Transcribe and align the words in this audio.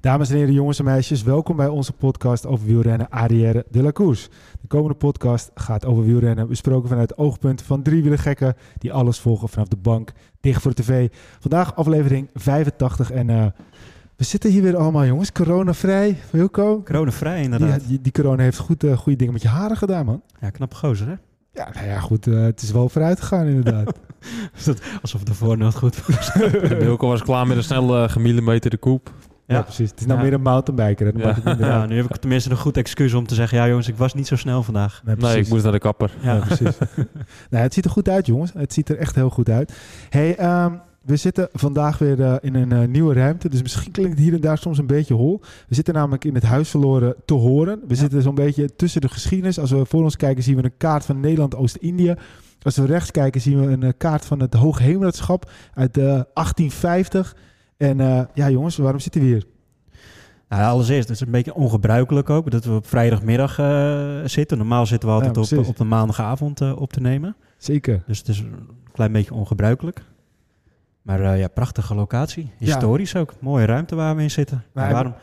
Dames 0.00 0.30
en 0.30 0.36
heren, 0.36 0.52
jongens 0.52 0.78
en 0.78 0.84
meisjes, 0.84 1.22
welkom 1.22 1.56
bij 1.56 1.68
onze 1.68 1.92
podcast 1.92 2.46
over 2.46 2.66
wielrennen 2.66 3.10
Arrière 3.10 3.64
de 3.70 3.82
la 3.82 3.92
Course. 3.92 4.28
De 4.60 4.66
komende 4.68 4.94
podcast 4.94 5.50
gaat 5.54 5.86
over 5.86 6.04
wielrennen, 6.04 6.48
besproken 6.48 6.88
vanuit 6.88 7.10
het 7.10 7.18
oogpunt 7.18 7.62
van 7.62 7.82
drie 7.82 8.16
gekken 8.16 8.54
die 8.78 8.92
alles 8.92 9.18
volgen 9.18 9.48
vanaf 9.48 9.68
de 9.68 9.76
bank, 9.76 10.12
dicht 10.40 10.62
voor 10.62 10.74
de 10.74 10.82
tv. 10.82 11.08
Vandaag 11.40 11.76
aflevering 11.76 12.28
85 12.34 13.10
en 13.10 13.28
uh, 13.28 13.46
we 14.16 14.24
zitten 14.24 14.50
hier 14.50 14.62
weer 14.62 14.76
allemaal 14.76 15.04
jongens, 15.04 15.32
coronavrij, 15.32 16.16
Wilco. 16.30 16.82
Coronavrij 16.82 17.42
inderdaad. 17.42 17.78
Die, 17.80 17.88
die, 17.88 18.00
die 18.00 18.12
corona 18.12 18.42
heeft 18.42 18.58
goed, 18.58 18.84
uh, 18.84 18.96
goede 18.96 19.18
dingen 19.18 19.32
met 19.32 19.42
je 19.42 19.48
haren 19.48 19.76
gedaan 19.76 20.04
man. 20.04 20.22
Ja, 20.40 20.50
knap 20.50 20.74
gozer 20.74 21.06
hè? 21.06 21.14
Ja, 21.52 21.68
nou 21.74 21.86
ja, 21.86 22.00
goed. 22.00 22.26
Uh, 22.26 22.42
het 22.42 22.62
is 22.62 22.70
wel 22.70 22.88
vooruit 22.88 23.20
gegaan, 23.20 23.46
inderdaad. 23.46 23.92
Alsof 25.02 25.22
de 25.22 25.34
voornoot 25.34 25.74
goed 25.74 26.06
was. 26.06 26.34
Wilco 26.78 27.08
was 27.08 27.22
klaar 27.22 27.46
met 27.46 27.56
een 27.56 27.62
snel 27.62 28.02
uh, 28.02 28.08
gemillimeterde 28.08 28.76
koep. 28.76 29.12
Ja, 29.50 29.56
ja, 29.56 29.62
precies. 29.62 29.90
Het 29.90 30.00
is 30.00 30.06
nou 30.06 30.18
ja. 30.18 30.24
meer 30.24 30.34
een 30.34 30.42
mountainbiker. 30.42 31.18
Ja. 31.18 31.36
ja, 31.58 31.86
nu 31.86 31.96
heb 31.96 32.04
ik 32.04 32.16
tenminste 32.16 32.50
een 32.50 32.56
goed 32.56 32.76
excuus 32.76 33.14
om 33.14 33.26
te 33.26 33.34
zeggen... 33.34 33.58
ja 33.58 33.68
jongens, 33.68 33.88
ik 33.88 33.96
was 33.96 34.14
niet 34.14 34.26
zo 34.26 34.36
snel 34.36 34.62
vandaag. 34.62 35.02
Nee, 35.04 35.16
nee 35.16 35.38
ik 35.38 35.48
moest 35.48 35.62
naar 35.62 35.72
de 35.72 35.78
kapper. 35.78 36.10
Ja, 36.20 36.38
precies. 36.38 36.78
nou, 37.50 37.62
het 37.62 37.74
ziet 37.74 37.84
er 37.84 37.90
goed 37.90 38.08
uit, 38.08 38.26
jongens. 38.26 38.52
Het 38.54 38.72
ziet 38.72 38.88
er 38.88 38.96
echt 38.96 39.14
heel 39.14 39.30
goed 39.30 39.48
uit. 39.48 39.72
hey, 40.08 40.62
um, 40.64 40.80
we 41.00 41.16
zitten 41.16 41.48
vandaag 41.52 41.98
weer 41.98 42.18
uh, 42.18 42.34
in 42.40 42.54
een 42.54 42.72
uh, 42.72 42.88
nieuwe 42.88 43.14
ruimte. 43.14 43.48
Dus 43.48 43.62
misschien 43.62 43.92
klinkt 43.92 44.12
het 44.12 44.20
hier 44.20 44.34
en 44.34 44.40
daar 44.40 44.58
soms 44.58 44.78
een 44.78 44.86
beetje 44.86 45.14
hol. 45.14 45.40
We 45.68 45.74
zitten 45.74 45.94
namelijk 45.94 46.24
in 46.24 46.34
het 46.34 46.42
huis 46.42 46.68
verloren 46.68 47.14
te 47.24 47.34
horen. 47.34 47.80
We 47.80 47.94
ja. 47.94 48.00
zitten 48.00 48.22
zo'n 48.22 48.34
beetje 48.34 48.74
tussen 48.76 49.00
de 49.00 49.08
geschiedenis. 49.08 49.58
Als 49.58 49.70
we 49.70 49.84
voor 49.84 50.02
ons 50.02 50.16
kijken 50.16 50.42
zien 50.42 50.56
we 50.56 50.64
een 50.64 50.76
kaart 50.76 51.04
van 51.04 51.20
Nederland, 51.20 51.56
Oost-Indië. 51.56 52.14
Als 52.62 52.76
we 52.76 52.86
rechts 52.86 53.10
kijken 53.10 53.40
zien 53.40 53.60
we 53.60 53.72
een 53.72 53.84
uh, 53.84 53.90
kaart 53.96 54.24
van 54.24 54.40
het 54.40 54.54
Hoogheemraadschap 54.54 55.50
uit 55.74 55.94
1850. 55.94 57.36
En 57.80 58.28
ja 58.34 58.50
jongens, 58.50 58.76
waarom 58.76 59.00
zitten 59.00 59.20
we 59.20 59.26
hier? 59.26 59.44
Nou, 60.48 60.62
allereerst, 60.62 61.08
het 61.08 61.16
is 61.16 61.26
een 61.26 61.32
beetje 61.32 61.54
ongebruikelijk 61.54 62.30
ook 62.30 62.50
dat 62.50 62.64
we 62.64 62.72
op 62.72 62.86
vrijdagmiddag 62.86 63.54
zitten. 64.30 64.58
Normaal 64.58 64.86
zitten 64.86 65.08
we 65.08 65.14
altijd 65.14 65.50
ja, 65.50 65.58
op, 65.58 65.66
op 65.66 65.76
de 65.76 65.84
maandagavond 65.84 66.60
op 66.60 66.92
te 66.92 67.00
nemen. 67.00 67.36
Zeker. 67.56 68.02
Dus 68.06 68.18
het 68.18 68.28
is 68.28 68.38
een 68.38 68.68
klein 68.92 69.12
beetje 69.12 69.34
ongebruikelijk. 69.34 70.02
Maar 71.02 71.36
ja, 71.38 71.48
prachtige 71.48 71.94
locatie. 71.94 72.50
Historisch 72.58 73.12
ja. 73.12 73.20
ook. 73.20 73.34
Mooie 73.40 73.66
ruimte 73.66 73.94
waar 73.94 74.16
we 74.16 74.22
in 74.22 74.30
zitten. 74.30 74.64
Maar 74.72 74.92
waarom? 74.92 75.14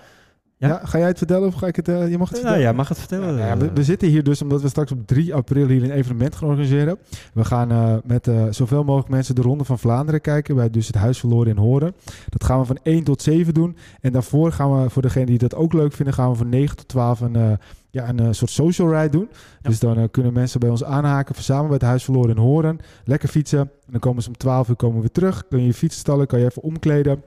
Ja? 0.58 0.68
ja? 0.68 0.82
ga 0.84 0.98
jij 0.98 1.08
het 1.08 1.18
vertellen 1.18 1.48
of 1.48 1.54
ga 1.54 1.68
ik 1.68 1.76
het? 1.76 1.88
Uh, 1.88 2.10
je 2.10 2.18
mag 2.18 2.30
het 2.30 2.38
vertellen. 2.38 2.60
Ja, 2.60 2.66
jij 2.66 2.74
mag 2.74 2.88
het 2.88 3.00
vertellen. 3.00 3.38
Ja, 3.38 3.58
we, 3.58 3.72
we, 3.74 3.84
zitten 3.84 4.08
hier 4.08 4.24
dus 4.24 4.42
omdat 4.42 4.62
we 4.62 4.70
straks 4.70 4.92
op 4.92 5.08
3 5.08 5.34
april 5.34 5.68
hier 5.68 5.84
een 5.84 5.92
evenement 5.92 6.36
gaan 6.36 6.48
organiseren. 6.48 6.98
We 7.34 7.46
gaan 7.46 7.72
uh, 7.72 7.96
met 8.04 8.28
uh, 8.28 8.44
zoveel 8.50 8.84
mogelijk 8.84 9.10
mensen 9.10 9.36
de 9.36 9.42
Ronde 9.42 9.64
van 9.64 9.80
Vlaanderen 9.80 10.22
kijken. 10.22 10.56
Bij 10.56 10.70
dus 10.70 10.88
het 10.88 10.96
Huis 10.96 11.20
verloren 11.20 11.52
in 11.52 11.58
Horen. 11.58 11.96
Dat 12.30 12.44
gaan 12.44 12.60
we 12.60 12.66
van 12.66 12.80
1 12.84 13.04
tot 13.04 13.22
7 13.22 13.54
doen. 13.54 13.78
En 14.02 14.12
daarvoor 14.12 14.52
gaan 14.52 14.82
we, 14.82 14.90
voor 14.90 15.02
degenen 15.02 15.28
die 15.28 15.38
dat 15.38 15.56
ook 15.56 15.74
leuk 15.74 15.94
vinden, 15.94 16.14
gaan 16.14 16.30
we 16.30 16.36
van 16.36 16.50
9 16.50 16.78
tot 16.78 16.88
12 16.88 17.20
een 17.20 17.58
ja, 17.90 18.10
een 18.10 18.36
soort 18.36 18.52
social 18.52 18.94
ride 18.94 19.10
doen. 19.10 19.28
Ja. 19.32 19.70
Dus 19.70 19.80
dan 19.80 20.00
uh, 20.00 20.04
kunnen 20.12 20.34
mensen 20.34 20.60
bij 20.60 20.70
ons 20.70 20.84
aanhaken, 20.84 21.36
verzamelen 21.36 21.70
bij 21.70 21.78
het 21.78 21.88
Huis 21.88 22.04
Verloren 22.04 22.36
in 22.36 22.42
Horen. 22.42 22.80
Lekker 23.04 23.30
fietsen. 23.30 23.60
En 23.60 23.92
dan 23.92 24.00
komen 24.00 24.24
ze 24.24 24.28
om 24.28 24.38
12 24.38 24.70
uur 24.70 24.76
komen 24.76 25.02
we 25.02 25.12
terug. 25.12 25.48
Kun 25.48 25.60
je 25.60 25.66
je 25.66 25.74
fiets 25.74 25.98
stallen, 25.98 26.28
kan 26.28 26.40
je 26.40 26.46
even 26.46 26.62
omkleden. 26.62 27.24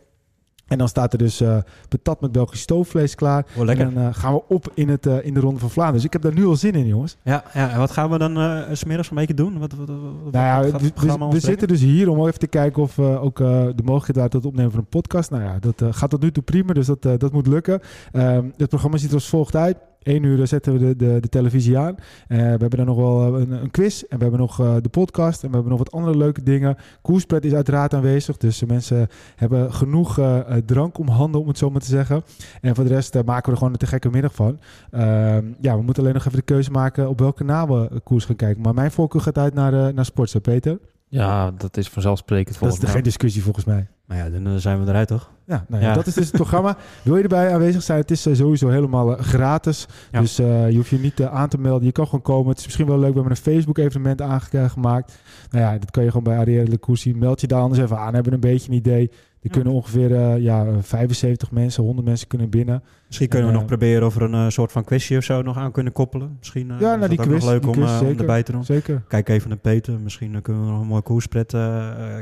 En 0.71 0.79
dan 0.79 0.89
staat 0.89 1.13
er 1.13 1.19
dus 1.19 1.41
uh, 1.41 1.57
patat 1.89 2.21
met 2.21 2.33
Belgisch 2.33 2.61
stoofvlees 2.61 3.15
klaar. 3.15 3.47
Oh. 3.57 3.71
En 3.71 3.77
dan 3.77 3.99
uh, 3.99 4.09
gaan 4.13 4.35
we 4.35 4.43
op 4.49 4.73
in, 4.75 4.89
het, 4.89 5.07
uh, 5.07 5.25
in 5.25 5.35
de 5.35 5.41
Ronde 5.41 5.61
van 5.61 5.71
Vlaanderen. 5.71 6.01
Dus 6.01 6.05
ik 6.05 6.13
heb 6.13 6.23
daar 6.23 6.35
nu 6.35 6.47
al 6.47 6.57
zin 6.57 6.75
in, 6.75 6.87
jongens. 6.87 7.17
Ja, 7.23 7.45
ja. 7.55 7.71
en 7.71 7.79
wat 7.79 7.91
gaan 7.91 8.11
we 8.11 8.19
dan 8.19 8.39
uh, 8.39 8.61
smiddags 8.73 9.11
een 9.11 9.17
beetje 9.17 9.35
doen? 9.35 9.59
Wat, 9.59 9.73
wat, 9.73 9.89
wat, 9.89 10.33
nou 10.33 10.67
ja, 10.67 10.79
we, 10.79 10.91
we, 10.95 11.29
we 11.31 11.41
zitten 11.41 11.69
dus 11.69 11.81
hier 11.81 12.09
om 12.09 12.27
even 12.27 12.39
te 12.39 12.47
kijken 12.47 12.83
of 12.83 12.97
we 12.97 13.19
ook 13.21 13.37
de 13.37 13.83
mogelijkheid 13.85 14.17
waren 14.17 14.31
tot 14.31 14.47
opnemen 14.47 14.71
van 14.71 14.81
een 14.81 14.87
podcast. 14.87 15.31
Nou 15.31 15.43
ja, 15.43 15.59
dat 15.59 15.83
gaat 15.91 16.11
tot 16.11 16.23
nu 16.23 16.33
toe 16.33 16.43
prima, 16.43 16.73
dus 16.73 16.87
dat, 16.87 17.03
dat 17.03 17.33
moet 17.33 17.47
lukken. 17.47 17.81
Um, 18.13 18.53
het 18.57 18.69
programma 18.69 18.97
ziet 18.97 19.09
er 19.09 19.15
als 19.15 19.29
volgt 19.29 19.57
uit. 19.57 19.77
1 20.03 20.23
uur 20.23 20.47
zetten 20.47 20.73
we 20.73 20.79
de, 20.79 20.97
de, 20.97 21.21
de 21.21 21.29
televisie 21.29 21.79
aan. 21.79 21.95
Uh, 22.29 22.37
we 22.39 22.45
hebben 22.45 22.77
dan 22.77 22.87
nog 22.87 22.97
wel 22.97 23.41
een, 23.41 23.51
een, 23.51 23.71
quiz. 23.71 24.03
En 24.03 24.17
we 24.17 24.23
hebben 24.23 24.41
nog 24.41 24.57
de 24.57 24.89
podcast. 24.91 25.43
En 25.43 25.49
we 25.49 25.55
hebben 25.55 25.71
nog 25.71 25.79
wat 25.79 25.93
andere 25.93 26.17
leuke 26.17 26.43
dingen. 26.43 26.77
Koerspret 27.03 27.45
is 27.45 27.55
uiteraard 27.55 27.95
aanwezig. 27.95 28.37
Dus 28.37 28.65
mensen 28.65 29.09
hebben 29.37 29.73
genoeg 29.73 30.21
drank 30.65 30.99
om 30.99 31.09
handen, 31.09 31.41
om 31.41 31.49
het 31.49 31.59
zo 31.59 31.71
maar 31.71 31.81
te 31.81 31.87
zeggen. 31.87 32.23
En 32.61 32.75
voor 32.75 32.85
de 32.85 32.91
rest 32.91 33.15
maken 33.15 33.45
we 33.45 33.51
er 33.51 33.57
gewoon 33.57 33.73
een 33.73 33.79
te 33.79 33.87
gekke 33.87 34.11
middag 34.11 34.35
van. 34.35 34.59
Ehm, 34.91 35.45
ja, 35.61 35.77
we 35.77 35.83
moeten 35.83 36.03
alleen 36.03 36.15
nog 36.15 36.27
even 36.27 36.39
de 36.39 36.45
keuze 36.45 36.71
maken 36.71 37.09
op 37.09 37.19
welke 37.19 37.45
kanaal 37.45 37.69
we 37.69 38.01
koers 38.05 38.25
gaan 38.25 38.37
kijken. 38.37 38.63
Maar 38.63 38.75
mijn 38.75 38.91
voorkeur 38.91 39.21
gaat 39.21 39.39
uit 39.39 39.55
naar, 39.55 39.95
naar 39.95 40.05
Sportza, 40.05 40.39
Peter. 40.39 40.79
Ja, 41.11 41.51
dat 41.51 41.77
is 41.77 41.89
vanzelfsprekend 41.89 42.57
volgens 42.57 42.81
mij. 42.81 42.89
Dat 42.89 42.89
is 42.89 42.95
geen 42.95 43.13
discussie 43.13 43.43
volgens 43.43 43.65
mij. 43.65 43.89
Maar 44.07 44.17
ja, 44.19 44.29
dan 44.29 44.61
zijn 44.61 44.85
we 44.85 44.91
eruit 44.91 45.09
toch? 45.09 45.31
Ja, 45.45 45.65
nou 45.69 45.83
ja, 45.83 45.89
ja. 45.89 45.95
dat 45.95 46.07
is 46.07 46.15
dus 46.15 46.27
het 46.27 46.35
programma. 46.35 46.77
Wil 47.05 47.17
je 47.17 47.23
erbij 47.23 47.53
aanwezig 47.53 47.83
zijn? 47.83 48.01
Het 48.01 48.11
is 48.11 48.27
uh, 48.27 48.35
sowieso 48.35 48.69
helemaal 48.69 49.13
uh, 49.13 49.19
gratis. 49.19 49.87
Ja. 50.13 50.21
Dus 50.21 50.41
uh, 50.41 50.71
je 50.71 50.77
hoeft 50.77 50.89
je 50.89 50.99
niet 50.99 51.23
aan 51.23 51.49
te 51.49 51.59
melden. 51.59 51.85
Je 51.87 51.93
kan 51.93 52.05
gewoon 52.05 52.23
komen. 52.23 52.49
Het 52.49 52.59
is 52.59 52.65
misschien 52.65 52.87
wel 52.87 52.99
leuk. 52.99 53.09
We 53.09 53.15
hebben 53.15 53.33
een 53.33 53.43
Facebook-evenement 53.43 54.23
aangemaakt. 54.23 55.19
Nou 55.51 55.65
ja, 55.65 55.79
dat 55.79 55.91
kan 55.91 56.03
je 56.03 56.09
gewoon 56.09 56.25
bij 56.25 56.37
Arielle 56.37 56.79
de. 56.79 57.15
Meld 57.15 57.41
je 57.41 57.47
daar 57.47 57.61
anders 57.61 57.81
even 57.81 57.99
aan. 57.99 58.15
Hebben 58.15 58.33
een 58.33 58.41
beetje 58.41 58.71
een 58.71 58.77
idee. 58.77 59.11
Er 59.43 59.51
kunnen 59.51 59.73
ongeveer 59.73 60.11
uh, 60.11 60.39
ja, 60.39 60.67
75 60.81 61.51
mensen, 61.51 61.83
100 61.83 62.07
mensen 62.07 62.29
kunnen 62.29 62.51
binnen. 62.51 62.83
Misschien 63.07 63.29
kunnen 63.29 63.49
we 63.49 63.55
uh, 63.55 63.61
nog 63.61 63.69
proberen 63.69 64.07
of 64.07 64.17
er 64.17 64.23
een 64.23 64.35
uh, 64.35 64.49
soort 64.49 64.73
van 64.73 64.85
quizje 64.85 65.17
of 65.17 65.25
zo 65.25 65.43
nog 65.43 65.57
aan 65.57 65.73
kunnen 65.73 65.93
koppelen. 65.93 66.37
Misschien 66.39 66.67
ja, 66.67 66.97
nou, 66.97 67.09
die 67.09 67.19
is 67.19 67.27
quiz, 67.27 67.43
nog 67.43 67.51
leuk 67.51 67.67
om, 67.67 67.73
quiz, 67.73 67.91
zeker, 67.91 68.07
om 68.07 68.19
erbij 68.19 68.43
te 68.43 68.53
doen. 68.53 68.65
Zeker. 68.65 69.03
Kijk 69.09 69.29
even 69.29 69.49
naar 69.49 69.59
Peter. 69.59 70.01
Misschien 70.01 70.43
kunnen 70.43 70.65
we 70.65 70.71
nog 70.71 70.81
een 70.81 70.87
mooi 70.87 71.03
koerspret 71.03 71.51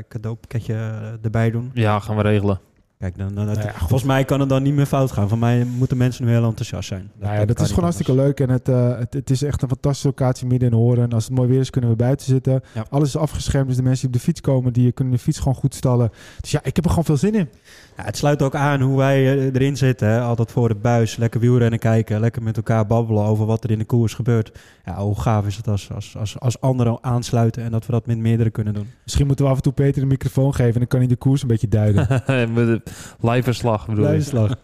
cadeaupakketje 0.07 0.75
erbij 1.21 1.51
doen. 1.51 1.71
Ja, 1.73 1.99
gaan 1.99 2.15
we 2.15 2.21
regelen. 2.21 2.59
Kijk, 2.99 3.17
dan, 3.17 3.33
dan, 3.33 3.45
nou 3.45 3.59
ja, 3.59 3.73
volgens 3.77 4.03
mij 4.03 4.25
kan 4.25 4.39
het 4.39 4.49
dan 4.49 4.63
niet 4.63 4.73
meer 4.73 4.85
fout 4.85 5.11
gaan. 5.11 5.29
Van 5.29 5.39
mij 5.39 5.63
moeten 5.63 5.97
mensen 5.97 6.25
nu 6.25 6.31
heel 6.31 6.43
enthousiast 6.43 6.87
zijn. 6.87 7.11
Dat, 7.13 7.21
nou 7.21 7.33
ja, 7.33 7.39
dat, 7.39 7.47
dat 7.47 7.59
is 7.59 7.67
gewoon 7.67 7.83
hartstikke 7.83 8.15
leuk. 8.15 8.39
En 8.39 8.49
het, 8.49 8.69
uh, 8.69 8.97
het, 8.97 9.13
het, 9.13 9.29
is 9.29 9.43
echt 9.43 9.61
een 9.61 9.67
fantastische 9.67 10.07
locatie 10.07 10.47
midden 10.47 10.69
in 10.69 10.75
Horen. 10.75 11.03
En 11.03 11.13
als 11.13 11.23
het 11.23 11.33
mooi 11.33 11.49
weer 11.49 11.59
is, 11.59 11.69
kunnen 11.69 11.89
we 11.89 11.95
buiten 11.95 12.25
zitten. 12.25 12.63
Ja. 12.73 12.85
Alles 12.89 13.07
is 13.07 13.17
afgeschermd. 13.17 13.67
Dus 13.67 13.75
de 13.75 13.83
mensen 13.83 13.99
die 14.01 14.15
op 14.15 14.21
de 14.21 14.25
fiets 14.25 14.41
komen, 14.41 14.73
die 14.73 14.91
kunnen 14.91 15.13
de 15.13 15.19
fiets 15.19 15.37
gewoon 15.37 15.55
goed 15.55 15.75
stallen. 15.75 16.11
Dus 16.41 16.51
ja, 16.51 16.59
ik 16.63 16.75
heb 16.75 16.83
er 16.83 16.89
gewoon 16.89 17.05
veel 17.05 17.17
zin 17.17 17.35
in. 17.35 17.49
Ja, 17.97 18.03
het 18.03 18.17
sluit 18.17 18.41
ook 18.41 18.55
aan 18.55 18.81
hoe 18.81 18.97
wij 18.97 19.51
erin 19.51 19.77
zitten. 19.77 20.07
Hè? 20.07 20.21
Altijd 20.21 20.51
voor 20.51 20.67
de 20.67 20.75
buis, 20.75 21.15
lekker 21.15 21.39
wielrennen 21.39 21.79
kijken. 21.79 22.19
Lekker 22.19 22.43
met 22.43 22.57
elkaar 22.57 22.85
babbelen 22.85 23.23
over 23.23 23.45
wat 23.45 23.63
er 23.63 23.71
in 23.71 23.79
de 23.79 23.85
koers 23.85 24.13
gebeurt. 24.13 24.59
Ja, 24.85 24.95
hoe 24.95 25.19
gaaf 25.19 25.45
is 25.45 25.55
het 25.55 25.67
als, 25.67 25.91
als, 25.93 26.17
als, 26.17 26.39
als 26.39 26.61
anderen 26.61 26.97
aansluiten 27.01 27.63
en 27.63 27.71
dat 27.71 27.85
we 27.85 27.91
dat 27.91 28.05
met 28.05 28.17
meerdere 28.17 28.49
kunnen 28.49 28.73
doen. 28.73 28.87
Misschien 29.03 29.27
moeten 29.27 29.45
we 29.45 29.51
af 29.51 29.57
en 29.57 29.63
toe 29.63 29.73
Peter 29.73 30.01
de 30.01 30.07
microfoon 30.07 30.53
geven 30.53 30.73
en 30.73 30.79
dan 30.79 30.87
kan 30.87 30.99
hij 30.99 31.07
de 31.07 31.15
koers 31.15 31.41
een 31.41 31.47
beetje 31.47 31.67
duiden. 31.67 32.07
Live 33.19 33.43
verslag 33.43 33.85
bedoel 33.85 34.05
Live 34.05 34.15
verslag. 34.15 34.55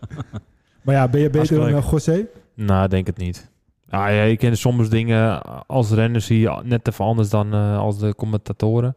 maar 0.83 0.95
ja, 0.95 1.07
ben 1.07 1.21
je 1.21 1.29
beter 1.29 1.59
dan 1.59 1.69
uh, 1.69 1.89
José? 1.91 2.25
Nou, 2.53 2.87
denk 2.87 3.07
het 3.07 3.17
niet. 3.17 3.51
Ah, 3.89 4.09
ja, 4.09 4.23
je 4.23 4.37
kent 4.37 4.57
soms 4.57 4.89
dingen 4.89 5.41
als 5.67 5.91
renners 5.91 6.25
zie 6.25 6.39
je 6.39 6.61
net 6.63 6.87
even 6.87 7.05
anders 7.05 7.29
dan 7.29 7.55
uh, 7.55 7.77
als 7.77 7.99
de 7.99 8.15
commentatoren. 8.15 8.95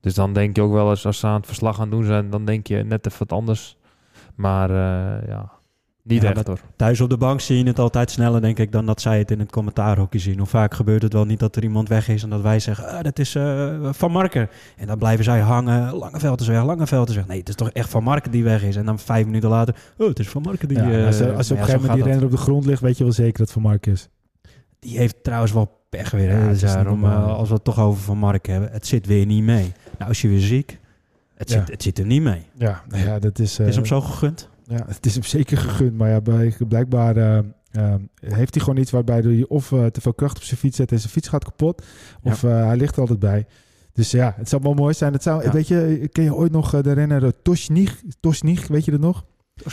Dus 0.00 0.14
dan 0.14 0.32
denk 0.32 0.56
je 0.56 0.62
ook 0.62 0.72
wel 0.72 0.90
eens 0.90 1.06
als 1.06 1.18
ze 1.18 1.26
aan 1.26 1.34
het 1.34 1.46
verslag 1.46 1.76
gaan 1.76 1.90
doen 1.90 2.04
zijn, 2.04 2.30
dan 2.30 2.44
denk 2.44 2.66
je 2.66 2.76
net 2.76 3.06
even 3.06 3.18
wat 3.18 3.38
anders. 3.38 3.76
Maar 4.34 4.70
uh, 4.70 5.28
ja, 5.28 5.52
niet 6.02 6.22
ja, 6.22 6.34
echt 6.34 6.46
hoor. 6.46 6.60
Thuis 6.76 7.00
op 7.00 7.10
de 7.10 7.16
bank 7.16 7.40
zie 7.40 7.58
je 7.58 7.64
het 7.64 7.78
altijd 7.78 8.10
sneller, 8.10 8.40
denk 8.40 8.58
ik, 8.58 8.72
dan 8.72 8.86
dat 8.86 9.00
zij 9.00 9.18
het 9.18 9.30
in 9.30 9.38
het 9.38 9.50
commentaarhokje 9.50 10.18
zien. 10.18 10.38
Hoe 10.38 10.46
vaak 10.46 10.74
gebeurt 10.74 11.02
het 11.02 11.12
wel 11.12 11.24
niet 11.24 11.38
dat 11.38 11.56
er 11.56 11.62
iemand 11.62 11.88
weg 11.88 12.08
is 12.08 12.22
en 12.22 12.30
dat 12.30 12.40
wij 12.40 12.58
zeggen, 12.58 12.88
ah, 12.88 13.02
dat 13.02 13.18
is 13.18 13.34
uh, 13.34 13.92
Van 13.92 14.10
Marken. 14.10 14.48
En 14.76 14.86
dan 14.86 14.98
blijven 14.98 15.24
zij 15.24 15.40
hangen, 15.40 15.94
Langeveld 15.94 16.40
is 16.40 16.46
weg, 16.46 16.64
Langeveld 16.64 17.08
is 17.08 17.14
weg. 17.14 17.26
Nee, 17.26 17.38
het 17.38 17.48
is 17.48 17.54
toch 17.54 17.70
echt 17.70 17.90
Van 17.90 18.02
Marken 18.02 18.30
die 18.30 18.44
weg 18.44 18.62
is. 18.62 18.76
En 18.76 18.84
dan 18.84 18.98
vijf 18.98 19.26
minuten 19.26 19.48
later, 19.48 19.76
oh, 19.98 20.08
het 20.08 20.18
is 20.18 20.28
Van 20.28 20.42
Marken 20.42 20.68
die... 20.68 20.78
Ja, 20.78 20.90
uh, 20.90 21.06
als, 21.06 21.20
er, 21.20 21.36
als 21.36 21.46
er 21.46 21.52
op 21.52 21.58
een 21.58 21.64
gegeven 21.64 21.80
moment 21.80 21.92
die 21.92 22.02
renner 22.02 22.24
op 22.24 22.30
de 22.30 22.36
grond 22.36 22.66
ligt, 22.66 22.80
weet 22.80 22.98
je 22.98 23.04
wel 23.04 23.12
zeker 23.12 23.38
dat 23.38 23.52
Van 23.52 23.62
Marken 23.62 23.92
is. 23.92 24.08
Die 24.78 24.98
heeft 24.98 25.16
trouwens 25.22 25.52
wel 25.52 25.80
pech 25.88 26.10
weer. 26.10 26.30
Hè? 26.30 26.42
Ja, 26.42 26.48
dus 26.48 26.60
daarom, 26.60 27.04
uh, 27.04 27.26
als 27.26 27.48
we 27.48 27.54
het 27.54 27.64
toch 27.64 27.78
over 27.78 28.02
Van 28.02 28.18
Marken 28.18 28.52
hebben, 28.52 28.72
het 28.72 28.86
zit 28.86 29.06
weer 29.06 29.26
niet 29.26 29.42
mee. 29.42 29.72
Nou, 29.98 30.08
als 30.08 30.20
je 30.20 30.28
weer 30.28 30.40
ziek, 30.40 30.78
het, 31.34 31.50
ja. 31.50 31.58
zit, 31.58 31.70
het 31.70 31.82
zit 31.82 31.98
er 31.98 32.06
niet 32.06 32.22
mee. 32.22 32.46
Ja, 32.54 32.82
nou 32.88 33.04
ja 33.04 33.18
dat 33.18 33.38
is... 33.38 33.58
is 33.58 33.76
hem 33.76 33.86
zo 33.86 34.00
gegund? 34.00 34.50
Ja, 34.64 34.84
het 34.86 35.06
is 35.06 35.14
hem 35.14 35.22
zeker 35.24 35.58
gegund. 35.58 35.96
Maar 35.96 36.08
ja, 36.08 36.20
blijkbaar 36.68 37.16
uh, 37.16 37.38
uh, 37.72 37.94
heeft 38.20 38.54
hij 38.54 38.64
gewoon 38.64 38.78
iets 38.78 38.90
waarbij 38.90 39.20
hij 39.20 39.44
of 39.48 39.70
uh, 39.70 39.86
te 39.86 40.00
veel 40.00 40.14
kracht 40.14 40.36
op 40.36 40.42
zijn 40.42 40.60
fiets 40.60 40.76
zet 40.76 40.92
en 40.92 40.98
zijn 40.98 41.12
fiets 41.12 41.28
gaat 41.28 41.44
kapot. 41.44 41.84
Of 42.22 42.42
ja. 42.42 42.48
hij 42.48 42.76
ligt 42.76 42.94
er 42.94 43.00
altijd 43.00 43.18
bij. 43.18 43.46
Dus 43.92 44.10
ja, 44.10 44.34
het 44.36 44.48
zou 44.48 44.62
wel 44.62 44.74
mooi 44.74 44.94
zijn. 44.94 45.12
Het 45.12 45.22
zou, 45.22 45.42
ja. 45.42 45.52
Weet 45.52 45.68
je, 45.68 46.08
ken 46.12 46.24
je 46.24 46.34
ooit 46.34 46.52
nog 46.52 46.80
de 46.80 46.92
renner 46.92 47.42
Tosnig? 47.42 48.02
Tosnig, 48.20 48.66
weet 48.68 48.84
je 48.84 48.90
dat 48.90 49.00
nog? 49.00 49.24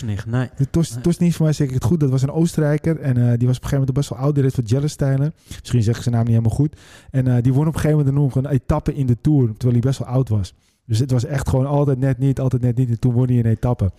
Niet, 0.06 0.26
nee. 0.26 0.50
De 0.56 0.70
Tos, 0.70 0.94
Nee. 0.94 1.02
Tosny, 1.02 1.32
voor 1.32 1.46
mij 1.46 1.68
ik 1.68 1.74
het 1.74 1.84
goed, 1.84 2.00
dat 2.00 2.10
was 2.10 2.22
een 2.22 2.32
Oostenrijker. 2.32 3.00
En 3.00 3.18
eh, 3.18 3.38
die 3.38 3.48
was 3.48 3.58
op 3.58 3.64
een 3.64 3.70
gegeven 3.70 3.78
moment 3.78 3.94
best 3.94 4.10
wel 4.10 4.20
oud. 4.20 4.34
Die 4.34 4.44
reed 4.44 4.54
voor 4.54 4.64
Jellesteinen. 4.64 5.34
Misschien 5.48 5.84
zeg 5.84 5.96
ik 5.96 6.02
zijn 6.02 6.16
naam 6.16 6.24
niet 6.24 6.34
helemaal 6.34 6.56
goed. 6.56 6.76
En 7.12 7.28
eh, 7.28 7.44
die 7.44 7.54
won 7.54 7.68
op 7.68 7.74
een 7.74 7.80
gegeven 7.80 8.06
moment 8.06 8.36
een 8.36 8.46
etappe 8.46 8.94
in 8.94 9.06
de 9.06 9.18
Tour. 9.22 9.48
Terwijl 9.48 9.72
hij 9.72 9.80
best 9.80 10.00
wel 10.00 10.08
oud 10.08 10.30
was. 10.30 10.54
Dus 10.86 11.00
het 11.00 11.12
was 11.12 11.26
echt 11.26 11.50
gewoon 11.50 11.66
altijd 11.66 12.00
net 12.00 12.18
niet, 12.18 12.40
altijd 12.40 12.62
net 12.62 12.78
niet. 12.78 12.90
En 12.90 13.00
toen 13.00 13.14
won 13.14 13.28
hij 13.28 13.40
een 13.40 13.46
etappe. 13.46 13.92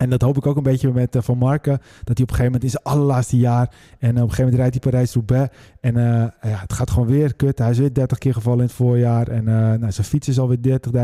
En 0.00 0.10
dat 0.10 0.22
hoop 0.22 0.36
ik 0.36 0.46
ook 0.46 0.56
een 0.56 0.62
beetje 0.62 0.92
met 0.92 1.16
eh, 1.16 1.22
Van 1.22 1.38
Marken. 1.38 1.78
Dat 1.78 1.88
hij 1.88 2.04
op 2.12 2.18
een 2.18 2.36
gegeven 2.36 2.44
moment 2.44 2.62
in 2.62 2.70
zijn 2.70 2.82
allerlaatste 2.82 3.36
jaar. 3.38 3.70
En 3.98 3.98
eh, 3.98 4.08
op 4.08 4.14
een 4.14 4.20
gegeven 4.20 4.38
moment 4.44 4.60
rijdt 4.60 4.74
hij 4.84 4.90
Parijs-Roubaix. 4.92 5.54
En 5.80 5.96
eh, 5.96 6.50
ja, 6.50 6.58
het 6.60 6.72
gaat 6.72 6.90
gewoon 6.90 7.08
weer 7.08 7.34
kut. 7.34 7.58
Hij 7.58 7.70
is 7.70 7.78
weer 7.78 7.92
30 7.94 8.18
keer 8.18 8.32
gevallen 8.32 8.58
in 8.58 8.64
het 8.64 8.72
voorjaar. 8.74 9.28
En 9.28 9.48
eh, 9.48 9.54
nou, 9.54 9.92
zijn 9.92 10.06
fiets 10.06 10.28
is 10.28 10.38
alweer 10.38 10.58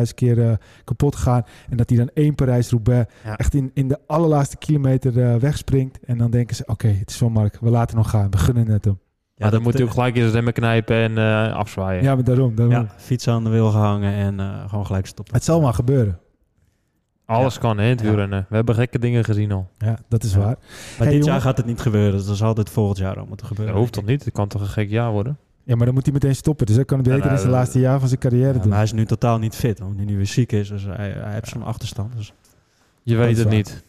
30.000 0.06 0.14
keer 0.14 0.42
eh, 0.48 0.52
kapot 0.84 1.16
gegaan. 1.16 1.42
En 1.70 1.76
dat 1.76 1.88
hij 1.88 1.98
dan 1.98 2.10
één 2.14 2.34
Parijs-Roubaix 2.34 3.12
Ja. 3.24 3.36
echt 3.36 3.54
in, 3.54 3.70
in 3.74 3.88
de 3.88 3.98
allerlaatste 4.06 4.56
kilometer 4.56 5.22
eh, 5.22 5.34
wegspringt. 5.34 5.98
En 6.04 6.18
dan 6.18 6.30
denken 6.30 6.56
ze, 6.56 6.62
oké, 6.66 6.88
het 6.88 7.10
is 7.10 7.16
Van 7.16 7.32
Mark. 7.32 7.58
We 7.60 7.70
laten 7.70 7.96
nog 7.96 8.10
gaan. 8.10 8.30
We 8.30 8.36
gunnen 8.38 8.68
het 8.68 8.84
hem. 8.84 8.98
Ja, 9.34 9.50
dan 9.50 9.62
moet 9.62 9.72
hij 9.74 9.82
ook 9.82 9.90
gelijk 9.90 10.16
eens 10.16 10.32
remmen 10.32 10.52
knijpen 10.52 10.96
en 10.96 11.18
eh, 11.18 11.54
afzwaaien. 11.56 12.02
Ja, 12.02 12.14
maar 12.14 12.24
daarom. 12.24 12.54
daarom. 12.54 12.74
Ja, 12.74 12.86
fiets 12.96 13.28
aan 13.28 13.44
de 13.44 13.50
wiel 13.50 13.70
gehangen 13.70 14.12
en 14.12 14.40
eh, 14.40 14.68
gewoon 14.68 14.86
gelijk 14.86 15.06
stoppen. 15.06 15.34
Het 15.34 15.44
zal 15.44 15.60
maar 15.60 15.74
gebeuren. 15.74 16.18
Alles 17.26 17.54
Ja. 17.54 17.60
kan, 17.60 17.78
hè, 17.78 17.84
het 17.84 18.00
Ja. 18.00 18.06
wielrennen. 18.06 18.46
We 18.48 18.54
hebben 18.56 18.74
gekke 18.74 18.98
dingen 18.98 19.24
gezien 19.24 19.52
al. 19.52 19.68
Ja, 19.78 19.98
dat 20.08 20.22
is 20.24 20.32
Ja. 20.32 20.38
waar. 20.38 20.46
Maar 20.46 20.58
Hey, 20.96 21.06
dit 21.06 21.12
jongen. 21.16 21.26
jaar 21.26 21.40
gaat 21.40 21.56
het 21.56 21.66
niet 21.66 21.80
gebeuren. 21.80 22.12
Dus 22.12 22.26
dat 22.26 22.36
zal 22.36 22.54
dit 22.54 22.70
volgend 22.70 22.98
jaar 22.98 23.18
al 23.18 23.26
moeten 23.26 23.46
gebeuren. 23.46 23.72
Dat 23.74 23.82
hoeft 23.82 23.94
toch 23.94 24.04
niet? 24.06 24.24
Het 24.24 24.34
kan 24.34 24.48
toch 24.48 24.60
een 24.60 24.66
gek 24.66 24.90
jaar 24.90 25.10
worden? 25.12 25.38
Ja, 25.62 25.76
maar 25.76 25.84
dan 25.84 25.94
moet 25.94 26.04
hij 26.04 26.12
meteen 26.12 26.36
stoppen. 26.36 26.66
Dus 26.66 26.74
hij 26.76 26.84
kan 26.84 26.98
het 26.98 27.06
beter 27.06 27.20
nou, 27.22 27.32
in 27.32 27.38
zijn 27.40 27.52
eh, 27.52 27.58
laatste 27.58 27.78
jaar 27.78 27.98
van 27.98 28.08
zijn 28.08 28.20
carrière 28.20 28.46
Ja, 28.52 28.52
doen. 28.58 28.62
maar 28.68 28.74
hij 28.76 28.82
is 28.86 28.92
nu 28.92 29.04
totaal 29.06 29.38
niet 29.38 29.54
fit, 29.54 29.80
omdat 29.80 29.96
hij 29.96 30.04
nu 30.06 30.16
weer 30.16 30.26
ziek 30.26 30.52
is. 30.52 30.68
Dus 30.68 30.84
hij, 30.84 31.10
hij 31.10 31.32
heeft 31.32 31.48
zo'n 31.48 31.62
achterstand. 31.62 32.16
Dus. 32.16 32.32
Je 33.02 33.14
Dat 33.16 33.24
weet 33.24 33.36
het 33.36 33.46
waar. 33.46 33.54
niet. 33.54 33.84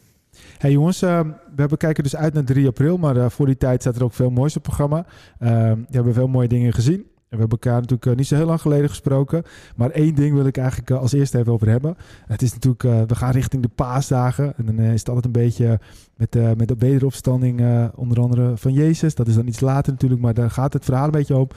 Hey 0.57 0.71
jongens, 0.71 1.01
eh, 1.01 1.19
we 1.19 1.33
hebben 1.55 1.77
kijken 1.77 2.03
dus 2.03 2.15
uit 2.15 2.33
naar 2.33 2.43
3 2.43 2.67
april. 2.67 2.97
Maar 2.97 3.17
eh, 3.17 3.29
voor 3.29 3.45
die 3.45 3.57
tijd 3.57 3.81
staat 3.81 3.95
er 3.95 4.03
ook 4.03 4.13
veel 4.13 4.29
moois 4.29 4.57
op 4.57 4.65
het 4.65 4.75
programma. 4.75 5.05
Eh, 5.39 5.49
we 5.71 5.85
hebben 5.91 6.13
veel 6.13 6.27
mooie 6.27 6.47
dingen 6.47 6.73
gezien. 6.73 7.05
We 7.29 7.37
hebben 7.37 7.59
elkaar 7.59 7.81
natuurlijk 7.81 8.05
eh, 8.05 8.15
niet 8.15 8.27
zo 8.27 8.35
heel 8.35 8.45
lang 8.45 8.61
geleden 8.61 8.89
gesproken. 8.89 9.43
Maar 9.75 9.89
één 9.89 10.15
ding 10.15 10.33
wil 10.33 10.45
ik 10.45 10.57
eigenlijk 10.57 10.89
eh, 10.89 10.99
als 10.99 11.13
eerste 11.13 11.37
even 11.37 11.53
over 11.53 11.69
hebben. 11.69 11.97
Het 12.25 12.41
is 12.41 12.53
natuurlijk, 12.53 12.83
eh, 12.83 13.01
we 13.07 13.15
gaan 13.15 13.31
richting 13.31 13.61
de 13.61 13.69
paasdagen. 13.75 14.53
En 14.57 14.65
dan 14.65 14.79
is 14.79 14.99
het 14.99 15.07
altijd 15.07 15.25
een 15.25 15.41
beetje 15.41 15.79
met, 16.15 16.57
met 16.57 16.67
de 16.67 16.75
wederopstanding 16.77 17.61
onder 17.95 18.19
andere 18.19 18.57
van 18.57 18.73
Jezus. 18.73 19.15
Dat 19.15 19.27
is 19.27 19.35
dan 19.35 19.47
iets 19.47 19.59
later 19.59 19.91
natuurlijk, 19.91 20.21
maar 20.21 20.33
daar 20.33 20.51
gaat 20.51 20.73
het 20.73 20.85
verhaal 20.85 21.05
een 21.05 21.11
beetje 21.11 21.37
op. 21.37 21.55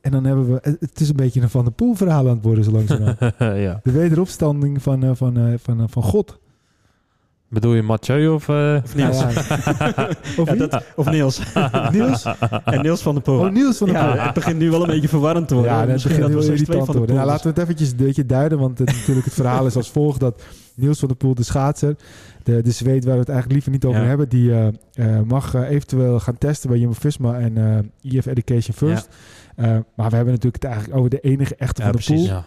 En 0.00 0.10
dan 0.10 0.24
hebben 0.24 0.52
we, 0.52 0.76
het 0.80 1.00
is 1.00 1.08
een 1.08 1.16
beetje 1.16 1.40
een 1.40 1.50
Van 1.50 1.64
der 1.64 1.72
Poel 1.72 1.94
verhaal 1.94 2.28
aan 2.28 2.34
het 2.34 2.44
worden 2.44 2.64
zo 2.64 2.70
langzamerhand. 2.70 3.34
ja. 3.38 3.80
de 3.82 3.92
wederopstanding 3.92 4.82
van, 4.82 5.16
van, 5.16 5.58
van, 5.58 5.88
van 5.90 6.02
God. 6.02 6.38
Bedoel 7.50 7.74
je 7.74 7.82
Mathieu 7.82 8.28
of... 8.28 8.48
eh, 8.48 8.76
Of 8.84 8.94
Niels. 8.94 9.18
Ja, 9.20 9.28
Of 10.38 10.48
Ja, 10.48 10.54
dat, 10.54 10.84
of 10.96 11.10
Niels. 11.10 11.40
Niels? 11.92 12.24
en 12.64 12.82
Niels 12.82 13.02
van 13.02 13.14
der 13.14 13.22
Poel. 13.22 13.38
Oh, 13.38 13.50
Niels 13.50 13.76
van 13.78 13.86
Poel. 13.86 13.96
ja, 13.96 14.16
het 14.24 14.34
begint 14.34 14.58
nu 14.58 14.70
wel 14.70 14.80
een 14.80 14.86
beetje 14.86 15.08
verwarrend 15.08 15.48
te 15.48 15.54
worden. 15.54 15.72
Ja, 15.72 15.80
dat 15.80 15.88
Misschien 15.92 16.14
begint 16.16 16.32
dat 16.32 16.40
we 16.44 16.46
twee 16.48 16.58
irritant 16.60 16.78
van 16.78 16.86
te 16.86 16.92
de 16.92 16.98
worden. 16.98 17.16
Nou, 17.16 17.28
laten 17.28 17.42
we 17.44 17.48
het 17.50 17.58
eventjes 17.58 17.90
een 17.90 17.96
beetje 18.06 18.26
duiden, 18.26 18.58
want 18.58 18.78
het, 18.78 18.92
natuurlijk 18.92 19.24
het 19.26 19.34
verhaal 19.34 19.66
is 19.66 19.76
als 19.76 19.90
volgt 19.90 20.20
dat 20.20 20.42
Niels 20.74 20.98
van 20.98 21.08
der 21.08 21.16
Poel, 21.16 21.34
de 21.34 21.42
schaatser, 21.42 21.96
de, 22.42 22.62
de 22.62 22.70
Zweed 22.70 23.04
waar 23.04 23.14
we 23.14 23.20
het 23.20 23.28
eigenlijk 23.28 23.52
liever 23.52 23.70
niet 23.70 23.84
over 23.84 24.00
Ja. 24.00 24.06
hebben, 24.08 24.28
die 24.28 24.52
eh, 24.52 24.66
eh, 25.16 25.22
mag 25.26 25.54
eventueel 25.54 26.20
gaan 26.20 26.38
testen 26.38 26.70
bij 26.70 26.78
Jumbo-Visma 26.78 27.38
en 27.38 27.56
eh 28.02 28.12
IF 28.12 28.26
Education 28.26 28.74
First. 28.76 29.08
Eh, 29.56 29.64
maar 29.66 30.10
we 30.10 30.16
hebben 30.16 30.34
natuurlijk 30.34 30.62
het 30.62 30.64
eigenlijk 30.72 30.96
over 30.98 31.10
de 31.10 31.20
enige 31.20 31.54
echte 31.54 31.82
Ja, 31.82 31.88
van 31.88 31.96
de 31.96 32.04
precies. 32.04 32.26
Poel, 32.26 32.36
ja. 32.36 32.44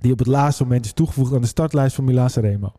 die 0.00 0.12
op 0.12 0.18
het 0.18 0.26
laatste 0.28 0.62
moment 0.62 0.84
is 0.84 0.92
toegevoegd 0.92 1.34
aan 1.34 1.40
de 1.40 1.46
startlijst 1.46 1.94
van 1.94 2.04
Milaan 2.04 2.30
Sanremo. 2.30 2.72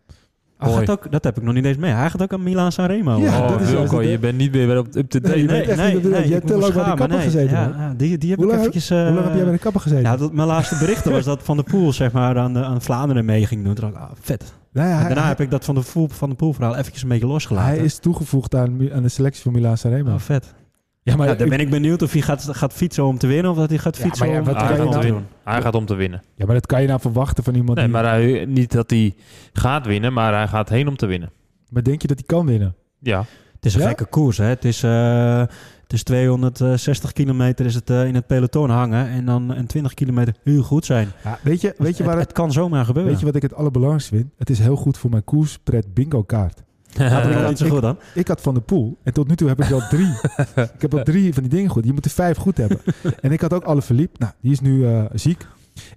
Hij 0.70 0.72
gaat 0.74 0.90
ook, 0.90 1.12
dat 1.12 1.24
heb 1.24 1.38
ik 1.38 1.44
nog 1.44 1.54
niet 1.54 1.66
eens 1.66 1.78
mee. 1.78 1.92
Hij 1.92 2.10
gaat 2.10 2.22
ook 2.22 2.34
aan 2.34 2.44
Milaan 2.44 2.72
Sanremo. 2.72 3.18
Ja, 3.20 3.40
oh, 3.42 3.50
dat 3.50 3.62
is 3.62 3.70
Wilco, 3.70 4.02
je 4.02 4.20
bent 4.20 4.38
niet 4.38 4.52
meer 4.52 4.78
op 4.78 4.88
up-to-date. 4.96 5.36
Nee, 5.36 5.46
je 5.46 5.52
echt 5.52 5.84
niet 5.88 5.96
op 5.96 6.04
de- 6.04 6.10
jij 6.10 6.22
hebt 6.28 6.48
te 6.48 6.58
lang 6.58 6.74
bij 6.74 6.84
de 6.84 6.90
kapper 6.90 7.08
nee. 7.10 7.20
gezeten, 7.20 7.58
Ja, 7.58 7.74
ja, 7.78 7.94
die, 7.98 8.18
die 8.18 8.30
heb 8.30 8.38
Hoe 8.40 8.48
ik 8.48 8.52
lang- 8.54 8.60
eventjes... 8.68 8.90
eh, 8.90 8.98
Hoe 9.06 9.14
lang 9.14 9.26
heb 9.26 9.36
jij 9.36 9.44
bij 9.44 9.54
de 9.54 9.60
kapper 9.60 9.82
gezeten? 9.82 10.04
Ja, 10.04 10.18
dat, 10.18 10.34
mijn 10.34 10.48
laatste 10.48 10.76
berichten 10.80 11.12
was 11.12 11.26
dat 11.26 11.44
Van 11.44 11.58
de 11.58 11.64
Poel 11.64 11.94
zeg 11.94 12.12
maar, 12.12 12.38
aan, 12.38 12.54
de, 12.54 12.64
aan 12.64 12.82
Vlaanderen 12.82 13.26
mee 13.26 13.46
ging 13.46 13.64
doen. 13.64 13.74
Toen 13.74 13.92
dacht 13.92 14.04
ik, 14.04 14.10
ah, 14.10 14.16
vet. 14.22 14.54
Nou 14.74 14.88
ja, 14.90 14.98
En 14.98 15.04
daarna 15.04 15.20
hij- 15.20 15.30
heb 15.30 15.40
ik 15.42 15.50
dat 15.52 15.66
van 15.66 15.76
de, 15.76 15.82
Poel, 15.94 16.08
van 16.12 16.30
de 16.30 16.36
Poel 16.36 16.54
verhaal 16.54 16.76
eventjes 16.76 17.04
een 17.04 17.10
beetje 17.10 17.28
losgelaten. 17.28 17.70
hij 17.76 17.84
is 17.86 17.98
toegevoegd 18.00 18.56
aan, 18.56 18.80
aan 18.94 19.02
de 19.04 19.10
selectie 19.10 19.44
van 19.44 19.52
Milaan 19.52 19.78
Sanremo. 19.78 20.14
Oh, 20.14 20.20
vet. 20.20 20.54
Ja, 21.04 21.16
maar 21.16 21.28
Ja, 21.28 21.36
dan 21.36 21.50
ben 21.50 21.60
ik 21.60 21.70
benieuwd 21.70 22.02
of 22.02 22.12
hij 22.12 22.22
gaat, 22.22 22.48
gaat 22.52 22.74
fietsen 22.74 23.04
om 23.06 23.18
te 23.18 23.28
winnen 23.28 23.52
of 23.52 23.58
dat 23.58 23.70
hij 23.70 23.78
gaat 23.78 23.98
Ja, 23.98 24.04
fietsen 24.04 24.28
maar 24.28 24.36
ja, 24.36 24.44
wat 24.44 24.56
Hij 24.56 24.66
gaat 24.68 24.80
om 24.80 24.86
nou- 24.86 24.92
te 25.00 25.04
winnen. 25.06 25.28
Hij 25.44 25.62
gaat 25.62 25.76
om 25.76 25.86
te 25.86 25.96
winnen. 25.96 26.22
ja, 26.36 26.46
maar 26.46 26.56
dat 26.56 26.66
kan 26.66 26.82
je 26.82 26.88
nou 26.88 27.00
verwachten 27.00 27.44
van 27.44 27.56
iemand 27.56 27.76
Nee, 27.78 27.86
die... 27.86 27.94
maar 27.94 28.06
hij, 28.06 28.46
niet 28.46 28.72
dat 28.72 28.90
hij 28.90 29.16
gaat 29.54 29.86
winnen, 29.86 30.14
maar 30.14 30.34
hij 30.34 30.48
gaat 30.48 30.70
heen 30.70 30.88
om 30.88 30.96
te 30.98 31.06
winnen. 31.06 31.32
Maar 31.70 31.84
denk 31.84 32.02
je 32.02 32.08
dat 32.08 32.18
hij 32.18 32.26
kan 32.28 32.46
winnen? 32.46 32.76
Ja. 33.00 33.26
Het 33.56 33.66
is 33.66 33.74
een 33.76 33.82
Ja? 33.82 33.88
gekke 33.88 34.06
koers, 34.06 34.38
hè? 34.38 34.46
Het 34.46 34.66
is, 34.66 34.84
eh, 34.84 35.40
het 35.84 35.94
is 35.94 36.04
260 36.04 37.12
kilometer 37.14 37.66
is 37.66 37.76
het, 37.76 37.90
eh, 37.90 38.06
in 38.06 38.16
het 38.16 38.28
peloton 38.28 38.70
hangen 38.70 39.08
en 39.08 39.26
dan 39.26 39.50
een 39.56 39.66
20 39.66 39.94
kilometer 39.94 40.34
heel 40.44 40.62
goed 40.64 40.86
zijn. 40.86 41.08
Ja, 41.24 41.40
weet 41.44 41.62
je, 41.62 41.74
weet 41.78 41.98
je, 41.98 42.04
waar 42.04 42.12
het, 42.18 42.20
het, 42.22 42.30
het 42.30 42.38
kan 42.38 42.52
zomaar 42.52 42.86
gebeuren. 42.86 43.12
weet 43.12 43.20
je 43.20 43.26
wat 43.26 43.36
ik 43.36 43.42
het 43.42 43.54
allerbelangrijkste 43.54 44.16
vind? 44.16 44.28
Het 44.38 44.50
is 44.50 44.60
heel 44.60 44.76
goed 44.76 44.98
voor 44.98 45.10
mijn 45.10 45.24
koerspret 45.24 45.94
bingo 45.94 46.24
kaart. 46.24 46.64
Ja, 46.98 47.48
niet 47.48 47.58
zo 47.58 47.70
goed 47.70 47.82
dan? 47.82 47.98
Ik 48.14 48.28
had 48.28 48.42
van 48.42 48.54
de 48.54 48.62
pool 48.62 48.98
en 49.04 49.14
tot 49.14 49.28
nu 49.28 49.36
toe 49.36 49.48
heb 49.48 49.62
ik 49.62 49.70
wel 49.70 49.88
drie. 49.90 50.14
ik 50.76 50.82
heb 50.82 50.94
al 50.94 51.04
drie 51.04 51.34
van 51.34 51.44
die 51.44 51.52
dingen 51.52 51.70
goed. 51.70 51.86
Je 51.86 51.94
moet 51.94 52.06
er 52.06 52.12
vijf 52.12 52.38
goed 52.38 52.58
hebben. 52.58 52.80
en 53.22 53.32
ik 53.32 53.42
had 53.42 53.54
ook 53.54 53.64
alle 53.64 53.82
verliep. 53.82 54.20
Nou, 54.20 54.32
die 54.42 54.52
is 54.52 54.60
nu 54.60 54.88
eh, 54.88 55.04
ziek. 55.14 55.48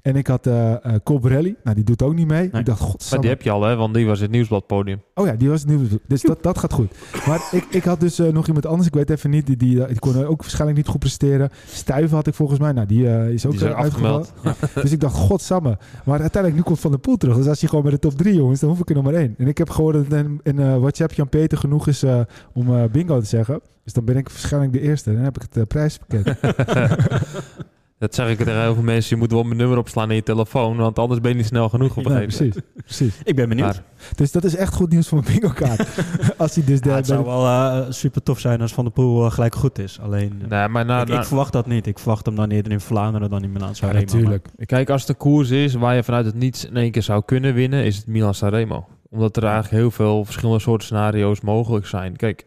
En 0.03 0.17
ik 0.17 0.26
had 0.26 0.47
eh 0.47 0.73
eh 0.73 0.94
Colbrelli. 1.05 1.55
Nou, 1.65 1.76
die 1.76 1.85
doet 1.85 2.03
ook 2.03 2.15
niet 2.15 2.26
mee. 2.26 2.49
Nee. 2.53 2.61
Ik 2.61 2.67
dacht, 2.67 3.11
Maar 3.11 3.21
die 3.21 3.31
heb 3.31 3.43
je 3.43 3.50
al, 3.50 3.62
hè? 3.62 3.76
Want 3.76 3.94
die 3.94 4.06
was 4.06 4.21
het 4.21 4.31
nieuwsbladpodium. 4.31 5.03
Oh 5.15 5.26
ja, 5.26 5.32
die 5.32 5.49
was 5.49 5.65
nu. 5.65 5.88
Dus 6.06 6.23
dat, 6.23 6.43
dat 6.43 6.59
gaat 6.59 6.73
goed. 6.73 6.93
Maar 7.26 7.49
ik, 7.53 7.65
ik 7.71 7.85
had 7.85 8.00
dus 8.00 8.19
eh, 8.19 8.32
nog 8.32 8.47
iemand 8.47 8.67
anders. 8.67 8.87
Ik 8.87 8.94
weet 8.94 9.11
even 9.11 9.31
niet. 9.31 9.47
Die, 9.47 9.56
die, 9.56 9.87
die 9.87 9.99
kon 9.99 10.25
ook 10.25 10.41
waarschijnlijk 10.41 10.76
niet 10.76 10.88
goed 10.88 11.00
presteren. 11.00 11.50
Stuiven 11.67 12.17
had 12.17 12.26
ik 12.26 12.35
volgens 12.35 12.59
mij. 12.59 12.73
Nou, 12.73 12.87
die 12.87 13.32
is 13.32 13.47
ook 13.47 13.59
Die 13.59 13.69
uitgevallen. 13.69 14.26
Dus 14.75 14.93
ik 14.93 15.00
dacht, 15.00 15.17
godsamme. 15.17 15.79
Maar 16.05 16.20
uiteindelijk, 16.20 16.55
nu 16.55 16.62
komt 16.62 16.81
Van 16.81 16.91
der 16.91 17.00
Poel 17.00 17.17
terug. 17.17 17.37
Dus 17.37 17.47
als 17.47 17.61
hij 17.61 17.69
gewoon 17.69 17.85
bij 17.85 17.93
de 17.93 17.99
top 17.99 18.17
drie, 18.17 18.35
jongens, 18.35 18.61
dan 18.61 18.69
hoef 18.69 18.81
ik 18.81 18.88
er 18.88 18.94
nog 18.94 19.05
maar 19.05 19.15
één. 19.15 19.35
En 19.38 19.47
ik 19.47 19.59
heb 19.59 19.70
gehoord 19.70 20.11
dat 20.11 20.25
een 20.43 20.59
eh, 20.59 20.79
WhatsApp 20.79 21.12
Jan-Peter 21.12 21.59
genoeg 21.59 21.88
is 21.88 22.05
om 22.53 22.91
bingo 22.93 23.20
te 23.20 23.27
zeggen. 23.27 23.61
Dus 23.85 23.93
dan 23.93 24.05
ben 24.05 24.17
ik 24.17 24.29
waarschijnlijk 24.29 24.73
de 24.73 24.81
eerste. 24.81 25.15
Dan 25.15 25.23
heb 25.23 25.37
ik 25.37 25.47
het 25.53 25.69
prijspakket. 25.69 26.37
Dat 27.99 28.14
zeg 28.14 28.29
ik 28.29 28.37
tegen 28.37 28.61
heel 28.61 28.75
veel 28.75 28.82
mensen. 28.82 29.17
Je 29.17 29.23
moet 29.23 29.32
wel 29.32 29.43
mijn 29.43 29.56
nummer 29.56 29.79
opslaan 29.79 30.08
in 30.11 30.17
je 30.17 30.23
telefoon, 30.23 30.76
want 30.76 30.99
anders 30.99 31.20
ben 31.20 31.31
je 31.31 31.37
niet 31.37 31.46
snel 31.46 31.69
genoeg 31.69 31.96
op 31.96 32.06
een 32.06 32.12
Ja, 32.12 32.19
gegeven 32.19 32.44
moment. 32.46 32.64
precies, 32.85 32.85
precies. 32.96 33.20
Ik 33.25 33.37
ben 33.37 33.49
benieuwd. 33.49 33.67
Maar 33.75 33.82
Dus 34.14 34.32
dat 34.32 34.44
is 34.44 34.56
echt 34.56 34.75
goed 34.75 34.91
nieuws 34.91 35.08
voor 35.08 35.20
mijn 35.25 35.38
bingo 35.41 35.55
kaart. 35.55 35.88
als 36.38 36.55
hij 36.55 36.64
dus 36.64 36.81
de, 36.81 36.88
Ja, 36.88 36.94
het 36.94 37.06
zou 37.06 37.19
de- 37.25 37.29
wel 37.31 37.46
eh, 37.46 37.81
super 37.91 38.23
tof 38.23 38.41
zijn 38.41 38.61
als 38.61 38.73
Van 38.75 38.85
der 38.85 38.93
Poel 38.93 39.25
eh, 39.26 39.31
gelijk 39.32 39.55
goed 39.55 39.79
is. 39.79 40.00
Alleen, 40.00 40.32
eh, 40.43 40.49
Nee, 40.49 40.69
maar 40.69 40.85
na, 40.85 41.00
ik, 41.02 41.08
na- 41.08 41.19
ik 41.19 41.25
verwacht 41.25 41.52
dat 41.52 41.67
niet. 41.67 41.87
Ik 41.87 41.99
verwacht 41.99 42.26
hem 42.26 42.35
dan 42.37 42.51
eerder 42.51 42.72
in 42.72 42.81
Vlaanderen 42.81 43.31
dan 43.31 43.43
in 43.43 43.53
Milaan 43.53 43.72
Ja, 43.74 43.93
natuurlijk. 43.93 44.48
Kijk, 44.67 44.91
als 44.91 45.01
het 45.01 45.10
een 45.10 45.17
koers 45.17 45.51
is 45.51 45.74
waar 45.74 45.94
je 45.94 46.03
vanuit 46.05 46.27
het 46.27 46.34
niets 46.34 46.65
in 46.65 46.77
één 46.77 46.91
keer 46.91 47.03
zou 47.03 47.22
kunnen 47.24 47.55
winnen, 47.55 47.84
is 47.84 47.96
het 47.96 48.06
Milan 48.06 48.34
Sanremo. 48.34 48.86
Omdat 49.10 49.36
er 49.36 49.43
eigenlijk 49.44 49.74
heel 49.74 49.91
veel 49.91 50.24
verschillende 50.24 50.60
soorten 50.60 50.86
scenario's 50.86 51.41
mogelijk 51.41 51.86
zijn. 51.86 52.17
Kijk, 52.17 52.46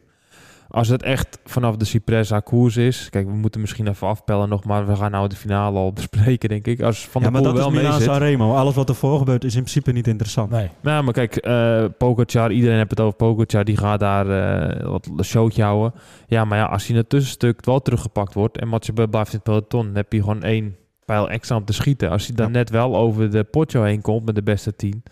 als 0.69 0.87
het 0.87 1.03
echt 1.03 1.39
vanaf 1.45 1.75
de 1.75 1.85
Cipressa 1.85 2.39
koers 2.39 2.77
is, 2.77 3.09
kijk, 3.09 3.25
we 3.25 3.33
moeten 3.33 3.61
misschien 3.61 3.87
even 3.87 4.07
afpellen 4.07 4.49
nog, 4.49 4.63
maar 4.63 4.87
we 4.87 4.95
gaan 4.95 5.11
nou 5.11 5.27
de 5.27 5.35
finale 5.35 5.77
al 5.79 5.93
bespreken, 6.01 6.49
denk 6.49 6.67
ik. 6.67 6.81
Als 6.81 7.07
Van 7.07 7.21
ja, 7.21 7.29
maar 7.29 7.41
Poel 7.41 7.53
dat 7.53 7.59
is 7.59 7.73
wel 7.73 7.83
mee 7.83 7.91
zit. 7.91 8.01
Sanremo. 8.01 8.53
Alles 8.55 8.75
wat 8.75 8.89
ervoor 8.89 9.17
gebeurt 9.17 9.43
is 9.43 9.55
in 9.55 9.61
principe 9.61 9.91
niet 9.91 10.07
interessant. 10.07 10.49
Nee. 10.49 10.69
Nou, 10.81 11.03
maar 11.03 11.13
kijk, 11.13 11.35
eh 11.35 11.83
Pogacar, 11.97 12.51
iedereen 12.51 12.77
heeft 12.77 12.89
het 12.89 12.99
over 12.99 13.15
Pogacar, 13.15 13.63
die 13.63 13.77
gaat 13.77 13.99
daar 13.99 14.29
eh, 14.29 14.87
wat 14.87 15.09
een 15.17 15.23
showtje 15.23 15.63
houden. 15.63 15.93
Ja, 16.27 16.45
maar 16.45 16.57
ja, 16.57 16.65
als 16.65 16.81
hij 16.81 16.91
in 16.91 17.01
het 17.01 17.09
tussenstuk 17.09 17.65
wel 17.65 17.79
teruggepakt 17.81 18.33
wordt 18.33 18.57
en 18.57 18.67
Mathieu 18.67 19.07
blijft 19.07 19.29
in 19.33 19.35
het 19.35 19.43
peloton, 19.43 19.85
dan 19.85 19.95
heb 19.95 20.13
je 20.13 20.19
gewoon 20.19 20.43
één 20.43 20.75
pijl 21.05 21.29
extra 21.29 21.55
om 21.55 21.65
te 21.65 21.73
schieten. 21.73 22.09
Als 22.09 22.25
hij 22.27 22.35
dan 22.35 22.45
Ja. 22.45 22.51
net 22.51 22.69
wel 22.69 22.97
over 22.97 23.31
de 23.31 23.43
Poggio 23.43 23.83
heen 23.83 24.01
komt 24.01 24.25
met 24.25 24.35
de 24.35 24.43
beste 24.43 24.75
tien 24.75 25.03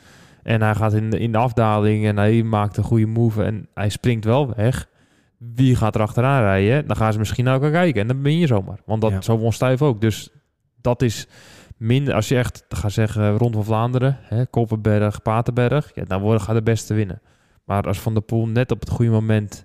en 0.43 0.61
hij 0.61 0.75
gaat 0.75 0.93
in 0.93 1.09
de, 1.09 1.19
in 1.19 1.31
de 1.31 1.37
afdaling 1.37 2.05
en 2.05 2.17
hij 2.17 2.43
maakt 2.43 2.77
een 2.77 2.83
goede 2.83 3.05
move 3.05 3.43
en 3.43 3.67
hij 3.73 3.89
springt 3.89 4.25
wel 4.25 4.53
weg. 4.55 4.87
Wie 5.37 5.75
gaat 5.75 5.95
er 5.95 6.01
achteraan 6.01 6.41
rijden? 6.41 6.87
Dan 6.87 6.95
gaan 6.95 7.13
ze 7.13 7.19
misschien 7.19 7.47
ook 7.47 7.61
gaan 7.61 7.71
kijken 7.71 8.01
en 8.01 8.07
dan 8.07 8.21
ben 8.21 8.37
je 8.37 8.47
zomaar. 8.47 8.79
Want 8.85 9.01
dat 9.01 9.11
Ja. 9.11 9.21
zo 9.21 9.37
won 9.37 9.53
Stuyf 9.53 9.81
ook. 9.81 10.01
Dus 10.01 10.29
dat 10.81 11.01
is 11.01 11.27
minder, 11.77 12.13
als 12.13 12.27
je 12.27 12.37
echt 12.37 12.65
gaat 12.69 12.91
zeggen 12.91 13.37
rond 13.37 13.53
van 13.55 13.63
Vlaanderen, 13.65 14.17
hè, 14.21 14.45
Koppenberg, 14.45 15.21
Paterberg, 15.21 15.91
ja, 15.93 16.03
dan 16.03 16.21
worden, 16.21 16.41
gaat 16.41 16.55
de 16.55 16.61
beste 16.63 16.93
winnen. 16.93 17.21
Maar 17.63 17.83
als 17.87 17.99
Van 17.99 18.13
der 18.13 18.23
Poel 18.23 18.47
net 18.47 18.71
op 18.71 18.79
het 18.79 18.89
goede 18.89 19.11
moment 19.11 19.64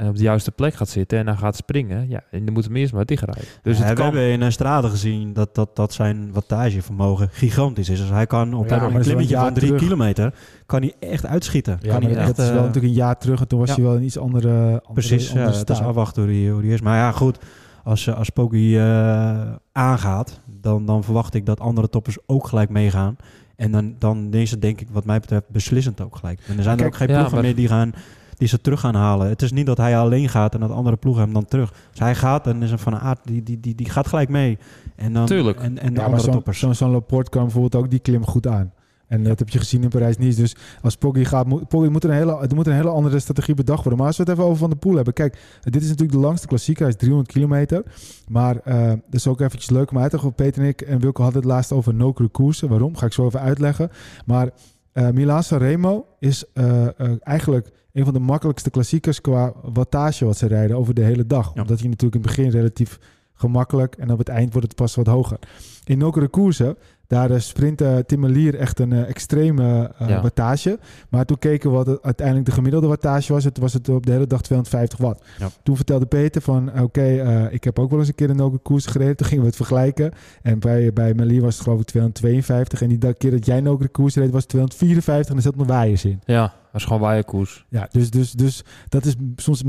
eh, 0.00 0.08
op 0.08 0.16
de 0.16 0.22
juiste 0.22 0.50
plek 0.50 0.74
gaat 0.74 0.88
zitten 0.88 1.18
en 1.18 1.26
hij 1.26 1.36
gaat 1.36 1.56
springen, 1.56 2.08
ja, 2.08 2.22
en 2.30 2.44
dan 2.44 2.54
moet 2.54 2.64
hem 2.64 2.76
eerst 2.76 2.92
maar 2.92 3.04
dichtrijden. 3.04 3.44
Dus 3.62 3.78
Ja, 3.78 3.82
het 3.84 3.92
we 3.92 3.96
kan. 3.96 4.04
hebben 4.04 4.30
in 4.30 4.40
een 4.40 4.52
strade 4.52 4.88
gezien 4.88 5.32
dat, 5.32 5.54
dat, 5.54 5.76
dat 5.76 5.92
zijn 5.92 6.32
wattagevermogen 6.32 7.28
gigantisch 7.32 7.88
is. 7.88 7.98
Dus 8.00 8.10
hij 8.10 8.26
kan 8.26 8.54
op 8.54 8.68
Ja, 8.68 8.82
een 8.82 8.90
dat 8.92 9.00
is 9.00 9.06
klimmetje 9.06 9.36
van 9.36 9.52
drie 9.54 9.66
terug. 9.66 9.82
kilometer 9.82 10.34
kan 10.66 10.80
hij 10.80 10.94
echt 11.00 11.26
uitschieten. 11.26 11.78
Ja, 11.80 11.92
kan 11.92 12.02
hij 12.02 12.12
dat 12.14 12.22
echt, 12.22 12.38
is 12.38 12.44
wel 12.48 12.56
eh, 12.56 12.60
natuurlijk 12.60 12.84
een 12.86 12.92
jaar 12.98 13.18
terug. 13.18 13.40
En 13.40 13.48
toen 13.48 13.58
was 13.58 13.68
ja. 13.68 13.74
hij 13.74 13.84
wel 13.84 13.94
een 13.96 14.02
iets 14.02 14.18
andere, 14.18 14.50
andere 14.58 14.92
Precies, 14.92 15.22
ja, 15.24 15.28
andere 15.30 15.56
het 15.58 15.68
is 15.70 15.76
staat. 15.76 15.88
afwachten 15.88 16.22
hoe 16.50 16.62
die 16.62 16.72
is. 16.72 16.80
Maar 16.80 16.96
ja, 16.96 17.12
goed, 17.12 17.38
als, 17.84 18.06
eh, 18.06 18.16
als 18.16 18.30
Poggi 18.30 18.78
eh, 18.78 19.40
aangaat, 19.72 20.40
dan, 20.60 20.86
dan 20.86 21.04
verwacht 21.04 21.34
ik 21.34 21.46
dat 21.46 21.60
andere 21.60 21.88
toppers 21.88 22.18
ook 22.26 22.46
gelijk 22.46 22.68
meegaan. 22.70 23.16
En 23.56 23.70
dan, 23.72 23.94
dan 23.98 24.28
is 24.32 24.50
het 24.50 24.62
denk 24.62 24.80
ik 24.80 24.88
wat 24.92 25.04
mij 25.04 25.20
betreft 25.20 25.48
beslissend 25.48 26.00
ook 26.00 26.16
gelijk. 26.16 26.40
En 26.46 26.56
er 26.56 26.62
zijn 26.62 26.78
er 26.78 26.86
ook 26.86 26.96
geen 26.96 27.08
ja, 27.08 27.14
ploegen 27.14 27.34
maar- 27.34 27.44
meer 27.44 27.54
die, 27.54 27.68
gaan, 27.68 27.92
die 28.40 28.48
ze 28.48 28.60
terug 28.60 28.80
gaan 28.80 28.94
halen. 28.94 29.28
Het 29.28 29.42
is 29.42 29.52
niet 29.52 29.66
dat 29.66 29.76
hij 29.76 29.98
alleen 29.98 30.28
gaat 30.28 30.54
en 30.54 30.60
dat 30.60 30.70
andere 30.70 30.96
ploegen 30.96 31.22
hem 31.22 31.32
dan 31.32 31.44
terug. 31.44 31.72
Als 31.90 31.98
hij 31.98 32.14
gaat, 32.14 32.44
dan 32.44 32.62
is 32.62 32.70
een 32.70 32.78
Van 32.78 32.98
Aert, 32.98 33.18
die, 33.24 33.42
die, 33.42 33.60
die, 33.60 33.74
die 33.74 33.90
gaat 33.90 34.06
gelijk 34.06 34.28
mee. 34.28 34.58
En 34.96 35.12
dan, 35.12 35.26
Tuurlijk. 35.26 35.60
En, 35.60 35.64
en 35.64 35.74
de 35.74 35.82
Ja, 35.82 35.90
maar 35.90 36.04
andere 36.04 36.22
zo'n 36.22 36.32
toppers. 36.32 36.58
zo'n 36.70 36.90
Laporte 36.90 37.30
kan 37.30 37.42
bijvoorbeeld 37.42 37.74
ook 37.74 37.90
die 37.90 37.98
klim 37.98 38.26
goed 38.26 38.46
aan. 38.46 38.72
En 39.06 39.24
dat 39.24 39.38
heb 39.38 39.48
je 39.48 39.58
gezien 39.58 39.82
in 39.82 39.88
Parijs-Nice. 39.88 40.40
Dus 40.40 40.56
als 40.82 40.96
Poggi 40.96 41.24
gaat, 41.24 41.46
moet, 41.46 41.68
Poggi 41.68 41.88
moet 41.88 42.04
een 42.04 42.10
hele, 42.10 42.38
er 42.48 42.54
moet 42.54 42.66
een 42.66 42.72
hele 42.72 42.88
andere 42.88 43.18
strategie 43.18 43.54
bedacht 43.54 43.78
worden. 43.78 43.98
Maar 43.98 44.06
als 44.06 44.16
we 44.16 44.22
het 44.22 44.32
even 44.32 44.44
over 44.44 44.56
Van 44.58 44.70
de 44.70 44.76
Poel 44.76 44.94
hebben. 44.94 45.12
Kijk, 45.12 45.38
dit 45.60 45.82
is 45.82 45.88
natuurlijk 45.88 46.18
de 46.18 46.24
langste 46.24 46.46
klassieker. 46.46 46.82
Hij 46.82 46.92
is 46.92 46.98
300 46.98 47.32
kilometer. 47.32 47.82
Maar 48.28 48.56
eh 48.64 48.88
dat 48.88 48.98
is 49.10 49.26
ook 49.26 49.40
eventjes 49.40 49.70
leuk 49.70 49.90
om 49.90 49.98
uit 49.98 50.10
te. 50.10 50.30
Peter 50.30 50.62
en 50.62 50.68
ik 50.68 50.80
en 50.80 51.00
Wilco 51.00 51.22
hadden 51.22 51.42
het 51.42 51.50
laatst 51.50 51.72
over 51.72 51.94
no 51.94 52.14
koersen. 52.32 52.68
Waarom? 52.68 52.96
Ga 52.96 53.06
ik 53.06 53.12
zo 53.12 53.26
even 53.26 53.40
uitleggen. 53.40 53.90
Maar 54.26 54.50
eh 54.92 55.10
Milaan 55.10 55.42
Sanremo 55.42 56.06
is 56.18 56.44
eh, 56.52 56.86
eh, 56.86 57.12
eigenlijk 57.20 57.70
een 57.92 58.04
van 58.04 58.14
de 58.14 58.20
makkelijkste 58.20 58.70
klassiekers 58.70 59.20
qua 59.20 59.52
wattage 59.62 60.24
wat 60.24 60.36
ze 60.36 60.46
rijden 60.46 60.76
over 60.76 60.94
de 60.94 61.02
hele 61.02 61.26
dag. 61.26 61.54
Ja. 61.54 61.60
Omdat 61.60 61.80
je 61.80 61.88
natuurlijk 61.88 62.14
in 62.14 62.28
het 62.28 62.36
begin 62.36 62.50
relatief 62.50 62.98
gemakkelijk 63.34 63.96
en 63.96 64.10
op 64.10 64.18
het 64.18 64.28
eind 64.28 64.52
wordt 64.52 64.66
het 64.66 64.76
pas 64.76 64.94
wat 64.94 65.06
hoger. 65.06 65.38
In 65.84 65.98
Nokere 65.98 66.28
koersen, 66.28 66.76
daar 67.10 67.30
eh, 67.30 67.38
sprintte 67.40 68.04
Tim 68.06 68.20
Merlier 68.20 68.54
echt 68.54 68.78
een 68.78 68.92
eh, 68.92 69.08
extreme 69.08 69.90
eh, 69.98 70.08
Ja. 70.08 70.22
wattage. 70.22 70.78
Maar 71.08 71.24
toen 71.24 71.38
keken 71.38 71.70
we 71.70 71.76
wat 71.76 71.86
het, 71.86 72.02
uiteindelijk 72.02 72.46
de 72.46 72.52
gemiddelde 72.52 72.86
wattage 72.86 73.32
was. 73.32 73.44
Het 73.44 73.58
was 73.58 73.72
het 73.72 73.88
op 73.88 74.06
de 74.06 74.12
hele 74.12 74.26
dag 74.26 74.40
250 74.40 74.98
watt. 74.98 75.24
Ja. 75.38 75.48
Toen 75.62 75.76
vertelde 75.76 76.06
Peter 76.06 76.42
van, 76.42 76.80
oké, 76.80 77.48
ik 77.50 77.64
heb 77.64 77.78
ook 77.78 77.90
wel 77.90 77.98
eens 77.98 78.08
een 78.08 78.14
keer 78.14 78.30
een 78.30 78.36
Nokere 78.36 78.62
koers 78.62 78.86
gereden. 78.86 79.16
Toen 79.16 79.26
gingen 79.26 79.42
we 79.42 79.48
het 79.48 79.56
vergelijken. 79.56 80.12
En 80.42 80.58
bij, 80.58 80.92
bij 80.92 81.14
Merlier 81.14 81.42
was 81.42 81.54
het 81.54 81.62
geloof 81.62 81.80
ik 81.80 81.86
252. 81.86 82.82
En 82.82 82.88
die 82.88 83.14
keer 83.14 83.30
dat 83.30 83.46
jij 83.46 83.60
Nokere 83.60 83.88
koers 83.88 84.14
reed 84.14 84.30
was 84.30 84.40
het 84.40 84.50
254 84.50 85.30
en 85.30 85.36
er 85.36 85.42
zat 85.42 85.56
nog 85.56 85.66
waaiers 85.66 86.04
in. 86.04 86.20
Ja, 86.24 86.52
dat 86.72 86.80
is 86.80 86.86
gewoon 86.86 87.00
waaierkoers. 87.00 87.64
Ja, 87.68 87.88
dus, 87.90 88.10
dus, 88.10 88.32
dus 88.32 88.62
dat 88.88 89.04
is 89.04 89.14
soms 89.36 89.62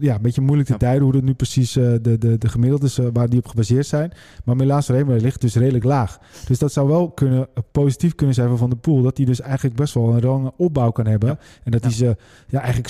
ja, 0.00 0.14
een 0.14 0.22
beetje 0.22 0.40
moeilijk 0.40 0.68
te 0.68 0.76
duiden 0.78 1.02
hoe 1.02 1.12
dat 1.12 1.22
nu 1.22 1.34
precies 1.34 1.76
eh, 1.76 1.92
de, 2.02 2.18
de, 2.18 2.38
de 2.38 2.48
gemiddeldes 2.48 2.98
eh, 2.98 3.06
waar 3.12 3.28
die 3.28 3.38
op 3.38 3.46
gebaseerd 3.48 3.86
zijn. 3.86 4.12
Maar 4.44 4.56
Milaan 4.56 4.82
Sanremo 4.82 5.16
ligt 5.16 5.40
dus 5.40 5.54
redelijk 5.54 5.84
laag. 5.84 6.18
Dus 6.46 6.58
dat 6.58 6.72
zou 6.72 6.88
wel 6.88 7.10
kunnen, 7.10 7.48
eh, 7.54 7.62
positief 7.72 8.14
kunnen 8.14 8.34
zijn 8.34 8.48
voor 8.48 8.58
Van 8.58 8.70
de 8.70 8.76
Poel. 8.76 9.02
Dat 9.02 9.16
hij 9.16 9.26
dus 9.26 9.40
eigenlijk 9.40 9.76
best 9.76 9.94
wel 9.94 10.14
een 10.14 10.22
lange 10.22 10.52
opbouw 10.56 10.90
kan 10.90 11.06
hebben. 11.06 11.38
En 11.64 11.70
dat 11.70 11.80
Ja. 11.82 11.86
hij 11.88 11.96
ze, 11.96 12.16
ja, 12.48 12.58
eigenlijk 12.60 12.88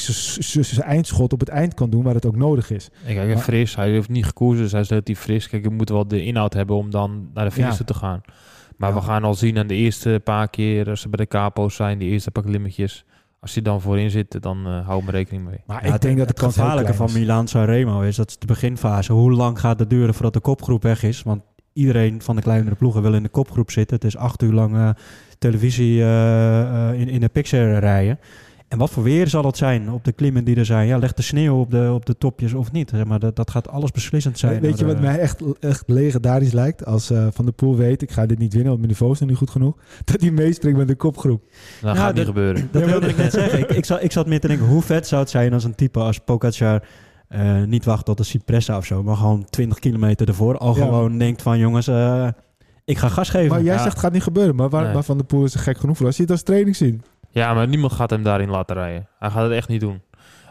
zijn 0.65 0.89
eindschot 0.89 1.33
op 1.33 1.41
het 1.41 1.49
eind 1.49 1.75
kan 1.75 1.91
doen 1.91 2.03
waar 2.03 2.15
het 2.15 2.27
ook 2.27 2.37
nodig 2.37 2.71
is. 2.71 2.89
En 3.07 3.15
kijk, 3.15 3.35
Maar- 3.35 3.43
fris. 3.43 3.77
Hij 3.77 3.91
heeft 3.91 4.09
niet 4.09 4.27
gekozen, 4.27 4.63
dus 4.63 4.73
hij 4.73 4.81
is 4.81 4.89
relatief 4.89 5.21
fris. 5.21 5.49
Kijk, 5.49 5.63
je 5.65 5.71
moet 5.71 5.89
wel 5.89 6.09
de 6.09 6.25
inhoud 6.25 6.53
hebben 6.53 6.77
om 6.77 6.91
dan 6.91 7.29
naar 7.35 7.45
de 7.45 7.51
finish 7.51 7.79
Ja. 7.79 7.85
te 7.85 7.95
gaan. 7.95 8.21
Maar 8.77 8.89
Ja. 8.89 8.95
we 8.95 9.03
gaan 9.03 9.25
al 9.25 9.35
zien 9.35 9.59
aan 9.59 9.67
de 9.67 9.75
eerste 9.75 10.21
paar 10.25 10.49
keer, 10.49 10.91
als 10.91 11.01
ze 11.01 11.09
bij 11.09 11.25
de 11.25 11.31
capo's 11.31 11.75
zijn, 11.75 11.99
die 11.99 12.11
eerste 12.11 12.31
paar 12.31 12.43
klimmetjes. 12.43 13.05
Als 13.45 13.53
die 13.53 13.63
dan 13.63 13.81
voorin 13.81 14.11
zitten, 14.11 14.41
dan 14.41 14.67
eh 14.67 14.87
hou 14.87 15.05
me 15.05 15.11
rekening 15.11 15.45
mee. 15.45 15.61
Maar 15.67 15.87
Ja, 15.87 15.95
ik 15.95 16.01
denk 16.01 16.19
dat 16.19 16.29
het 16.29 16.41
gevaarlijke 16.41 16.95
van. 16.95 17.13
Milaan 17.13 17.49
Sanremo 17.49 18.01
is 18.01 18.17
dat 18.17 18.29
is 18.29 18.39
de 18.39 18.47
beginfase. 18.47 19.13
Hoe 19.13 19.33
lang 19.33 19.61
gaat 19.61 19.79
het 19.79 19.91
duren 19.91 20.15
voordat 20.15 20.33
de 20.33 20.41
kopgroep 20.41 20.83
weg 20.83 21.03
is? 21.03 21.23
Want 21.23 21.43
iedereen 21.73 22.23
van 22.23 22.37
de 22.37 22.43
kleinere 22.43 22.75
ploegen 22.75 23.03
wil 23.03 23.15
in 23.15 23.23
de 23.23 23.29
kopgroep 23.29 23.71
zitten. 23.71 23.97
Het 23.97 24.05
is 24.05 24.17
acht 24.17 24.43
uur 24.43 24.53
lang 24.53 24.95
televisie 25.39 26.01
eh, 26.01 26.91
eh, 26.91 27.01
in, 27.01 27.09
in 27.09 27.21
de 27.21 27.29
picture 27.29 27.79
rijden. 27.79 28.19
En 28.69 28.79
wat 28.79 28.91
voor 28.91 29.03
weer 29.03 29.29
zal 29.29 29.45
het 29.45 29.57
zijn 29.57 29.91
op 29.91 30.05
de 30.05 30.13
klimmen 30.13 30.45
die 30.45 30.57
er 30.57 30.65
zijn? 30.65 30.87
Ja, 30.87 30.99
legt 30.99 31.17
de 31.17 31.23
sneeuw 31.23 31.61
op 31.61 31.71
de, 31.71 31.91
op 31.95 32.07
de 32.07 32.19
topjes 32.19 32.53
of 32.55 32.73
niet? 32.73 32.91
Zeg 32.91 33.05
maar, 33.05 33.19
dat, 33.19 33.37
dat 33.37 33.51
gaat 33.51 33.69
alles 33.69 33.91
beslissend 33.91 34.39
zijn. 34.39 34.61
Weet 34.61 34.79
je 34.79 34.85
wat 34.85 34.95
eh, 34.95 35.01
mij 35.01 35.19
echt, 35.19 35.43
echt 35.61 35.83
legendarisch 35.87 36.53
lijkt? 36.53 36.85
Als 36.87 37.11
eh, 37.11 37.27
Van 37.33 37.45
de 37.45 37.53
Poel 37.53 37.77
weet, 37.77 38.03
ik 38.03 38.11
ga 38.11 38.27
dit 38.27 38.39
niet 38.39 38.51
winnen, 38.53 38.69
want 38.69 38.79
mijn 38.79 38.91
niveau 38.93 39.13
is 39.13 39.21
nog 39.21 39.29
niet 39.29 39.39
goed 39.39 39.51
genoeg. 39.51 39.77
Dat 40.05 40.21
hij 40.21 40.31
meespringt 40.31 40.79
met 40.79 40.89
de 40.89 40.95
kopgroep. 40.95 41.43
Dat 41.43 41.83
Nou, 41.83 41.97
gaat 41.97 42.07
niet 42.07 42.17
dat- 42.17 42.27
gebeuren. 42.27 42.69
Dat 42.71 42.85
wilde 42.85 43.09
ik 43.09 43.17
net 43.17 43.33
zeggen. 43.33 43.59
Ik, 43.59 43.71
ik, 43.71 43.85
zat, 43.85 44.03
ik 44.03 44.13
zat 44.13 44.27
meer 44.27 44.41
te 44.41 44.49
denken, 44.49 44.67
hoe 44.67 44.83
vet 44.83 45.07
zou 45.07 45.21
het 45.21 45.31
zijn 45.31 45.53
als 45.53 45.65
een 45.65 45.75
type 45.75 45.99
als 46.01 46.19
Pogacar... 46.19 46.83
eh, 47.29 47.63
niet 47.63 47.85
wacht 47.85 48.05
tot 48.05 48.17
de 48.17 48.25
Cipressa 48.25 48.77
of 48.77 48.85
zo, 48.87 49.03
maar 49.03 49.17
gewoon 49.17 49.45
20 49.51 49.79
kilometer 49.79 50.29
ervoor. 50.29 50.59
Al 50.59 50.77
Ja. 50.77 50.85
gewoon 50.85 51.19
denkt 51.19 51.43
van, 51.43 51.59
jongens, 51.59 51.87
eh, 51.89 52.29
ik 52.85 52.99
ga 52.99 53.09
gas 53.09 53.29
geven. 53.31 53.49
Maar 53.49 53.63
jij 53.63 53.73
Ja. 53.75 53.79
zegt 53.79 53.93
het 53.93 54.03
gaat 54.03 54.13
niet 54.13 54.23
gebeuren. 54.23 54.55
Maar 54.55 54.69
waar, 54.69 54.85
Nee. 54.85 54.93
waar 54.93 55.03
Van 55.05 55.19
de 55.19 55.25
Poel 55.25 55.45
is 55.45 55.55
gek 55.55 55.79
genoeg 55.79 55.97
voor 55.97 56.07
als 56.07 56.17
je 56.17 56.23
het 56.23 56.31
als 56.31 56.43
training 56.43 56.77
ziet. 56.77 57.03
Ja, 57.35 57.55
maar 57.55 57.69
niemand 57.69 57.93
gaat 57.93 58.11
hem 58.11 58.23
daarin 58.23 58.51
laten 58.51 58.77
rijden. 58.77 59.09
Hij 59.19 59.31
gaat 59.31 59.43
het 59.43 59.53
echt 59.53 59.69
niet 59.69 59.81
doen. 59.81 60.03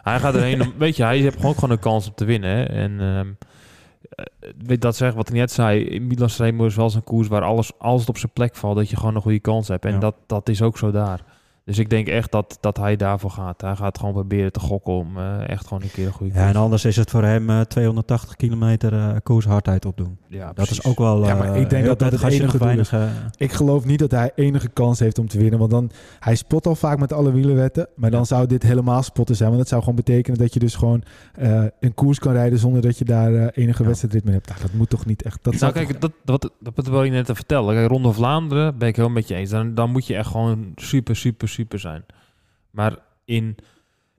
Hij 0.02 0.20
gaat 0.20 0.34
erheen 0.34 0.72
weet 0.78 0.96
je, 0.96 1.02
hij 1.02 1.18
heeft 1.18 1.36
gewoon, 1.36 1.54
gewoon 1.54 1.70
een 1.70 1.78
kans 1.78 2.06
om 2.08 2.14
te 2.14 2.24
winnen. 2.24 2.50
Hè? 2.56 2.62
En 2.64 3.00
eh, 3.00 4.24
weet 4.66 4.80
dat 4.80 4.96
zeg 4.96 5.14
wat 5.14 5.28
ik 5.28 5.34
net 5.34 5.52
zei. 5.52 5.80
In 5.84 6.06
Milan 6.06 6.30
Sanremo 6.30 6.66
is 6.66 6.76
wel 6.76 6.90
zo'n 6.90 7.04
koers 7.04 7.28
waar 7.28 7.42
alles, 7.42 7.72
als 7.78 8.00
het 8.00 8.08
op 8.08 8.18
zijn 8.18 8.32
plek 8.32 8.56
valt, 8.56 8.76
dat 8.76 8.90
je 8.90 8.96
gewoon 8.96 9.14
een 9.14 9.22
goede 9.22 9.40
kans 9.40 9.68
hebt. 9.68 9.84
En 9.84 9.92
Ja. 9.92 9.98
dat, 9.98 10.14
dat 10.26 10.48
is 10.48 10.62
ook 10.62 10.78
zo 10.78 10.90
daar. 10.90 11.20
Dus 11.64 11.78
ik 11.78 11.90
denk 11.90 12.06
echt 12.08 12.32
dat, 12.32 12.58
dat 12.60 12.76
hij 12.76 12.96
daarvoor 12.96 13.30
gaat. 13.30 13.60
Hij 13.60 13.76
gaat 13.76 13.98
gewoon 13.98 14.14
proberen 14.14 14.52
te 14.52 14.60
gokken 14.60 14.92
om 14.92 15.16
eh, 15.18 15.48
echt 15.48 15.66
gewoon 15.66 15.82
een 15.82 15.90
keer 15.90 16.06
een 16.06 16.12
goede 16.12 16.32
Ja, 16.34 16.38
en 16.40 16.46
koers. 16.46 16.58
anders 16.58 16.84
is 16.84 16.96
het 16.96 17.10
voor 17.10 17.22
hem 17.22 17.50
eh, 17.50 17.60
280 17.60 18.36
kilometer 18.36 18.92
eh 18.92 19.08
koershardheid 19.22 19.84
opdoen. 19.84 20.18
Ja, 20.28 20.52
Dat 20.52 20.70
is 20.70 20.84
ook 20.84 20.98
wel 20.98 21.26
Ja, 21.26 21.34
maar 21.34 21.54
eh, 21.54 21.60
ik 21.60 21.70
denk 21.70 21.84
dat 21.86 21.98
dat 21.98 22.12
het 22.12 22.22
enige 22.22 22.58
weinig, 22.58 22.92
eh, 22.92 23.02
Ik 23.36 23.52
geloof 23.52 23.84
niet 23.84 23.98
dat 23.98 24.10
hij 24.10 24.32
enige 24.34 24.68
kans 24.68 24.98
heeft 24.98 25.18
om 25.18 25.28
te 25.28 25.38
winnen. 25.38 25.58
Want 25.58 25.70
dan, 25.70 25.90
hij 26.20 26.34
spot 26.34 26.66
al 26.66 26.74
vaak 26.74 26.98
met 26.98 27.12
alle 27.12 27.32
wielerwetten. 27.32 27.88
Maar 27.96 28.10
dan 28.10 28.26
zou 28.26 28.46
dit 28.46 28.62
helemaal 28.62 29.02
spotten 29.02 29.36
zijn. 29.36 29.48
Want 29.48 29.60
dat 29.60 29.68
zou 29.70 29.80
gewoon 29.80 29.96
betekenen 29.96 30.38
dat 30.38 30.52
je 30.54 30.60
dus 30.60 30.74
gewoon 30.74 31.02
eh, 31.34 31.64
een 31.80 31.94
koers 31.94 32.18
kan 32.18 32.32
rijden 32.32 32.58
zonder 32.58 32.82
dat 32.82 32.98
je 32.98 33.04
daar 33.04 33.34
eh, 33.34 33.46
enige 33.64 33.82
Ja. 33.82 33.88
wedstrijdritme 33.88 34.32
hebt. 34.32 34.48
Nou, 34.48 34.60
dat 34.60 34.72
moet 34.72 34.90
toch 34.90 35.06
niet 35.06 35.22
echt. 35.22 35.38
Dat 35.42 35.54
nou, 35.60 35.72
zou 35.72 35.86
kijk, 35.86 35.98
toch- 36.00 36.10
dat, 36.24 36.50
dat 36.74 36.86
wil 36.88 37.04
ik 37.04 37.10
net 37.10 37.26
te 37.26 37.34
vertellen. 37.34 37.74
Kijk, 37.74 37.88
Ronde 37.88 38.12
Vlaanderen 38.12 38.78
ben 38.78 38.88
ik 38.88 38.96
heel 38.96 39.08
met 39.10 39.28
je 39.28 39.34
eens. 39.34 39.50
Dan, 39.50 39.74
dan 39.74 39.90
moet 39.90 40.06
je 40.06 40.14
echt 40.16 40.28
gewoon 40.30 40.72
super, 40.76 41.16
super, 41.16 41.48
super 41.54 41.78
zijn. 41.78 42.04
Maar 42.70 42.96
in 43.24 43.56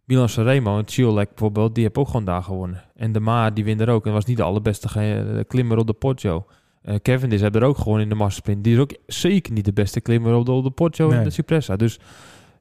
Milan 0.04 0.30
Sanremo 0.30 0.78
en 0.78 0.88
Ciolek 0.88 1.30
bijvoorbeeld, 1.30 1.76
die 1.76 1.84
heeft 1.84 1.98
ook 1.98 2.08
gewoon 2.08 2.26
daar 2.26 2.44
gewonnen. 2.44 2.84
En 2.96 3.12
de 3.12 3.20
Maar, 3.20 3.54
die 3.54 3.64
wint 3.64 3.82
er 3.82 3.90
ook. 3.90 4.06
En 4.06 4.12
was 4.14 4.26
niet 4.26 4.38
de 4.38 4.44
allerbeste 4.44 4.90
ge- 4.90 5.46
klimmer 5.48 5.78
op 5.78 5.88
de 5.88 5.94
Poggio. 5.94 6.46
Eh 6.82 6.96
Kevin 7.02 7.32
is 7.32 7.42
er 7.42 7.64
ook 7.64 7.78
gewoon 7.78 8.00
in 8.00 8.10
de 8.10 8.16
massasprint. 8.16 8.64
Die 8.64 8.74
is 8.74 8.80
ook 8.80 8.94
zeker 9.08 9.54
niet 9.54 9.66
de 9.66 9.74
beste 9.74 10.02
klimmer 10.02 10.34
op 10.36 10.46
de, 10.46 10.52
op 10.52 10.64
de 10.64 10.70
Poggio 10.72 11.10
en 11.10 11.24
de 11.24 11.30
Cipressa. 11.30 11.76
Dus 11.76 12.00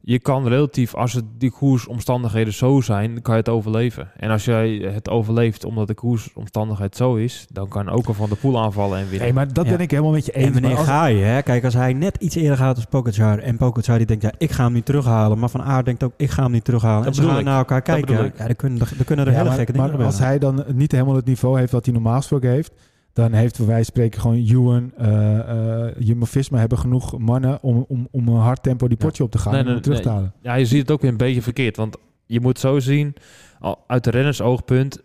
je 0.06 0.18
kan 0.18 0.48
relatief, 0.48 0.94
als 0.94 1.12
het 1.12 1.24
die 1.38 1.50
koersomstandigheden 1.50 2.52
zo 2.52 2.80
zijn, 2.80 3.22
kan 3.22 3.34
je 3.34 3.40
het 3.40 3.48
overleven. 3.48 4.10
En 4.16 4.30
als 4.30 4.44
jij 4.44 4.70
het 4.94 5.08
overleeft 5.10 5.64
omdat 5.64 5.86
de 5.86 5.94
koersomstandigheid 5.94 6.96
zo 6.96 7.14
is, 7.14 7.46
dan 7.52 7.68
kan 7.68 7.88
ook 7.88 8.06
al 8.06 8.14
van 8.14 8.28
de 8.28 8.34
poel 8.34 8.58
aanvallen 8.62 8.98
en 8.98 9.04
winnen. 9.04 9.20
Nee, 9.22 9.32
maar 9.32 9.52
dat 9.52 9.64
Ja. 9.64 9.70
ben 9.70 9.80
ik 9.80 9.90
helemaal 9.90 10.12
met 10.12 10.26
je 10.26 10.32
eens. 10.32 10.46
En 10.46 10.52
wanneer 10.52 10.76
als- 10.76 10.86
ga 10.86 11.06
je? 11.06 11.22
Hè? 11.24 11.42
Kijk, 11.42 11.64
als 11.64 11.74
hij 11.74 11.92
net 11.92 12.16
iets 12.20 12.34
eerder 12.34 12.56
gaat 12.56 12.76
als 12.76 12.84
Pogacar 12.84 13.38
en 13.38 13.56
Pogacar 13.56 13.96
die 13.98 14.06
denkt, 14.06 14.22
ja, 14.22 14.32
ik 14.38 14.50
ga 14.50 14.64
hem 14.64 14.72
niet 14.72 14.84
terughalen. 14.84 15.38
Maar 15.38 15.48
Van 15.48 15.62
Aert 15.62 15.84
denkt 15.84 16.02
ook, 16.02 16.12
ik 16.16 16.30
ga 16.30 16.42
hem 16.42 16.52
niet 16.52 16.64
terughalen. 16.64 17.04
Dat 17.04 17.16
en 17.16 17.22
ze 17.22 17.28
gaan 17.28 17.38
ik. 17.38 17.44
naar 17.44 17.58
elkaar 17.58 17.82
kijken. 17.82 18.32
Ja, 18.36 18.46
dan 18.46 18.56
kunnen, 18.56 18.78
dan 18.78 19.04
kunnen 19.04 19.24
er 19.26 19.30
Ja, 19.30 19.36
hele 19.36 19.48
maar, 19.48 19.58
gekke 19.58 19.72
dingen 19.72 19.96
maar 19.96 20.06
als 20.06 20.18
hij 20.18 20.38
dan 20.38 20.64
niet 20.74 20.92
helemaal 20.92 21.14
het 21.14 21.24
niveau 21.26 21.58
heeft 21.58 21.72
wat 21.72 21.84
hij 21.84 21.94
normaal 21.94 22.16
gesproken 22.16 22.50
heeft, 22.50 22.72
dan 23.14 23.32
heeft 23.32 23.56
van 23.56 23.84
spreken 23.84 24.20
gewoon 24.20 24.46
Ewan, 24.46 24.92
eh 24.96 25.38
eh 25.86 25.94
Jumbo-Visma 25.98 26.58
hebben 26.58 26.78
genoeg 26.78 27.18
mannen 27.18 27.62
om, 27.62 27.84
om, 27.88 28.08
om 28.10 28.28
een 28.28 28.40
hard 28.40 28.62
tempo 28.62 28.88
die 28.88 28.96
Ja. 29.00 29.04
potje 29.06 29.22
op 29.22 29.30
te 29.30 29.38
gaan 29.38 29.52
Nee, 29.52 29.62
en 29.62 29.68
nee, 29.68 29.80
terug 29.80 30.00
te 30.00 30.08
halen. 30.08 30.32
Ja, 30.40 30.54
je 30.54 30.66
ziet 30.66 30.80
het 30.80 30.90
ook 30.90 31.00
weer 31.00 31.10
een 31.10 31.16
beetje 31.16 31.42
verkeerd. 31.42 31.76
Want 31.76 31.96
je 32.26 32.40
moet 32.40 32.58
zo 32.58 32.78
zien, 32.78 33.14
uit 33.86 34.04
de 34.04 34.10
rennersoogpunt... 34.10 35.02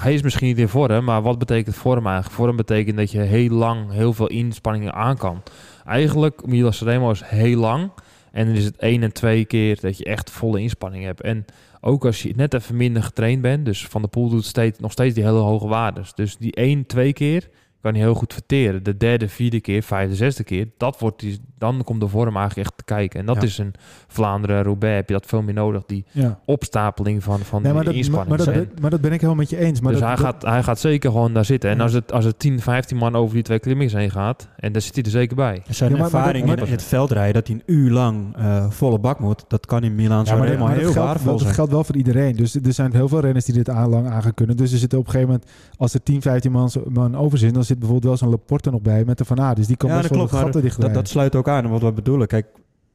Hij 0.00 0.14
is 0.14 0.22
misschien 0.22 0.46
niet 0.46 0.58
in 0.58 0.68
vorm, 0.68 1.04
maar 1.04 1.22
wat 1.22 1.38
betekent 1.38 1.74
vorm 1.74 2.06
eigenlijk? 2.06 2.34
Vorm 2.34 2.56
betekent 2.56 2.96
dat 2.96 3.10
je 3.10 3.20
heel 3.20 3.50
lang 3.50 3.92
heel 3.92 4.12
veel 4.12 4.26
inspanningen 4.26 4.94
aan 4.94 5.16
kan. 5.16 5.42
Eigenlijk, 5.84 6.46
Milan 6.46 6.72
Sanremo 6.72 7.10
is 7.10 7.22
heel 7.24 7.58
lang. 7.58 7.90
En 8.32 8.46
dan 8.46 8.54
is 8.54 8.64
het 8.64 8.76
één 8.76 9.02
en 9.02 9.12
twee 9.12 9.44
keer 9.44 9.80
dat 9.80 9.98
je 9.98 10.04
echt 10.04 10.30
volle 10.30 10.60
inspanning 10.60 11.04
hebt. 11.04 11.20
En 11.20 11.44
ook 11.84 12.04
als 12.04 12.22
je 12.22 12.32
net 12.36 12.54
even 12.54 12.76
minder 12.76 13.02
getraind 13.02 13.42
bent... 13.42 13.64
dus 13.64 13.86
Van 13.86 14.00
der 14.00 14.10
Poel 14.10 14.28
doet 14.28 14.44
steeds, 14.44 14.78
nog 14.78 14.92
steeds 14.92 15.14
die 15.14 15.24
hele 15.24 15.38
hoge 15.38 15.66
waardes. 15.66 16.14
Dus 16.14 16.36
die 16.36 16.52
één, 16.52 16.86
twee 16.86 17.12
keer 17.12 17.48
kan 17.84 17.94
hij 17.94 18.02
heel 18.02 18.14
goed 18.14 18.32
verteren. 18.32 18.82
De 18.82 18.96
derde, 18.96 19.28
vierde 19.28 19.60
keer, 19.60 19.82
vijfde, 19.82 20.14
zesde 20.16 20.44
keer... 20.44 20.68
Dat 20.76 20.98
wordt 20.98 21.20
die, 21.20 21.40
dan 21.58 21.82
komt 21.84 22.00
de 22.00 22.08
vorm 22.08 22.36
eigenlijk 22.36 22.68
echt 22.68 22.76
te 22.78 22.84
kijken. 22.84 23.20
En 23.20 23.26
dat 23.26 23.36
Ja. 23.36 23.42
is 23.42 23.58
een 23.58 23.74
Vlaanderen, 24.08 24.62
Roubaix... 24.62 24.96
heb 24.96 25.08
je 25.08 25.14
dat 25.14 25.26
veel 25.26 25.42
meer 25.42 25.54
nodig. 25.54 25.84
Die 25.86 26.04
Ja. 26.10 26.38
opstapeling 26.44 27.22
van, 27.22 27.38
van 27.38 27.62
Nee, 27.62 27.72
maar, 27.72 27.84
die 27.84 27.92
dat, 28.02 28.10
maar, 28.10 28.18
inspanning. 28.20 28.28
maar, 28.36 28.46
dat 28.46 28.54
En- 28.62 28.68
ben, 28.74 28.80
maar 28.82 28.90
dat 28.90 29.00
ben 29.00 29.12
ik 29.12 29.20
helemaal 29.20 29.40
met 29.42 29.50
je 29.50 29.58
eens. 29.58 29.80
Maar 29.80 29.92
dus 29.92 30.00
dat, 30.00 30.08
hij, 30.08 30.16
dat- 30.16 30.26
gaat, 30.26 30.42
hij 30.42 30.62
gaat 30.62 30.78
zeker 30.78 31.10
gewoon 31.10 31.32
daar 31.34 31.44
zitten. 31.44 31.70
En 31.70 31.76
Ja. 31.76 31.82
als 31.82 31.92
het, 31.92 32.12
als 32.12 32.24
het 32.24 32.38
10, 32.38 32.60
15 32.60 32.96
man 32.96 33.14
over 33.16 33.34
die 33.34 33.42
twee 33.42 33.58
klimmings 33.58 33.92
heen 33.92 34.10
gaat... 34.10 34.48
en 34.56 34.72
daar 34.72 34.82
zit 34.82 34.94
hij 34.94 35.04
er 35.04 35.10
zeker 35.10 35.36
bij. 35.36 35.62
Zijn 35.68 35.90
Ja, 35.90 35.96
maar- 35.96 36.10
maar 36.10 36.20
ervaring 36.20 36.46
dat- 36.46 36.56
maar 36.58 36.66
in 36.66 36.72
het 36.72 36.82
veldrijden, 36.82 37.34
dat 37.34 37.46
hij 37.46 37.56
een 37.56 37.74
uur 37.74 37.90
lang 37.90 38.36
eh, 38.36 38.70
volle 38.70 38.98
bak 38.98 39.18
moet, 39.18 39.44
dat 39.48 39.66
kan 39.66 39.82
in 39.82 39.94
Milaan 39.94 40.10
Ja, 40.10 40.16
maar, 40.16 40.26
Sanremo 40.46 40.64
maar 40.64 40.74
heel 40.74 40.82
dat, 40.84 40.92
geldt, 40.92 41.06
waardevol 41.08 41.34
wel- 41.36 41.44
dat 41.44 41.54
geldt 41.54 41.72
wel 41.72 41.84
voor 41.84 41.96
iedereen. 41.96 42.36
Dus 42.36 42.54
er 42.54 42.72
zijn 42.72 42.92
heel 42.94 43.08
veel 43.08 43.20
renners 43.20 43.44
die 43.44 43.54
dit 43.54 43.68
aan 43.70 43.88
lang 43.88 44.06
aan 44.08 44.34
kunnen. 44.34 44.56
Dus 44.56 44.72
er 44.72 44.78
zitten 44.78 44.98
op 44.98 45.04
een 45.06 45.10
gegeven 45.10 45.32
moment, 45.32 45.50
als 45.76 45.94
er 45.94 46.02
10, 46.02 46.22
15 46.22 46.52
man, 46.52 46.70
man 46.88 47.16
over 47.16 47.38
zitten, 47.38 47.56
dan 47.56 47.64
zit 47.64 47.73
bijvoorbeeld 47.78 48.04
wel 48.04 48.16
zo'n 48.16 48.28
Laporte 48.38 48.70
nog 48.70 48.80
bij 48.82 49.04
met 49.04 49.18
de 49.18 49.24
Van 49.24 49.40
Aert. 49.40 49.56
Dus 49.56 49.66
die 49.66 49.76
kan 49.76 49.88
Ja, 49.90 49.96
best 49.96 50.08
dat 50.08 50.16
wel 50.18 50.26
klopt. 50.26 50.42
gatten 50.42 50.60
dat, 50.62 50.70
dichtbij. 50.70 50.92
dat 50.92 51.08
sluit 51.08 51.34
ook 51.36 51.48
aan 51.48 51.68
wat 51.68 51.80
we 51.82 51.92
bedoelen. 51.92 52.26
Kijk, 52.26 52.46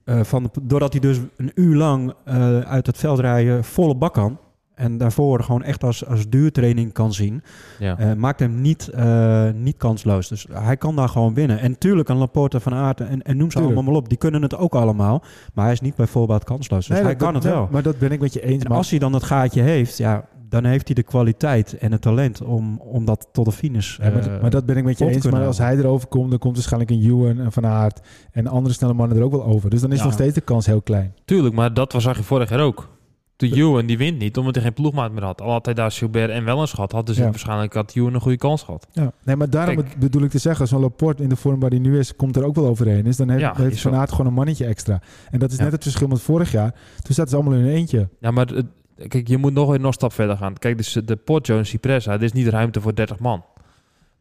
eh, 0.04 0.24
van 0.24 0.52
doordat 0.62 0.92
hij 0.92 1.02
dus 1.02 1.20
een 1.38 1.52
uur 1.56 1.76
lang 1.76 2.14
eh, 2.26 2.60
uit 2.60 2.86
het 2.86 2.98
veld 2.98 3.20
rijden 3.20 3.64
volle 3.64 3.96
bak 3.96 4.14
kan. 4.14 4.38
en 4.76 4.98
daarvoor 4.98 5.44
gewoon 5.44 5.64
echt 5.64 5.84
als, 5.84 6.06
als 6.06 6.30
duurtraining 6.30 6.94
kan 6.94 7.14
zien, 7.14 7.44
Ja. 7.80 7.98
eh, 7.98 8.14
maakt 8.14 8.40
hem 8.40 8.62
niet, 8.62 8.88
eh, 8.88 9.50
niet 9.54 9.78
kansloos. 9.78 10.28
Dus 10.28 10.48
hij 10.52 10.78
kan 10.78 10.96
daar 10.96 11.10
gewoon 11.10 11.34
winnen. 11.34 11.60
En 11.60 11.78
tuurlijk, 11.78 12.10
een 12.10 12.18
Laporte 12.18 12.60
van 12.60 12.74
Aert 12.74 13.00
en, 13.02 13.22
en 13.22 13.38
noem 13.38 13.52
ze 13.52 13.58
Tuurlijk. 13.58 13.76
allemaal 13.76 13.84
maar 13.94 14.02
op, 14.02 14.10
die 14.10 14.18
kunnen 14.18 14.42
het 14.42 14.58
ook 14.58 14.76
allemaal. 14.76 15.24
Maar 15.54 15.64
hij 15.64 15.74
is 15.74 15.82
niet 15.82 15.96
bij 15.96 16.08
voorbaat 16.08 16.44
kansloos. 16.44 16.88
Dus 16.88 16.96
Nee, 16.96 17.06
hij 17.06 17.16
dat- 17.16 17.24
kan 17.24 17.34
dat- 17.34 17.44
het 17.44 17.52
wel. 17.54 17.68
Maar 17.72 17.84
dat 17.84 17.98
ben 18.00 18.12
ik 18.12 18.20
met 18.20 18.34
je 18.34 18.42
eens. 18.42 18.64
En 18.64 18.70
Maar 18.70 18.78
als 18.78 18.90
hij 18.90 19.00
dan 19.00 19.14
het 19.14 19.24
gaatje 19.24 19.62
heeft, 19.62 19.98
ja, 19.98 20.26
dan 20.50 20.65
heeft 20.65 20.86
hij 20.86 20.96
de 20.96 21.03
kwaliteit 21.03 21.77
en 21.77 21.91
het 21.91 22.01
talent 22.01 22.41
om, 22.41 22.77
om 22.79 23.06
dat 23.06 23.27
tot 23.32 23.46
de 23.46 23.51
finish 23.51 23.98
Ja, 23.98 24.10
maar, 24.10 24.27
eh, 24.36 24.41
maar 24.41 24.50
dat 24.50 24.65
ben 24.65 24.77
ik 24.77 24.84
met 24.84 24.98
je 24.98 25.06
te 25.06 25.12
eens. 25.12 25.25
Maar 25.29 25.46
als 25.46 25.58
hij 25.58 25.77
erover 25.77 26.08
komt, 26.08 26.29
dan 26.29 26.39
komt 26.39 26.53
waarschijnlijk 26.56 26.91
een 26.91 27.03
Ewan 27.03 27.39
en 27.39 27.51
Van 27.51 27.65
Aert 27.65 28.00
en 28.32 28.48
andere 28.48 28.74
snelle 28.75 28.94
mannen 28.94 29.18
er 29.18 29.24
ook 29.24 29.32
wel 29.32 29.46
over. 29.46 29.70
Dus 29.70 29.82
dan 29.82 29.91
is 29.91 29.98
Ja. 29.98 30.03
nog 30.03 30.13
steeds 30.13 30.34
de 30.34 30.41
kans 30.41 30.65
heel 30.65 30.82
klein. 30.82 31.13
Tuurlijk, 31.25 31.56
maar 31.56 31.74
dat 31.74 31.94
was 31.94 32.03
zag 32.03 32.18
je 32.18 32.24
vorig 32.24 32.50
jaar 32.50 32.60
ook. 32.60 32.98
De 33.36 33.53
Ewan 33.56 33.86
die 33.86 33.98
wint 33.98 34.20
niet, 34.20 34.38
omdat 34.38 34.56
hij 34.56 34.63
geen 34.63 34.74
ploegmaat 34.74 35.12
meer 35.12 35.24
had. 35.24 35.41
Al 35.41 35.51
had 35.51 35.65
hij 35.65 35.74
daar 35.74 35.91
Gilbert 35.91 36.29
en 36.32 36.46
Wellens 36.46 36.74
gehad, 36.74 36.91
had 36.91 37.06
dus 37.06 37.18
Ja. 37.18 37.24
waarschijnlijk 37.24 37.74
had 37.74 37.96
Ewan 37.96 38.13
een 38.13 38.22
goede 38.22 38.38
kans 38.38 38.63
gehad. 38.63 38.88
Ja. 38.91 39.12
Nee, 39.24 39.36
maar 39.36 39.50
daarom 39.50 39.75
Kijk. 39.75 40.00
bedoel 40.00 40.24
ik 40.24 40.29
te 40.29 40.38
zeggen, 40.38 40.68
zo'n 40.68 40.82
Laporte 40.82 41.24
in 41.24 41.29
de 41.29 41.36
vorm 41.36 41.60
waar 41.60 41.70
hij 41.70 41.79
nu 41.79 42.00
is, 42.00 42.15
komt 42.15 42.36
er 42.36 42.44
ook 42.44 42.56
wel 42.56 42.68
overheen. 42.68 43.03
Dus 43.03 43.18
dan 43.18 43.29
heeft, 43.29 43.41
Ja, 43.41 43.53
heeft 43.56 43.74
is 43.75 43.82
Van. 43.82 43.96
Aert 43.96 44.12
gewoon 44.12 44.27
een 44.27 44.34
mannetje 44.34 44.65
extra. 44.65 45.01
En 45.32 45.39
dat 45.39 45.51
is 45.51 45.58
Ja. 45.58 45.63
net 45.63 45.72
het 45.72 45.84
verschil 45.84 46.08
met 46.08 46.22
vorig 46.22 46.51
jaar. 46.51 46.72
Toen 47.01 47.15
zaten 47.15 47.29
ze 47.29 47.36
allemaal 47.36 47.53
in 47.53 47.60
hun 47.65 47.74
eentje. 47.74 48.10
Ja, 48.20 48.32
maar 48.32 48.48
het- 48.48 48.65
kijk, 49.08 49.27
je 49.27 49.38
moet 49.38 49.53
nog 49.53 49.77
nog 49.77 49.84
een 49.84 49.94
stap 49.94 50.13
verder 50.13 50.38
gaan. 50.38 50.58
Kijk, 50.58 50.77
dus 50.77 50.91
de 51.06 51.15
Poggio 51.15 51.58
en 51.58 51.65
Cipressa, 51.65 52.12
dit 52.12 52.22
is 52.22 52.32
niet 52.32 52.48
ruimte 52.48 52.82
voor 52.82 52.96
30 52.96 53.20
man. 53.20 53.44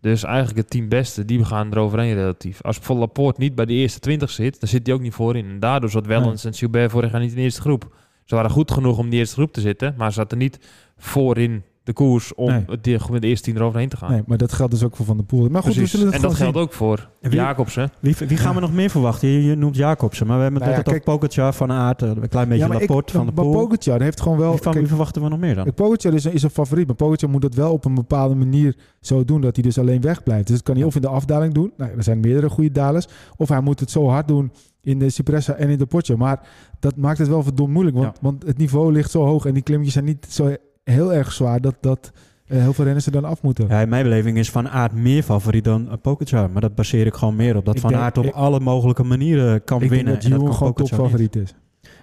Dus 0.01 0.25
eigenlijk 0.25 0.57
het 0.59 0.71
team 0.71 0.89
beste, 0.89 1.25
die 1.25 1.45
gaan 1.45 1.71
eroverheen 1.71 2.15
relatief. 2.15 2.63
Als 2.63 2.77
bijvoorbeeld 2.77 3.09
Laporte 3.09 3.41
niet 3.41 3.55
bij 3.55 3.65
de 3.65 3.73
eerste 3.73 4.01
20 4.01 4.31
zit, 4.31 4.61
dan 4.61 4.69
zit 4.69 4.87
hij 4.87 4.95
ook 4.95 5.01
niet 5.01 5.15
voorin. 5.15 5.49
En 5.49 5.61
daardoor 5.61 5.91
zat 5.91 6.07
Wellens 6.07 6.45
en 6.45 6.55
Gilbert 6.55 6.91
vorig 6.91 7.11
jaar 7.11 7.21
niet 7.21 7.31
in 7.31 7.37
de 7.37 7.43
eerste 7.43 7.61
groep. 7.61 7.95
Ze 8.25 8.35
waren 8.35 8.51
goed 8.51 8.71
genoeg 8.71 8.99
om 8.99 9.05
in 9.05 9.11
de 9.11 9.17
eerste 9.17 9.35
groep 9.35 9.53
te 9.53 9.61
zitten, 9.61 9.95
maar 9.97 10.09
ze 10.09 10.19
zaten 10.19 10.39
niet 10.39 10.59
voorin 10.97 11.63
de 11.89 11.95
koers 11.95 12.35
om 12.35 12.47
Nee. 12.51 12.65
het 12.67 13.11
met 13.11 13.23
de 13.23 13.29
eerste 13.29 13.45
tien 13.51 13.57
eroverheen 13.57 13.89
te 13.89 13.97
gaan. 13.97 14.11
Nee, 14.11 14.23
maar 14.27 14.39
dat 14.39 14.53
geldt 14.53 14.73
dus 14.73 14.85
ook 14.85 14.97
voor 14.97 15.07
Van 15.07 15.17
der 15.17 15.27
Poel. 15.27 15.49
Maar 15.49 15.63
goed, 15.63 15.73
Precies. 15.73 15.81
we 15.93 15.99
zullen 15.99 16.07
het 16.13 16.23
en 16.23 16.29
dat 16.29 16.37
geldt 16.39 16.57
ook 16.57 16.73
voor 16.73 17.09
En 17.21 17.31
wie- 17.31 17.39
Jacobsen. 17.39 17.91
Wie, 18.01 18.17
wie 18.27 18.37
gaan 18.37 18.55
we 18.55 18.61
nog 18.61 18.73
meer 18.73 18.91
verwachten? 18.91 19.29
Je, 19.29 19.45
je 19.45 19.55
noemt 19.55 19.77
Jacobsen, 19.77 20.27
maar 20.27 20.37
we 20.37 20.43
hebben 20.43 20.61
het 20.63 20.71
Nou 20.71 20.83
net 20.85 20.93
ja, 20.95 20.99
ook 21.13 21.19
Pogacar, 21.21 21.53
Van 21.55 21.73
Aert, 21.73 22.03
eh, 22.03 22.09
een 22.09 22.29
klein 22.29 22.49
beetje 22.49 22.63
ja, 22.65 22.71
maar 22.71 22.81
Laporte, 22.81 23.13
Van 23.13 23.27
de 23.27 23.33
maar 23.35 23.45
Poel. 23.45 23.53
Pogacar 23.67 24.01
heeft 24.03 24.21
gewoon 24.21 24.39
wel... 24.39 24.51
Wie, 24.53 24.57
van, 24.63 24.67
kijk, 24.73 24.79
wie 24.85 24.89
verwachten 24.89 25.23
we 25.23 25.29
nog 25.29 25.39
meer 25.39 25.55
dan? 25.55 25.75
Pogacar 25.75 26.15
is 26.15 26.25
een, 26.25 26.33
is 26.33 26.43
een 26.43 26.51
favoriet, 26.51 26.87
maar 26.87 26.97
Pogacar 26.97 27.31
moet 27.31 27.43
dat 27.43 27.55
wel 27.55 27.73
op 27.73 27.85
een 27.85 27.95
bepaalde 27.95 28.35
manier 28.35 28.77
zo 29.01 29.25
doen 29.25 29.41
dat 29.41 29.55
hij 29.57 29.65
dus 29.65 29.79
alleen 29.79 30.01
wegblijft. 30.01 30.47
Dus 30.47 30.57
dat 30.57 30.65
kan 30.65 30.77
hij 30.77 30.85
of 30.85 30.95
in 30.95 31.01
de 31.01 31.09
afdaling 31.09 31.55
doen, 31.55 31.73
nou, 31.77 31.91
er 31.97 32.03
zijn 32.03 32.21
meerdere 32.21 32.49
goede 32.49 32.71
dalers, 32.73 33.07
of 33.37 33.49
hij 33.49 33.61
moet 33.61 33.81
het 33.81 33.91
zo 33.91 34.09
hard 34.09 34.29
doen 34.29 34.53
in 34.81 34.99
de 34.99 35.11
Cipressa 35.11 35.53
en 35.55 35.69
in 35.69 35.79
de 35.79 35.87
Potje. 35.87 36.17
Maar 36.17 36.47
dat 36.81 36.97
maakt 36.97 37.19
het 37.19 37.29
wel 37.29 37.43
verdomd 37.43 37.73
moeilijk, 37.73 37.97
want, 37.97 38.09
Ja. 38.15 38.23
want 38.23 38.47
het 38.47 38.59
niveau 38.59 38.93
ligt 38.93 39.11
zo 39.11 39.25
hoog 39.25 39.45
en 39.47 39.55
die 39.55 39.63
klimmetjes 39.63 39.95
zijn 39.95 40.05
niet 40.07 40.27
zo 40.29 40.55
heel 40.91 41.13
erg 41.15 41.33
zwaar 41.33 41.61
dat, 41.61 41.75
dat 41.81 42.13
eh, 42.47 42.59
heel 42.61 42.73
veel 42.73 42.85
renners 42.85 43.07
er 43.07 43.13
dan 43.13 43.25
af 43.25 43.43
moeten. 43.43 43.69
Ja, 43.69 43.81
in 43.81 43.89
mijn 43.89 44.03
beleving 44.03 44.39
is 44.39 44.51
Van 44.51 44.69
Aert 44.69 44.93
meer 44.93 45.23
favoriet 45.23 45.65
dan 45.65 45.87
uh, 45.87 45.93
Pogacar. 46.03 46.51
Maar 46.51 46.61
dat 46.61 46.75
baseer 46.75 47.07
ik 47.07 47.15
gewoon 47.15 47.37
meer 47.37 47.57
op. 47.57 47.65
Dat 47.65 47.75
Ik 47.75 47.81
Van 47.81 47.91
denk- 47.91 48.03
Aert 48.03 48.19
op 48.19 48.25
ik- 48.25 48.35
alle 48.35 48.61
mogelijke 48.61 49.03
manieren 49.05 49.65
kan 49.65 49.77
ik 49.83 49.89
denk 49.89 49.93
winnen. 49.95 50.15
dat 50.15 50.25
en 50.25 50.31
dat 50.47 50.55
gewoon 50.57 50.73
topfavoriet 50.75 51.37
is. 51.37 51.55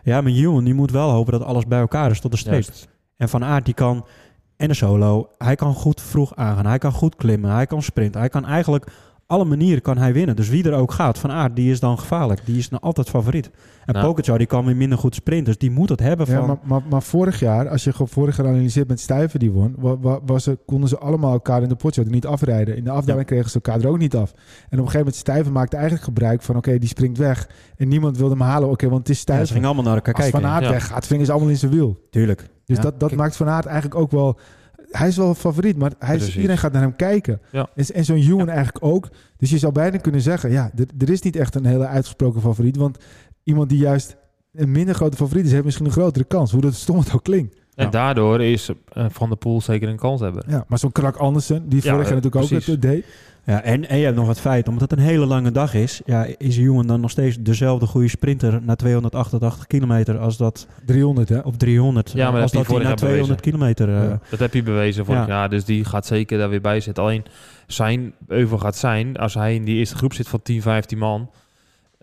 Ja, 0.03 0.21
maar 0.21 0.31
Ewan 0.31 0.63
die 0.63 0.73
moet 0.73 0.91
wel 0.91 1.09
hopen 1.11 1.31
dat 1.31 1.43
alles 1.43 1.65
bij 1.67 1.79
elkaar 1.79 2.11
is 2.11 2.19
tot 2.19 2.31
de 2.31 2.37
streep. 2.37 2.53
Juist. 2.63 2.87
En 3.17 3.29
Van 3.29 3.43
Aert 3.43 3.65
die 3.65 3.73
kan, 3.73 4.05
en 4.57 4.67
de 4.67 4.73
solo, 4.73 5.29
hij 5.37 5.55
kan 5.55 5.73
goed 5.73 6.01
vroeg 6.01 6.35
aangaan. 6.35 6.65
Hij 6.65 6.77
kan 6.77 6.91
goed 6.91 7.15
klimmen, 7.15 7.51
hij 7.51 7.65
kan 7.65 7.81
sprinten. 7.81 8.19
Hij 8.19 8.29
kan 8.29 8.45
eigenlijk 8.45 8.91
alle 9.27 9.45
manieren 9.45 9.81
kan 9.81 9.97
hij 9.97 10.13
winnen. 10.13 10.35
Dus 10.35 10.49
wie 10.49 10.63
er 10.69 10.73
ook 10.73 10.91
gaat, 10.91 11.17
Van 11.17 11.31
Aert, 11.31 11.55
die 11.55 11.71
is 11.71 11.79
dan 11.79 11.99
gevaarlijk. 11.99 12.45
Die 12.45 12.57
is 12.57 12.69
dan 12.69 12.79
altijd 12.79 13.09
favoriet. 13.09 13.49
En 13.85 13.93
Nou. 13.93 14.05
Pogacar, 14.05 14.37
die 14.37 14.47
kan 14.47 14.65
weer 14.65 14.75
minder 14.75 14.97
goed 14.97 15.15
sprinten. 15.15 15.45
Dus 15.45 15.57
die 15.57 15.71
moet 15.71 15.89
het 15.89 15.99
hebben 15.99 16.25
van... 16.27 16.35
Ja, 16.35 16.45
maar, 16.45 16.57
maar, 16.63 16.81
maar 16.89 17.03
vorig 17.03 17.39
jaar, 17.39 17.69
als 17.69 17.83
je 17.83 17.91
gewoon 17.91 18.07
vorig 18.07 18.37
jaar 18.37 18.47
analyseert 18.47 18.87
met 18.87 18.99
Stuyven 18.99 19.39
die 19.39 19.51
won, 19.51 19.75
wa- 19.77 19.97
wa- 19.99 20.19
was 20.25 20.45
er, 20.47 20.57
konden 20.65 20.89
ze 20.89 20.97
allemaal 20.97 21.31
elkaar 21.31 21.61
in 21.61 21.69
de 21.69 21.75
potje 21.75 22.03
niet 22.03 22.25
afrijden. 22.25 22.77
In 22.77 22.83
de 22.83 22.89
afdaling 22.89 23.25
kregen 23.25 23.49
ze 23.49 23.55
elkaar 23.55 23.81
er 23.81 23.87
ook 23.87 23.97
niet 23.97 24.15
af. 24.15 24.31
En 24.31 24.37
op 24.39 24.71
een 24.71 24.77
gegeven 24.77 24.97
moment 24.97 25.15
Stuyven 25.15 25.51
maakte 25.51 25.75
eigenlijk 25.75 26.05
gebruik 26.05 26.41
van, 26.41 26.55
oké, 26.55 26.77
die 26.77 26.89
springt 26.89 27.17
weg. 27.17 27.49
En 27.77 27.87
niemand 27.87 28.17
wilde 28.17 28.33
hem 28.35 28.43
halen, 28.43 28.69
oké, 28.69 28.89
want 28.89 29.07
het 29.07 29.09
is 29.17 29.21
Ja, 29.25 29.45
ze 29.45 29.53
gingen 29.53 29.65
allemaal 29.67 29.85
naar 29.85 29.95
elkaar 29.95 30.13
Als 30.13 30.23
kijken. 30.23 30.41
Van 30.41 30.49
Aert 30.49 30.63
ja. 30.63 30.69
weggaat, 30.71 31.07
vingen 31.07 31.25
ze 31.25 31.31
allemaal 31.31 31.49
in 31.49 31.57
zijn 31.57 31.71
wiel. 31.71 32.07
Tuurlijk. 32.09 32.49
Dus 32.65 32.77
Ja. 32.77 32.83
dat, 32.83 32.99
dat 32.99 33.09
Kijk, 33.09 33.21
maakt 33.21 33.35
Van 33.35 33.49
Aert 33.49 33.65
eigenlijk 33.65 33.95
ook 33.99 34.11
wel... 34.11 34.39
Hij 34.97 35.07
is 35.07 35.17
wel 35.17 35.29
een 35.29 35.35
favoriet, 35.35 35.77
maar 35.77 35.91
hij 35.99 36.15
is, 36.15 36.17
Precies. 36.17 36.35
iedereen 36.35 36.57
gaat 36.57 36.71
naar 36.71 36.81
hem 36.81 36.95
kijken. 36.95 37.41
Ja. 37.51 37.69
En, 37.75 37.85
en 37.85 38.05
zo'n 38.05 38.17
Ewan 38.17 38.49
eigenlijk 38.49 38.85
ook. 38.85 39.09
Dus 39.37 39.49
je 39.49 39.57
zou 39.57 39.73
bijna 39.73 39.97
kunnen 39.97 40.21
zeggen, 40.21 40.51
ja, 40.51 40.71
er, 40.97 41.09
is 41.09 41.21
niet 41.21 41.35
echt 41.35 41.55
een 41.55 41.65
hele 41.65 41.87
uitgesproken 41.87 42.41
favoriet. 42.41 42.77
Want 42.77 42.97
iemand 43.43 43.69
die 43.69 43.77
juist 43.77 44.15
een 44.53 44.71
minder 44.71 44.95
grote 44.95 45.17
favoriet 45.17 45.45
is, 45.45 45.51
heeft 45.51 45.63
misschien 45.63 45.85
een 45.85 45.91
grotere 45.91 46.25
kans. 46.25 46.51
Hoe 46.51 46.61
dat 46.61 46.73
stom 46.73 46.97
het 46.97 47.13
ook 47.13 47.23
klinkt. 47.23 47.55
En 47.75 47.89
daardoor 47.89 48.41
is 48.41 48.69
eh, 48.93 49.05
Van 49.09 49.29
der 49.29 49.37
Poel 49.37 49.61
zeker 49.61 49.89
een 49.89 49.97
kans 49.97 50.21
hebben. 50.21 50.43
Ja, 50.47 50.65
maar 50.67 50.79
zo'n 50.79 50.91
Krak 50.91 51.15
Andersen, 51.15 51.69
die 51.69 51.81
vorig 51.81 51.95
jaar 51.95 52.17
eh, 52.17 52.23
natuurlijk 52.23 52.53
ook 52.53 52.63
het 52.65 52.81
deed. 52.81 53.05
Ja, 53.45 53.61
en, 53.61 53.89
en 53.89 53.97
je 53.97 54.03
hebt 54.05 54.15
nog 54.17 54.27
het 54.27 54.39
feit, 54.39 54.67
omdat 54.67 54.89
het 54.89 54.99
een 54.99 55.05
hele 55.05 55.25
lange 55.25 55.51
dag 55.51 55.73
is, 55.73 56.01
ja, 56.05 56.25
is 56.37 56.57
Ewan 56.57 56.87
dan 56.87 56.99
nog 57.01 57.11
steeds 57.11 57.37
dezelfde 57.39 57.85
goede 57.85 58.07
sprinter 58.07 58.59
na 58.61 58.75
288 58.75 59.67
kilometer 59.67 60.17
als 60.17 60.37
dat 60.37 60.67
300, 60.85 61.29
hè? 61.29 61.39
op 61.39 61.57
300. 61.57 62.11
Ja, 62.11 62.31
maar 62.31 62.41
als 62.41 62.51
dat 62.51 62.65
dat 62.65 62.71
heb 62.71 62.81
je 62.81 62.87
hij 62.87 62.93
na 62.93 62.97
vorig 62.99 63.15
jaar 63.15 63.25
200 63.27 63.41
kilometer. 63.41 64.11
eh. 64.11 64.17
Dat 64.29 64.39
heb 64.39 64.53
je 64.53 64.63
bewezen 64.63 65.05
vorig 65.05 65.21
Ja. 65.21 65.27
jaar. 65.27 65.49
Dus 65.49 65.65
die 65.65 65.85
gaat 65.85 66.05
zeker 66.05 66.37
daar 66.37 66.49
weer 66.49 66.61
bij 66.61 66.79
zitten. 66.79 67.03
Alleen 67.03 67.23
zijn 67.67 68.13
euvel 68.27 68.57
gaat 68.57 68.75
zijn 68.77 69.17
als 69.17 69.33
hij 69.33 69.55
in 69.55 69.63
die 69.65 69.75
eerste 69.77 69.95
groep 69.95 70.13
zit 70.13 70.27
van 70.27 70.41
10, 70.41 70.61
15 70.61 70.97
man. 70.97 71.29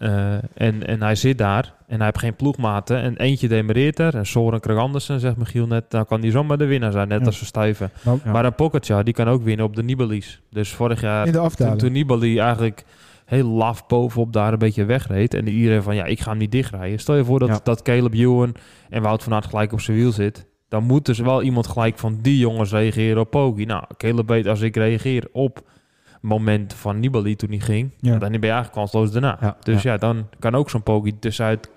Eh, 0.02 0.32
en, 0.54 0.86
en 0.86 1.02
hij 1.02 1.14
zit 1.14 1.38
daar 1.38 1.74
en 1.86 1.96
hij 1.96 2.04
heeft 2.06 2.18
geen 2.18 2.36
ploegmaten. 2.36 3.00
En 3.02 3.16
eentje 3.16 3.48
demereert 3.48 3.98
er. 3.98 4.14
En 4.14 4.26
Soren 4.26 4.60
Krag 4.60 4.76
Andersen, 4.78 5.20
zegt 5.20 5.36
Michiel 5.36 5.66
net. 5.66 5.90
Dan 5.90 6.06
kan 6.06 6.20
die 6.20 6.30
zomaar 6.30 6.58
de 6.58 6.64
winnaar 6.66 6.92
zijn, 6.92 7.08
net 7.08 7.20
Ja. 7.20 7.26
als 7.26 7.38
Verstuiven. 7.38 7.90
Maar 8.04 8.16
Ja. 8.24 8.32
Maar 8.32 8.44
een 8.44 8.54
Pogacar, 8.54 9.04
die 9.04 9.14
kan 9.14 9.28
ook 9.28 9.42
winnen 9.42 9.66
op 9.66 9.76
de 9.76 9.82
Nibali's. 9.82 10.40
Dus 10.50 10.70
vorig 10.72 11.00
jaar, 11.00 11.26
in 11.26 11.32
de 11.32 11.38
toen, 11.38 11.46
afdaling. 11.46 11.78
toen 11.78 11.92
Nibali 11.92 12.38
eigenlijk 12.38 12.84
heel 13.24 13.46
laf 13.48 13.86
bovenop 13.86 14.32
daar 14.32 14.52
een 14.52 14.58
beetje 14.58 14.84
wegreed. 14.84 15.34
En 15.34 15.48
iedereen 15.48 15.82
van, 15.82 15.94
ja, 15.94 16.04
ik 16.04 16.20
ga 16.20 16.30
hem 16.30 16.38
niet 16.38 16.52
dichtrijden. 16.52 16.98
Stel 16.98 17.16
je 17.16 17.24
voor 17.24 17.38
dat, 17.38 17.48
Ja. 17.48 17.60
dat 17.62 17.82
Caleb 17.82 18.14
Ewan 18.14 18.54
en 18.90 19.02
Wout 19.02 19.22
van 19.22 19.34
Aert 19.34 19.46
gelijk 19.46 19.72
op 19.72 19.80
zijn 19.80 19.96
wiel 19.96 20.12
zit. 20.12 20.46
Dan 20.68 20.84
moet 20.84 21.06
dus 21.06 21.18
wel 21.18 21.42
iemand 21.42 21.66
gelijk 21.66 21.98
van 21.98 22.18
die 22.22 22.38
jongens 22.38 22.70
reageren 22.72 23.20
op 23.20 23.30
Poggi. 23.30 23.64
Nou, 23.64 23.84
Caleb 23.96 24.28
weet 24.28 24.46
als 24.46 24.60
ik 24.60 24.76
reageer 24.76 25.28
op 25.32 25.60
moment 26.22 26.74
van 26.74 27.00
Nibali 27.00 27.36
toen 27.36 27.50
hij 27.50 27.58
ging. 27.58 27.90
Ja. 28.00 28.10
Dan 28.10 28.18
ben 28.30 28.32
je 28.32 28.38
eigenlijk 28.38 28.72
kansloos 28.72 29.12
daarna. 29.12 29.38
Ja, 29.40 29.56
Dus 29.62 29.82
ja. 29.82 29.92
ja. 29.92 29.98
dan 29.98 30.28
kan 30.38 30.54
ook 30.54 30.70
zo'n 30.70 30.82
Poggi 30.82 31.18
tussenuit 31.18 31.70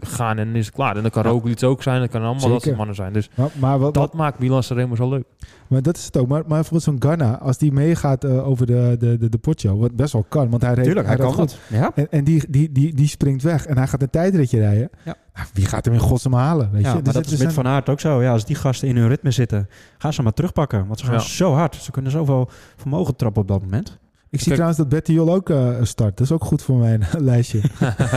gaan 0.00 0.38
en 0.38 0.56
is 0.56 0.66
het 0.66 0.74
klaar. 0.74 0.96
En 0.96 1.02
dan 1.02 1.10
kan 1.10 1.22
Ja. 1.22 1.28
ook 1.28 1.46
iets 1.46 1.64
ook 1.64 1.82
zijn. 1.82 2.00
Dat 2.00 2.10
kan 2.10 2.20
allemaal 2.22 2.40
dat 2.40 2.50
Zeker. 2.50 2.62
soort 2.64 2.76
mannen 2.76 2.94
zijn. 2.94 3.12
Dus 3.12 3.30
Maar, 3.34 3.50
maar, 3.58 3.78
wat, 3.78 3.94
dat 3.94 4.14
maakt 4.14 4.38
Milan 4.38 4.62
Sanremo 4.62 4.94
zo 4.94 5.08
leuk. 5.08 5.24
maar 5.68 5.82
dat 5.82 5.96
is 5.96 6.04
het 6.04 6.16
ook. 6.16 6.28
Maar, 6.28 6.38
maar 6.40 6.48
bijvoorbeeld 6.48 6.82
zo'n 6.82 6.96
Ghana, 6.98 7.38
als 7.38 7.58
die 7.58 7.72
meegaat 7.72 8.24
eh, 8.24 8.48
over 8.48 8.66
de, 8.66 8.96
de, 8.98 9.18
de, 9.18 9.28
de 9.28 9.38
potjo, 9.38 9.76
wat 9.78 9.96
best 9.96 10.12
wel 10.12 10.24
kan, 10.28 10.50
want 10.50 10.62
hij 10.62 10.74
reed, 10.74 10.84
Tuurlijk, 10.84 11.06
hij 11.06 11.16
kan 11.16 11.32
goed. 11.32 11.58
Ja? 11.68 11.90
En, 11.94 12.06
en 12.10 12.24
die, 12.24 12.44
die, 12.48 12.72
die, 12.72 12.94
die 12.94 13.08
springt 13.08 13.42
weg 13.42 13.66
en 13.66 13.76
hij 13.76 13.86
gaat 13.86 14.02
een 14.02 14.10
tijdritje 14.10 14.58
rijden. 14.58 14.90
Ja. 15.04 15.14
Nou, 15.34 15.48
wie 15.52 15.66
gaat 15.66 15.84
hem 15.84 15.94
in 15.94 16.00
godsnaam 16.00 16.34
halen? 16.34 16.70
Weet 16.72 16.82
Ja, 16.82 16.88
je? 16.88 16.94
maar 16.94 17.02
Dus 17.04 17.12
dat 17.12 17.24
het 17.24 17.32
is 17.34 17.42
met 17.44 17.52
Van 17.52 17.66
Aert 17.66 17.88
ook 17.88 18.00
zo. 18.00 18.22
Ja, 18.22 18.32
als 18.32 18.44
die 18.44 18.56
gasten 18.56 18.88
in 18.88 18.96
hun 18.96 19.08
ritme 19.08 19.30
zitten, 19.30 19.68
gaan 19.98 20.12
ze 20.12 20.22
maar 20.22 20.32
terugpakken. 20.32 20.86
Want 20.86 20.98
ze 20.98 21.04
gaan 21.06 21.14
Ja. 21.14 21.20
zo 21.20 21.52
hard. 21.52 21.74
Ze 21.74 21.90
kunnen 21.90 22.10
zoveel 22.10 22.48
vermogen 22.76 23.16
trappen 23.16 23.42
op 23.42 23.48
dat 23.48 23.60
moment. 23.62 23.98
Ik 24.36 24.42
zie 24.42 24.52
Kijk- 24.56 24.66
trouwens 24.68 24.78
dat 24.78 24.88
Betty 24.88 25.12
Jol 25.12 25.34
ook 25.34 25.50
eh, 25.50 25.68
start. 25.82 26.16
Dat 26.16 26.26
is 26.26 26.32
ook 26.32 26.44
goed 26.44 26.62
voor 26.62 26.76
mijn 26.76 27.02
lijstje. 27.18 27.60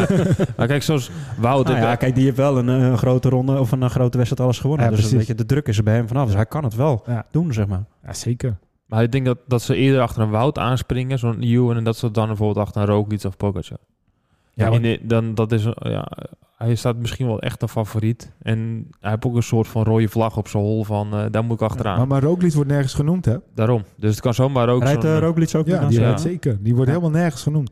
maar 0.57 0.67
kijk, 0.67 0.83
zoals 0.83 1.11
Wout... 1.39 1.65
Nou 1.67 1.77
ja, 1.79 1.95
kijk, 1.95 2.15
die 2.15 2.23
heeft 2.23 2.37
wel 2.37 2.57
een, 2.57 2.67
een 2.67 2.97
grote 2.97 3.29
ronde 3.29 3.59
of 3.59 3.71
een, 3.71 3.83
eh, 3.83 3.89
grote 3.89 4.17
wedstrijd 4.17 4.41
alles 4.43 4.59
gewonnen. 4.59 4.89
Ja, 4.89 4.95
dus 4.95 5.11
een 5.11 5.17
beetje 5.17 5.35
de 5.35 5.45
druk 5.45 5.67
is 5.67 5.77
er 5.77 5.83
bij 5.83 5.95
hem 5.95 6.07
vanaf. 6.07 6.25
Dus 6.25 6.35
hij 6.35 6.45
kan 6.45 6.63
het 6.63 6.75
wel 6.75 7.03
Ja. 7.05 7.25
doen, 7.31 7.53
zeg 7.53 7.67
maar. 7.67 7.83
Ja, 8.05 8.13
zeker. 8.13 8.57
Maar 8.85 9.03
ik 9.03 9.11
denk 9.11 9.25
dat, 9.25 9.37
dat 9.47 9.61
ze 9.61 9.75
eerder 9.75 10.01
achter 10.01 10.21
een 10.21 10.29
Wout 10.29 10.57
aanspringen, 10.57 11.19
zo'n 11.19 11.41
Ewan, 11.41 11.75
en 11.77 11.83
dat 11.83 11.97
ze 11.97 12.11
dan 12.11 12.27
bijvoorbeeld 12.27 12.65
achter 12.65 12.81
een 12.81 12.87
Roglic 12.87 13.23
of 13.23 13.37
Pogacar. 13.37 13.77
Ja, 14.59 14.65
Ja, 14.65 14.71
want- 14.71 14.83
de- 14.83 14.99
dan, 15.03 15.35
dat 15.35 15.51
is, 15.51 15.63
ja, 15.79 16.07
hij 16.57 16.75
staat 16.75 16.97
misschien 16.97 17.27
wel 17.27 17.39
echt 17.41 17.61
een 17.61 17.67
favoriet. 17.69 18.31
En 18.41 18.87
hij 18.99 19.09
heeft 19.11 19.25
ook 19.25 19.35
een 19.35 19.43
soort 19.43 19.67
van 19.67 19.83
rode 19.83 20.07
vlag 20.07 20.37
op 20.37 20.47
zijn 20.47 20.63
hol 20.63 20.83
van, 20.83 21.13
eh, 21.13 21.25
daar 21.31 21.43
moet 21.43 21.61
ik 21.61 21.67
achteraan. 21.69 21.97
Maar, 21.97 22.07
maar 22.07 22.21
Roglic 22.23 22.53
wordt 22.53 22.69
nergens 22.69 22.93
genoemd, 22.93 23.25
hè? 23.25 23.35
Daarom. 23.55 23.83
Dus 23.97 24.11
het 24.11 24.21
kan 24.21 24.33
zomaar 24.33 24.69
ook 24.69 24.83
Rijdt 24.83 25.03
uh, 25.03 25.17
Roglic 25.17 25.55
ook 25.55 25.67
Ja, 25.67 25.85
die? 25.87 25.99
Ja. 25.99 26.05
rijdt 26.05 26.21
zeker. 26.21 26.57
Die 26.63 26.75
wordt 26.75 26.91
Ja. 26.91 26.97
helemaal 26.97 27.19
nergens 27.21 27.43
genoemd. 27.43 27.71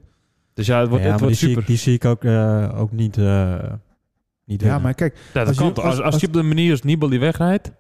Dus 0.54 0.66
ja, 0.68 0.80
het 0.80 0.90
wordt, 0.90 1.04
Ja, 1.04 1.12
het 1.12 1.20
maar 1.22 1.30
die 1.30 1.38
wordt 1.38 1.38
zie, 1.38 1.48
super. 1.48 1.62
ik, 1.62 1.68
die 1.68 1.78
zie 1.78 1.94
ik 1.94 2.06
ook, 2.06 2.24
eh, 2.24 2.80
ook 2.82 2.92
niet, 2.92 3.18
eh 3.18 3.56
niet 4.46 4.62
Ja, 4.62 4.80
maar 4.80 4.94
kijk, 4.94 5.16
ja, 5.16 5.22
dat 5.40 5.48
als 5.48 5.58
kan 5.58 5.66
je- 5.68 5.74
als, 5.74 5.84
als, 5.86 6.02
als- 6.02 6.22
je 6.22 6.28
op 6.28 6.34
de 6.34 6.44
manier 6.44 6.72
als 6.72 6.82
Nibali 6.82 7.20
wegrijdt, 7.20 7.72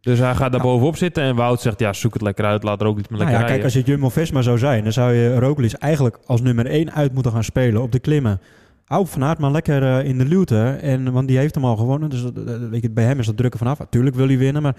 dus 0.00 0.18
hij 0.18 0.34
gaat 0.34 0.52
daar 0.52 0.60
Ja. 0.60 0.66
bovenop 0.66 0.96
zitten 0.96 1.22
en 1.22 1.36
Wout 1.36 1.60
zegt, 1.60 1.80
ja, 1.80 1.92
zoek 1.92 2.12
het 2.12 2.22
lekker 2.22 2.44
uit, 2.44 2.62
laat 2.62 2.82
Roglic 2.82 3.10
maar 3.10 3.18
Nou 3.18 3.30
lekker 3.30 3.46
ja, 3.48 3.52
kijk, 3.52 3.64
als 3.64 3.72
je 3.72 3.82
Jumbo-Visma 3.82 4.42
zou 4.42 4.58
zijn, 4.58 4.82
dan 4.82 4.92
zou 4.92 5.12
je 5.12 5.38
Roglic 5.38 5.72
eigenlijk 5.72 6.18
als 6.26 6.40
nummer 6.40 6.66
1 6.66 6.92
uit 6.92 7.12
moeten 7.14 7.32
gaan 7.32 7.44
spelen 7.44 7.82
op 7.82 7.92
de 7.92 7.98
klimmen. 7.98 8.40
Hou 8.84 9.06
Van 9.06 9.24
Aert 9.24 9.38
maar 9.38 9.50
lekker 9.50 9.82
eh, 9.82 10.08
in 10.08 10.18
de 10.18 10.24
luwte, 10.24 10.62
en, 10.82 11.12
want 11.12 11.28
die 11.28 11.38
heeft 11.38 11.54
hem 11.54 11.64
al 11.64 11.76
gewonnen. 11.76 12.10
Dus 12.10 12.22
dat- 12.22 12.58
weet 12.70 12.82
je, 12.82 12.90
bij 12.90 13.04
hem 13.04 13.18
is 13.18 13.26
dat 13.26 13.36
drukken 13.36 13.58
vanaf. 13.58 13.78
Natuurlijk 13.78 14.16
wil 14.16 14.26
hij 14.26 14.38
winnen, 14.38 14.62
maar 14.62 14.76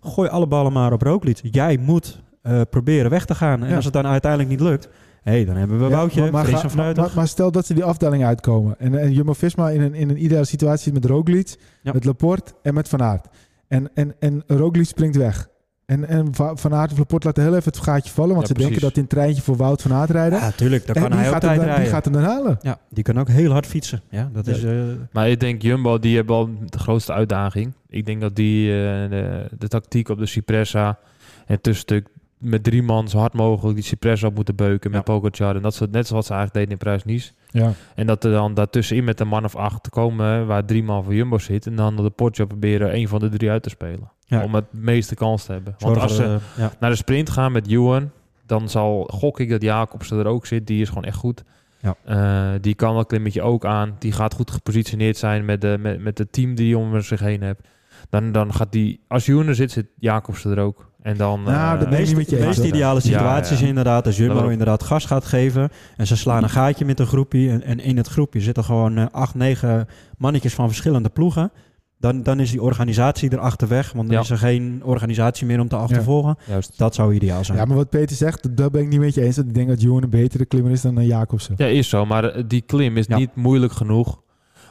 gooi 0.00 0.28
alle 0.28 0.46
ballen 0.46 0.72
maar 0.72 0.92
op 0.92 1.02
Roglic. 1.02 1.38
Jij 1.42 1.76
moet 1.76 2.20
eh, 2.42 2.60
proberen 2.70 3.10
weg 3.10 3.24
te 3.24 3.34
gaan. 3.34 3.62
En 3.62 3.68
Ja. 3.68 3.74
als 3.76 3.84
het 3.84 3.94
dan 3.94 4.06
uiteindelijk 4.06 4.50
niet 4.50 4.60
lukt, 4.60 4.88
hé, 5.22 5.44
dan 5.44 5.56
hebben 5.56 5.78
we 5.78 5.84
Ja, 5.84 5.90
Woutje, 5.90 6.20
maar, 6.20 6.32
maar, 6.32 6.44
ga- 6.44 6.68
fruitig. 6.70 7.04
maar, 7.04 7.12
maar 7.14 7.28
stel 7.28 7.50
dat 7.52 7.66
ze 7.66 7.74
die 7.74 7.84
afdaling 7.84 8.24
uitkomen. 8.24 8.74
En, 8.78 8.98
en 9.00 9.12
Jumbo-Visma 9.12 9.70
in 9.70 9.80
een, 9.80 9.94
in 9.94 10.10
een 10.10 10.24
ideale 10.24 10.44
situatie 10.44 10.84
zit 10.84 10.92
met 10.94 11.04
Roglic, 11.04 11.56
Ja. 11.82 11.92
met 11.92 12.04
Laporte 12.04 12.52
en 12.62 12.74
met 12.74 12.88
Van 12.88 13.02
Aert. 13.02 13.26
En, 13.72 13.90
en, 13.94 14.14
en 14.18 14.42
Roglic 14.46 14.86
springt 14.86 15.16
weg. 15.16 15.48
En, 15.86 16.08
en 16.08 16.34
Va- 16.34 16.56
Van 16.56 16.74
Aert 16.74 16.92
of 16.92 16.98
Laporte 16.98 17.26
laten 17.26 17.42
heel 17.42 17.54
even 17.56 17.72
het 17.72 17.82
gaatje 17.82 18.12
vallen. 18.12 18.34
Want 18.34 18.48
Ja, 18.48 18.54
ze 18.54 18.60
denken 18.60 18.80
dat 18.80 18.92
hij 18.92 19.02
een 19.02 19.08
treintje 19.08 19.42
voor 19.42 19.56
Wout 19.56 19.82
van 19.82 19.92
Aert 19.92 20.10
rijden. 20.10 20.38
Ja, 20.38 20.50
tuurlijk. 20.50 20.86
Dan 20.86 20.94
En 20.96 21.02
kan 21.02 21.12
hij 21.12 21.30
ook 21.30 21.38
tijd 21.38 21.42
dan, 21.42 21.64
die 21.64 21.64
rijden. 21.74 21.86
gaat 21.92 22.04
hem 22.04 22.14
dan 22.14 22.22
halen. 22.22 22.58
Ja, 22.62 22.78
die 22.90 23.04
kan 23.04 23.18
ook 23.20 23.28
heel 23.28 23.50
hard 23.52 23.66
fietsen. 23.66 24.02
Ja, 24.08 24.30
dat 24.32 24.46
is... 24.46 24.64
eh, 24.64 24.72
Maar 25.12 25.28
ik 25.30 25.40
denk 25.40 25.62
Jumbo, 25.62 25.98
die 25.98 26.16
hebben 26.16 26.36
al 26.36 26.50
de 26.66 26.78
grootste 26.78 27.12
uitdaging. 27.12 27.72
Ik 27.88 28.06
denk 28.06 28.20
dat 28.20 28.36
die 28.36 28.68
eh, 28.68 28.74
de, 29.10 29.46
de 29.58 29.68
tactiek 29.68 30.08
op 30.08 30.18
de 30.18 30.26
Cipressa 30.26 30.88
en 31.46 31.54
het 31.54 31.62
tussenstuk 31.62 32.06
met 32.42 32.64
drie 32.64 32.82
man 32.82 33.08
zo 33.08 33.18
hard 33.18 33.32
mogelijk 33.32 33.74
die 33.74 33.84
Cipressa 33.84 34.26
op 34.26 34.34
moeten 34.34 34.56
beuken 34.56 34.90
met 34.90 35.06
Ja. 35.06 35.12
Pogacar. 35.12 35.56
En 35.56 35.62
dat 35.62 35.74
ze 35.74 35.88
net 35.90 36.06
zoals 36.06 36.26
ze 36.26 36.32
eigenlijk 36.32 36.60
deden 36.60 36.78
in 36.78 36.84
Parijs-Nice. 36.84 37.32
Ja. 37.50 37.72
En 37.94 38.06
dat 38.06 38.24
er 38.24 38.32
dan 38.32 38.54
daartussenin 38.54 39.04
met 39.04 39.20
een 39.20 39.28
man 39.28 39.44
of 39.44 39.56
acht 39.56 39.82
te 39.82 39.90
komen 39.90 40.46
waar 40.46 40.64
drie 40.64 40.82
man 40.82 41.04
voor 41.04 41.14
Jumbo 41.14 41.38
zit. 41.38 41.66
En 41.66 41.76
dan 41.76 41.96
de 41.96 42.10
Pogacar 42.10 42.46
proberen 42.46 42.94
een 42.94 43.08
van 43.08 43.20
de 43.20 43.28
drie 43.28 43.50
uit 43.50 43.62
te 43.62 43.70
spelen. 43.70 44.10
Ja. 44.24 44.42
Om 44.42 44.54
het 44.54 44.72
meeste 44.72 45.14
kans 45.14 45.44
te 45.44 45.52
hebben. 45.52 45.74
Want 45.78 45.96
als 45.96 46.16
ze 46.16 46.24
eh, 46.24 46.36
ja. 46.56 46.72
naar 46.80 46.90
de 46.90 46.96
sprint 46.96 47.30
gaan 47.30 47.52
met 47.52 47.68
Ewan, 47.68 48.10
dan 48.46 48.68
zal 48.68 49.08
gok 49.12 49.40
ik 49.40 49.50
dat 49.50 49.62
Jacobsen 49.62 50.18
er 50.18 50.26
ook 50.26 50.46
zit. 50.46 50.66
Die 50.66 50.80
is 50.80 50.88
gewoon 50.88 51.04
echt 51.04 51.16
goed. 51.16 51.42
Ja. 51.80 51.96
Eh, 52.04 52.60
die 52.60 52.74
kan 52.74 52.94
dat 52.94 53.06
klimmetje 53.06 53.42
ook 53.42 53.64
aan. 53.64 53.96
Die 53.98 54.12
gaat 54.12 54.34
goed 54.34 54.50
gepositioneerd 54.50 55.16
zijn 55.16 55.44
met, 55.44 55.60
de, 55.60 55.76
met, 55.80 56.00
met 56.00 56.18
het 56.18 56.32
team 56.32 56.54
die 56.54 56.78
om 56.78 57.00
zich 57.00 57.20
heen 57.20 57.42
hebt. 57.42 57.68
Dan, 58.10 58.32
dan 58.32 58.54
gaat 58.54 58.72
die, 58.72 59.00
als 59.08 59.28
er 59.28 59.54
zit, 59.54 59.70
zit 59.70 59.86
Jacobsen 59.98 60.50
er 60.50 60.58
ook. 60.58 60.90
En 61.02 61.16
dan... 61.16 61.42
Nou, 61.42 61.80
eh, 61.84 61.90
meest, 61.90 62.16
met 62.16 62.30
je 62.30 62.36
de 62.36 62.44
meest 62.44 62.58
hoor. 62.58 62.66
ideale 62.66 62.94
Ja, 62.94 63.00
situatie 63.00 63.54
is 63.54 63.60
ja. 63.60 63.66
inderdaad 63.66 64.06
als 64.06 64.16
Jumbo 64.16 64.48
inderdaad 64.48 64.82
gas 64.82 65.04
gaat 65.04 65.24
geven 65.24 65.68
en 65.96 66.06
ze 66.06 66.16
slaan 66.16 66.42
een 66.42 66.50
gaatje 66.50 66.84
met 66.84 67.00
een 67.00 67.06
groepje 67.06 67.50
en, 67.50 67.62
en 67.62 67.80
in 67.80 67.96
het 67.96 68.08
groepje 68.08 68.40
zitten 68.40 68.64
gewoon 68.64 68.96
eh, 68.96 69.06
acht, 69.10 69.34
negen 69.34 69.86
mannetjes 70.18 70.54
van 70.54 70.66
verschillende 70.68 71.08
ploegen. 71.08 71.52
Dan, 71.98 72.22
dan 72.22 72.40
is 72.40 72.50
die 72.50 72.62
organisatie 72.62 73.32
erachter 73.32 73.68
weg, 73.68 73.92
want 73.92 74.06
dan 74.08 74.16
Ja. 74.16 74.22
is 74.22 74.30
er 74.30 74.38
geen 74.38 74.80
organisatie 74.84 75.46
meer 75.46 75.60
om 75.60 75.68
te 75.68 75.76
achtervolgen. 75.76 76.36
Juist. 76.46 76.78
Dat 76.78 76.94
zou 76.94 77.14
ideaal 77.14 77.44
zijn. 77.44 77.58
Ja, 77.58 77.64
maar 77.64 77.76
wat 77.76 77.90
Peter 77.90 78.16
zegt, 78.16 78.56
daar 78.56 78.70
ben 78.70 78.80
ik 78.82 78.88
niet 78.88 79.00
met 79.00 79.14
je 79.14 79.22
eens. 79.22 79.36
Dat 79.36 79.44
ik 79.44 79.54
denk 79.54 79.68
dat 79.68 79.80
Johan 79.82 80.02
een 80.02 80.10
betere 80.10 80.44
klimmer 80.44 80.72
is 80.72 80.80
dan 80.80 80.98
eh, 80.98 81.06
Jacobsen. 81.06 81.54
Ja, 81.56 81.66
is 81.66 81.88
zo. 81.88 82.06
Maar 82.06 82.48
die 82.48 82.60
klim 82.60 82.96
is 82.96 83.06
Ja. 83.06 83.16
niet 83.16 83.34
moeilijk 83.36 83.72
genoeg 83.72 84.20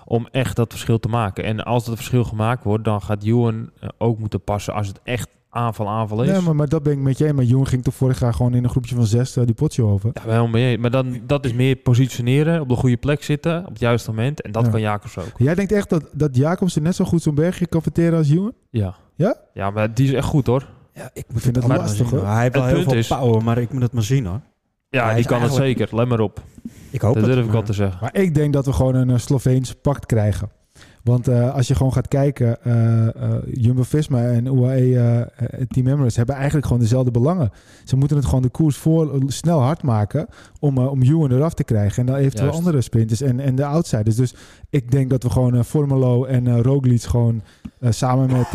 om 0.06 0.28
echt 0.32 0.56
dat 0.56 0.72
verschil 0.72 1.00
te 1.00 1.08
maken. 1.08 1.44
En 1.44 1.64
als 1.64 1.86
dat 1.86 1.96
verschil 1.96 2.24
gemaakt 2.24 2.64
wordt, 2.64 2.84
dan 2.84 3.02
gaat 3.02 3.24
eh, 3.24 3.90
ook 3.98 4.20
moeten 4.20 4.44
passen 4.44 4.74
als 4.74 4.88
het 4.88 5.00
echt 5.04 5.28
aanval 5.54 5.90
aanval 5.90 6.24
is. 6.24 6.30
Nee, 6.32 6.42
maar, 6.42 6.56
maar 6.56 6.70
dat 6.70 6.84
ben 6.84 6.94
ik 6.94 7.00
met 7.00 7.18
je. 7.18 7.34
Maar 7.34 7.44
Johan 7.44 7.68
ging 7.68 7.84
toch 7.84 7.94
vorig 7.94 8.20
jaar 8.20 8.34
gewoon 8.34 8.54
in 8.54 8.64
een 8.64 8.70
groepje 8.70 8.96
van 8.96 9.06
zes 9.06 9.36
eh, 9.38 9.46
die 9.46 9.54
potje 9.56 9.84
over. 9.84 10.10
Ja, 10.14 10.26
wel 10.26 10.48
mee. 10.48 10.78
Maar 10.78 10.92
dan, 10.92 11.20
dat 11.26 11.46
is 11.46 11.54
meer 11.54 11.76
positioneren, 11.76 12.62
op 12.62 12.70
de 12.70 12.76
goede 12.76 12.98
plek 12.98 13.24
zitten, 13.24 13.60
op 13.60 13.70
het 13.70 13.80
juiste 13.80 14.10
moment. 14.10 14.42
En 14.42 14.52
dat 14.52 14.66
Ja. 14.66 14.72
kan 14.72 14.82
Jacobs 14.82 15.18
ook. 15.18 15.32
Jij 15.38 15.56
denkt 15.56 15.72
echt 15.72 15.90
dat, 15.90 16.04
dat 16.14 16.36
Jacobsen 16.36 16.84
net 16.84 16.96
zo 16.96 17.06
goed 17.06 17.22
zo'n 17.22 17.36
bergje 17.36 17.68
kan 17.68 17.82
verteren 17.82 18.18
als 18.18 18.28
Johan? 18.28 18.54
Ja. 18.70 18.96
Ja? 19.16 19.36
Ja, 19.54 19.70
maar 19.70 19.94
die 19.94 20.08
is 20.08 20.14
echt 20.14 20.28
goed 20.28 20.48
hoor. 20.48 20.68
Ja, 20.94 21.10
ik 21.14 21.26
moet 21.32 21.42
vind 21.42 21.56
het 21.56 21.66
allemaal 21.66 21.82
lastig, 21.84 22.10
hoor. 22.10 22.26
Hij 22.28 22.42
heeft 22.42 22.54
wel 22.56 22.64
Het 22.64 22.76
heel 22.76 22.84
veel 22.84 22.94
is- 22.94 23.08
power, 23.08 23.44
maar 23.44 23.58
ik 23.58 23.72
moet 23.74 23.82
het 23.82 23.94
maar 23.94 24.04
zien 24.04 24.26
hoor. 24.26 24.40
Ja, 24.90 25.06
Hij 25.06 25.16
die 25.16 25.26
kan 25.26 25.42
het 25.42 25.50
eigenlijk- 25.50 25.80
zeker. 25.80 25.96
Let 25.98 26.08
maar 26.08 26.20
op. 26.20 26.42
Ik 26.90 27.02
hoop 27.02 27.14
Dat 27.16 27.26
het. 27.26 27.34
durf 27.34 27.48
ik 27.48 27.54
al 27.54 27.64
te 27.64 27.74
zeggen. 27.74 27.98
Maar 28.02 28.16
ik 28.16 28.36
denk 28.36 28.54
dat 28.54 28.66
we 28.66 28.74
gewoon 28.74 28.96
een 28.96 29.10
eh, 29.10 29.18
Sloveens 29.18 29.74
pact 29.82 30.06
krijgen. 30.06 30.50
Want 31.04 31.28
eh, 31.28 31.54
als 31.54 31.68
je 31.68 31.76
gewoon 31.76 31.94
gaat 31.94 32.08
kijken, 32.08 32.64
eh, 32.64 33.08
eh, 33.08 33.14
Jumbo-Visma 33.54 34.22
en 34.22 34.46
UAE 34.46 35.30
Team 35.68 35.88
Emirates 35.88 36.16
hebben 36.16 36.36
eigenlijk 36.36 36.66
gewoon 36.66 36.82
dezelfde 36.82 37.12
belangen. 37.12 37.52
Ze 37.84 37.96
moeten 37.96 38.18
het 38.18 38.26
gewoon 38.26 38.42
de 38.42 38.50
koers 38.50 38.78
voor 38.78 39.22
snel 39.28 39.60
hard 39.62 39.84
maken 39.84 40.28
om, 40.60 40.78
om 40.78 41.02
Ewan 41.02 41.32
eraf 41.32 41.54
te 41.54 41.64
krijgen. 41.64 42.00
En 42.00 42.06
dan 42.06 42.16
eventueel 42.16 42.44
Juist. 42.44 42.60
andere 42.60 42.82
sprinters 42.82 43.22
en, 43.22 43.40
en 43.40 43.56
de 43.56 43.66
outsiders. 43.66 44.16
Dus 44.16 44.36
ik 44.70 44.92
denk 44.92 45.10
dat 45.10 45.24
we 45.24 45.30
gewoon 45.30 45.64
Formelo 45.66 46.26
en 46.26 46.62
Roglic 46.62 47.02
gewoon 47.02 47.42
samen 47.90 48.32
met, 48.32 48.48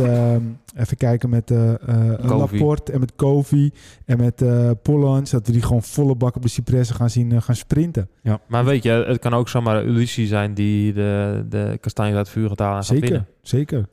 even 0.77 0.97
kijken, 0.97 1.31
met 1.31 1.45
Kovi. 1.47 2.35
Laporte 2.35 2.93
en 2.93 3.01
met 3.01 3.13
Kovi 3.17 3.71
en 4.05 4.19
met 4.19 4.43
eh 4.43 4.71
Pollans, 4.83 5.31
dat 5.31 5.47
we 5.47 5.53
die 5.53 5.63
gewoon 5.63 5.83
volle 5.83 6.15
bak 6.15 6.37
op 6.37 6.43
de 6.43 6.49
Cipressen 6.49 6.97
gaan 6.97 7.11
zien 7.11 7.43
gaan 7.43 7.57
sprinten. 7.57 8.09
Maar 8.47 8.65
weet 8.65 8.83
je, 8.83 8.91
het 8.91 9.19
kan 9.19 9.35
ook 9.35 9.49
zomaar 9.49 9.85
Ulissi 9.85 10.27
zijn 10.27 10.55
die 10.55 10.93
de, 10.93 11.45
de 11.49 11.79
kastanjes 11.81 12.17
uit 12.17 12.29
gaat 12.45 12.87
Zeker, 12.87 13.03
winnen. 13.03 13.27
zeker. 13.43 13.89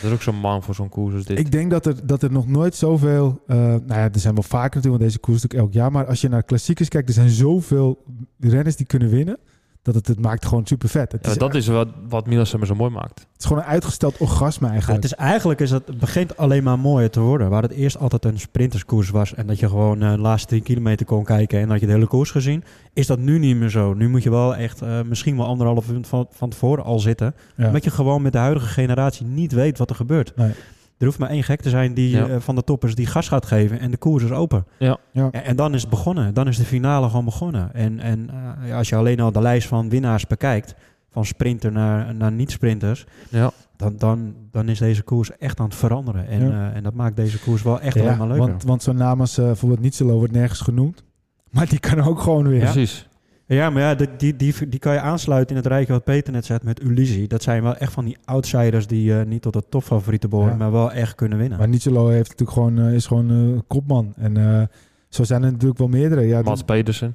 Dat 0.00 0.10
is 0.10 0.12
ook 0.12 0.22
zo'n 0.22 0.36
man 0.40 0.62
voor 0.62 0.74
zo'n 0.74 0.88
koers 0.88 1.14
als 1.14 1.24
dit. 1.24 1.38
Ik 1.38 1.52
denk 1.52 1.70
dat 1.70 1.86
er, 1.86 2.06
dat 2.06 2.22
er 2.22 2.32
nog 2.32 2.46
nooit 2.48 2.74
zoveel... 2.74 3.42
eh 3.46 3.56
nou 3.56 3.82
ja, 3.88 4.10
er 4.12 4.18
zijn 4.18 4.34
wel 4.34 4.42
vaker 4.42 4.74
natuurlijk, 4.76 4.86
want 4.86 5.00
deze 5.00 5.18
koers 5.18 5.36
is 5.36 5.42
natuurlijk 5.42 5.68
elk 5.68 5.82
jaar. 5.82 5.92
Maar 5.92 6.06
als 6.06 6.20
je 6.20 6.28
naar 6.28 6.42
klassiekers 6.42 6.88
kijkt, 6.88 7.08
er 7.08 7.14
zijn 7.14 7.28
zoveel 7.30 8.04
renners 8.40 8.76
die 8.76 8.86
kunnen 8.86 9.08
winnen. 9.08 9.38
Dat 9.86 9.94
het, 9.94 10.06
het 10.06 10.20
maakt 10.20 10.44
gewoon 10.46 10.66
super 10.66 10.88
vet. 10.88 11.12
Het, 11.12 11.24
Ja, 11.24 11.30
is, 11.30 11.38
dat 11.38 11.54
is 11.54 11.66
wat, 11.66 11.88
wat 12.08 12.26
Milan 12.26 12.46
zo 12.46 12.74
mooi 12.74 12.90
maakt. 12.90 13.18
het 13.18 13.28
is 13.38 13.44
gewoon 13.44 13.62
een 13.62 13.68
uitgesteld 13.68 14.16
orgasme 14.18 14.66
Ja, 14.66 14.72
eigenlijk. 14.72 15.02
het 15.02 15.12
is 15.12 15.18
eigenlijk 15.18 15.60
is 15.60 15.70
het 15.70 15.98
begint 15.98 16.36
alleen 16.36 16.62
maar 16.62 16.78
mooier 16.78 17.10
te 17.10 17.20
worden. 17.20 17.50
Waar 17.50 17.62
het 17.62 17.70
eerst 17.72 17.98
altijd 17.98 18.24
een 18.24 18.38
sprinterskoers 18.38 19.10
was 19.10 19.34
en 19.34 19.46
dat 19.46 19.58
je 19.58 19.68
gewoon 19.68 20.02
eh, 20.02 20.10
de 20.12 20.18
laatste 20.18 20.48
10 20.54 20.62
kilometer 20.62 21.06
kon 21.06 21.24
kijken 21.24 21.60
en 21.60 21.68
dat 21.68 21.80
je 21.80 21.86
de 21.86 21.92
hele 21.92 22.06
koers 22.06 22.30
gezien, 22.30 22.64
is 22.92 23.06
dat 23.06 23.18
nu 23.18 23.38
niet 23.38 23.56
meer 23.56 23.68
zo. 23.70 23.94
Nu 23.94 24.08
moet 24.08 24.22
je 24.22 24.30
wel 24.30 24.56
echt 24.56 24.82
eh, 24.82 25.00
misschien 25.02 25.36
wel 25.36 25.46
anderhalf 25.46 25.88
uur 25.90 26.04
van, 26.04 26.26
van 26.30 26.50
tevoren 26.50 26.84
al 26.84 26.98
zitten, 26.98 27.34
Ja. 27.56 27.66
omdat 27.66 27.84
je 27.84 27.90
gewoon 27.90 28.22
met 28.22 28.32
de 28.32 28.38
huidige 28.38 28.66
generatie 28.66 29.26
niet 29.26 29.52
weet 29.52 29.78
wat 29.78 29.90
er 29.90 29.96
gebeurt. 29.96 30.36
Nee. 30.36 30.52
Er 30.98 31.06
hoeft 31.06 31.18
maar 31.18 31.28
één 31.30 31.42
gek 31.42 31.60
te 31.60 31.68
zijn 31.70 31.94
die, 31.94 32.10
Ja. 32.10 32.26
eh, 32.28 32.36
van 32.40 32.54
de 32.54 32.64
toppers 32.64 32.94
die 32.94 33.06
gas 33.06 33.28
gaat 33.28 33.46
geven 33.46 33.80
en 33.80 33.90
de 33.90 33.96
koers 33.96 34.24
is 34.24 34.30
open. 34.30 34.66
Ja. 34.78 34.96
Ja. 35.12 35.28
En, 35.30 35.44
en 35.44 35.56
dan 35.56 35.74
is 35.74 35.80
het 35.80 35.90
begonnen. 35.90 36.34
Dan 36.34 36.48
is 36.48 36.56
de 36.56 36.64
finale 36.64 37.08
gewoon 37.08 37.24
begonnen. 37.24 37.74
En, 37.74 38.00
en 38.00 38.30
eh, 38.62 38.68
ja, 38.68 38.76
als 38.76 38.88
je 38.88 38.96
alleen 38.96 39.20
al 39.20 39.32
de 39.32 39.40
lijst 39.40 39.68
van 39.68 39.88
winnaars 39.88 40.26
bekijkt, 40.26 40.74
van 41.10 41.24
sprinter 41.24 41.72
naar, 41.72 42.14
naar 42.14 42.32
niet-sprinters, 42.32 43.04
Ja. 43.28 43.50
dan, 43.76 43.96
dan, 43.96 44.34
dan 44.50 44.68
is 44.68 44.78
deze 44.78 45.02
koers 45.02 45.36
echt 45.38 45.60
aan 45.60 45.66
het 45.66 45.74
veranderen. 45.74 46.28
En, 46.28 46.48
Ja. 46.48 46.70
eh, 46.70 46.76
en 46.76 46.82
dat 46.82 46.94
maakt 46.94 47.16
deze 47.16 47.38
koers 47.40 47.62
wel 47.62 47.80
echt 47.80 47.94
Ja, 47.94 48.00
alleen 48.02 48.18
maar 48.18 48.28
leuker. 48.28 48.46
want, 48.46 48.62
want 48.62 48.82
zo'n 48.82 48.96
naam 48.96 49.20
als 49.20 49.34
bijvoorbeeld 49.34 49.80
Nietzelo 49.80 50.16
wordt 50.18 50.32
nergens 50.32 50.60
genoemd. 50.60 51.04
Maar 51.50 51.68
die 51.68 51.78
kan 51.78 52.00
ook 52.00 52.20
gewoon 52.20 52.48
weer. 52.48 52.60
Precies. 52.60 53.08
Ja, 53.48 53.70
maar 53.70 53.82
ja, 53.82 53.94
die, 53.94 54.08
die, 54.16 54.36
die, 54.36 54.68
die 54.68 54.78
kan 54.78 54.92
je 54.92 55.00
aansluiten 55.00 55.50
in 55.50 55.62
het 55.62 55.66
rijtje 55.70 55.92
wat 55.92 56.04
Peter 56.04 56.32
net 56.32 56.44
zegt 56.44 56.62
met 56.62 56.82
Ulisi. 56.82 57.26
Dat 57.26 57.42
zijn 57.42 57.62
wel 57.62 57.76
echt 57.76 57.92
van 57.92 58.04
die 58.04 58.16
outsiders 58.24 58.86
die 58.86 59.18
eh, 59.18 59.26
niet 59.26 59.42
tot 59.42 59.52
de 59.52 59.62
topfavorieten 59.68 60.30
behoren, 60.30 60.50
Ja. 60.52 60.56
maar 60.56 60.72
wel 60.72 60.92
echt 60.92 61.14
kunnen 61.14 61.38
winnen. 61.38 61.58
Maar 61.58 61.68
Nietzelo 61.68 62.08
heeft 62.08 62.30
natuurlijk 62.30 62.50
gewoon, 62.58 62.78
eh, 62.78 62.94
is 62.94 63.06
gewoon 63.06 63.30
eh, 63.30 63.60
kopman. 63.66 64.12
En 64.16 64.36
eh, 64.36 64.62
zo 65.08 65.24
zijn 65.24 65.42
er 65.42 65.50
natuurlijk 65.52 65.78
wel 65.78 65.88
meerdere. 65.88 66.20
Ja, 66.22 66.42
Mats 66.42 66.62
Pedersen. 66.62 67.14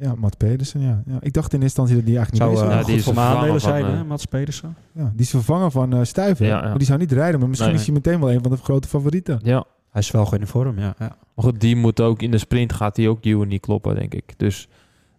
ja, 0.00 0.14
Matt 0.14 0.36
Pedersen, 0.36 0.80
ja. 0.80 1.02
ja. 1.06 1.18
Ik 1.20 1.32
dacht 1.32 1.52
in 1.52 1.62
eerste 1.62 1.80
instantie 1.80 1.94
dat 1.96 2.04
die 2.06 2.16
eigenlijk 2.16 2.44
zou 2.44 2.66
niet 2.66 2.72
zou. 2.72 2.96
die 2.96 3.04
de 3.04 3.12
me 3.12 3.20
aandelen 3.20 3.60
zijn, 3.60 3.84
hè, 3.84 4.04
Mats 4.04 4.24
Pedersen? 4.24 4.76
Ja, 4.92 5.10
die 5.12 5.20
is 5.24 5.30
vervangen 5.30 5.70
van 5.72 5.92
eh 5.94 6.00
Stuyven. 6.02 6.46
Ja, 6.46 6.56
ja. 6.62 6.68
Maar 6.68 6.78
die 6.78 6.86
zou 6.86 6.98
niet 6.98 7.12
rijden, 7.12 7.40
maar 7.40 7.48
misschien 7.48 7.70
Nee. 7.70 7.78
is 7.80 7.84
hij 7.86 7.94
meteen 7.94 8.20
wel 8.20 8.32
een 8.32 8.42
van 8.42 8.50
de 8.50 8.56
grote 8.56 8.88
favorieten. 8.88 9.40
Ja. 9.42 9.64
Hij 9.90 10.00
is 10.00 10.10
wel 10.10 10.26
goed 10.26 10.40
in 10.40 10.46
vorm, 10.46 10.78
ja. 10.78 10.94
ja. 10.98 11.16
Maar 11.34 11.44
goed, 11.44 11.60
die 11.60 11.76
moet 11.76 12.00
ook 12.00 12.22
in 12.22 12.30
de 12.30 12.38
sprint 12.38 12.72
gaat 12.72 12.94
die 12.94 13.08
ook 13.08 13.24
Ewan 13.24 13.48
niet 13.48 13.60
kloppen, 13.60 13.94
denk 13.94 14.14
ik. 14.14 14.34
Dus 14.36 14.68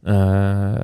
eh, 0.01 0.75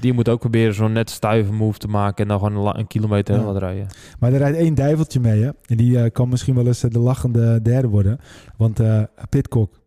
die 0.00 0.12
moet 0.12 0.28
ook 0.28 0.40
proberen 0.40 0.74
zo'n 0.74 0.92
net 0.92 1.10
stuiven 1.10 1.54
move 1.54 1.78
te 1.78 1.88
maken 1.88 2.22
en 2.22 2.28
dan 2.28 2.38
gewoon 2.38 2.76
een, 2.78 2.86
kilometer 2.86 3.34
Ja. 3.34 3.40
heel 3.40 3.52
wat 3.52 3.62
rijden. 3.62 3.86
Maar 4.18 4.32
er 4.32 4.38
rijdt 4.38 4.56
één 4.56 4.74
duiveltje 4.74 5.20
mee, 5.20 5.42
hè. 5.42 5.50
En 5.66 5.76
die 5.76 6.02
eh, 6.02 6.10
kan 6.12 6.28
misschien 6.28 6.54
wel 6.54 6.66
eens 6.66 6.82
eh, 6.82 6.90
de 6.90 6.98
lachende 6.98 7.62
derde 7.62 7.88
worden. 7.88 8.18
Want 8.56 8.80
eh 8.80 9.02
Pitcock, 9.28 9.80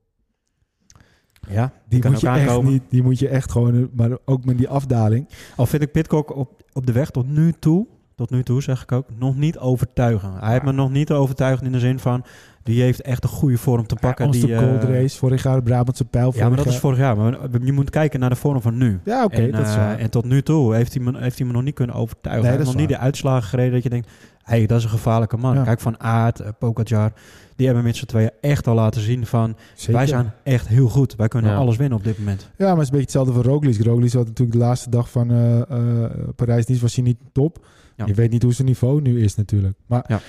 Ja, 1.50 1.72
die 1.88 2.08
moet, 2.10 2.20
je 2.20 2.28
echt 2.28 2.62
niet, 2.64 2.84
die 2.90 3.04
moet 3.04 3.20
je 3.20 3.28
echt 3.28 3.52
gewoon... 3.52 3.90
Maar 3.94 4.18
ook 4.26 4.46
met 4.46 4.58
die 4.58 4.70
afdaling. 4.70 5.28
Al 5.56 5.66
vind 5.66 5.82
ik 5.82 5.92
Pitcock 5.92 6.36
op, 6.36 6.62
op 6.74 6.86
de 6.86 6.92
weg 6.92 7.10
tot 7.10 7.28
nu 7.28 7.54
toe, 7.60 7.88
tot 8.16 8.30
nu 8.30 8.44
toe 8.44 8.62
zeg 8.62 8.84
ik 8.84 8.92
ook, 8.92 9.08
nog 9.18 9.36
niet 9.36 9.58
overtuigen. 9.58 10.34
Hij 10.40 10.52
heeft 10.52 10.64
me 10.64 10.72
nog 10.72 10.92
niet 10.92 11.12
overtuigd 11.12 11.64
in 11.64 11.72
de 11.72 11.80
zin 11.80 12.00
van, 12.00 12.24
die 12.70 12.82
heeft 12.82 13.02
echt 13.02 13.24
een 13.24 13.30
goede 13.30 13.58
vorm 13.58 13.88
te 13.88 13.96
pakken. 13.96 14.26
Ja, 14.26 14.32
die, 14.32 14.46
die, 14.46 14.54
eh, 14.56 14.60
Gold 14.60 14.84
Race, 14.84 15.18
vorig 15.18 15.44
jaar 15.44 15.56
de 15.56 15.62
Brabantse 15.62 16.06
pijl. 16.06 16.34
Ja, 16.36 16.48
maar 16.48 16.58
dat 16.58 16.66
is 16.66 16.78
vorig 16.78 16.98
jaar. 16.98 17.18
Maar 17.18 17.38
je 17.64 17.72
moet 17.72 17.90
kijken 17.90 18.20
naar 18.20 18.30
de 18.30 18.36
vorm 18.36 18.62
van 18.62 18.78
nu. 18.78 19.00
Ja, 19.04 19.24
oké, 19.24 19.36
en, 19.36 19.52
dat 19.52 19.62
is 19.68 19.74
eh, 19.74 19.76
waar. 19.76 19.98
en 19.98 20.10
tot 20.10 20.26
nu 20.26 20.42
toe 20.42 20.76
heeft 20.76 20.94
hij, 20.94 21.04
me, 21.04 21.18
heeft 21.18 21.38
hij 21.38 21.48
me 21.48 21.54
nog 21.54 21.64
niet 21.64 21.76
kunnen 21.76 21.96
overtuigen. 21.96 22.44
Nee, 22.44 22.52
hij 22.52 22.60
heeft 22.64 22.72
nog 22.78 22.82
niet 22.88 22.90
de 22.98 23.04
uitslagen 23.04 23.50
gereden 23.50 23.74
dat 23.74 23.84
je 23.84 23.90
denkt... 23.90 24.08
hé, 24.44 24.58
hey, 24.58 24.66
dat 24.66 24.78
is 24.78 24.84
een 24.84 24.90
gevaarlijke 24.90 25.38
man. 25.38 25.56
Ja. 25.56 25.64
Kijk, 25.64 25.80
Van 25.80 26.00
Aert, 26.00 26.42
uh, 26.42 26.48
Pogacar... 26.60 27.12
die 27.56 27.66
hebben 27.66 27.84
met 27.84 27.96
z'n 27.96 28.06
tweeën 28.06 28.32
echt 28.42 28.68
al 28.68 28.76
laten 28.76 29.02
zien 29.02 29.26
van... 29.26 29.56
Zeker. 29.76 29.94
wij 29.94 30.08
zijn 30.08 30.32
echt 30.44 30.68
heel 30.68 30.90
goed. 30.90 31.16
Wij 31.16 31.28
kunnen 31.28 31.52
Ja. 31.52 31.58
alles 31.58 31.78
winnen 31.78 31.98
op 31.98 32.04
dit 32.04 32.18
moment. 32.18 32.50
Ja, 32.58 32.66
maar 32.66 32.70
het 32.76 32.80
is 32.80 32.86
een 32.86 32.98
beetje 32.98 33.20
hetzelfde 33.20 33.34
voor 33.34 33.44
Roglic. 33.44 33.84
Roglic 33.86 34.12
had 34.12 34.26
natuurlijk 34.28 34.58
de 34.60 34.66
laatste 34.66 34.90
dag 34.90 35.10
van 35.12 35.32
eh 35.32 35.62
eh 35.62 36.12
Parijs-Nice 36.36 36.82
was 36.82 36.96
hij 36.96 37.04
niet 37.04 37.18
top. 37.32 37.66
Ja. 37.96 38.06
Je 38.06 38.14
weet 38.14 38.32
niet 38.32 38.44
hoe 38.44 38.54
zijn 38.54 38.68
niveau 38.68 39.02
nu 39.02 39.24
is 39.24 39.36
natuurlijk. 39.36 39.78
Maar 39.86 40.04
Ja. 40.08 40.20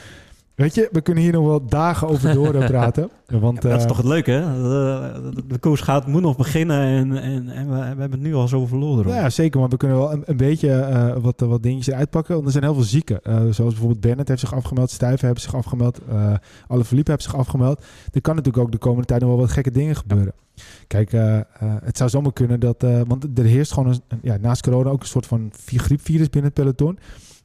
Weet 0.54 0.74
je, 0.74 0.88
we 0.92 1.00
kunnen 1.00 1.22
hier 1.22 1.32
nog 1.32 1.46
wel 1.46 1.66
dagen 1.66 2.08
over 2.08 2.34
door 2.34 2.54
eh, 2.54 2.66
praten. 2.66 3.10
Want 3.40 3.62
dat 3.62 3.76
is 3.76 3.82
eh, 3.82 3.88
toch 3.88 3.96
het 3.96 4.06
leuke, 4.06 4.30
hè? 4.30 4.62
De, 4.62 5.30
de- 5.34 5.46
de 5.46 5.58
koers 5.58 5.80
gaat, 5.80 6.06
moet 6.06 6.22
nog 6.22 6.36
beginnen 6.36 6.80
en, 6.80 7.22
en, 7.22 7.48
en 7.48 7.68
we, 7.70 7.74
we 7.78 7.84
hebben 7.84 8.10
het 8.10 8.20
nu 8.20 8.34
al 8.34 8.48
zo 8.48 8.66
verloren. 8.66 9.12
Ja, 9.14 9.30
zeker. 9.30 9.60
Maar 9.60 9.68
we 9.68 9.76
kunnen 9.76 9.96
wel 9.98 10.12
een, 10.12 10.22
een 10.26 10.36
beetje 10.36 10.70
eh, 10.72 11.16
wat, 11.20 11.40
wat 11.40 11.62
dingetjes 11.62 11.94
eruit 11.94 12.10
pakken. 12.10 12.34
Want 12.34 12.46
er 12.46 12.52
zijn 12.52 12.64
heel 12.64 12.74
veel 12.74 12.82
zieken. 12.82 13.22
Eh, 13.22 13.34
zoals 13.36 13.54
bijvoorbeeld 13.72 14.00
Bennett 14.00 14.28
heeft 14.28 14.40
zich 14.40 14.54
afgemeld. 14.54 14.90
Stuyven 14.90 15.24
hebben 15.26 15.42
zich 15.42 15.54
afgemeld. 15.54 16.00
eh 16.08 16.32
Alle 16.66 16.84
Philippe 16.84 17.10
heeft 17.10 17.22
zich 17.22 17.36
afgemeld. 17.36 17.84
Er 18.12 18.20
kan 18.20 18.34
natuurlijk 18.34 18.64
ook 18.64 18.72
de 18.72 18.78
komende 18.78 19.06
tijd 19.06 19.20
nog 19.20 19.30
wel 19.30 19.38
wat 19.38 19.50
gekke 19.50 19.70
dingen 19.70 19.96
gebeuren. 19.96 20.32
Kijk, 20.86 21.12
eh, 21.12 21.38
eh, 21.38 21.44
het 21.60 21.96
zou 21.96 22.10
zomaar 22.10 22.32
kunnen 22.32 22.60
dat... 22.60 22.82
eh, 22.82 23.00
want 23.06 23.26
er 23.38 23.44
heerst 23.44 23.72
gewoon 23.72 23.88
een, 23.88 24.18
ja, 24.22 24.36
naast 24.40 24.62
corona 24.62 24.90
ook 24.90 25.00
een 25.00 25.06
soort 25.08 25.26
van 25.26 25.50
vi- 25.52 25.78
griepvirus 25.78 26.30
binnen 26.30 26.50
het 26.54 26.60
peloton. 26.60 26.98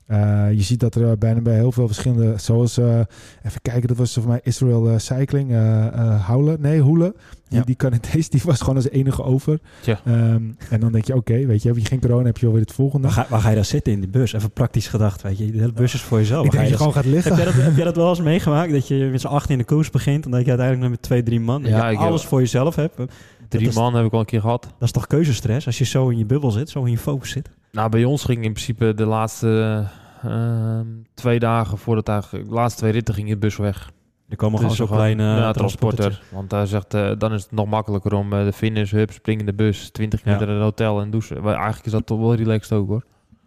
Eh, 0.05 0.51
je 0.53 0.61
ziet 0.61 0.79
dat 0.79 0.95
er 0.95 1.17
bijna 1.17 1.41
bij 1.41 1.55
heel 1.55 1.71
veel 1.71 1.87
verschillende, 1.87 2.33
zoals, 2.37 2.77
eh, 2.77 2.99
even 3.43 3.61
kijken, 3.61 3.87
dat 3.87 3.97
was 3.97 4.13
voor 4.13 4.27
mij 4.27 4.39
Israel 4.43 4.89
eh, 4.89 4.97
Cycling, 4.97 5.51
eh 5.51 5.85
eh, 5.87 6.25
Houle, 6.27 6.57
nee, 6.59 6.79
Hoele. 6.81 7.15
Die, 7.47 7.57
Ja. 7.59 7.65
die 7.65 7.75
Canadees, 7.75 8.29
die 8.33 8.41
was 8.45 8.59
gewoon 8.59 8.75
als 8.75 8.89
enige 8.89 9.23
over. 9.23 9.59
Tja. 9.81 9.99
Ehm, 10.05 10.41
en 10.69 10.79
dan 10.79 10.91
denk 10.91 11.05
je, 11.05 11.15
oké, 11.15 11.45
weet 11.45 11.61
je, 11.61 11.67
heb 11.67 11.77
je 11.77 11.85
geen 11.85 11.99
corona, 11.99 12.25
heb 12.25 12.37
je 12.37 12.45
alweer 12.45 12.61
het 12.61 12.71
volgende. 12.71 13.07
Waar 13.07 13.15
ga, 13.15 13.25
waar 13.29 13.39
ga 13.41 13.49
je 13.49 13.55
dan 13.55 13.65
zitten 13.65 13.93
in 13.93 13.99
die 13.99 14.09
bus? 14.09 14.33
Even 14.33 14.51
praktisch 14.51 14.87
gedacht, 14.87 15.21
weet 15.21 15.37
je. 15.37 15.51
De 15.51 15.59
hele 15.59 15.71
bus 15.73 15.93
is 15.93 16.01
voor 16.01 16.17
jezelf. 16.17 16.45
ik 16.45 16.51
Waar 16.51 16.61
denk 16.61 16.73
ga 16.75 16.83
dat 16.85 16.93
je 16.93 17.01
je 17.01 17.03
gewoon 17.05 17.21
gaat 17.21 17.25
liggen. 17.25 17.35
Heb 17.35 17.43
jij, 17.45 17.53
dat, 17.53 17.63
heb 17.63 17.75
jij 17.75 17.85
dat 17.85 17.95
wel 17.95 18.09
eens 18.09 18.21
meegemaakt? 18.21 18.71
Dat 18.71 18.87
je 18.87 19.07
met 19.11 19.21
z'n 19.21 19.27
acht 19.27 19.49
in 19.49 19.57
de 19.57 19.63
koers 19.63 19.89
begint 19.89 20.25
en 20.25 20.31
dat 20.31 20.41
je 20.43 20.49
uiteindelijk 20.49 20.89
met 20.89 21.01
twee, 21.01 21.23
drie 21.23 21.39
man 21.39 21.61
dat 21.61 21.71
Ja, 21.71 21.85
je 21.87 21.91
ik 21.93 21.99
heb- 21.99 22.07
alles 22.07 22.25
voor 22.25 22.39
jezelf 22.39 22.75
hebt. 22.75 22.97
Dat 22.97 23.09
Drie 23.49 23.67
is- 23.67 23.75
man 23.75 23.95
heb 23.95 24.05
ik 24.05 24.11
al 24.13 24.19
een 24.19 24.25
keer 24.25 24.41
gehad. 24.41 24.67
is 24.79 24.91
toch 24.91 25.07
keuzestress 25.07 25.65
als 25.65 25.77
je 25.77 25.85
zo 25.85 26.09
in 26.09 26.17
je 26.17 26.25
bubbel 26.25 26.51
zit, 26.51 26.69
zo 26.69 26.83
in 26.83 26.91
je 26.91 26.97
focus 26.97 27.29
zit? 27.29 27.49
Nou, 27.75 27.89
bij 27.89 28.03
ons 28.03 28.23
ging 28.23 28.43
in 28.43 28.51
principe 28.53 28.93
de 28.93 29.05
laatste 29.05 29.83
ehm, 30.23 30.85
twee 31.13 31.39
dagen 31.39 31.77
voordat 31.77 32.07
eigenlijk, 32.07 32.47
de 32.47 32.53
laatste 32.53 32.79
twee 32.79 32.91
ritten 32.91 33.13
ging 33.13 33.29
de 33.29 33.37
bus 33.37 33.55
weg. 33.57 33.91
Er 34.29 34.35
komen 34.35 34.57
gewoon 34.59 34.75
Dus 34.75 34.87
zo'n 34.87 34.95
kleine 34.97 35.23
ja, 35.23 35.51
transporter. 35.51 36.23
Want 36.31 36.51
hij 36.51 36.65
zegt, 36.65 36.93
eh, 36.93 37.11
dan 37.17 37.33
is 37.33 37.41
het 37.43 37.51
nog 37.51 37.67
makkelijker 37.67 38.13
om 38.13 38.33
eh, 38.33 38.43
de 38.43 38.53
finish, 38.53 38.91
hup, 38.91 39.11
spring 39.11 39.39
in 39.39 39.45
de 39.45 39.53
bus, 39.53 39.89
20 39.89 40.19
Ja. 40.19 40.25
minuten 40.25 40.47
naar 40.47 40.55
het 40.55 40.65
hotel 40.65 41.01
en 41.01 41.09
douchen. 41.09 41.41
Maar 41.41 41.53
eigenlijk 41.55 41.85
is 41.85 41.91
dat 41.91 42.05
toch 42.05 42.19
wel 42.19 42.35
relaxed 42.35 42.77
ook 42.77 42.87
hoor. 42.87 43.03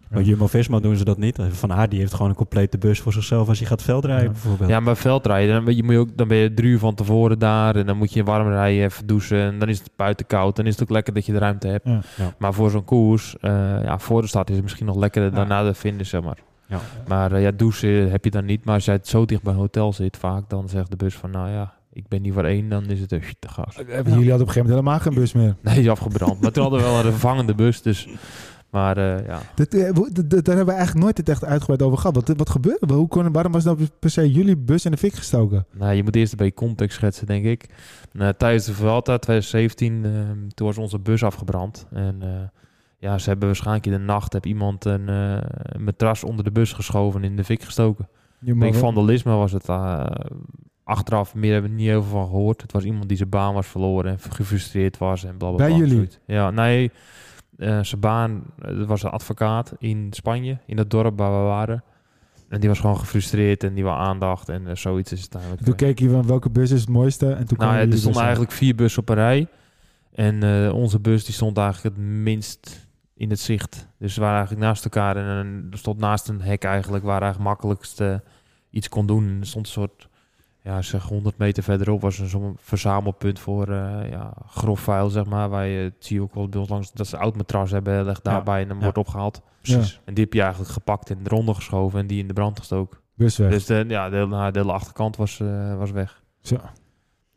Bij 0.09 0.23
Jumbo-Visma 0.23 0.79
doen 0.79 0.95
ze 0.95 1.03
dat 1.03 1.17
niet. 1.17 1.37
Van 1.49 1.73
Aert 1.73 1.91
die 1.91 1.99
heeft 1.99 2.13
gewoon 2.13 2.29
een 2.29 2.35
complete 2.35 2.77
bus 2.77 2.99
voor 2.99 3.13
zichzelf 3.13 3.47
als 3.47 3.59
je 3.59 3.65
gaat 3.65 3.81
veldrijden 3.81 4.25
Ja. 4.25 4.31
bijvoorbeeld. 4.31 4.69
Ja, 4.69 4.79
maar 4.79 4.97
veldrijden, 4.97 5.53
dan 5.55 5.63
ben 5.65 5.75
je, 5.75 5.83
moet 5.83 5.93
je 5.93 5.99
ook, 5.99 6.17
dan 6.17 6.27
ben 6.27 6.37
je 6.37 6.53
drie 6.53 6.69
uur 6.69 6.79
van 6.79 6.95
tevoren 6.95 7.39
daar 7.39 7.75
en 7.75 7.85
dan 7.85 7.97
moet 7.97 8.13
je 8.13 8.23
warm 8.23 8.47
rijden, 8.49 8.83
even 8.83 9.07
douchen 9.07 9.39
en 9.39 9.59
dan 9.59 9.69
is 9.69 9.79
het 9.79 9.89
buiten 9.95 10.25
koud. 10.25 10.55
Dan 10.55 10.65
is 10.65 10.73
het 10.73 10.81
ook 10.83 10.89
lekker 10.89 11.13
dat 11.13 11.25
je 11.25 11.31
de 11.31 11.37
ruimte 11.37 11.67
hebt. 11.67 11.85
Ja. 11.87 12.01
Ja. 12.17 12.33
Maar 12.37 12.53
voor 12.53 12.69
zo'n 12.69 12.83
koers, 12.85 13.37
eh, 13.39 13.51
ja, 13.83 13.99
voor 13.99 14.21
de 14.21 14.27
start 14.27 14.49
is 14.49 14.55
het 14.55 14.63
misschien 14.63 14.85
nog 14.85 14.95
lekkerder 14.95 15.31
dan 15.31 15.41
Ja. 15.47 15.47
na 15.47 15.63
de 15.63 15.73
finish, 15.73 16.09
zeg 16.09 16.21
maar. 16.21 16.37
Ja. 16.67 16.79
Maar 17.07 17.31
eh, 17.31 17.41
ja, 17.41 17.51
douchen 17.51 18.11
heb 18.11 18.23
je 18.23 18.31
dan 18.31 18.45
niet. 18.45 18.65
Maar 18.65 18.75
als 18.75 18.85
jij 18.85 18.93
het 18.93 19.07
zo 19.07 19.25
dicht 19.25 19.43
bij 19.43 19.53
een 19.53 19.59
hotel 19.59 19.93
zit, 19.93 20.17
vaak, 20.17 20.49
dan 20.49 20.69
zegt 20.69 20.89
de 20.89 20.95
bus 20.97 21.15
van, 21.15 21.31
nou 21.31 21.49
ja, 21.49 21.73
ik 21.93 22.07
ben 22.07 22.21
niet 22.21 22.33
voor 22.33 22.43
één, 22.45 22.69
dan 22.69 22.85
is 22.89 22.99
het 22.99 23.11
uh, 23.11 23.21
te 23.39 23.47
gas. 23.47 23.75
Hebben 23.75 23.87
Jullie 23.93 24.13
hadden 24.13 24.23
op 24.25 24.29
een 24.31 24.37
gegeven 24.39 24.55
moment 24.61 24.69
helemaal 24.75 24.99
geen 24.99 25.13
bus 25.13 25.33
meer. 25.33 25.55
Nee, 25.61 25.73
die 25.73 25.83
is 25.83 25.89
afgebrand. 25.89 26.41
maar 26.41 26.51
toen 26.51 26.61
hadden 26.63 26.81
we 26.81 26.85
wel 26.85 26.97
een 26.97 27.11
vervangende 27.11 27.55
bus, 27.55 27.81
dus... 27.81 28.07
Maar 28.69 28.97
eh, 28.97 29.25
ja, 29.25 29.41
Dat, 29.55 29.73
eh, 29.73 29.93
daar 29.93 30.55
hebben 30.55 30.65
we 30.65 30.71
eigenlijk 30.71 31.03
nooit 31.03 31.17
het 31.17 31.29
echt 31.29 31.45
uitgebreid 31.45 31.81
over 31.81 31.97
gehad. 31.97 32.15
Wat, 32.15 32.37
wat 32.37 32.49
gebeurde? 32.49 32.93
Hoe 32.93 33.07
kon, 33.07 33.31
waarom 33.31 33.51
was 33.51 33.63
nou 33.63 33.87
per 33.99 34.09
se 34.09 34.31
jullie 34.31 34.57
bus 34.57 34.85
in 34.85 34.91
de 34.91 34.97
fik 34.97 35.13
gestoken? 35.13 35.65
nou, 35.73 35.93
je 35.93 36.03
moet 36.03 36.15
eerst 36.15 36.31
een 36.31 36.37
beetje 36.37 36.53
context 36.53 36.97
schetsen, 36.97 37.27
denk 37.27 37.45
ik. 37.45 37.65
Nou, 38.11 38.33
tijdens 38.37 38.65
de 38.65 38.73
Vuelta 38.73 39.17
2017, 39.17 40.05
eh, 40.05 40.11
toen 40.53 40.67
was 40.67 40.77
onze 40.77 40.99
bus 40.99 41.23
afgebrand. 41.23 41.87
En 41.91 42.17
eh, 42.21 42.29
ja, 42.97 43.17
ze 43.17 43.29
hebben 43.29 43.47
waarschijnlijk 43.47 43.85
in 43.85 43.91
de 43.91 43.97
nacht 43.97 44.33
heb 44.33 44.45
iemand 44.45 44.85
een, 44.85 45.07
een 45.07 45.83
matras 45.83 46.23
onder 46.23 46.43
de 46.43 46.51
bus 46.51 46.73
geschoven 46.73 47.23
en 47.23 47.29
in 47.29 47.35
de 47.35 47.43
fik 47.43 47.63
gestoken. 47.63 48.07
Ik 48.41 48.59
denk 48.59 48.75
vandalisme 48.75 49.31
was 49.31 49.51
het. 49.51 49.69
achteraf 50.83 51.35
meer 51.35 51.51
hebben 51.51 51.71
we 51.71 51.75
er 51.77 51.81
niet 51.81 51.91
heel 51.91 52.01
veel 52.01 52.11
van 52.11 52.27
gehoord. 52.27 52.61
Het 52.61 52.71
was 52.71 52.83
iemand 52.83 53.07
die 53.07 53.17
zijn 53.17 53.29
baan 53.29 53.53
was 53.53 53.67
verloren 53.67 54.11
en 54.11 54.19
gefrustreerd 54.19 54.97
was 54.97 55.23
en 55.23 55.37
blablabla. 55.37 55.67
Bij 55.67 55.77
jullie? 55.77 56.09
Ja, 56.25 56.51
nee. 56.51 56.91
Eh, 57.59 57.83
zijn 57.83 58.01
baan, 58.01 58.43
eh, 58.61 58.77
dat 58.77 58.87
was 58.87 59.03
een 59.03 59.09
advocaat 59.09 59.73
in 59.77 60.07
Spanje, 60.11 60.57
in 60.65 60.77
het 60.77 60.89
dorp 60.89 61.17
waar 61.17 61.31
we 61.31 61.47
waren. 61.47 61.83
En 62.49 62.59
die 62.59 62.69
was 62.69 62.79
gewoon 62.79 62.99
gefrustreerd 62.99 63.63
en 63.63 63.73
die 63.73 63.83
wou 63.83 63.99
aandacht 63.99 64.49
en 64.49 64.67
eh, 64.67 64.75
zoiets 64.75 65.11
is 65.11 65.21
het 65.21 65.33
eigenlijk. 65.33 65.65
Toen 65.65 65.75
keek 65.75 65.99
je 65.99 66.09
van 66.09 66.27
welke 66.27 66.49
bus 66.49 66.71
is 66.71 66.79
het 66.79 66.89
mooiste 66.89 67.25
en 67.25 67.45
toen 67.45 67.45
nou, 67.45 67.55
kwamen 67.55 67.75
ja, 67.75 67.79
er 67.79 67.85
jullie 67.85 67.99
stonden 67.99 68.21
eigenlijk 68.21 68.51
vier 68.51 68.75
bussen 68.75 69.01
op 69.01 69.09
een 69.09 69.15
rij. 69.15 69.47
En 70.13 70.71
onze 70.71 70.99
bus 70.99 71.25
die 71.25 71.33
stond 71.33 71.57
eigenlijk 71.57 71.95
het 71.95 72.05
minst 72.05 72.87
in 73.13 73.29
het 73.29 73.39
zicht. 73.39 73.87
Dus 73.97 74.15
we 74.15 74.21
waren 74.21 74.37
eigenlijk 74.37 74.65
naast 74.65 74.83
elkaar 74.83 75.17
en 75.17 75.67
er 75.71 75.77
stond 75.77 75.99
naast 75.99 76.27
een 76.27 76.41
hek 76.41 76.63
eigenlijk 76.63 77.03
waar 77.03 77.21
eigenlijk 77.21 77.49
makkelijkst 77.49 78.01
iets 78.69 78.89
kon 78.89 79.05
doen. 79.05 79.27
En 79.27 79.37
er 79.39 79.47
stond 79.47 79.65
een 79.65 79.71
soort, 79.71 80.08
ja 80.69 80.81
zeg 80.81 81.03
100 81.03 81.37
meter 81.37 81.63
verderop 81.63 82.01
was 82.01 82.23
zo'n 82.23 82.55
verzamelpunt 82.59 83.39
voor 83.39 83.67
eh, 83.69 84.09
ja, 84.09 84.33
grof 84.47 84.79
vuil 84.79 85.09
zeg 85.09 85.25
maar. 85.25 85.49
Waar 85.49 85.65
je, 85.67 85.81
het 85.83 85.93
zie 86.05 86.15
je 86.15 86.21
ook 86.21 86.33
wel 86.33 86.49
bij 86.49 86.59
ons 86.59 86.69
langs, 86.69 86.91
dat 86.91 87.07
ze 87.07 87.15
een 87.15 87.21
oud 87.21 87.35
matras 87.37 87.71
hebben, 87.71 88.05
legt 88.05 88.25
Ja. 88.25 88.31
daarbij 88.31 88.61
en 88.61 88.67
dan 88.67 88.77
Ja. 88.77 88.83
wordt 88.83 88.97
opgehaald. 88.97 89.41
Precies. 89.61 90.01
En 90.05 90.13
die 90.13 90.23
heb 90.23 90.33
je 90.33 90.41
eigenlijk 90.41 90.71
gepakt 90.71 91.09
en 91.09 91.19
eronder 91.23 91.55
geschoven 91.55 91.99
en 91.99 92.07
die 92.07 92.19
in 92.19 92.27
de 92.27 92.33
brand 92.33 92.59
gestoken. 92.59 92.99
Dus 93.15 93.35
de, 93.35 93.85
ja, 93.87 94.09
de, 94.09 94.15
hele- 94.15 94.51
de 94.51 94.59
hele 94.59 94.71
achterkant 94.71 95.15
was, 95.15 95.39
eh, 95.39 95.77
was 95.77 95.91
weg. 95.91 96.21
Zo. 96.41 96.57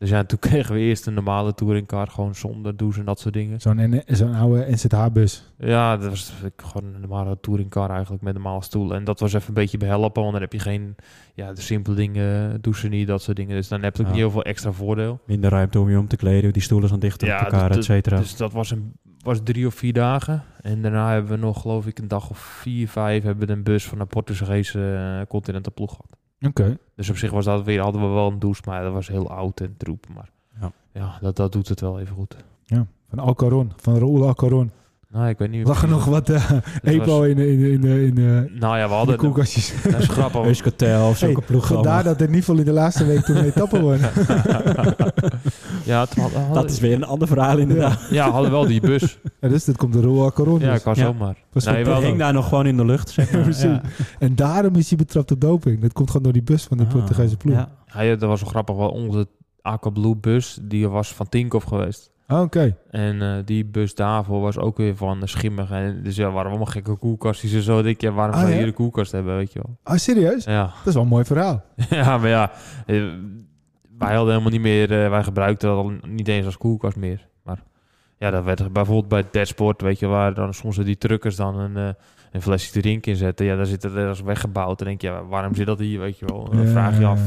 Dus 0.03 0.11
ja, 0.11 0.25
toen 0.25 0.39
kregen 0.49 0.75
we 0.75 0.81
eerst 0.81 1.07
een 1.07 1.15
normale 1.15 1.55
touringcar, 1.55 2.07
gewoon 2.09 2.35
zonder 2.35 2.77
douche 2.77 2.99
en 3.01 3.05
dat 3.05 3.21
soort 3.21 3.35
dingen. 3.35 3.61
Zo'n 3.61 4.03
zo'n 4.07 4.35
oude 4.35 4.67
NZH-bus. 4.71 5.53
Ja, 5.59 5.97
dat 5.97 6.09
was 6.09 6.33
gewoon 6.57 6.95
een 6.95 7.01
normale 7.01 7.41
touringcar 7.41 7.91
eigenlijk 7.91 8.23
met 8.23 8.35
een 8.35 8.41
normale 8.43 8.63
stoel. 8.63 8.95
En 8.95 9.05
dat 9.05 9.21
was 9.21 9.33
even 9.33 9.49
een 9.49 9.55
beetje 9.55 9.79
behelpen, 9.79 10.21
want 10.23 10.33
dan 10.33 10.43
heb 10.43 10.53
je 10.53 10.59
geen, 10.59 10.97
ja, 11.35 11.53
de 11.53 11.61
simpele 11.61 11.97
dingen, 11.97 12.61
douchen 12.61 12.91
niet, 12.91 13.07
dat 13.07 13.23
soort 13.23 13.37
dingen. 13.37 13.57
Dus 13.57 13.69
dan 13.69 13.83
heb 13.83 13.97
je 13.97 14.01
ook 14.03 14.07
Ja. 14.09 14.13
niet 14.15 14.23
heel 14.23 14.31
veel 14.31 14.43
extra 14.45 14.73
voordeel. 14.73 15.21
Minder 15.27 15.51
ruimte 15.51 15.81
om 15.81 15.91
je 15.91 15.99
om 15.99 16.09
te 16.09 16.17
kleden, 16.17 16.53
die 16.53 16.63
stoelen 16.63 16.89
zijn 16.89 17.01
dichter 17.01 17.29
Ja, 17.29 17.37
op 17.39 17.45
elkaar, 17.45 17.69
dus- 17.69 17.77
et 17.77 17.85
cetera. 17.85 18.17
Dus 18.17 18.37
dat 18.37 18.53
was, 18.53 18.71
een, 18.71 18.93
was 19.23 19.41
drie 19.45 19.67
of 19.67 19.75
vier 19.75 19.93
dagen. 19.93 20.43
En 20.61 20.83
daarna 20.83 21.13
hebben 21.13 21.31
we 21.31 21.37
nog, 21.39 21.61
geloof 21.61 21.87
ik, 21.87 21.99
een 21.99 22.09
dag 22.09 22.31
of 22.31 22.39
vier, 22.39 22.89
vijf, 22.89 23.23
hebben 23.23 23.47
we 23.47 23.53
een 23.53 23.63
bus 23.63 23.85
van 23.87 24.01
een 24.01 24.07
Portugese 24.07 24.79
uh, 24.79 25.27
Continental 25.29 25.73
ploeg 25.73 25.91
gehad. 25.91 26.17
Oké. 26.47 26.79
Dus 26.95 27.11
op 27.11 27.17
zich 27.17 27.31
was 27.31 27.45
dat 27.45 27.65
weer, 27.65 27.81
hadden 27.81 28.01
we 28.03 28.09
wel 28.09 28.31
een 28.31 28.39
douche, 28.39 28.63
maar 28.67 28.83
dat 28.83 28.93
was 28.93 29.09
heel 29.09 29.31
oud 29.31 29.61
en 29.61 29.75
troep. 29.77 30.07
Maar 30.15 30.31
Ja. 30.61 30.73
ja, 30.93 31.19
dat, 31.21 31.37
dat 31.37 31.53
doet 31.53 31.69
het 31.69 31.81
wel 31.81 32.01
even 32.01 32.15
goed. 32.15 32.37
Ja. 32.65 32.87
Van 33.09 33.19
Alcaron. 33.19 33.73
Van 33.77 33.99
Raoul 33.99 34.27
Alcaron. 34.27 34.71
Nou, 35.13 35.29
ik 35.29 35.39
weet 35.39 35.51
niet. 35.51 35.67
Lag 35.67 35.83
er 35.83 35.89
nog 35.89 36.05
wat 36.05 36.29
eh 36.31 36.51
EPO 36.83 37.19
was- 37.19 37.27
in, 37.27 37.37
de- 37.37 37.51
in, 37.53 37.61
in, 37.85 37.85
in, 37.85 38.15
Nou 38.59 38.77
ja, 38.77 38.77
we 38.77 38.83
in 38.83 38.89
de 38.89 38.95
hadden... 38.95 39.17
koelkastjes. 39.17 39.73
Dat 39.91 40.01
is 40.01 40.09
grappig. 40.09 40.45
Euskartel 40.45 41.09
of 41.09 41.19
zulke 41.19 41.39
Hey, 41.39 41.47
ploeg 41.47 41.67
Vandaar 41.67 42.05
dat 42.05 42.21
er 42.21 42.29
niet 42.29 42.45
veel 42.45 42.59
in 42.59 42.65
de 42.65 42.73
laatste 42.73 43.05
week 43.07 43.21
toen 43.25 43.37
etappe 43.37 43.81
won. 43.81 43.99
ja, 45.85 46.01
het 46.01 46.15
had- 46.15 46.33
hadden, 46.33 46.53
Dat 46.55 46.71
is 46.71 46.81
weer 46.81 46.93
een 46.95 47.05
ander 47.05 47.29
verhaal 47.29 47.59
inderdaad. 47.59 48.07
ja, 48.11 48.31
hadden 48.31 48.51
wel 48.51 48.67
die 48.67 48.81
bus. 48.81 49.19
Ja, 49.41 49.49
dus 49.49 49.65
dat 49.65 49.77
komt 49.77 49.93
de 49.93 50.01
Raoul 50.01 50.23
Alcaron. 50.23 50.61
Ja, 50.61 50.73
dus. 50.73 50.83
kan 50.83 50.95
Ja. 50.97 51.05
zomaar. 51.05 51.37
Was 51.53 51.65
Nee, 51.65 51.85
wel 51.85 52.01
hing 52.01 52.19
daar 52.19 52.33
nog 52.33 52.49
gewoon 52.49 52.67
in 52.67 52.77
de 52.77 52.85
lucht, 52.85 53.11
zeg 53.11 53.33
maar. 53.33 53.43
Precies. 53.43 53.63
Ja. 53.63 53.81
En 54.19 54.35
daarom 54.35 54.75
is 54.75 54.89
hij 54.89 54.99
betrapt 54.99 55.31
op 55.31 55.41
doping. 55.41 55.81
Dat 55.81 55.93
komt 55.93 56.07
gewoon 56.09 56.23
door 56.23 56.33
die 56.33 56.43
bus 56.43 56.65
van 56.65 56.77
de 56.77 56.85
Ah, 56.85 56.91
Portugese 56.91 57.37
ploeg. 57.37 57.55
Ja. 57.55 58.03
Ja, 58.03 58.17
dat 58.17 58.29
was 58.29 58.41
wel 58.41 58.51
grappig. 58.51 58.77
Wel 58.77 58.89
onze 58.89 59.27
Aqua 59.63 59.91
Blue 59.91 60.17
bus, 60.17 60.59
die 60.63 60.89
was 60.89 61.15
van 61.15 61.29
Tinkoff 61.29 61.67
geweest. 61.67 62.11
Ah, 62.33 62.41
Oké. 62.43 62.77
En 62.91 63.23
eh, 63.23 63.35
die 63.45 63.65
bus 63.65 63.95
daarvoor 63.95 64.41
was 64.41 64.59
ook 64.59 64.77
weer 64.77 64.97
van 64.97 65.17
uh, 65.17 65.23
schimmig. 65.25 65.71
En 65.71 66.03
dus 66.03 66.17
ja, 66.17 66.31
waren 66.31 66.49
allemaal 66.51 66.67
gekke 66.67 66.97
koelkastjes 66.97 67.53
en 67.53 67.63
zo. 67.63 67.83
Denk, 67.83 68.01
ja, 68.01 68.11
waarom 68.11 68.35
Ah, 68.35 68.41
zou 68.41 68.49
je 68.51 68.55
ja? 68.57 68.63
hier 68.63 68.71
een 68.73 68.77
koelkast 68.79 69.13
hebben, 69.13 69.37
weet 69.37 69.53
je 69.53 69.61
wel. 69.63 69.77
Ah, 69.83 69.97
serieus? 69.97 70.45
Ja, 70.45 70.63
Dat 70.63 70.87
is 70.87 70.95
wel 70.95 71.03
een 71.03 71.09
mooi 71.09 71.25
verhaal. 71.25 71.63
ja 71.91 72.19
maar 72.19 72.29
ja, 72.29 72.51
eh, 72.87 73.03
wij 73.99 74.15
hadden 74.15 74.31
helemaal 74.33 74.53
niet 74.53 74.61
meer, 74.61 75.03
eh, 75.05 75.11
wij 75.11 75.23
gebruikten 75.23 75.69
dat 75.69 75.79
al 75.79 75.93
niet 76.09 76.29
eens 76.29 76.47
als 76.47 76.57
koelkast 76.59 76.97
meer. 76.97 77.29
Maar 77.43 77.63
ja, 78.19 78.31
dat 78.31 78.45
werd 78.45 78.73
bijvoorbeeld 78.73 79.09
bij 79.09 79.25
Deadsport, 79.31 79.81
weet 79.83 79.99
je, 79.99 80.07
waar 80.07 80.35
dan 80.35 80.55
soms 80.55 80.77
die 80.77 80.99
truckers 80.99 81.37
dan 81.37 81.59
een, 81.59 81.77
eh, 81.77 81.89
een 82.33 82.43
flesje 82.43 82.81
drink 82.81 83.07
in 83.07 83.17
zetten. 83.17 83.47
Ja, 83.47 83.57
daar 83.57 83.67
zit 83.67 83.83
het 83.83 83.97
als 83.97 84.21
weggebouwd. 84.21 84.79
Dan 84.79 84.87
denk 84.89 85.01
je, 85.01 85.07
ja, 85.07 85.25
waarom 85.25 85.55
zit 85.55 85.67
dat 85.67 85.79
hier, 85.79 86.01
weet 86.01 86.19
je 86.19 86.27
wel. 86.27 86.49
Dan 86.51 86.67
vraag 86.67 86.99
je 86.99 87.05
af. 87.07 87.21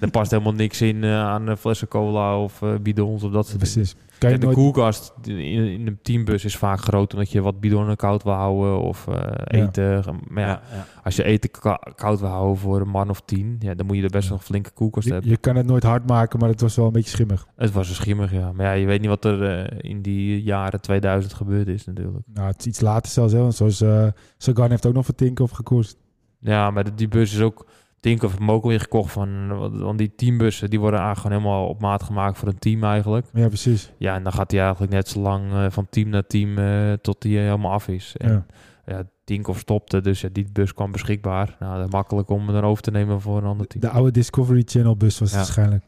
Er 0.00 0.10
past 0.10 0.30
helemaal 0.30 0.52
niks 0.52 0.80
in 0.80 1.04
aan 1.04 1.56
flessen 1.56 1.88
cola 1.88 2.38
of 2.42 2.62
eh, 2.62 2.68
bidons 2.82 3.22
of 3.22 3.32
dat 3.32 3.46
soort 3.48 3.74
dingen. 3.74 3.88
Precies. 4.20 4.28
Kan 4.28 4.30
je 4.30 4.38
Kijk, 4.38 4.40
de 4.40 4.46
nooit... 4.46 4.56
koelkast 4.56 5.12
in, 5.22 5.38
in 5.80 5.86
een 5.86 5.98
teambus 6.02 6.44
is 6.44 6.56
vaak 6.56 6.80
groot 6.80 7.12
omdat 7.12 7.30
je 7.30 7.40
wat 7.40 7.60
bidonnen 7.60 7.96
koud 7.96 8.22
wil 8.22 8.32
houden 8.32 8.80
of 8.80 9.06
eh, 9.08 9.60
eten. 9.62 10.04
Maar 10.28 10.42
ja, 10.42 10.48
Ja, 10.48 10.62
ja. 10.72 10.86
als 11.04 11.16
je 11.16 11.22
eten 11.24 11.50
koud 11.94 12.20
wil 12.20 12.28
houden 12.28 12.56
voor 12.56 12.80
een 12.80 12.88
man 12.88 13.10
of 13.10 13.20
tien, 13.24 13.56
ja, 13.58 13.74
dan 13.74 13.86
moet 13.86 13.96
je 13.96 14.02
er 14.02 14.08
best 14.10 14.22
Ja. 14.22 14.28
wel 14.30 14.38
een 14.38 14.44
flinke 14.44 14.70
koelkast 14.70 15.06
Je, 15.06 15.12
hebben. 15.12 15.30
je 15.30 15.36
kan 15.36 15.56
het 15.56 15.66
nooit 15.66 15.82
hard 15.82 16.06
maken, 16.06 16.38
maar 16.38 16.48
het 16.48 16.60
was 16.60 16.76
wel 16.76 16.86
een 16.86 16.92
beetje 16.92 17.10
schimmig. 17.10 17.46
Het 17.56 17.72
was 17.72 17.88
een 17.88 17.94
schimmig, 17.94 18.32
ja. 18.32 18.52
Maar 18.52 18.66
ja, 18.66 18.72
je 18.72 18.86
weet 18.86 19.00
niet 19.00 19.08
wat 19.08 19.24
er 19.24 19.42
eh, 19.66 19.90
in 19.90 20.02
die 20.02 20.42
jaren 20.42 20.80
2000 20.80 21.34
gebeurd 21.34 21.68
is 21.68 21.86
natuurlijk. 21.86 22.24
Nou, 22.34 22.46
het 22.46 22.58
is 22.60 22.66
iets 22.66 22.80
later 22.80 23.10
zelfs. 23.12 23.32
Hè? 23.32 23.38
Want 23.40 23.54
zoals 23.54 23.82
uh, 23.82 24.06
Sagan 24.36 24.70
heeft 24.70 24.86
ook 24.86 24.94
nog 24.94 25.04
voor 25.04 25.14
Tinkoff 25.14 25.52
gekoerst. 25.52 25.96
Ja, 26.38 26.70
maar 26.70 26.94
die 26.96 27.08
bus 27.08 27.32
is 27.34 27.40
ook... 27.40 27.66
Tinker 28.00 28.30
ook 28.46 28.64
weer 28.64 28.80
gekocht 28.80 29.12
van... 29.12 29.48
Want 29.78 29.98
die 29.98 30.14
teambussen, 30.14 30.70
die 30.70 30.80
worden 30.80 31.00
eigenlijk 31.00 31.34
gewoon 31.34 31.44
helemaal 31.44 31.68
op 31.68 31.80
maat 31.80 32.02
gemaakt 32.02 32.38
voor 32.38 32.48
een 32.48 32.58
team 32.58 32.84
eigenlijk. 32.84 33.26
Ja, 33.32 33.46
precies. 33.46 33.92
Ja, 33.96 34.14
en 34.14 34.22
dan 34.22 34.32
gaat 34.32 34.50
hij 34.50 34.60
eigenlijk 34.60 34.92
net 34.92 35.08
zo 35.08 35.20
lang 35.20 35.52
eh, 35.52 35.66
van 35.68 35.86
team 35.90 36.08
naar 36.08 36.26
team 36.26 36.58
eh, 36.58 36.92
tot 36.92 37.22
hij 37.22 37.32
helemaal 37.32 37.72
af 37.72 37.88
is. 37.88 38.14
En, 38.16 38.30
Ja. 38.32 38.46
ja, 38.86 39.02
Tinkoff 39.24 39.60
stopte, 39.60 40.00
dus 40.00 40.20
ja, 40.20 40.28
die 40.32 40.46
bus 40.52 40.74
kwam 40.74 40.92
beschikbaar. 40.92 41.56
Nou, 41.58 41.76
dat 41.76 41.86
is 41.86 41.92
makkelijk 41.92 42.28
om 42.28 42.46
hem 42.46 42.56
erover 42.56 42.82
te 42.82 42.90
nemen 42.90 43.20
voor 43.20 43.36
een 43.38 43.44
ander 43.44 43.66
team. 43.66 43.80
De 43.80 43.90
oude 43.90 44.10
Discovery 44.10 44.62
Channel 44.66 44.96
bus 44.96 45.18
was 45.18 45.28
het 45.30 45.38
waarschijnlijk. 45.38 45.84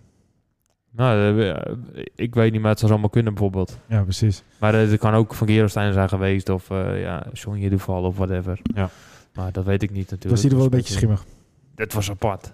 Nou, 0.91 1.41
eh, 1.41 1.75
ik 2.15 2.35
weet 2.35 2.53
niet, 2.53 2.61
maar 2.61 2.71
het 2.71 2.79
zou 2.79 2.93
zomaar 2.93 3.11
kunnen 3.11 3.33
bijvoorbeeld. 3.35 3.79
Ja, 3.89 4.03
precies. 4.03 4.43
Maar 4.61 4.75
eh, 4.75 4.91
het 4.91 4.99
kan 4.99 5.15
ook 5.15 5.35
van 5.35 5.49
Gerolstein 5.49 5.93
zijn 5.93 6.09
geweest 6.09 6.49
of 6.49 6.69
ja, 6.95 7.27
Sonja 7.33 7.69
Duval 7.69 8.03
of 8.03 8.17
whatever. 8.17 8.61
Ja. 8.75 8.91
Maar 9.35 9.53
dat 9.53 9.65
weet 9.65 9.83
ik 9.83 9.91
niet 9.91 10.11
natuurlijk. 10.11 10.23
Het 10.23 10.31
was 10.31 10.45
in 10.45 10.51
ieder 10.51 10.59
geval 10.59 10.73
een 10.73 10.79
beetje 10.79 10.95
schimmig. 10.95 11.25
Het 11.75 11.93
was 11.93 12.11
apart. 12.11 12.53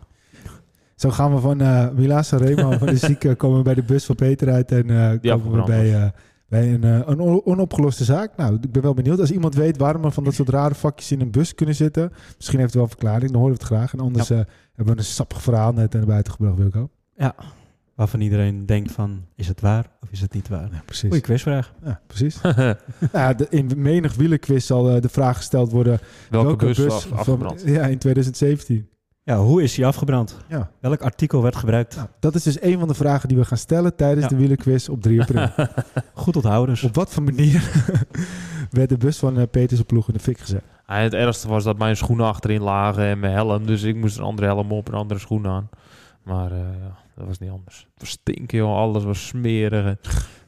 Zo 0.95 1.11
gaan 1.11 1.35
we 1.35 1.41
van 1.41 1.63
uh, 1.63 1.91
Milaan 1.91 2.25
Sanremo 2.25 2.71
van 2.71 2.87
de 2.87 2.97
zieke 3.09 3.35
komen 3.35 3.57
we 3.59 3.63
bij 3.65 3.75
de 3.75 3.83
bus 3.83 4.05
van 4.05 4.15
Peter 4.15 4.51
uit 4.53 4.73
en 4.73 4.89
uh, 4.91 5.11
Die 5.21 5.31
komen 5.31 5.61
we 5.61 5.67
bij, 5.67 5.93
uh, 6.03 6.09
bij 6.49 6.75
een, 6.75 6.85
eh, 6.85 7.01
een 7.07 7.21
on- 7.21 7.45
onopgeloste 7.47 8.05
zaak. 8.05 8.37
Nou, 8.37 8.55
ik 8.61 8.73
ben 8.73 8.83
wel 8.83 8.95
benieuwd. 8.95 9.21
Als 9.21 9.31
iemand 9.31 9.55
weet 9.55 9.77
waarom 9.79 10.05
er 10.05 10.11
van 10.13 10.25
dat 10.25 10.35
soort 10.35 10.49
rare 10.49 10.75
vakjes 10.75 11.13
in 11.13 11.21
een 11.21 11.31
bus 11.31 11.55
kunnen 11.55 11.75
zitten, 11.75 12.13
misschien 12.37 12.59
heeft 12.59 12.73
het 12.73 12.75
wel 12.75 12.83
een 12.83 12.89
verklaring, 12.89 13.31
dan 13.31 13.41
horen 13.41 13.57
we 13.57 13.61
het 13.63 13.73
graag. 13.73 13.93
En 13.93 14.01
anders 14.01 14.31
eh, 14.31 14.37
hebben 14.75 14.95
we 14.95 15.01
een 15.01 15.07
sappig 15.07 15.43
verhaal 15.43 15.73
net 15.73 15.93
naar 15.93 16.07
buiten 16.07 16.33
gebracht, 16.33 16.57
Wilco. 16.59 16.91
Waarvan 17.95 18.21
iedereen 18.21 18.67
denkt 18.67 18.93
van, 18.93 19.25
is 19.35 19.49
het 19.49 19.61
waar 19.61 19.87
of 20.03 20.11
is 20.11 20.21
het 20.21 20.33
niet 20.35 20.49
waar? 20.49 20.69
Ja, 20.73 20.83
precies. 20.85 21.09
Goeie 21.09 21.21
quizvraag. 21.23 21.75
Ja, 21.85 22.01
precies. 22.07 22.41
ja, 23.13 23.35
de, 23.35 23.47
in 23.51 23.71
menig 23.77 24.15
wielerquiz 24.15 24.67
zal 24.67 24.91
eh, 24.91 25.01
de 25.03 25.09
vraag 25.09 25.37
gesteld 25.37 25.71
worden... 25.73 25.99
welke, 26.31 26.65
bus, 26.67 26.79
van- 26.79 27.19
afgebrand? 27.19 27.63
ja, 27.67 27.83
in 27.87 27.99
2017. 27.99 28.89
Ja, 29.29 29.37
hoe 29.39 29.63
is 29.63 29.75
die 29.75 29.87
afgebrand? 29.87 30.37
Ja. 30.49 30.71
Welk 30.81 31.01
artikel 31.03 31.43
werd 31.43 31.57
gebruikt? 31.57 31.97
Nou, 31.97 32.09
dat 32.21 32.35
is 32.35 32.43
dus 32.43 32.63
een 32.63 32.79
van 32.79 32.89
de 32.89 32.95
vragen 32.95 33.29
die 33.29 33.39
we 33.39 33.45
gaan 33.45 33.59
stellen 33.59 33.97
tijdens 33.97 34.23
Ja. 34.23 34.29
de 34.29 34.37
wielerquiz 34.37 34.89
op 34.89 35.03
3 35.03 35.21
april. 35.21 35.49
Goed 36.15 36.37
onthouden. 36.37 36.75
dus. 36.75 36.85
op 36.85 36.95
wat 36.95 37.13
voor 37.13 37.23
manier 37.23 37.71
werd 38.71 38.89
de 38.89 38.97
bus 38.97 39.19
van 39.19 39.39
eh 39.39 39.43
Peters 39.51 39.83
ploeg 39.83 40.09
in 40.09 40.15
de 40.15 40.21
fik 40.21 40.39
gezet? 40.39 40.63
Ja, 40.87 40.95
het 40.97 41.15
ergste 41.15 41.49
was 41.49 41.65
dat 41.65 41.79
mijn 41.79 41.97
schoenen 41.97 42.27
achterin 42.27 42.63
lagen 42.63 43.05
en 43.05 43.19
mijn 43.19 43.33
helm. 43.33 43.67
Dus 43.67 43.83
ik 43.83 43.97
moest 43.97 44.19
een 44.19 44.25
andere 44.25 44.47
helm 44.47 44.73
op 44.73 44.87
en 44.87 44.93
een 44.93 44.99
andere 44.99 45.21
schoen 45.21 45.47
aan. 45.47 45.69
Maar 46.23 46.53
eh, 46.53 46.59
ja, 46.59 46.97
dat 47.15 47.27
was 47.27 47.39
niet 47.39 47.51
anders. 47.51 47.79
Het 47.93 48.01
was 48.01 48.11
stinken, 48.11 48.59
joh. 48.59 48.77
Alles 48.77 49.05
was 49.05 49.27
smerig. 49.27 49.97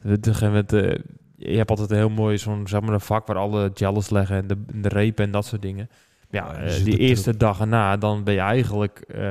Eh, 0.03 0.13
je 1.35 1.57
hebt 1.57 1.69
altijd 1.69 1.91
een 1.91 1.97
heel 1.97 2.09
mooi 2.09 2.37
zo'n 2.37 2.67
zeg 2.67 2.81
maar, 2.81 2.93
een 2.93 3.01
vak 3.01 3.27
waar 3.27 3.37
alle 3.37 3.71
gels 3.73 4.09
leggen 4.09 4.35
en 4.35 4.47
de, 4.47 4.57
en 4.73 4.81
de 4.81 4.89
repen 4.89 5.25
en 5.25 5.31
dat 5.31 5.45
soort 5.45 5.61
dingen. 5.61 5.89
Ja, 6.31 6.53
Ja, 6.53 6.55
eh, 6.55 6.69
zit 6.69 6.85
die 6.85 6.93
er 6.93 6.99
eerste 6.99 7.37
dag 7.37 7.59
erna, 7.59 7.97
dan 7.97 8.23
ben 8.23 8.33
je 8.33 8.39
eigenlijk... 8.39 8.99
eh, 9.07 9.23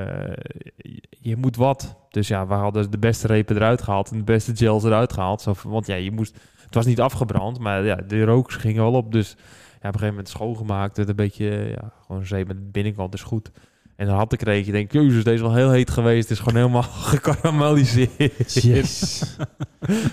je, 1.09 1.37
moet 1.37 1.57
wat. 1.57 1.97
Dus 2.11 2.29
ja, 2.29 2.47
we 2.47 2.55
hadden 2.55 2.91
de 2.91 2.99
beste 2.99 3.27
repen 3.27 3.57
eruit 3.57 3.83
gehaald 3.83 4.11
en 4.11 4.19
de 4.19 4.25
beste 4.25 4.57
gels 4.57 4.85
eruit 4.85 5.13
gehaald. 5.13 5.43
Zo, 5.43 5.55
want 5.63 5.87
ja, 5.87 5.95
je 5.95 6.11
moest... 6.11 6.35
Het 6.65 6.75
was 6.75 6.87
niet 6.87 7.01
afgebrand, 7.01 7.59
maar 7.59 7.85
ja, 7.85 7.95
de 7.95 8.25
rook 8.25 8.53
ging 8.53 8.77
wel 8.77 8.93
op. 8.93 9.13
Dus 9.13 9.29
ja, 9.29 9.37
op 9.75 9.83
een 9.83 9.93
gegeven 9.93 10.09
moment 10.09 10.29
schoongemaakt. 10.29 10.97
Het 10.97 11.09
een 11.09 11.17
beetje, 11.17 11.47
ja, 11.81 11.93
gewoon 12.07 12.27
zeep 12.27 12.47
met 12.47 12.57
de 12.57 12.69
binnenkant 12.73 13.15
is 13.15 13.23
goed. 13.23 13.51
En 13.97 14.07
dan 14.07 14.17
had 14.17 14.33
ik 14.33 14.41
er 14.41 14.49
eentje, 14.49 14.73
denk 14.73 14.93
ik, 14.93 15.03
jezus, 15.03 15.25
deze 15.25 15.37
is 15.37 15.41
wel 15.41 15.55
heel 15.55 15.71
heet 15.71 15.91
geweest. 15.91 16.29
Het 16.29 16.39
is 16.39 16.45
gewoon 16.45 16.61
helemaal 16.61 16.83
gekarameliseerd. 17.13 18.63
Yes. 18.63 19.23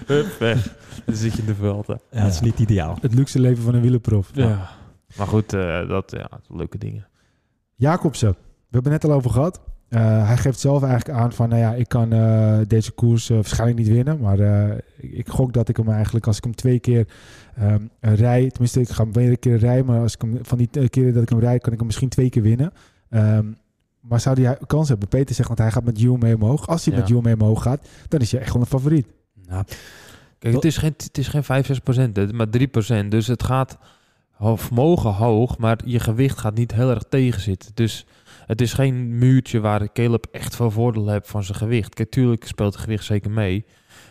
Hup, 0.06 0.40
weg. 0.40 0.76
Dan 1.06 1.16
zit 1.16 1.34
je 1.34 1.40
in 1.40 1.46
de 1.46 1.56
veld. 1.56 1.88
hè. 1.88 1.94
Ja, 2.12 2.24
het 2.24 2.34
is 2.34 2.40
niet 2.40 2.60
ideaal. 2.60 2.98
Het 3.02 3.14
luxe 3.14 3.40
leven 3.40 3.64
van 3.64 3.74
een 3.74 3.82
wielerprof. 3.82 4.30
Ja. 4.34 4.70
Maar 5.18 5.28
goed, 5.28 5.54
eh, 5.54 5.88
dat, 5.88 6.12
ja, 6.12 6.30
leuke 6.48 6.78
dingen. 6.78 7.08
Jacobsen, 7.76 8.30
we 8.32 8.38
hebben 8.70 8.92
het 8.92 9.02
net 9.02 9.12
al 9.12 9.18
over 9.18 9.32
gehad. 9.32 9.62
Eh, 9.90 10.28
hij 10.28 10.38
geeft 10.38 10.60
zelf 10.60 10.84
eigenlijk 10.84 11.20
aan 11.20 11.34
van, 11.34 11.50
nou 11.50 11.62
ja, 11.62 11.74
ik 11.74 11.88
kan 11.90 12.14
eh, 12.14 12.60
deze 12.68 12.92
koers 12.92 13.30
eh, 13.30 13.36
waarschijnlijk 13.36 13.80
niet 13.80 13.88
winnen. 13.88 14.20
Maar 14.20 14.40
eh, 14.40 14.78
ik, 14.98 15.12
ik 15.12 15.30
gok 15.30 15.54
dat 15.54 15.70
ik 15.70 15.78
hem 15.78 15.90
eigenlijk, 15.90 16.28
als 16.28 16.38
ik 16.38 16.44
hem 16.44 16.56
twee 16.56 16.80
keer 16.80 17.08
ehm, 17.56 17.82
rij, 18.00 18.50
tenminste 18.50 18.80
ik 18.80 18.90
ga 18.90 19.04
hem 19.04 19.14
weer 19.14 19.30
een 19.30 19.40
keer 19.40 19.58
rijden, 19.58 19.86
maar 19.86 20.00
als 20.02 20.14
ik 20.14 20.22
hem 20.22 20.40
van 20.42 20.58
die 20.58 20.90
keren 20.90 21.14
dat 21.14 21.24
ik 21.24 21.30
hem 21.30 21.40
rijd, 21.40 21.62
kan 21.62 21.72
ik 21.72 21.78
hem 21.78 21.88
misschien 21.88 22.10
twee 22.10 22.30
keer 22.30 22.42
winnen. 22.42 22.72
Ehm, 23.10 23.46
maar 24.02 24.20
zou 24.20 24.42
hij 24.44 24.58
kans 24.68 24.90
hebben? 24.90 25.08
Peter 25.08 25.36
zegt, 25.36 25.48
want 25.48 25.60
hij 25.60 25.72
gaat 25.72 25.84
met 25.84 26.00
Jules 26.00 26.22
mee 26.22 26.36
omhoog. 26.36 26.68
Als 26.68 26.86
hij 26.86 26.94
Ja. 26.94 27.00
met 27.00 27.10
Jules 27.10 27.24
mee 27.24 27.34
omhoog 27.34 27.62
gaat, 27.62 27.88
dan 28.08 28.20
is 28.20 28.32
hij 28.32 28.42
echt 28.42 28.54
wel 28.54 28.62
een 28.62 28.68
favoriet. 28.68 29.08
Nou, 29.48 29.64
Kijk, 30.40 30.54
het 30.54 30.66
is 30.66 30.78
geen, 30.78 30.94
het 30.98 31.18
is 31.18 31.28
geen 31.28 31.44
5, 31.44 31.66
6 31.66 31.80
procent, 31.80 32.32
maar 32.32 32.50
3 32.50 32.68
procent. 32.68 33.12
Dus 33.12 33.28
het 33.28 33.44
gaat 33.44 33.78
vermogen 34.40 35.14
hoog, 35.14 35.58
maar 35.58 35.80
je 35.86 36.00
gewicht 36.00 36.38
gaat 36.38 36.56
niet 36.56 36.74
heel 36.74 36.90
erg 36.90 37.04
tegenzitten. 37.10 37.72
Dus 37.74 38.06
het 38.46 38.62
is 38.62 38.74
geen 38.74 39.18
muurtje 39.18 39.60
waar 39.60 39.92
Caleb 39.92 40.26
echt 40.32 40.56
veel 40.56 40.72
voordeel 40.72 41.08
heeft 41.08 41.28
van 41.30 41.44
zijn 41.44 41.58
gewicht. 41.58 41.94
Kijk, 41.94 42.10
tuurlijk 42.10 42.48
speelt 42.48 42.74
het 42.74 42.84
gewicht 42.84 43.04
zeker 43.04 43.32
mee. 43.32 43.66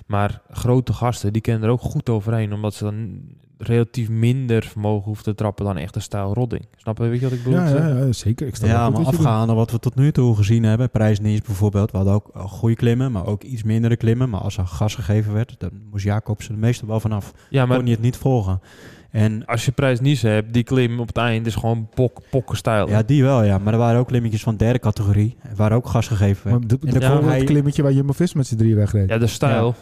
Maar 0.06 0.40
grote 0.50 0.92
gasten, 0.92 1.32
die 1.32 1.42
kennen 1.42 1.64
er 1.64 1.70
ook 1.70 1.80
goed 1.80 2.08
overheen. 2.08 2.52
Omdat 2.52 2.74
ze 2.74 2.84
dan 2.84 3.20
relatief 3.58 4.08
minder 4.08 4.62
vermogen 4.62 5.04
hoeven 5.04 5.24
te 5.24 5.34
trappen 5.34 5.64
dan 5.64 5.76
echt 5.76 5.94
een 5.94 6.02
stijl 6.02 6.34
rodding. 6.34 6.66
Snap 6.76 6.98
je 6.98 7.04
weet 7.04 7.20
je 7.20 7.28
wat 7.28 7.38
ik 7.38 7.44
bedoel? 7.44 7.58
Ja, 7.58 7.68
ja, 7.68 7.88
ja, 7.88 8.12
zeker. 8.12 8.46
Ik 8.46 8.56
ja, 8.56 8.84
goed 8.84 8.96
maar 8.96 9.06
afgaande 9.06 9.54
wat 9.54 9.70
we 9.70 9.78
tot 9.78 9.94
nu 9.94 10.12
toe 10.12 10.36
gezien 10.36 10.62
hebben, 10.62 10.90
prijsnieuws 10.90 11.40
bijvoorbeeld, 11.40 11.90
we 11.90 11.96
hadden 11.96 12.14
ook 12.14 12.30
eh, 12.34 12.44
goede 12.44 12.76
klimmen, 12.76 13.12
maar 13.12 13.26
ook 13.26 13.42
iets 13.42 13.62
mindere 13.62 13.96
klimmen. 13.96 14.30
Maar 14.30 14.40
als 14.40 14.56
er 14.56 14.66
gas 14.66 14.94
gegeven 14.94 15.32
werd, 15.32 15.54
dan 15.58 15.70
moest 15.90 16.04
Jacobsen 16.04 16.54
er 16.54 16.60
meestal 16.60 16.88
wel 16.88 17.00
vanaf. 17.00 17.32
Ja, 17.50 17.66
maar 17.66 17.76
Kon 17.76 17.86
je 17.86 17.92
het 17.92 18.02
niet 18.02 18.16
volgen. 18.16 18.60
En 19.10 19.46
als 19.46 19.64
je 19.64 19.72
prijs 19.72 20.00
niet 20.00 20.22
hebt, 20.22 20.52
die 20.52 20.62
klim 20.62 21.00
op 21.00 21.06
het 21.06 21.16
eind 21.16 21.46
is 21.46 21.54
gewoon 21.54 21.88
pok, 21.94 22.20
pokkenstijl. 22.30 22.88
ja, 22.88 23.02
die 23.02 23.22
wel, 23.22 23.42
ja. 23.42 23.58
Maar 23.58 23.72
er 23.72 23.78
waren 23.78 24.00
ook 24.00 24.06
klimmetjes 24.06 24.42
van 24.42 24.56
derde 24.56 24.78
categorie, 24.78 25.36
waar 25.56 25.72
ook 25.72 25.86
gas 25.86 26.06
gegeven 26.08 26.50
werd. 26.50 26.58
Maar 26.58 26.68
de, 26.90 26.98
ja, 27.00 27.22
hij- 27.22 27.36
het 27.36 27.46
klimmetje 27.46 27.82
waar 27.82 27.92
Jumbo-Visma 27.92 28.38
met 28.38 28.46
z'n 28.48 28.56
drie 28.56 28.74
wegreed. 28.74 29.08
Ja, 29.08 29.18
de 29.18 29.26
stijl. 29.26 29.74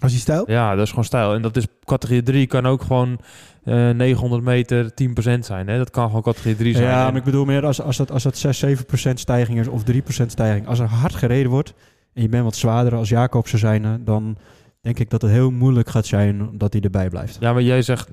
Als 0.00 0.12
hij 0.12 0.20
stijl? 0.20 0.50
Ja, 0.50 0.74
dat 0.74 0.84
is 0.84 0.88
gewoon 0.90 1.04
stijl. 1.04 1.34
En 1.34 1.42
dat 1.42 1.56
is 1.56 1.66
categorie 1.84 2.22
3 2.22 2.46
kan 2.46 2.66
ook 2.66 2.82
gewoon 2.82 3.18
eh 3.64 3.90
900 3.90 4.42
meter 4.42 4.94
10% 4.94 5.44
zijn. 5.46 5.68
Hè? 5.68 5.76
Dat 5.78 5.90
kan 5.90 6.06
gewoon 6.06 6.22
categorie 6.22 6.56
3 6.56 6.74
zijn. 6.74 6.88
Ja, 6.88 7.04
maar 7.08 7.16
ik 7.16 7.24
bedoel 7.24 7.44
meer 7.44 7.66
als, 7.66 7.82
als, 7.82 7.96
dat, 7.96 8.10
als 8.10 8.22
dat 8.22 8.36
6, 8.38 8.58
7 8.58 8.84
procent 8.86 9.20
stijging 9.20 9.58
is 9.60 9.68
of 9.68 9.82
3 9.82 10.02
procent 10.02 10.30
stijging. 10.32 10.66
Als 10.66 10.78
er 10.78 10.86
hard 10.86 11.14
gereden 11.14 11.50
wordt 11.50 11.74
en 12.14 12.22
je 12.22 12.28
bent 12.28 12.44
wat 12.44 12.56
zwaarder 12.56 12.94
als 12.94 13.08
Jacobsen 13.08 13.58
zijn, 13.58 14.00
dan 14.04 14.36
denk 14.80 14.98
ik 14.98 15.10
dat 15.10 15.22
het 15.22 15.30
heel 15.30 15.50
moeilijk 15.50 15.88
gaat 15.88 16.06
zijn 16.06 16.50
dat 16.58 16.72
hij 16.72 16.82
erbij 16.82 17.08
blijft. 17.08 17.36
ja, 17.40 17.52
maar 17.52 17.62
jij 17.62 17.82
zegt 17.82 18.08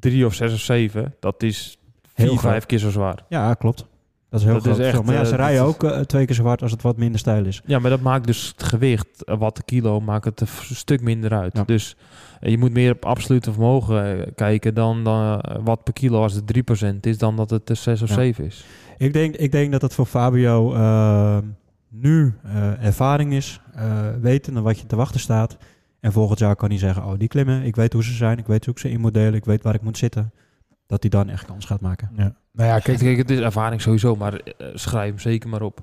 3 0.00 0.26
of 0.26 0.34
6 0.34 0.52
of 0.52 0.60
7. 0.60 1.14
Dat 1.20 1.42
is 1.42 1.78
Heel 2.14 2.28
4, 2.28 2.38
groot. 2.38 2.50
5 2.52 2.66
keer 2.66 2.78
zo 2.78 2.90
zwaar. 2.90 3.24
Ja, 3.28 3.54
klopt. 3.54 3.86
Dat 4.30 4.40
is 4.40 4.46
heel 4.46 4.54
Dat 4.54 4.62
groot 4.64 4.78
is 4.78 4.86
echt. 4.86 5.02
Maar 5.04 5.14
ja, 5.14 5.24
ze 5.24 5.32
eh, 5.32 5.38
rijden 5.38 5.62
ook 5.62 5.84
eh, 5.84 6.00
twee 6.00 6.26
keer 6.26 6.34
zo 6.34 6.44
hard 6.44 6.62
als 6.62 6.70
het 6.70 6.82
wat 6.82 6.96
minder 6.96 7.18
stijl 7.18 7.44
is. 7.44 7.62
Ja, 7.64 7.78
maar 7.78 7.90
dat 7.90 8.00
maakt 8.00 8.26
dus 8.26 8.48
het 8.56 8.62
gewicht, 8.62 9.24
eh, 9.24 9.38
wat 9.38 9.56
de 9.56 9.62
kilo, 9.62 10.00
maakt 10.00 10.24
het 10.24 10.40
een 10.40 10.46
stuk 10.76 11.00
minder 11.00 11.32
uit. 11.34 11.56
Ja. 11.56 11.64
Dus 11.64 11.96
je 12.40 12.58
moet 12.58 12.72
meer 12.72 12.92
op 12.92 13.04
absolute 13.04 13.52
vermogen 13.52 14.32
kijken 14.34 14.74
dan, 14.74 15.04
dan 15.04 15.42
wat 15.64 15.84
per 15.84 15.92
kilo 15.92 16.22
als 16.22 16.32
het 16.34 16.46
3% 16.46 17.06
is, 17.06 17.18
dan 17.18 17.36
dat 17.36 17.50
het 17.50 17.70
eh, 17.70 17.76
6 17.76 18.02
of 18.02 18.08
Ja. 18.08 18.14
7 18.14 18.44
is. 18.44 18.64
Ik 18.98 19.12
denk, 19.12 19.36
ik 19.36 19.52
denk 19.52 19.72
dat 19.72 19.82
het 19.82 19.94
voor 19.94 20.06
Fabio 20.06 20.72
nu 21.88 22.34
ervaring 22.80 23.32
is, 23.32 23.60
eh 23.74 24.08
weten 24.20 24.62
wat 24.62 24.78
je 24.80 24.86
te 24.86 24.96
wachten 24.96 25.20
staat. 25.20 25.56
En 26.00 26.12
volgend 26.12 26.38
jaar 26.38 26.56
kan 26.56 26.68
hij 26.68 26.78
zeggen, 26.78 27.04
oh 27.04 27.12
die 27.18 27.28
klimmen, 27.28 27.62
ik 27.62 27.76
weet 27.76 27.92
hoe 27.92 28.04
ze 28.04 28.12
zijn, 28.12 28.38
ik 28.38 28.46
weet 28.46 28.64
hoe 28.64 28.74
ik 28.74 28.80
ze 28.80 28.90
in 28.90 29.00
moet 29.00 29.14
delen, 29.14 29.34
ik 29.34 29.44
weet 29.44 29.62
waar 29.62 29.74
ik 29.74 29.82
moet 29.82 29.98
zitten. 29.98 30.32
Dat 30.86 31.00
hij 31.02 31.10
dan 31.10 31.28
echt 31.28 31.44
kans 31.46 31.64
gaat 31.64 31.80
maken. 31.80 32.10
Ja. 32.16 32.36
Nou 32.52 32.68
ja, 32.68 32.78
Kijk, 32.78 32.98
kijk, 32.98 33.16
het 33.16 33.30
is 33.30 33.38
ervaring 33.38 33.80
sowieso, 33.80 34.16
maar 34.16 34.34
eh, 34.34 34.66
schrijf 34.74 35.08
hem 35.08 35.18
zeker 35.18 35.48
maar 35.48 35.62
op. 35.62 35.80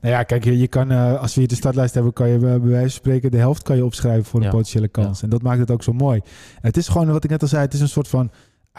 nou 0.00 0.14
ja, 0.14 0.22
kijk 0.22 0.44
je, 0.44 0.58
je 0.58 0.68
kan, 0.68 0.90
eh, 0.90 1.20
als 1.20 1.34
we 1.34 1.40
hier 1.40 1.48
de 1.48 1.54
startlijst 1.54 1.94
hebben, 1.94 2.12
kan 2.12 2.28
je 2.28 2.38
bij 2.38 2.60
bij 2.60 2.68
wijze 2.70 2.80
van 2.82 2.90
spreken 2.90 3.30
de 3.30 3.36
helft 3.36 3.62
kan 3.62 3.76
je 3.76 3.84
opschrijven 3.84 4.24
voor 4.24 4.38
een 4.40 4.44
Ja. 4.46 4.50
potentiële 4.52 4.88
kans. 4.88 5.22
En 5.22 5.28
dat 5.30 5.42
maakt 5.42 5.58
het 5.58 5.70
ook 5.70 5.82
zo 5.82 5.92
mooi. 5.92 6.20
Het 6.60 6.76
is 6.76 6.88
gewoon, 6.88 7.06
wat 7.12 7.24
ik 7.24 7.30
net 7.30 7.42
al 7.42 7.48
zei, 7.48 7.62
het 7.62 7.74
is 7.74 7.80
een 7.80 7.88
soort 7.88 8.08
van 8.08 8.30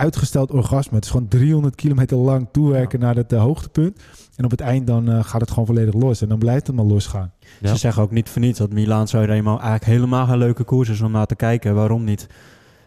uitgesteld 0.02 0.52
orgasme. 0.52 0.96
Het 0.96 1.06
is 1.06 1.12
gewoon 1.12 1.28
300 1.28 1.76
kilometer 1.76 2.18
lang 2.18 2.48
toewerken 2.52 3.00
naar 3.00 3.16
het 3.16 3.34
eh, 3.34 3.42
hoogtepunt. 3.42 4.02
En 4.36 4.46
op 4.46 4.52
het 4.52 4.62
eind 4.62 4.88
dan 4.88 5.10
eh, 5.10 5.24
gaat 5.24 5.42
het 5.42 5.50
gewoon 5.50 5.66
volledig 5.66 5.94
los. 5.94 6.22
En 6.22 6.30
dan 6.30 6.40
blijft 6.40 6.68
het 6.68 6.76
maar 6.76 6.86
losgaan. 6.86 7.32
Ja. 7.60 7.70
Ze 7.70 7.78
zeggen 7.78 8.04
ook 8.04 8.12
niet 8.12 8.30
voor 8.30 8.42
niets 8.42 8.60
dat 8.60 8.74
Milaan 8.74 9.08
Sanremo 9.08 9.52
eigenlijk 9.52 9.86
helemaal 9.86 10.26
geen 10.26 10.38
leuke 10.38 10.64
koers 10.64 10.90
is 10.90 11.02
om 11.02 11.12
naar 11.12 11.26
te 11.26 11.36
kijken. 11.36 11.76
Waarom 11.76 12.04
niet? 12.04 12.28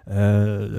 Eh, 0.04 0.14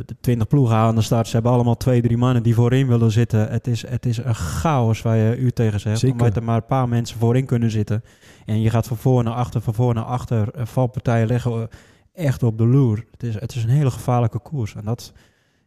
de 0.05 0.15
20 0.21 0.47
ploegen 0.47 0.75
aan 0.75 0.95
de 0.95 1.01
start. 1.01 1.27
Ze 1.27 1.33
hebben 1.33 1.51
allemaal 1.51 1.77
twee, 1.77 2.01
drie 2.01 2.17
mannen 2.17 2.43
die 2.43 2.55
voorin 2.55 2.87
willen 2.87 3.11
zitten. 3.11 3.49
Het 3.49 3.67
is, 3.67 3.87
het 3.87 4.05
is 4.05 4.17
een 4.17 4.35
chaos 4.35 5.01
waar 5.01 5.17
je 5.17 5.37
u 5.37 5.51
tegen 5.51 5.79
zegt. 5.79 5.99
Zeker. 5.99 6.19
Omdat 6.19 6.35
er 6.35 6.43
maar 6.43 6.55
een 6.55 6.65
paar 6.65 6.89
mensen 6.89 7.19
voorin 7.19 7.45
kunnen 7.45 7.71
zitten. 7.71 8.03
En 8.45 8.61
je 8.61 8.69
gaat 8.69 8.87
van 8.87 8.97
voor 8.97 9.23
naar 9.23 9.33
achter, 9.33 9.61
van 9.61 9.73
voor 9.73 9.93
naar 9.93 10.03
achter. 10.03 10.47
Valpartijen 10.53 11.27
leggen 11.27 11.69
echt 12.13 12.43
op 12.43 12.57
de 12.57 12.67
loer. 12.67 13.05
Het 13.11 13.23
is, 13.23 13.39
het 13.39 13.55
is 13.55 13.63
een 13.63 13.69
hele 13.69 13.91
gevaarlijke 13.91 14.39
koers. 14.39 14.75
En 14.75 14.85
dat, 14.85 15.13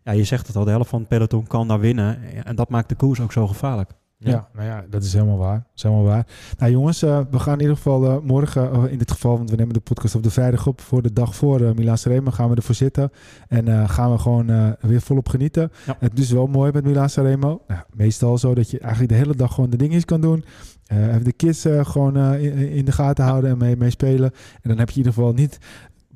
ja, 0.08 0.14
je 0.14 0.24
zegt 0.24 0.46
het 0.46 0.56
al, 0.56 0.64
de 0.64 0.70
helft 0.70 0.90
van 0.90 0.98
het 0.98 1.08
peloton 1.08 1.46
kan 1.46 1.68
daar 1.68 1.80
winnen. 1.80 2.18
En 2.44 2.56
dat 2.56 2.68
maakt 2.68 2.88
de 2.88 2.94
koers 2.94 3.20
ook 3.20 3.32
zo 3.32 3.46
gevaarlijk. 3.46 3.90
Ja. 4.20 4.48
nou 4.52 4.66
ja, 4.66 4.84
dat 4.90 5.04
is 5.04 5.12
helemaal 5.12 5.38
waar. 5.38 5.56
Dat 5.56 5.72
is 5.74 5.82
helemaal 5.82 6.04
waar. 6.04 6.26
Nou 6.58 6.72
jongens, 6.72 7.02
eh, 7.02 7.20
we 7.30 7.38
gaan 7.38 7.54
in 7.54 7.60
ieder 7.60 7.76
geval 7.76 8.04
eh, 8.04 8.16
morgen, 8.22 8.72
eh, 8.72 8.92
in 8.92 8.98
dit 8.98 9.10
geval, 9.10 9.36
want 9.36 9.50
we 9.50 9.56
nemen 9.56 9.74
de 9.74 9.80
podcast 9.80 10.14
op 10.14 10.22
de 10.22 10.30
vrijdag 10.30 10.66
op, 10.66 10.80
voor 10.80 11.02
de 11.02 11.12
dag 11.12 11.34
voor 11.34 11.60
uh, 11.60 11.72
Milaan 11.72 11.98
Sanremo, 11.98 12.30
gaan 12.30 12.50
we 12.50 12.56
ervoor 12.56 12.74
zitten. 12.74 13.10
En 13.48 13.68
eh, 13.68 13.88
gaan 13.88 14.12
we 14.12 14.18
gewoon 14.18 14.50
eh, 14.50 14.70
weer 14.80 15.00
volop 15.00 15.28
genieten. 15.28 15.70
Ja. 15.86 15.96
Het 16.00 16.18
is 16.18 16.30
wel 16.30 16.46
mooi 16.46 16.72
met 16.72 16.84
Milaan 16.84 17.10
Sanremo. 17.10 17.62
Nou, 17.66 17.80
meestal 17.94 18.38
zo 18.38 18.54
dat 18.54 18.70
je 18.70 18.78
eigenlijk 18.78 19.12
de 19.12 19.18
hele 19.18 19.36
dag 19.36 19.54
gewoon 19.54 19.70
de 19.70 19.76
dingetjes 19.76 20.04
kan 20.04 20.20
doen. 20.20 20.44
Eh, 20.88 21.08
even 21.08 21.24
de 21.24 21.32
kids 21.32 21.64
eh, 21.64 21.84
gewoon 21.84 22.16
eh, 22.16 22.44
in, 22.44 22.70
in 22.70 22.84
de 22.84 22.92
gaten 22.92 23.24
houden 23.24 23.50
en 23.50 23.58
mee, 23.58 23.76
mee 23.76 23.90
spelen. 23.90 24.30
En 24.62 24.68
dan 24.68 24.78
heb 24.78 24.90
je 24.90 25.00
in 25.00 25.06
ieder 25.06 25.12
geval 25.12 25.32
niet... 25.32 25.58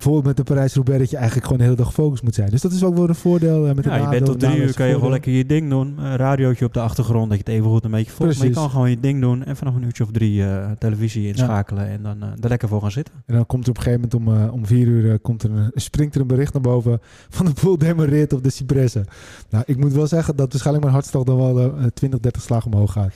Bijvoorbeeld 0.03 0.37
met 0.37 0.47
de 0.47 0.53
Parijs-Roubaix 0.53 0.99
dat 1.01 1.11
je 1.11 1.17
eigenlijk 1.17 1.45
gewoon 1.47 1.59
de 1.59 1.65
hele 1.65 1.77
dag 1.77 1.87
gefocust 1.87 2.23
moet 2.23 2.35
zijn. 2.35 2.51
Dus 2.51 2.61
dat 2.61 2.73
is 2.73 2.85
ook 2.85 2.95
wel 2.95 3.09
een 3.09 3.15
voordeel. 3.15 3.67
eh, 3.69 3.75
met 3.75 3.85
Ja, 3.85 3.97
je 3.97 4.09
bent 4.09 4.25
tot 4.25 4.41
drie 4.41 4.57
uur, 4.57 4.75
kan 4.75 4.87
je 4.87 4.95
gewoon 4.95 5.11
lekker 5.11 5.33
je 5.33 5.47
ding 5.47 5.71
doen. 5.71 5.99
Een 5.99 6.17
radiootje 6.17 6.65
op 6.65 6.75
de 6.75 6.81
achtergrond, 6.81 7.29
dat 7.29 7.38
je 7.38 7.45
het 7.45 7.53
even 7.55 7.71
goed 7.71 7.85
een 7.85 7.91
beetje 7.91 8.12
volgt. 8.12 8.38
Maar 8.38 8.47
je 8.47 8.53
kan 8.53 8.71
gewoon 8.71 8.91
je 8.91 9.01
ding 9.01 9.21
doen 9.21 9.45
en 9.45 9.57
vanaf 9.57 9.75
een 9.75 9.83
uurtje 9.83 10.03
of 10.05 10.11
drie 10.11 10.45
eh, 10.45 10.71
televisie 10.79 11.27
inschakelen 11.27 11.87
en 11.88 12.03
dan 12.03 12.23
eh, 12.23 12.29
er 12.40 12.48
lekker 12.48 12.69
voor 12.69 12.81
gaan 12.81 12.90
zitten. 12.90 13.15
En 13.27 13.35
dan 13.35 13.46
komt 13.46 13.65
er 13.65 13.71
op 13.71 13.77
een 13.77 13.83
gegeven 13.83 14.09
moment 14.19 14.50
om, 14.50 14.50
om 14.61 14.67
vier 14.67 14.87
uur 14.87 15.19
komt 15.19 15.42
er 15.42 15.50
een, 15.50 15.71
springt 15.88 16.15
er 16.15 16.21
een 16.21 16.27
bericht 16.27 16.53
naar 16.53 16.63
boven 16.63 17.00
van 17.29 17.46
de 17.46 17.53
pool 17.53 17.79
demareert 17.79 18.33
op 18.33 18.42
de 18.42 18.50
Cipressen. 18.50 19.05
Nou, 19.50 19.65
ik 19.67 19.77
moet 19.77 19.92
wel 19.92 20.07
zeggen 20.07 20.37
dat 20.37 20.50
waarschijnlijk 20.50 20.85
mijn 20.85 20.96
hartslag 20.96 21.23
dan 21.25 21.37
wel 21.37 21.61
eh, 21.61 21.87
20, 21.94 22.21
30 22.21 22.42
slagen 22.42 22.73
omhoog 22.73 22.92
gaat. 22.92 23.13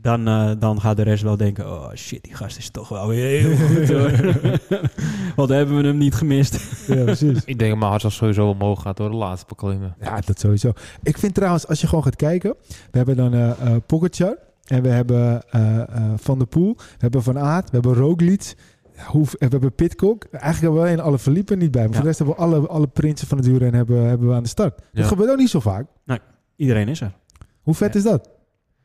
Dan, 0.00 0.28
eh, 0.28 0.50
dan 0.58 0.80
gaat 0.80 0.96
de 0.96 1.02
rest 1.02 1.22
wel 1.22 1.36
denken... 1.36 1.66
oh 1.72 1.92
shit, 1.94 2.22
die 2.22 2.34
gast 2.34 2.58
is 2.58 2.70
toch 2.70 2.88
wel 2.88 3.08
weer 3.08 3.40
heel 3.40 3.56
goed 3.56 3.88
hoor. 3.88 4.10
Wat 5.36 5.48
hebben 5.48 5.76
we 5.76 5.86
hem 5.86 5.96
niet 5.98 6.14
gemist. 6.14 6.58
Ja, 6.86 7.04
precies. 7.04 7.44
Ik 7.44 7.58
denk 7.58 7.70
dat 7.70 7.78
mijn 7.78 7.90
hart 7.90 8.00
zal 8.00 8.10
sowieso 8.10 8.48
omhoog 8.48 8.82
gaat 8.82 8.96
door 8.96 9.10
de 9.10 9.16
laatste 9.16 9.46
beklimmen. 9.48 9.94
Ja, 10.00 10.20
dat 10.24 10.40
sowieso. 10.40 10.72
Ik 11.02 11.18
vind 11.18 11.34
trouwens, 11.34 11.66
als 11.66 11.80
je 11.80 11.86
gewoon 11.86 12.04
gaat 12.04 12.16
kijken... 12.16 12.54
We 12.90 12.96
hebben 12.96 13.16
dan 13.16 13.34
eh 13.34 13.50
eh, 13.50 13.76
Pogacar 13.86 14.36
en 14.66 14.82
we 14.82 14.88
hebben 14.88 15.42
eh, 15.50 15.78
eh, 15.80 16.12
Van 16.16 16.38
der 16.38 16.46
Poel. 16.46 16.74
We 16.76 16.82
hebben 16.98 17.22
Van 17.22 17.38
Aert, 17.38 17.70
we 17.70 17.76
hebben 17.76 17.94
Roglic... 17.94 18.54
Hoe, 19.06 19.22
en 19.22 19.46
we 19.46 19.46
hebben 19.48 19.74
Pitcock. 19.74 20.24
Eigenlijk 20.30 20.62
hebben 20.62 20.80
we 20.80 20.86
alleen 20.86 21.00
alle 21.00 21.18
verliepen 21.18 21.58
niet 21.58 21.70
bij. 21.70 21.80
Maar 21.82 21.90
Ja. 21.90 21.94
voor 21.96 22.02
de 22.02 22.08
rest 22.08 22.18
hebben 22.18 22.36
we 22.36 22.42
alle, 22.42 22.68
alle 22.68 22.86
prinsen 22.86 23.26
van 23.28 23.38
het 23.38 23.46
wielrennen 23.46 23.76
hebben, 23.76 24.02
hebben 24.02 24.28
we 24.28 24.34
aan 24.34 24.42
de 24.42 24.48
start. 24.48 24.80
Ja. 24.92 25.00
Dat 25.00 25.08
gebeurt 25.08 25.30
ook 25.30 25.36
niet 25.38 25.50
zo 25.50 25.60
vaak. 25.60 25.86
Iedereen 26.56 26.88
is 26.88 27.00
er. 27.00 27.12
Hoe 27.62 27.74
vet 27.74 27.92
Ja. 27.92 27.98
is 27.98 28.04
dat? 28.04 28.28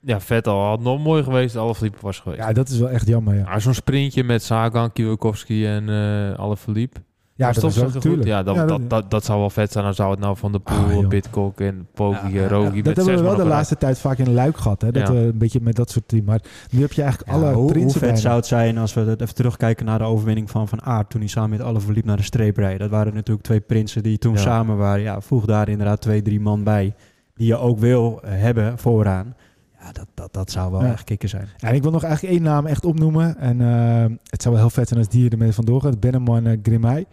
Ja, 0.06 0.20
Vettel 0.20 0.60
had 0.64 0.80
nog 0.82 1.04
mooi 1.04 1.24
geweest, 1.24 1.56
alle 1.56 1.76
verliep 1.76 2.00
was 2.00 2.20
geweest. 2.20 2.42
Ja, 2.42 2.54
dat 2.54 2.70
is 2.70 2.80
wel 2.80 2.90
echt 2.90 3.08
jammer, 3.08 3.36
ja. 3.36 3.44
Maar 3.44 3.62
zo'n 3.62 3.74
sprintje 3.74 4.24
met 4.24 4.44
Sagan, 4.44 4.92
Kwiatkowski 4.92 5.66
en 5.68 5.90
eh 5.90 6.40
alle 6.40 6.58
verliep. 6.58 6.96
Ja, 7.36 7.52
dat 7.52 7.78
goed. 7.78 7.94
natuurlijk. 7.94 8.26
Ja, 8.28 8.44
dat, 8.44 8.56
Ja, 8.56 8.66
dat, 8.66 8.90
dat, 8.90 9.12
dat, 9.12 9.26
zou 9.26 9.40
wel 9.40 9.50
vet 9.50 9.72
zijn. 9.72 9.84
Dan 9.84 9.94
zou 9.94 10.12
het 10.12 10.20
nou 10.20 10.38
van 10.38 10.52
de 10.52 10.60
Ah, 10.64 10.90
Poel. 10.90 11.08
Pitcock 11.08 11.60
en 11.60 11.88
Poggi 11.94 12.20
Ja, 12.20 12.28
en 12.28 12.32
ja, 12.42 12.48
Rogi 12.48 12.66
dat 12.66 12.76
met 12.76 12.86
hebben 12.86 13.04
zes 13.04 13.16
we 13.16 13.22
wel 13.24 13.36
de 13.36 13.46
laatste 13.46 13.78
tijd 13.78 14.00
vaak 14.00 14.18
in 14.18 14.26
een 14.26 14.34
luik 14.34 14.58
gehad. 14.58 14.82
Hè? 14.82 14.92
Dat 14.92 15.08
Ja. 15.08 15.14
we 15.14 15.20
een 15.20 15.38
beetje 15.38 15.60
met 15.62 15.76
dat 15.76 15.90
soort 15.90 16.08
team. 16.08 16.26
Maar 16.26 16.42
nu 16.72 16.82
heb 16.82 16.92
je 16.94 17.02
eigenlijk 17.02 17.32
Ja, 17.32 17.38
alle 17.38 17.54
hoe, 17.54 17.78
hoe 17.78 17.92
vet 17.92 18.00
bijna. 18.02 18.16
zou 18.16 18.36
het 18.36 18.46
zijn 18.46 18.78
als 18.78 18.94
we 18.94 19.16
even 19.20 19.36
terugkijken 19.36 19.86
naar 19.86 19.98
de 20.00 20.04
overwinning 20.06 20.50
van 20.50 20.68
Van 20.68 20.82
Aert... 20.84 21.10
toen 21.10 21.20
hij 21.22 21.30
samen 21.30 21.50
met 21.50 21.62
alle 21.62 21.80
verliep 21.80 22.06
naar 22.06 22.18
de 22.18 22.24
streep 22.24 22.58
reed. 22.58 22.80
Dat 22.80 22.90
waren 22.90 23.14
natuurlijk 23.14 23.46
twee 23.46 23.60
prinsen 23.60 24.04
die 24.04 24.18
toen 24.18 24.34
Ja. 24.34 24.40
samen 24.40 24.78
waren. 24.78 25.02
Ja, 25.04 25.22
voeg 25.22 25.46
daar 25.46 25.70
inderdaad 25.70 26.02
twee, 26.02 26.22
drie 26.22 26.40
man 26.40 26.64
bij... 26.64 26.94
die 27.36 27.48
je 27.48 27.58
ook 27.58 27.80
wil 27.80 28.20
eh, 28.24 28.32
hebben 28.32 28.78
vooraan. 28.78 29.36
Ja, 29.84 29.92
dat, 29.92 30.08
dat, 30.14 30.34
dat 30.34 30.52
zou 30.52 30.72
wel 30.72 30.82
Ja. 30.84 30.92
echt 30.92 31.04
kicken 31.04 31.30
zijn. 31.30 31.48
Ja, 31.58 31.68
en 31.68 31.76
ik 31.76 31.82
wil 31.82 31.92
nog 31.92 32.04
eigenlijk 32.04 32.34
één 32.34 32.44
naam 32.44 32.66
echt 32.66 32.86
opnoemen. 32.86 33.38
En 33.38 33.62
eh, 33.62 34.16
het 34.30 34.42
zou 34.42 34.54
wel 34.54 34.64
heel 34.64 34.74
vet 34.74 34.88
zijn 34.88 35.00
als 35.00 35.10
die 35.10 35.30
ermee 35.30 35.52
vandoor 35.52 35.82
gaat. 35.82 36.00
Benneman 36.00 36.60
Grimay. 36.64 37.06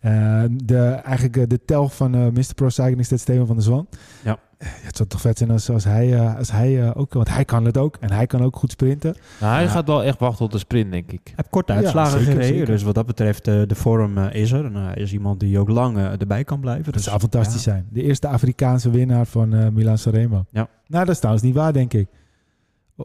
Eh, 0.00 0.42
de, 0.64 0.78
eigenlijk 0.84 1.36
eh, 1.36 1.42
de 1.46 1.64
telg 1.64 1.94
van 1.96 2.14
eh 2.14 2.20
Mr. 2.20 2.54
Pro 2.54 2.68
Cycling 2.68 2.98
is 2.98 3.08
dit 3.08 3.20
Steven 3.20 3.46
van 3.46 3.56
der 3.56 3.64
Zwan. 3.64 3.86
Ja. 4.24 4.38
Eh, 4.58 4.68
het 4.72 4.96
zou 4.96 5.08
toch 5.08 5.20
vet 5.20 5.38
zijn 5.38 5.50
als, 5.50 5.70
als 5.70 5.84
hij, 5.84 6.14
eh, 6.14 6.36
als 6.36 6.50
hij 6.52 6.82
eh, 6.82 6.90
ook... 6.94 7.12
Want 7.12 7.28
hij 7.28 7.44
kan 7.44 7.64
het 7.64 7.76
ook. 7.78 7.96
En 8.00 8.12
hij 8.12 8.26
kan 8.26 8.42
ook 8.42 8.56
goed 8.56 8.70
sprinten. 8.70 9.14
Nou, 9.40 9.52
hij 9.54 9.62
Ja. 9.62 9.68
gaat 9.68 9.86
wel 9.86 10.04
echt 10.04 10.18
wachten 10.18 10.44
op 10.44 10.52
de 10.52 10.58
sprint, 10.58 10.90
denk 10.92 11.12
ik. 11.12 11.20
Hij 11.24 11.32
heeft 11.36 11.48
korte 11.50 11.72
Ja, 11.72 11.78
uitslagen 11.78 12.10
zeker, 12.18 12.24
gereden. 12.32 12.48
zeker. 12.52 12.66
Dus 12.66 12.82
wat 12.82 12.94
dat 12.94 13.06
betreft, 13.06 13.48
eh, 13.48 13.62
de 13.66 13.74
vorm 13.74 14.18
is 14.18 14.52
er. 14.52 14.64
En 14.64 14.74
hij 14.74 14.94
is 14.94 15.12
iemand 15.12 15.40
die 15.40 15.58
ook 15.58 15.68
lang 15.68 15.98
erbij 15.98 16.44
kan 16.44 16.60
blijven. 16.60 16.84
Dat 16.84 16.94
Dus, 16.94 17.04
zou 17.04 17.18
fantastisch 17.20 17.64
ja. 17.64 17.70
zijn. 17.72 17.86
De 17.90 18.02
eerste 18.02 18.28
Afrikaanse 18.28 18.90
winnaar 18.90 19.26
van 19.26 19.54
eh 19.54 19.68
Milan 19.68 19.98
Sanremo. 19.98 20.44
Ja. 20.50 20.68
Nou, 20.86 21.04
dat 21.04 21.14
is 21.14 21.18
trouwens 21.20 21.44
niet 21.44 21.54
waar, 21.54 21.72
denk 21.72 21.92
ik. 21.92 22.08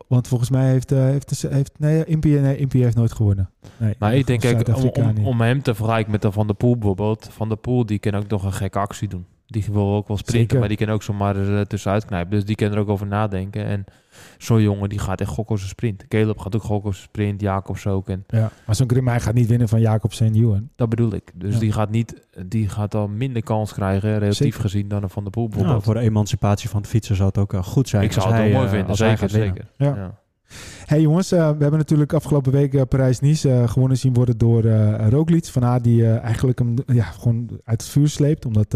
Want 0.07 0.27
volgens 0.27 0.49
mij 0.49 0.69
heeft... 0.69 0.91
eh 0.91 1.03
heeft, 1.03 1.41
heeft 1.49 1.71
nee, 1.77 2.05
Impie, 2.05 2.39
nee, 2.39 2.57
Impie 2.57 2.83
heeft 2.83 2.95
nooit 2.95 3.13
gewonnen. 3.13 3.49
Nee, 3.77 3.95
Maar 3.99 4.15
ik 4.15 4.27
denk, 4.27 4.39
kijk, 4.39 4.67
om, 4.97 5.25
om 5.25 5.41
hem 5.41 5.61
te 5.61 5.75
vergelijken 5.75 6.11
met 6.11 6.21
de 6.21 6.31
Van 6.31 6.47
der 6.47 6.55
Poel 6.55 6.73
bijvoorbeeld. 6.77 7.29
Van 7.31 7.47
der 7.47 7.57
Poel, 7.57 7.85
die 7.85 7.99
kan 7.99 8.15
ook 8.15 8.27
nog 8.27 8.43
een 8.43 8.53
gekke 8.53 8.79
actie 8.79 9.07
doen. 9.07 9.25
Die 9.47 9.65
wil 9.71 9.93
ook 9.95 10.07
wel 10.07 10.17
sprinten, 10.17 10.41
Zeker. 10.41 10.59
maar 10.59 10.67
die 10.67 10.77
kan 10.77 10.89
ook 10.89 11.03
zomaar 11.03 11.35
er 11.35 11.59
eh, 11.59 11.65
tussenuit 11.65 12.05
knijpen. 12.05 12.31
Dus 12.31 12.45
die 12.45 12.55
kan 12.55 12.71
er 12.71 12.77
ook 12.77 12.89
over 12.89 13.07
nadenken. 13.07 13.65
En 13.65 13.85
zo'n 14.37 14.61
jongen, 14.61 14.89
die 14.89 14.99
gaat 14.99 15.21
echt 15.21 15.29
gokken 15.29 15.53
op 15.53 15.57
zijn 15.57 15.69
sprint. 15.71 16.07
Caleb 16.07 16.39
gaat 16.39 16.55
ook 16.55 16.61
gokken 16.63 16.89
op 16.89 16.95
zijn 16.95 17.07
sprint, 17.07 17.41
Jacobs 17.41 17.87
ook. 17.87 18.09
En 18.09 18.23
Ja, 18.27 18.51
maar 18.65 18.75
zo'n 18.75 18.89
Grimay 18.89 19.19
gaat 19.19 19.33
niet 19.33 19.47
winnen 19.47 19.67
van 19.69 19.79
Jacobsen 19.81 20.25
en 20.27 20.35
Ewan. 20.35 20.69
dat 20.75 20.89
bedoel 20.89 21.13
ik. 21.13 21.31
Dus 21.35 21.53
Ja. 21.53 21.59
die 21.59 21.71
gaat 21.71 21.89
niet, 21.89 22.21
die 22.45 22.69
gaat 22.69 22.95
al 22.95 23.07
minder 23.07 23.43
kans 23.43 23.73
krijgen, 23.73 24.09
relatief 24.19 24.37
Zeker. 24.37 24.59
gezien, 24.61 24.87
dan 24.87 25.03
een 25.03 25.09
Van 25.09 25.23
der 25.23 25.31
Poel 25.31 25.49
Nou, 25.57 25.81
voor 25.81 25.93
de 25.93 25.99
emancipatie 25.99 26.69
van 26.69 26.81
de 26.81 26.87
fietser 26.87 27.15
zou 27.15 27.27
het 27.27 27.37
ook 27.37 27.53
eh, 27.53 27.63
goed 27.63 27.89
zijn. 27.89 28.03
ik 28.03 28.11
zou 28.11 28.27
het 28.27 28.35
hij, 28.35 28.51
mooi 28.51 28.63
eh, 28.65 28.69
vinden, 28.69 28.89
als 28.89 28.99
hij 28.99 29.09
zeker, 29.09 29.29
gaat 29.29 29.37
winnen. 29.39 29.67
zeker. 29.77 29.95
Ja. 29.95 30.01
Ja. 30.03 30.23
Hey 30.85 31.01
jongens, 31.01 31.31
eh, 31.31 31.39
we 31.39 31.61
hebben 31.61 31.79
natuurlijk 31.79 32.13
afgelopen 32.13 32.51
week 32.51 32.73
eh, 32.73 32.81
Parijs-Nice 32.89 33.51
eh, 33.51 33.67
gewonnen 33.67 33.97
zien 33.97 34.13
worden 34.13 34.37
door 34.37 34.65
Roglic. 35.09 35.45
Van 35.45 35.63
haar 35.63 35.81
die 35.81 36.07
eigenlijk 36.07 36.59
hem 36.59 36.75
ja, 36.85 37.03
gewoon 37.03 37.49
uit 37.63 37.81
het 37.81 37.91
vuur 37.91 38.07
sleept. 38.07 38.45
Omdat 38.45 38.75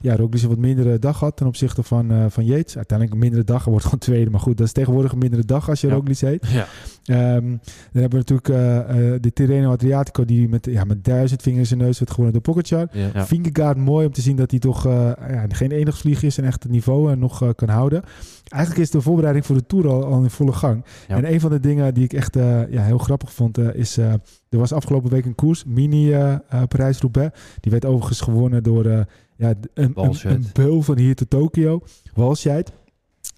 ja, 0.00 0.16
Roglic 0.16 0.42
een 0.42 0.48
wat 0.48 0.58
mindere 0.58 0.98
dag 0.98 1.20
had 1.20 1.36
ten 1.36 1.46
opzichte 1.46 1.82
van, 1.82 2.30
van 2.30 2.44
Yates. 2.44 2.76
Uiteindelijk 2.76 3.12
een 3.12 3.22
mindere 3.22 3.44
dag, 3.44 3.62
hij 3.62 3.70
wordt 3.70 3.84
gewoon 3.84 4.00
tweede. 4.00 4.30
Maar 4.30 4.40
goed, 4.40 4.56
dat 4.56 4.66
is 4.66 4.72
tegenwoordig 4.72 5.12
een 5.12 5.18
mindere 5.18 5.44
dag 5.44 5.68
als 5.68 5.80
je 5.80 5.86
Ja. 5.86 5.94
Roglic 5.94 6.18
heet. 6.18 6.46
Ja. 6.46 6.66
Ehm, 7.04 7.46
dan 7.92 8.02
hebben 8.02 8.24
we 8.24 8.24
natuurlijk 8.28 9.22
de 9.22 9.32
Tirreno 9.32 9.70
Adriatico 9.70 10.24
die 10.24 10.48
met, 10.48 10.66
ja, 10.70 10.84
met 10.84 11.04
duizend 11.04 11.42
vingers 11.42 11.72
in 11.72 11.78
neus 11.78 11.98
werd 11.98 12.10
gewonnen 12.10 12.32
door 12.32 12.54
Pogacar. 12.54 12.88
Ja. 12.92 13.26
Vingegaard 13.26 13.76
mooi 13.76 14.06
om 14.06 14.12
te 14.12 14.20
zien 14.20 14.36
dat 14.36 14.50
hij 14.50 14.60
toch 14.60 14.84
ja, 14.84 15.46
geen 15.48 15.70
enig 15.70 15.98
vlieg 15.98 16.22
is 16.22 16.38
en 16.38 16.44
echt 16.44 16.62
het 16.62 16.72
niveau 16.72 17.16
nog 17.16 17.54
kan 17.54 17.68
houden. 17.68 18.02
Eigenlijk 18.48 18.82
is 18.82 18.90
de 18.90 19.00
voorbereiding 19.00 19.46
voor 19.46 19.56
de 19.56 19.66
Tour 19.66 19.88
al, 19.88 20.04
al 20.04 20.22
in 20.22 20.30
volle 20.30 20.52
gang. 20.52 20.84
Ja. 21.08 21.16
En 21.16 21.32
een 21.32 21.40
van 21.40 21.50
de 21.50 21.60
dingen 21.60 21.94
die 21.94 22.04
ik 22.04 22.12
echt 22.12 22.36
eh, 22.36 22.72
ja, 22.72 22.82
heel 22.82 22.98
grappig 22.98 23.32
vond 23.32 23.58
eh, 23.58 23.74
is... 23.74 23.98
eh, 23.98 24.12
er 24.48 24.58
was 24.58 24.72
afgelopen 24.72 25.10
week 25.10 25.24
een 25.24 25.34
koers, 25.34 25.64
mini 25.64 26.10
Parijs-Roubaix. 26.68 27.38
Die 27.60 27.72
werd 27.72 27.84
overigens 27.84 28.20
gewonnen 28.20 28.62
door 28.62 29.06
ja, 29.36 29.54
een, 29.74 29.92
een, 29.94 30.46
beul 30.52 30.82
van 30.82 30.98
hier 30.98 31.14
tot 31.14 31.30
Tokio. 31.30 31.82
Walscheid. 32.14 32.72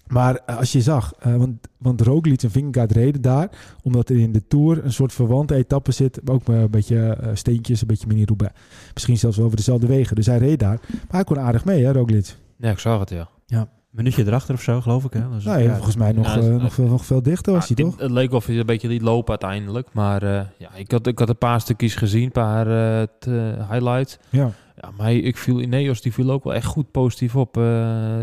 Maar 0.07 0.41
als 0.41 0.71
je 0.71 0.81
zag, 0.81 1.13
want, 1.23 1.67
want 1.77 2.01
Roglic 2.01 2.43
en 2.43 2.51
Vingegaard 2.51 2.91
reden 2.91 3.21
daar... 3.21 3.49
omdat 3.83 4.09
er 4.09 4.19
in 4.19 4.31
de 4.31 4.47
Tour 4.47 4.85
een 4.85 4.93
soort 4.93 5.13
verwante 5.13 5.55
etappe 5.55 5.91
zit... 5.91 6.29
ook 6.29 6.47
met 6.47 6.61
een 6.61 6.71
beetje 6.71 7.17
steentjes, 7.33 7.81
een 7.81 7.87
beetje 7.87 8.07
mini-Roubaix. 8.07 8.53
Misschien 8.93 9.17
zelfs 9.17 9.35
wel 9.37 9.45
over 9.45 9.57
dezelfde 9.57 9.87
wegen. 9.87 10.15
Dus 10.15 10.25
hij 10.25 10.37
reed 10.37 10.59
daar. 10.59 10.79
Maar 10.89 11.05
hij 11.09 11.23
kon 11.23 11.39
aardig 11.39 11.65
mee, 11.65 11.83
hè, 11.83 11.91
Roglic? 11.91 12.35
ja, 12.57 12.71
ik 12.71 12.79
zag 12.79 12.99
het, 12.99 13.09
ja. 13.09 13.29
Een 13.47 13.67
minuutje 13.89 14.25
erachter 14.25 14.53
of 14.55 14.61
zo, 14.61 14.81
geloof 14.81 15.03
ik. 15.05 15.13
Hè? 15.13 15.29
Dus, 15.29 15.43
Nou, 15.43 15.61
ja, 15.61 15.73
volgens 15.75 15.95
mij 15.95 16.11
nog, 16.11 16.25
Ja, 16.35 16.41
eh, 16.41 16.55
nog, 16.55 16.73
veel- 16.73 16.87
nog 16.87 17.05
veel 17.05 17.21
dichter 17.21 17.53
was 17.53 17.67
Ja, 17.67 17.73
hij, 17.75 17.83
het- 17.85 17.93
toch? 17.93 18.03
Het 18.03 18.11
leek 18.11 18.31
of 18.31 18.45
hij 18.45 18.57
een 18.59 18.65
beetje 18.65 18.87
liet 18.87 19.01
lopen 19.01 19.29
uiteindelijk. 19.29 19.87
Maar 19.93 20.23
eh, 20.23 20.41
ja, 20.57 20.69
ik 20.75 20.91
had, 20.91 21.07
ik 21.07 21.19
had 21.19 21.29
een 21.29 21.37
paar 21.37 21.61
stukjes 21.61 21.95
gezien, 21.95 22.23
een 22.23 22.31
paar 22.31 22.67
eh, 23.01 23.07
t- 23.19 23.27
eh, 23.27 23.69
highlights. 23.71 24.17
Ja. 24.29 24.51
Ja, 24.81 24.89
maar 24.97 25.13
ik 25.13 25.37
viel 25.37 25.59
Ineos, 25.61 26.01
die 26.01 26.13
viel 26.13 26.31
ook 26.31 26.43
wel 26.43 26.53
echt 26.53 26.65
goed 26.65 26.91
positief 26.91 27.35
op. 27.35 27.57
Eh, 27.57 27.63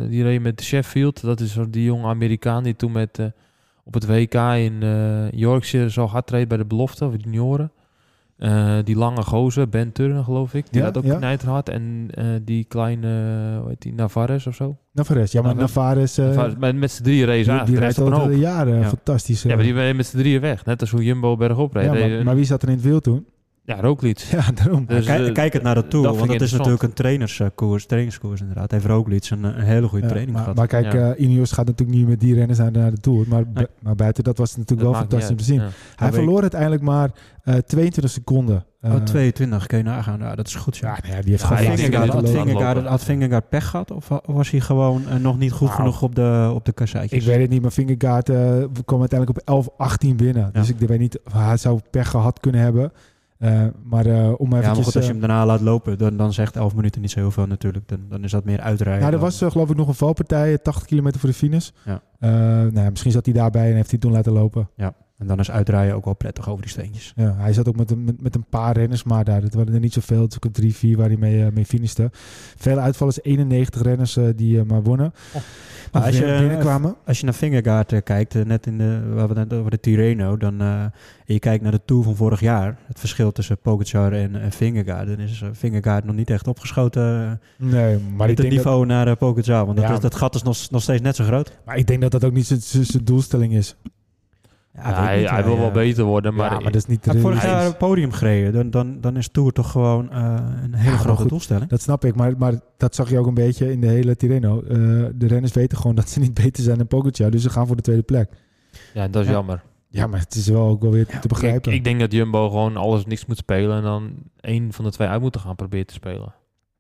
die 0.09 0.23
reed 0.23 0.43
met 0.43 0.63
Sheffield. 0.63 1.21
Dat 1.23 1.41
is 1.41 1.53
zo 1.53 1.71
die 1.71 1.85
jonge 1.85 2.07
Amerikaan 2.07 2.63
die 2.63 2.77
toen 2.77 2.93
met, 2.93 3.21
op 3.85 3.95
het 3.95 4.07
WK 4.07 4.35
in 4.35 4.83
eh, 4.83 5.31
Yorkshire 5.31 5.91
zo 5.91 6.07
hard 6.07 6.31
reed 6.31 6.49
bij 6.49 6.57
de 6.57 6.65
belofte, 6.65 7.05
of 7.05 7.13
de 7.13 7.19
junioren. 7.19 7.71
Eh, 8.37 8.77
die 8.85 8.97
lange 8.97 9.23
gozer, 9.23 9.69
Ben 9.69 9.93
Turner 9.93 10.25
geloof 10.25 10.55
ik. 10.55 10.67
Die 10.71 10.81
Ja, 10.81 10.87
had 10.87 10.97
ook 10.97 11.05
ja. 11.05 11.17
knijterhard. 11.17 11.69
En 11.69 12.09
eh, 12.15 12.25
die 12.45 12.65
kleine, 12.65 13.07
eh, 13.55 13.61
hoe 13.61 13.69
heet 13.69 13.83
die, 13.83 13.95
Navarres 13.95 14.47
of 14.47 14.55
zo. 14.55 14.77
Navarres. 14.93 15.33
Ja, 15.33 15.43
maar 15.43 15.55
Navarres. 15.55 16.19
Eh, 16.19 16.27
Navarres, 16.27 16.55
met, 16.59 16.77
met 16.77 16.91
z'n 16.91 17.03
drieën 17.03 17.27
race 17.27 17.43
die, 17.43 17.53
aan. 17.53 17.67
die 17.67 17.79
rijdt 17.79 17.99
al 17.99 18.31
jaren 18.31 18.79
Ja. 18.79 18.89
fantastisch. 18.89 19.43
Ja, 19.43 19.55
maar 19.55 19.65
die 19.65 19.73
reden 19.75 19.97
met 19.97 20.07
z'n 20.07 20.17
drieën 20.17 20.41
weg. 20.41 20.65
Net 20.65 20.81
als 20.81 20.91
hoe 20.91 21.05
Jumbo 21.05 21.37
bergop 21.37 21.75
reed. 21.75 21.85
Ja, 21.85 22.09
maar, 22.09 22.25
maar 22.25 22.35
wie 22.35 22.45
zat 22.45 22.63
er 22.63 22.69
in 22.69 22.75
het 22.75 22.85
wiel 22.85 23.01
toen? 23.01 23.27
Ja, 23.67 23.81
Roglic. 23.81 24.19
Ja, 24.19 24.45
daarom. 24.55 24.87
Dus, 24.87 25.07
kijk, 25.07 25.27
eh, 25.27 25.33
kijk 25.33 25.53
het 25.53 25.63
naar 25.63 25.75
de 25.75 25.89
Tour, 25.89 26.05
dat 26.07 26.17
want 26.17 26.33
ik 26.33 26.41
is 26.41 26.53
natuurlijk 26.53 26.83
een 26.83 26.93
trainerskoers, 26.93 27.87
trainingskoers 27.87 28.41
inderdaad. 28.41 28.71
Heeft 28.71 28.85
Roglic 28.85 29.31
een, 29.31 29.45
een 29.45 29.61
hele 29.61 29.89
goede 29.89 30.05
Ja, 30.05 30.11
training 30.11 30.33
maar, 30.37 30.43
gehad. 30.43 30.57
maar 30.59 30.67
kijk, 30.67 30.93
Ja. 30.93 31.13
eh 31.15 31.25
Ineos 31.25 31.53
gaat 31.53 31.67
natuurlijk 31.67 31.99
niet 31.99 32.09
met 32.09 32.21
die 32.21 32.35
renners 32.35 32.59
naar, 32.59 32.71
naar 32.73 32.91
de 32.91 33.01
Tour. 33.01 33.25
Maar, 33.29 33.45
Nee. 33.55 33.67
maar 33.83 33.95
buiten 33.95 34.25
dat 34.25 34.39
was 34.39 34.49
het 34.51 34.59
natuurlijk 34.59 34.89
Dat 34.89 34.97
wel 34.99 35.01
fantastisch 35.09 35.31
om 35.31 35.37
te 35.37 35.45
zien. 35.45 35.61
Hij 35.97 36.09
ik. 36.09 36.15
verloor 36.15 36.41
uiteindelijk 36.41 36.83
maar 36.83 37.11
eh 37.43 37.55
22 37.55 38.11
seconden. 38.13 38.65
oh, 38.83 38.93
Eh, 38.95 39.03
22, 39.03 39.67
kun 39.67 39.79
je 39.79 39.85
nagaan. 39.85 40.19
Ja, 40.19 40.35
dat 40.35 40.47
is 40.47 40.55
goed. 40.55 40.77
Ja, 40.77 40.95
die 41.03 41.13
heeft 41.13 41.41
Ja, 41.41 41.47
gewoon 41.47 41.63
ik 41.73 41.79
Vingegaard, 41.79 42.05
het 42.13 42.13
had. 42.13 42.31
Vingegaard, 42.31 42.87
had 42.87 43.05
Vingegaard 43.05 43.49
pech 43.49 43.67
gehad? 43.67 43.91
Of 43.91 44.09
wa- 44.09 44.23
was 44.27 44.51
hij 44.51 44.61
gewoon 44.61 45.03
nog 45.21 45.39
niet 45.39 45.53
goed 45.53 45.69
Nou, 45.69 45.81
genoeg 45.81 46.03
op 46.03 46.15
de, 46.15 46.51
op 46.55 46.65
de 46.65 46.71
Ik 46.71 46.77
kasseitjes? 46.77 47.25
weet 47.25 47.41
het 47.41 47.51
niet, 47.51 47.63
maar 47.63 47.73
Vingegaard 47.73 48.29
eh, 48.29 48.37
kwam 48.85 49.01
uiteindelijk 49.01 49.39
op 49.39 49.43
11, 49.45 49.69
18 49.77 50.17
binnen. 50.17 50.51
Ja. 50.53 50.61
Dus 50.61 50.69
ik 50.71 50.79
weet 50.79 50.99
niet, 50.99 51.21
of 51.25 51.33
hij 51.33 51.57
zou 51.57 51.81
pech 51.91 52.09
gehad 52.11 52.41
kunnen 52.41 52.61
hebben. 52.61 52.93
Eh, 53.39 53.67
maar 53.85 54.07
eh, 54.07 54.15
om 54.15 54.45
ja, 54.45 54.49
maar 54.49 54.61
eventjes... 54.61 54.85
goed, 54.85 54.95
als 54.97 55.05
je 55.05 55.13
eh, 55.13 55.19
hem 55.19 55.21
daarna 55.21 55.47
laat 55.47 55.61
lopen, 55.61 55.99
dan, 55.99 56.17
dan 56.17 56.33
zegt 56.33 56.57
11 56.57 56.75
minuten 56.75 57.01
niet 57.01 57.11
zo 57.11 57.19
heel 57.19 57.31
veel 57.31 57.47
natuurlijk. 57.47 57.89
Dan, 57.89 58.01
dan 58.09 58.25
is 58.25 58.31
dat 58.31 58.45
meer 58.45 58.61
uitrijden. 58.61 59.01
Nou, 59.03 59.13
er 59.13 59.21
was 59.21 59.39
geloof 59.39 59.71
ik 59.71 59.77
nog 59.77 59.89
een 59.89 59.95
valpartij, 59.95 60.59
80 60.59 60.87
kilometer 60.87 61.21
voor 61.21 61.29
de 61.29 61.35
finish. 61.35 61.71
Ja. 61.85 62.01
Nou, 62.19 62.81
ja, 62.85 62.91
misschien 62.91 63.13
zat 63.13 63.25
hij 63.25 63.35
daarbij 63.35 63.69
en 63.71 63.75
heeft 63.75 63.91
hij 63.91 63.99
toen 63.99 64.13
laten 64.13 64.33
lopen. 64.33 64.69
En 65.19 65.27
dan 65.27 65.39
is 65.39 65.51
uitrijden 65.51 65.95
ook 65.95 66.05
wel 66.05 66.15
prettig 66.15 66.49
over 66.49 66.63
die 66.63 66.71
steentjes. 66.71 67.13
Ja, 67.17 67.35
hij 67.37 67.53
zat 67.53 67.69
ook 67.69 67.77
met 67.77 67.91
een, 67.91 68.05
met, 68.05 68.21
met 68.23 68.35
een 68.35 68.45
paar 68.51 68.77
renners, 68.77 69.03
maar 69.03 69.25
daar, 69.25 69.41
dat 69.41 69.55
waren 69.55 69.75
er 69.75 69.81
niet 69.81 69.93
zoveel. 69.93 70.21
Het 70.21 70.31
is 70.31 70.37
ook 70.37 70.45
een 70.45 70.53
drie, 70.53 70.75
vier 70.75 70.97
waar 70.97 71.07
hij 71.09 71.17
mee, 71.17 71.45
eh, 71.45 71.53
mee 71.53 71.65
finishte. 71.67 72.11
Vele 72.57 72.81
uitvallers, 72.81 73.23
91 73.23 73.83
renners 73.83 74.17
eh, 74.17 74.25
die 74.37 74.59
eh, 74.61 74.65
maar 74.67 74.83
wonnen. 74.83 75.13
Maar 75.33 75.43
Maar 75.93 76.03
als 76.03 76.19
je- 76.19 76.37
binnenkwamen. 76.39 76.97
Als 77.07 77.19
je 77.19 77.25
naar 77.25 77.35
Vingegaard 77.35 77.93
eh, 77.93 78.03
kijkt, 78.05 78.45
net 78.45 78.67
in 78.67 78.79
de, 78.79 79.01
waar 79.15 79.29
we 79.29 79.39
het 79.39 79.49
net 79.49 79.59
over 79.59 79.71
de 79.71 79.81
Tirreno, 79.81 80.37
dan 80.37 80.61
eh, 80.61 80.83
en 80.83 80.93
je 81.35 81.39
kijkt 81.39 81.63
naar 81.63 81.73
de 81.73 81.81
Tour 81.85 82.03
van 82.05 82.17
vorig 82.17 82.41
jaar, 82.41 82.77
het 82.87 82.99
verschil 82.99 83.33
tussen 83.33 83.59
Pogacar 83.59 84.13
en, 84.13 84.41
en 84.41 84.53
dan 85.07 85.19
is 85.19 85.43
Vingegaard 85.53 86.05
nog 86.05 86.15
niet 86.17 86.31
echt 86.31 86.49
opgeschoten 86.49 87.41
Nee, 87.59 87.99
maar 87.99 88.01
met 88.17 88.21
ik, 88.21 88.27
het 88.29 88.37
denk 88.37 88.37
dat, 88.37 88.49
niveau 88.51 88.87
naar 88.87 89.09
uh, 89.09 89.15
Pogacar, 89.15 89.65
want 89.67 89.77
dat, 89.79 89.89
Ja. 89.89 89.99
dat 89.99 90.15
gat 90.15 90.35
is 90.35 90.43
nog, 90.43 90.71
nog 90.71 90.83
steeds 90.83 91.03
net 91.03 91.17
zo 91.17 91.25
groot. 91.25 91.53
maar 91.65 91.77
ik 91.77 91.87
denk 91.87 92.01
dat 92.01 92.11
dat 92.11 92.25
ook 92.25 92.33
niet 92.33 92.47
zijn 92.47 93.05
doelstelling 93.05 93.53
is. 93.53 93.77
Ja, 94.77 94.83
Ja, 94.83 94.89
weet 94.89 94.99
ik 94.99 95.05
hij, 95.07 95.19
niet, 95.21 95.31
hij 95.31 95.45
wil 95.45 95.59
wel 95.59 95.71
beter 95.71 96.05
worden, 96.05 96.35
maar, 96.35 96.51
ja, 96.53 96.55
maar 96.55 96.63
dat 96.73 96.75
is 96.75 96.87
niet... 96.87 97.05
Hij 97.05 97.19
vorig 97.21 97.43
jaar 97.45 97.67
een 97.67 97.77
podium 97.77 98.13
gereden, 98.13 98.53
dan, 98.53 98.71
dan, 98.71 99.01
dan 99.01 99.17
is 99.17 99.29
Tour 99.29 99.53
toch 99.53 99.71
gewoon 99.71 100.11
eh, 100.11 100.35
een 100.63 100.75
hele 100.75 100.97
grote 100.97 101.21
goed. 101.21 101.29
doelstelling. 101.31 101.69
Dat 101.71 101.81
snap 101.83 102.05
ik, 102.05 102.15
maar, 102.15 102.33
maar 102.39 102.55
dat 102.77 102.95
zag 102.95 103.11
je 103.11 103.19
ook 103.19 103.27
een 103.27 103.35
beetje 103.35 103.73
in 103.73 103.81
de 103.81 103.87
hele 103.87 104.17
Tirreno. 104.17 104.61
Eh, 104.63 104.69
de 105.15 105.27
renners 105.27 105.53
weten 105.53 105.79
gewoon 105.79 105.97
dat 105.97 106.09
ze 106.09 106.21
niet 106.21 106.35
beter 106.45 106.63
zijn 106.63 106.79
dan 106.79 106.87
Pogacar, 106.87 107.31
dus 107.31 107.43
ze 107.43 107.51
gaan 107.51 107.67
voor 107.67 107.77
de 107.77 107.83
tweede 107.83 108.03
plek. 108.03 108.31
Ja, 108.95 109.09
dat 109.09 109.23
is 109.23 109.29
Ja. 109.29 109.35
jammer. 109.35 109.63
Ja, 109.89 110.07
maar 110.07 110.21
het 110.21 110.35
is 110.35 110.49
wel 110.49 110.69
ook 110.69 110.83
wel 110.83 110.91
weer 110.91 111.07
te 111.07 111.17
Ik, 111.17 111.27
begrijpen. 111.29 111.73
ik 111.73 111.85
denk 111.85 112.01
dat 112.01 112.13
Jumbo 112.13 112.49
gewoon 112.49 112.77
alles 112.77 113.05
niks 113.07 113.27
moet 113.27 113.37
spelen 113.37 113.77
en 113.77 113.83
dan 113.83 114.11
één 114.41 114.73
van 114.73 114.85
de 114.85 114.91
twee 114.91 115.09
uit 115.09 115.21
moeten 115.21 115.41
gaan 115.41 115.57
proberen 115.57 115.87
te 115.87 115.95
spelen. 115.95 116.35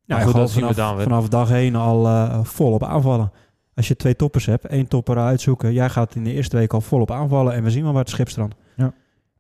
Ja, 0.05 0.20
goed, 0.20 0.34
dat 0.34 0.51
zien 0.51 0.66
we 0.66 0.74
vanaf, 0.74 0.76
dan 0.88 0.97
weer. 0.97 1.05
vanaf 1.05 1.28
dag 1.28 1.51
één 1.51 1.74
al 1.74 2.07
eh, 2.07 2.44
volop 2.44 2.82
aanvallen. 2.84 3.32
Als 3.77 3.89
je 3.89 3.97
twee 3.97 4.16
toppers 4.16 4.47
hebt, 4.47 4.66
één 4.66 4.89
topper 4.89 5.18
uitzoeken. 5.18 5.72
Jij 5.72 5.89
gaat 5.89 6.14
in 6.14 6.24
de 6.24 6.33
eerste 6.33 6.57
week 6.57 6.72
al 6.72 6.81
volop 6.81 7.11
aanvallen 7.11 7.53
en 7.55 7.62
we 7.62 7.70
zien 7.70 7.83
wel 7.83 7.93
waar 7.93 8.01
het 8.03 8.11
schip 8.11 8.29
strandt. 8.29 8.55
Ja. 8.77 8.93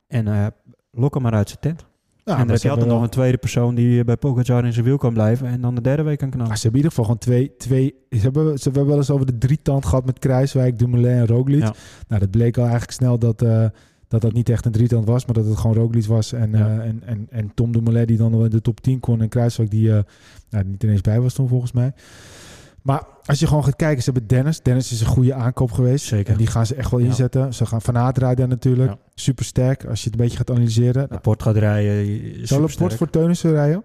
En 0.06 0.28
eh, 0.28 0.46
lok 0.90 1.14
hem 1.14 1.22
maar 1.22 1.32
uit 1.32 1.48
zijn 1.48 1.60
tent. 1.60 1.86
Ja, 2.24 2.32
en 2.32 2.38
dan 2.38 2.48
heb 2.50 2.58
je 2.62 2.70
altijd 2.70 2.88
nog 2.88 3.02
een 3.02 3.08
tweede 3.08 3.36
persoon 3.36 3.74
die 3.74 4.04
bij 4.04 4.16
Pogacar 4.16 4.64
in 4.64 4.72
zijn 4.72 4.84
wiel 4.84 4.96
kan 4.96 5.12
blijven. 5.12 5.46
En 5.46 5.60
dan 5.60 5.74
de 5.74 5.80
derde 5.80 6.02
week 6.02 6.18
kan 6.18 6.30
knallen. 6.30 6.48
Maar 6.48 6.56
ze 6.56 6.62
hebben 6.62 6.80
in 6.80 6.86
ieder 6.86 7.04
geval 7.04 7.04
gewoon 7.04 7.46
twee... 7.48 7.56
twee 7.56 7.94
ze, 8.10 8.18
hebben, 8.20 8.58
ze 8.58 8.62
hebben 8.64 8.86
wel 8.86 8.96
eens 8.96 9.10
over 9.10 9.26
de 9.26 9.38
drietand 9.38 9.86
gehad 9.86 10.06
met 10.06 10.18
Kruiswijk, 10.18 10.78
Dumoulin 10.78 11.12
en 11.16 11.26
Roglic. 11.26 11.62
Ja. 11.62 11.74
Nou, 12.08 12.20
dat 12.20 12.30
bleek 12.30 12.56
al 12.56 12.62
eigenlijk 12.62 12.92
snel 12.92 13.18
dat, 13.18 13.42
eh, 13.42 13.64
dat 14.08 14.20
dat 14.20 14.32
niet 14.32 14.48
echt 14.48 14.64
een 14.64 14.72
drietand 14.72 15.06
was, 15.06 15.24
maar 15.26 15.34
dat 15.34 15.44
het 15.46 15.56
gewoon 15.56 15.76
Roglic 15.76 16.04
was. 16.04 16.32
En, 16.32 16.50
Ja. 16.50 16.58
eh, 16.78 16.86
en, 16.88 17.02
en, 17.04 17.26
en 17.30 17.54
Tom 17.54 17.72
Dumoulin 17.72 18.06
die 18.06 18.16
dan 18.16 18.30
wel 18.30 18.44
in 18.44 18.50
de 18.50 18.60
top 18.60 18.80
10 18.80 19.00
kon 19.00 19.20
en 19.20 19.28
Kruiswijk 19.28 19.70
die 19.70 19.92
eh 19.92 19.98
nou, 20.50 20.64
niet 20.64 20.82
ineens 20.82 21.00
bij 21.00 21.20
was 21.20 21.34
toen 21.34 21.48
volgens 21.48 21.72
mij. 21.72 21.92
Maar 22.86 23.02
als 23.24 23.38
je 23.38 23.46
gewoon 23.46 23.64
gaat 23.64 23.76
kijken, 23.76 24.02
ze 24.02 24.10
hebben 24.10 24.28
Dennis. 24.28 24.60
Dennis 24.62 24.92
is 24.92 25.00
een 25.00 25.06
goede 25.06 25.34
aankoop 25.34 25.72
geweest. 25.72 26.04
Zeker. 26.06 26.32
En 26.32 26.38
die 26.38 26.46
gaan 26.46 26.66
ze 26.66 26.74
echt 26.74 26.90
wel 26.90 27.00
Ja. 27.00 27.06
inzetten. 27.06 27.54
Ze 27.54 27.66
gaan 27.66 27.82
Van 27.82 27.96
Aert 27.98 28.18
rijden 28.18 28.48
natuurlijk. 28.48 28.90
Ja. 28.90 28.98
Super 29.14 29.44
sterk 29.44 29.84
als 29.84 30.02
je 30.02 30.04
het 30.10 30.18
een 30.18 30.24
beetje 30.24 30.36
gaat 30.38 30.50
analyseren. 30.50 30.94
Nou, 30.94 31.08
Laporte 31.10 31.44
gaat 31.44 31.56
rijden. 31.56 31.94
zou 32.06 32.46
supersterk. 32.46 32.70
Laporte 32.70 32.96
voor 32.96 33.10
Teunissen 33.10 33.50
rijden? 33.50 33.82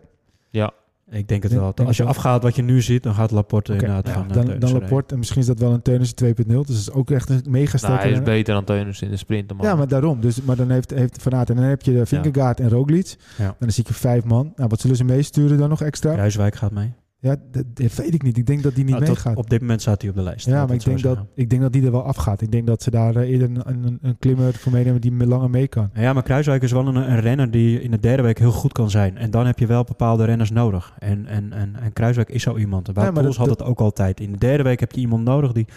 Ja, 0.50 0.72
Ik 1.10 1.28
denk 1.28 1.42
het 1.44 1.52
Denk- 1.52 1.64
wel. 1.64 1.74
denk 1.76 1.88
Als 1.88 1.98
je 1.98 2.04
afgaat 2.04 2.44
wat 2.44 2.56
je 2.56 2.62
nu 2.62 2.82
ziet, 2.82 3.04
dan 3.04 3.14
gaat 3.14 3.32
Laporte 3.32 3.72
inderdaad 3.74 4.08
ja, 4.08 4.14
van 4.14 4.22
eh, 4.28 4.34
dan, 4.34 4.46
dan 4.46 4.52
rijden. 4.60 4.80
Laporte. 4.82 5.14
En 5.14 5.20
misschien 5.20 5.42
is 5.42 5.48
dat 5.48 5.60
wel 5.60 5.74
een 5.74 5.82
Teunissen 5.82 6.16
2.0. 6.18 6.66
Dus 6.66 6.68
dat 6.68 6.76
is 6.76 6.92
ook 6.92 7.12
echt 7.12 7.30
een 7.30 7.42
mega 7.48 7.66
nou, 7.66 7.78
sterke 7.78 8.02
hij 8.02 8.12
is 8.12 8.22
beter 8.22 8.54
dan 8.54 8.64
Teunissen 8.64 9.06
in 9.06 9.12
de 9.12 9.18
sprint. 9.18 9.54
Man. 9.54 9.66
Ja, 9.66 9.76
maar 9.76 9.88
daarom. 9.88 10.22
Dus, 10.22 10.42
maar 10.42 10.56
dan 10.56 10.70
heeft, 10.70 10.92
heeft 10.92 11.22
Van 11.22 11.34
Aert. 11.36 11.50
En 11.50 11.56
dan 11.56 11.66
heb 11.66 11.82
je 11.82 11.94
de 11.94 12.06
Vingegaard 12.06 12.60
en 12.60 12.70
Roglic. 12.70 13.16
Ja. 13.38 13.46
En 13.46 13.56
dan 13.60 13.72
zie 13.72 13.84
je 13.88 13.94
vijf 13.94 14.24
man. 14.24 14.54
Nou, 14.56 14.70
wat 14.70 14.80
zullen 14.80 14.96
ze 14.96 15.04
meesturen 15.04 15.58
dan 15.58 15.70
nog 15.70 15.82
extra? 15.82 16.10
Ja, 16.10 16.16
Kruiswijk 16.16 16.56
gaat 16.56 16.72
mee. 16.72 16.94
Dat, 17.22 17.40
dat 17.52 17.96
weet 17.96 18.14
ik 18.14 18.24
niet. 18.24 18.38
Ik 18.38 18.46
denk 18.46 18.64
dat 18.64 18.76
die 18.76 18.84
niet 18.84 18.94
Nou, 18.94 19.06
meegaat. 19.08 19.36
op 19.38 19.50
dit 19.50 19.62
moment 19.62 19.82
staat 19.82 20.02
hij 20.02 20.10
op 20.10 20.16
de 20.16 20.22
lijst. 20.22 20.46
Ja, 20.46 20.66
maar 20.66 20.76
ik 20.76 20.84
denk, 20.84 21.02
dat, 21.02 21.18
ik 21.36 21.50
denk 21.50 21.62
dat 21.62 21.74
die 21.74 21.86
er 21.86 21.92
wel 21.92 22.04
afgaat. 22.04 22.42
Ik 22.42 22.52
denk 22.52 22.68
dat 22.68 22.84
ze 22.84 22.92
daar 22.92 23.16
eh, 23.16 23.30
eerder 23.30 23.50
een, 23.50 23.62
een, 23.86 24.00
een 24.02 24.18
klimmer 24.20 24.54
voor 24.54 24.72
meenemen 24.72 25.02
die 25.02 25.28
langer 25.28 25.50
mee 25.50 25.68
kan. 25.68 25.90
Ja, 25.94 26.14
maar 26.14 26.24
Kruiswijk 26.24 26.62
is 26.64 26.72
wel 26.72 26.88
een, 26.88 26.96
een 26.96 27.20
renner 27.20 27.52
die 27.52 27.82
in 27.82 27.92
de 27.92 28.00
derde 28.00 28.24
week 28.24 28.40
heel 28.40 28.52
goed 28.52 28.72
kan 28.72 28.90
zijn. 28.90 29.18
En 29.18 29.32
dan 29.32 29.46
heb 29.46 29.60
je 29.60 29.66
wel 29.66 29.84
bepaalde 29.84 30.26
renners 30.26 30.52
nodig. 30.52 30.94
En, 31.00 31.26
en, 31.26 31.54
en, 31.54 31.76
en 31.82 31.94
Kruiswijk 31.94 32.30
is 32.30 32.44
zo 32.44 32.58
iemand. 32.58 32.88
Wout 32.94 33.16
Ja, 33.16 33.22
dat- 33.22 33.36
had 33.36 33.50
het 33.50 33.64
ook 33.64 33.80
altijd. 33.80 34.20
In 34.20 34.32
de 34.32 34.38
derde 34.38 34.64
week 34.64 34.80
heb 34.80 34.92
je 34.92 35.02
iemand 35.02 35.24
nodig 35.24 35.52
die, 35.52 35.68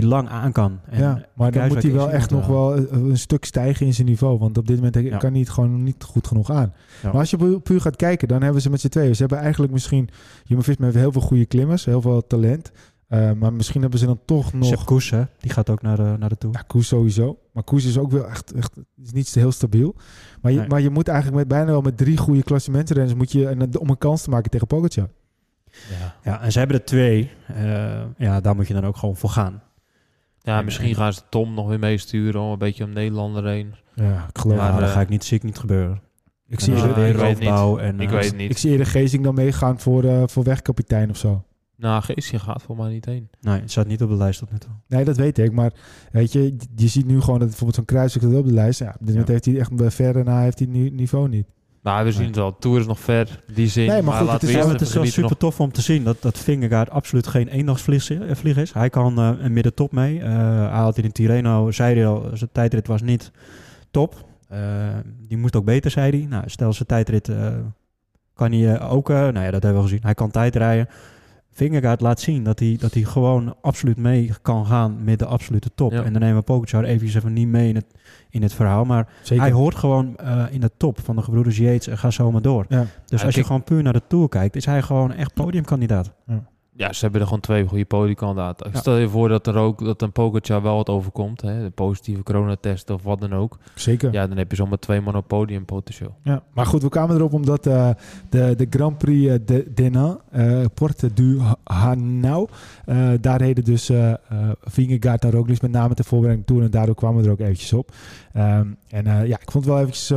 die 0.00 0.06
lang 0.06 0.28
aan 0.28 0.52
kan. 0.52 0.80
En 0.90 0.98
ja, 0.98 1.24
maar 1.34 1.52
dan 1.52 1.68
moet 1.68 1.82
hij 1.82 1.92
wel 1.92 2.10
echt 2.10 2.30
nog 2.30 2.46
wel 2.46 2.76
een, 2.76 3.04
een 3.04 3.18
stuk 3.18 3.44
stijgen 3.44 3.86
in 3.86 3.94
zijn 3.94 4.06
niveau. 4.06 4.38
Want 4.38 4.58
op 4.58 4.66
dit 4.66 4.76
moment 4.76 4.94
Ja. 4.94 5.16
kan 5.16 5.30
hij 5.30 5.40
het 5.40 5.48
gewoon 5.48 5.82
niet 5.82 6.02
goed 6.04 6.26
genoeg 6.26 6.50
aan. 6.50 6.72
Ja. 7.02 7.08
Maar 7.10 7.20
als 7.20 7.30
je 7.30 7.36
pu- 7.36 7.58
puur 7.58 7.80
gaat 7.80 7.96
kijken, 7.96 8.28
dan 8.28 8.42
hebben 8.42 8.62
ze 8.62 8.70
met 8.70 8.80
z'n 8.80 8.88
tweeën. 8.88 9.14
Ze 9.14 9.20
hebben 9.20 9.38
eigenlijk 9.38 9.72
misschien... 9.72 10.08
Jumbo-Visma 10.44 10.84
heeft 10.84 10.96
heel 10.96 11.12
veel 11.12 11.20
goede 11.20 11.46
klimmers. 11.46 11.84
Heel 11.84 12.00
veel 12.00 12.26
talent. 12.26 12.70
Eh, 13.08 13.32
maar 13.32 13.52
misschien 13.52 13.80
hebben 13.80 13.98
ze 13.98 14.06
dan 14.06 14.20
toch 14.24 14.52
nog... 14.52 14.84
Koes, 14.84 15.10
hè, 15.10 15.22
die 15.40 15.50
gaat 15.50 15.70
ook 15.70 15.82
naar 15.82 15.96
de, 15.96 16.14
naar 16.18 16.28
de 16.28 16.36
Tour. 16.38 16.54
Ja, 16.54 16.62
Koes 16.66 16.86
sowieso. 16.88 17.38
Maar 17.52 17.62
Koes 17.62 17.84
is 17.84 17.98
ook 17.98 18.10
wel 18.10 18.28
echt, 18.28 18.52
echt 18.52 18.72
is 19.02 19.12
niet 19.12 19.34
heel 19.34 19.52
stabiel. 19.52 19.94
Maar 20.42 20.52
je, 20.52 20.58
Nee. 20.58 20.68
maar 20.68 20.80
je 20.80 20.90
moet 20.90 21.08
eigenlijk 21.08 21.38
met 21.38 21.48
bijna 21.48 21.70
wel 21.70 21.80
met 21.80 21.96
drie 21.96 22.16
goede 22.16 22.42
klassementrenners... 22.42 23.14
Moet 23.14 23.32
je, 23.32 23.68
om 23.78 23.88
een 23.90 23.98
kans 23.98 24.22
te 24.22 24.30
maken 24.30 24.50
tegen 24.50 24.66
Pogacar. 24.66 25.08
ja. 26.00 26.14
Ja, 26.24 26.40
en 26.42 26.52
ze 26.52 26.58
hebben 26.58 26.76
er 26.78 26.84
twee. 26.84 27.30
Eh, 27.46 28.02
ja, 28.18 28.40
daar 28.40 28.54
moet 28.54 28.66
je 28.68 28.74
dan 28.74 28.86
ook 28.86 28.96
gewoon 28.96 29.16
voor 29.16 29.30
gaan. 29.30 29.62
Ja, 30.44 30.58
En- 30.58 30.64
misschien 30.64 30.88
en- 30.88 30.94
gaan 30.94 31.12
ze 31.12 31.20
Tom 31.28 31.54
nog 31.54 31.68
weer 31.68 31.78
meesturen 31.78 32.40
om 32.40 32.52
een 32.52 32.58
beetje 32.58 32.84
om 32.84 32.92
Nederlander 32.92 33.46
heen. 33.46 33.74
Ja, 33.94 34.26
ik 34.28 34.38
geloof 34.38 34.56
Maar 34.58 34.72
dat 34.72 34.88
eh, 34.88 34.92
ga 34.92 35.00
ik 35.00 35.08
niet, 35.08 35.24
zie 35.24 35.36
ik 35.36 35.42
niet 35.42 35.58
gebeuren. 35.58 36.00
Ik 36.48 36.60
zie, 36.60 36.74
het 36.74 36.96
eerder, 36.96 37.16
roofbouw 37.16 37.78
En, 37.78 38.00
Ik 38.00 38.08
eh, 38.08 38.14
weet 38.20 38.36
niet. 38.36 38.50
ik 38.50 38.58
zie 38.58 38.70
eerder 38.70 38.86
Gezing 38.86 39.24
dan 39.24 39.34
meegaan 39.34 39.80
voor, 39.80 40.04
eh, 40.04 40.22
voor 40.26 40.44
wegkapitein 40.44 41.10
of 41.10 41.16
zo. 41.16 41.44
Nou, 41.76 42.02
Geesje 42.02 42.38
gaat 42.38 42.62
voor 42.62 42.76
mij 42.76 42.90
niet 42.92 43.04
heen. 43.04 43.28
Nee, 43.40 43.60
het 43.60 43.70
staat 43.70 43.86
niet 43.86 44.02
op 44.02 44.08
de 44.08 44.16
lijst 44.16 44.38
tot 44.38 44.50
nu 44.52 44.58
toe. 44.58 44.70
Nee, 44.88 45.04
dat 45.04 45.16
weet 45.16 45.38
ik. 45.38 45.52
Maar 45.52 45.72
weet 46.12 46.32
je, 46.32 46.56
je 46.74 46.88
ziet 46.88 47.06
nu 47.06 47.20
gewoon 47.20 47.38
dat 47.38 47.48
bijvoorbeeld 47.48 47.76
zo'n 47.76 47.84
kruisweg 47.84 48.22
dat 48.22 48.34
op 48.40 48.46
de 48.46 48.52
lijst. 48.52 48.78
Ja, 48.78 48.96
dit 49.00 49.14
Ja. 49.14 49.22
heeft 49.24 49.44
hij 49.44 49.58
echt 49.58 49.76
bij 49.76 49.90
ver 49.90 50.12
daarna 50.12 50.40
heeft 50.42 50.58
hij 50.58 50.68
ni- 50.68 50.90
niveau 50.90 51.28
niet. 51.28 51.46
Nou, 51.84 52.04
we 52.04 52.12
zien 52.12 52.26
het 52.26 52.36
wel. 52.36 52.58
Tour 52.58 52.80
is 52.80 52.86
nog 52.86 53.00
ver, 53.00 53.42
die 53.54 53.68
zin. 53.68 53.86
Nee, 53.86 54.02
maar 54.02 54.14
goed, 54.14 54.26
laten 54.26 54.46
het 54.46 54.48
is 54.48 54.54
we 54.54 54.62
wel- 54.62 54.72
het 54.72 54.80
is 54.80 54.94
wel 54.94 55.06
super 55.06 55.36
tof 55.36 55.60
om 55.60 55.72
te 55.72 55.82
zien 55.82 56.04
dat, 56.04 56.22
dat 56.22 56.38
Vingegaard 56.38 56.90
absoluut 56.90 57.26
geen 57.26 57.48
eendagsvlieg 57.48 58.10
eh, 58.10 58.18
vlieg 58.34 58.56
is. 58.56 58.72
Hij 58.72 58.90
kan 58.90 59.18
eh, 59.18 59.30
een 59.38 59.52
middentop 59.52 59.92
mee. 59.92 60.20
Eh, 60.20 60.28
hij 60.70 60.80
had 60.80 60.96
in 60.96 61.02
de 61.04 61.12
Tirreno, 61.12 61.70
zei 61.70 61.94
hij 61.94 62.06
al, 62.06 62.30
zijn 62.32 62.50
tijdrit 62.52 62.86
was 62.86 63.02
niet 63.02 63.30
top. 63.90 64.24
Die 65.28 65.36
moest 65.38 65.56
ook 65.56 65.64
beter, 65.64 65.90
zei 65.90 66.10
hij. 66.18 66.26
Nou, 66.28 66.42
stel 66.46 66.72
zijn 66.72 66.88
tijdrit 66.88 67.28
eh, 67.28 67.48
kan 68.34 68.52
hij 68.52 68.80
ook, 68.80 69.10
eh, 69.10 69.16
nou 69.16 69.38
ja, 69.38 69.50
dat 69.50 69.62
hebben 69.62 69.82
we 69.82 69.88
gezien. 69.88 70.02
Hij 70.02 70.14
kan 70.14 70.30
tijdrijden. 70.30 70.88
Vingegaard 71.54 72.00
laat 72.00 72.20
zien 72.20 72.44
dat 72.44 72.58
hij, 72.58 72.76
dat 72.80 72.94
hij 72.94 73.02
gewoon 73.02 73.54
absoluut 73.60 73.96
mee 73.96 74.30
kan 74.42 74.66
gaan 74.66 75.04
met 75.04 75.18
de 75.18 75.26
absolute 75.26 75.70
top. 75.74 75.92
Ja. 75.92 76.02
En 76.02 76.12
dan 76.12 76.22
nemen 76.22 76.36
we 76.36 76.42
Pogacar 76.42 76.84
even, 76.84 77.06
even 77.06 77.32
niet 77.32 77.48
mee 77.48 77.68
in 77.68 77.74
het, 77.74 77.86
in 78.30 78.42
het 78.42 78.52
verhaal. 78.52 78.84
Maar 78.84 79.08
Zeker. 79.22 79.44
hij 79.44 79.52
hoort 79.52 79.74
gewoon 79.74 80.16
eh, 80.16 80.44
in 80.50 80.60
de 80.60 80.70
top 80.76 81.00
van 81.00 81.16
de 81.16 81.22
gebroeders 81.22 81.56
Yates 81.56 81.86
en 81.86 81.98
ga 81.98 82.10
zo 82.10 82.30
maar 82.30 82.42
door. 82.42 82.64
Ja. 82.68 82.86
Dus 83.06 83.20
Ja, 83.20 83.26
als 83.26 83.34
je 83.34 83.44
gewoon 83.44 83.64
puur 83.64 83.82
naar 83.82 83.92
de 83.92 84.02
Tour 84.08 84.28
kijkt, 84.28 84.56
is 84.56 84.64
hij 84.66 84.82
gewoon 84.82 85.12
echt 85.12 85.34
podiumkandidaat. 85.34 86.12
Ja, 86.26 86.42
ze 86.76 86.98
hebben 87.00 87.20
er 87.20 87.26
gewoon 87.26 87.40
twee 87.42 87.66
goede 87.66 87.84
podiumkandidaten. 87.84 88.70
Ja. 88.72 88.78
Stel 88.78 88.96
je 88.96 89.08
voor 89.08 89.28
dat 89.28 89.46
er 89.46 89.56
ook 89.56 89.84
dat 89.84 90.02
een 90.02 90.12
Pogacar 90.12 90.62
wel 90.62 90.76
wat 90.76 90.88
overkomt, 90.88 91.40
hè, 91.40 91.62
de 91.62 91.70
positieve 91.70 92.22
coronatest 92.22 92.90
of 92.90 93.02
wat 93.02 93.20
dan 93.20 93.32
ook. 93.32 93.58
Zeker. 93.74 94.12
Ja, 94.12 94.26
dan 94.26 94.36
heb 94.36 94.50
je 94.50 94.56
zomaar 94.56 94.78
twee 94.78 95.00
man 95.00 95.16
op 95.16 95.28
podium 95.28 95.64
potentieel. 95.64 96.14
Ja, 96.22 96.42
maar 96.52 96.66
goed, 96.66 96.82
we 96.82 96.88
kwamen 96.88 97.16
erop 97.16 97.32
omdat 97.32 97.66
eh, 97.66 97.90
de, 98.28 98.54
de 98.56 98.66
Grand 98.70 98.98
Prix 98.98 99.32
eh, 99.32 99.38
de 99.46 99.72
Denain, 99.74 100.16
eh 100.30 100.60
Porte 100.74 101.12
du 101.12 101.40
Hanau, 101.64 102.48
daar 103.20 103.38
reden 103.40 103.64
dus 103.64 103.88
eh 103.88 104.12
Vingegaard 104.64 105.24
en 105.24 105.30
Roglic 105.30 105.62
met 105.62 105.70
name 105.70 105.94
ter 105.94 106.04
voorbereiding 106.04 106.46
toe 106.48 106.62
en 106.62 106.70
daardoor 106.70 106.94
kwamen 106.94 107.20
we 107.20 107.26
er 107.26 107.32
ook 107.32 107.40
eventjes 107.40 107.72
op. 107.72 107.90
Ehm, 108.32 108.66
en 108.88 109.04
ja, 109.26 109.38
ik 109.40 109.50
vond 109.50 109.64
het 109.64 109.74
wel 109.74 109.78
eventjes 109.82 110.12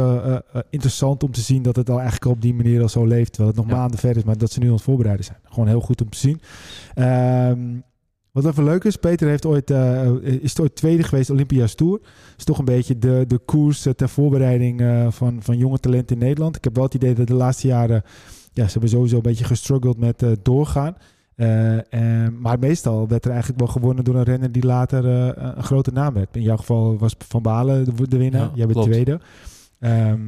interessant 0.70 1.24
om 1.24 1.32
te 1.32 1.42
zien 1.42 1.62
dat 1.62 1.76
het 1.76 1.90
al 1.90 2.00
eigenlijk 2.00 2.32
op 2.32 2.42
die 2.42 2.54
manier 2.54 2.82
al 2.82 2.90
zo 2.90 3.06
leeft, 3.06 3.34
terwijl 3.34 3.56
het 3.56 3.64
nog 3.64 3.72
Ja. 3.72 3.78
maanden 3.80 4.00
ver 4.00 4.16
is, 4.18 4.24
maar 4.24 4.38
dat 4.38 4.52
ze 4.52 4.60
nu 4.60 4.68
aan 4.68 4.74
het 4.74 4.82
voorbereiden 4.82 5.26
zijn. 5.26 5.38
Gewoon 5.58 5.72
heel 5.72 5.82
goed 5.86 6.02
om 6.02 6.10
te 6.10 6.18
zien. 6.18 6.42
Ehm, 6.94 7.60
wat 8.32 8.46
even 8.46 8.64
leuk 8.64 8.84
is, 8.84 8.96
Peter 8.96 9.28
heeft 9.28 9.46
ooit, 9.46 9.72
eh, 9.72 10.12
is 10.22 10.60
ooit 10.60 10.76
tweede 10.76 11.04
geweest 11.04 11.30
Olympia's 11.30 11.76
Tour 11.76 12.00
is 12.38 12.44
toch 12.44 12.58
een 12.60 12.66
beetje 12.66 12.98
de, 12.98 13.24
de 13.28 13.38
koers 13.38 13.86
eh, 13.86 13.94
ter 13.94 14.10
voorbereiding 14.10 14.82
van, 15.10 15.42
van 15.42 15.58
jonge 15.58 15.80
talenten 15.80 16.16
in 16.20 16.26
Nederland. 16.26 16.56
Ik 16.56 16.64
heb 16.64 16.76
wel 16.76 16.84
het 16.84 16.94
idee 16.94 17.14
dat 17.14 17.28
de 17.28 17.34
laatste 17.34 17.68
jaren, 17.68 18.04
ja, 18.54 18.66
ze 18.66 18.72
hebben 18.72 18.90
sowieso 18.90 19.16
een 19.16 19.22
beetje 19.22 19.44
gestruggeld 19.44 19.98
met 19.98 20.24
doorgaan. 20.42 20.96
En- 21.36 22.40
maar 22.42 22.60
meestal 22.60 23.08
werd 23.08 23.26
er 23.26 23.32
eigenlijk 23.32 23.60
wel 23.60 23.70
gewonnen 23.70 24.04
door 24.04 24.16
een 24.16 24.24
renner 24.24 24.52
die 24.52 24.66
later 24.66 25.06
een 25.58 25.64
grote 25.64 25.92
naam 25.92 26.14
werd. 26.14 26.36
In 26.36 26.42
jouw 26.42 26.58
geval 26.58 26.98
was 26.98 27.16
Van 27.28 27.42
Balen 27.42 27.86
de, 27.86 28.08
de 28.08 28.18
winnaar. 28.18 28.42
Ja, 28.42 28.52
Jij 28.54 28.66
bent 28.66 28.72
klopt. 28.78 28.92
tweede. 28.92 29.20
Ehm, 29.80 30.20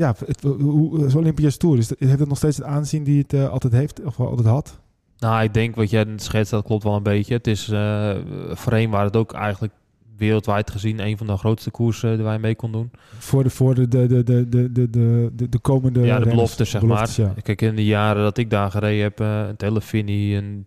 ja, 0.00 0.14
het, 0.26 0.42
hoe, 0.42 1.10
zo'n 1.10 1.20
Olympia's 1.20 1.56
Tour, 1.56 1.78
is, 1.78 1.92
heeft 1.98 2.18
het 2.18 2.28
nog 2.28 2.36
steeds 2.36 2.56
het 2.56 2.66
aanzien 2.66 3.04
die 3.04 3.22
het 3.22 3.32
eh, 3.32 3.48
altijd 3.48 3.72
heeft 3.72 4.04
of 4.04 4.20
altijd 4.20 4.48
had? 4.48 4.78
Nou, 5.18 5.42
ik 5.42 5.54
denk 5.54 5.74
wat 5.74 5.90
jij 5.90 6.06
schetst, 6.16 6.50
dat 6.50 6.64
klopt 6.64 6.84
wel 6.84 6.96
een 6.96 7.02
beetje. 7.02 7.34
Het 7.34 7.46
is 7.46 7.68
eh 7.68 8.16
voorheen 8.50 8.90
waar 8.90 9.04
het 9.04 9.16
ook 9.16 9.32
eigenlijk 9.32 9.72
wereldwijd 10.16 10.70
gezien 10.70 10.98
een 11.06 11.18
van 11.18 11.26
de 11.26 11.36
grootste 11.36 11.70
koersen 11.70 12.14
die 12.14 12.24
wij 12.24 12.38
mee 12.38 12.54
kon 12.54 12.72
doen. 12.72 12.90
Voor 13.18 13.42
de, 13.42 13.50
voor 13.50 13.74
de, 13.74 13.88
de, 13.88 14.06
de, 14.06 14.22
de, 14.22 14.48
de, 14.48 14.70
de, 14.72 15.30
de, 15.32 15.48
de 15.48 15.58
komende 15.58 16.00
ja, 16.00 16.18
de 16.18 16.28
beloftes, 16.28 16.70
zeg 16.70 16.80
Beloftes, 16.80 17.16
maar. 17.16 17.32
ja. 17.34 17.42
Kijk, 17.42 17.62
in 17.62 17.76
de 17.76 17.84
jaren 17.84 18.22
dat 18.22 18.38
ik 18.38 18.50
daar 18.50 18.70
gereden 18.70 19.02
heb, 19.02 19.20
eh 19.20 19.48
een 19.48 19.56
Telefini, 19.56 20.36
een 20.36 20.64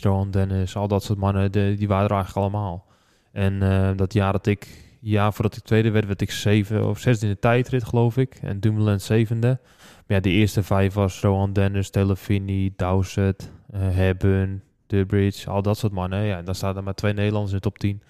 John 0.00 0.30
Dennis, 0.30 0.76
al 0.76 0.88
dat 0.88 1.02
soort 1.04 1.18
mannen, 1.18 1.52
de, 1.52 1.74
die 1.78 1.88
waren 1.88 2.08
er 2.08 2.14
eigenlijk 2.14 2.46
allemaal. 2.46 2.86
En 3.32 3.62
eh, 3.62 3.90
dat 3.96 4.12
jaar 4.12 4.32
dat 4.32 4.46
ik, 4.46 4.68
ja, 5.04 5.32
voordat 5.32 5.56
ik 5.56 5.62
tweede 5.62 5.90
werd, 5.90 6.06
werd 6.06 6.20
ik 6.20 6.30
zeven 6.30 6.88
of 6.88 6.98
zesde 6.98 7.26
in 7.26 7.32
de 7.32 7.38
tijdrit, 7.38 7.84
geloof 7.84 8.16
ik. 8.16 8.38
En 8.42 8.60
Dumoulin 8.60 9.00
zevende. 9.00 9.58
Maar 10.06 10.16
ja, 10.16 10.20
de 10.20 10.30
eerste 10.30 10.62
vijf 10.62 10.94
was 10.94 11.20
Rohan 11.20 11.52
Dennis, 11.52 11.90
Telefini, 11.90 12.72
Dowsett, 12.76 13.50
eh 13.70 13.80
Hebben, 13.80 14.62
Durbridge, 14.86 15.50
al 15.50 15.62
dat 15.62 15.78
soort 15.78 15.92
mannen. 15.92 16.24
Ja, 16.24 16.38
en 16.38 16.44
dan 16.44 16.54
staan 16.54 16.76
er 16.76 16.82
maar 16.82 16.94
twee 16.94 17.12
Nederlanders 17.12 17.52
in 17.52 17.58
de 17.58 17.62
top 17.62 17.78
10. 17.78 18.02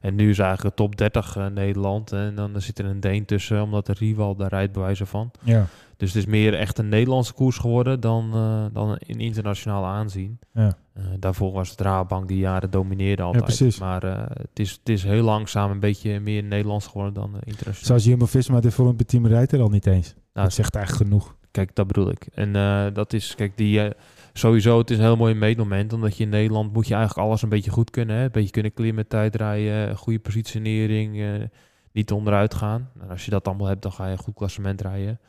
En 0.00 0.14
nu 0.14 0.30
is 0.30 0.38
eigenlijk 0.38 0.76
top 0.76 0.96
30 0.96 1.36
eh, 1.36 1.46
Nederland. 1.46 2.12
En 2.12 2.34
dan 2.34 2.60
zit 2.60 2.78
er 2.78 2.84
een 2.84 3.00
Deen 3.00 3.24
tussen, 3.24 3.62
omdat 3.62 3.86
de 3.86 3.94
rival 3.98 4.36
daar 4.36 4.48
rijdt 4.48 4.72
bij 4.72 4.96
van. 4.96 5.30
Ja. 5.42 5.66
Dus 5.98 6.12
het 6.12 6.22
is 6.22 6.26
meer 6.26 6.54
echt 6.54 6.78
een 6.78 6.88
Nederlandse 6.88 7.32
koers 7.32 7.58
geworden 7.58 8.00
dan, 8.00 8.30
eh, 8.34 8.64
dan 8.72 8.90
een 8.90 9.20
internationaal 9.20 9.84
aanzien. 9.84 10.38
Ja. 10.52 10.76
Eh, 10.92 11.04
daarvoor 11.18 11.52
was 11.52 11.70
het 11.70 11.80
Rabobank 11.80 12.28
die 12.28 12.38
jaren 12.38 12.70
domineerde 12.70 13.22
altijd. 13.22 13.44
precies. 13.44 13.78
Maar 13.78 14.02
eh, 14.02 14.22
het, 14.28 14.58
is, 14.58 14.70
het 14.70 14.88
is 14.88 15.02
heel 15.02 15.22
langzaam 15.22 15.70
een 15.70 15.80
beetje 15.80 16.20
meer 16.20 16.42
Nederlands 16.42 16.86
geworden 16.86 17.14
dan 17.14 17.30
internationaal. 17.34 17.84
Zoals 17.84 18.04
Jumbo-Visma 18.04 18.60
dit 18.60 18.74
voor 18.74 18.88
een 18.88 18.96
team 18.96 19.26
rijdt 19.26 19.52
er 19.52 19.60
al 19.60 19.68
niet 19.68 19.86
eens. 19.86 20.14
Nou, 20.32 20.46
dat 20.46 20.52
zegt 20.52 20.74
eigenlijk 20.74 21.10
genoeg. 21.10 21.36
Kijk, 21.50 21.74
dat 21.74 21.86
bedoel 21.86 22.10
ik. 22.10 22.28
En 22.34 22.52
dat 22.92 23.12
is, 23.12 23.34
kijk, 23.34 23.56
die, 23.56 23.92
sowieso, 24.32 24.78
het 24.78 24.90
is 24.90 24.96
een 24.96 25.04
heel 25.04 25.16
mooi 25.16 25.34
meetmoment. 25.34 25.92
Omdat 25.92 26.16
je 26.16 26.22
in 26.24 26.28
Nederland 26.28 26.72
moet 26.72 26.88
je 26.88 26.94
eigenlijk 26.94 27.26
alles 27.28 27.42
een 27.42 27.48
beetje 27.48 27.70
goed 27.70 27.90
kunnen. 27.90 28.16
Hè? 28.16 28.24
Een 28.24 28.30
beetje 28.30 28.50
kunnen 28.50 28.72
klimmen, 28.72 29.08
tijdrijden, 29.08 29.96
goede 29.96 30.18
positionering, 30.18 31.22
niet 31.92 32.12
onderuit 32.12 32.54
gaan. 32.54 32.90
En 33.00 33.10
als 33.10 33.24
je 33.24 33.30
dat 33.30 33.48
allemaal 33.48 33.66
hebt, 33.66 33.82
dan 33.82 33.92
ga 33.92 34.06
je 34.06 34.12
een 34.12 34.18
goed 34.18 34.34
klassement 34.34 34.80
rijden. 34.80 35.20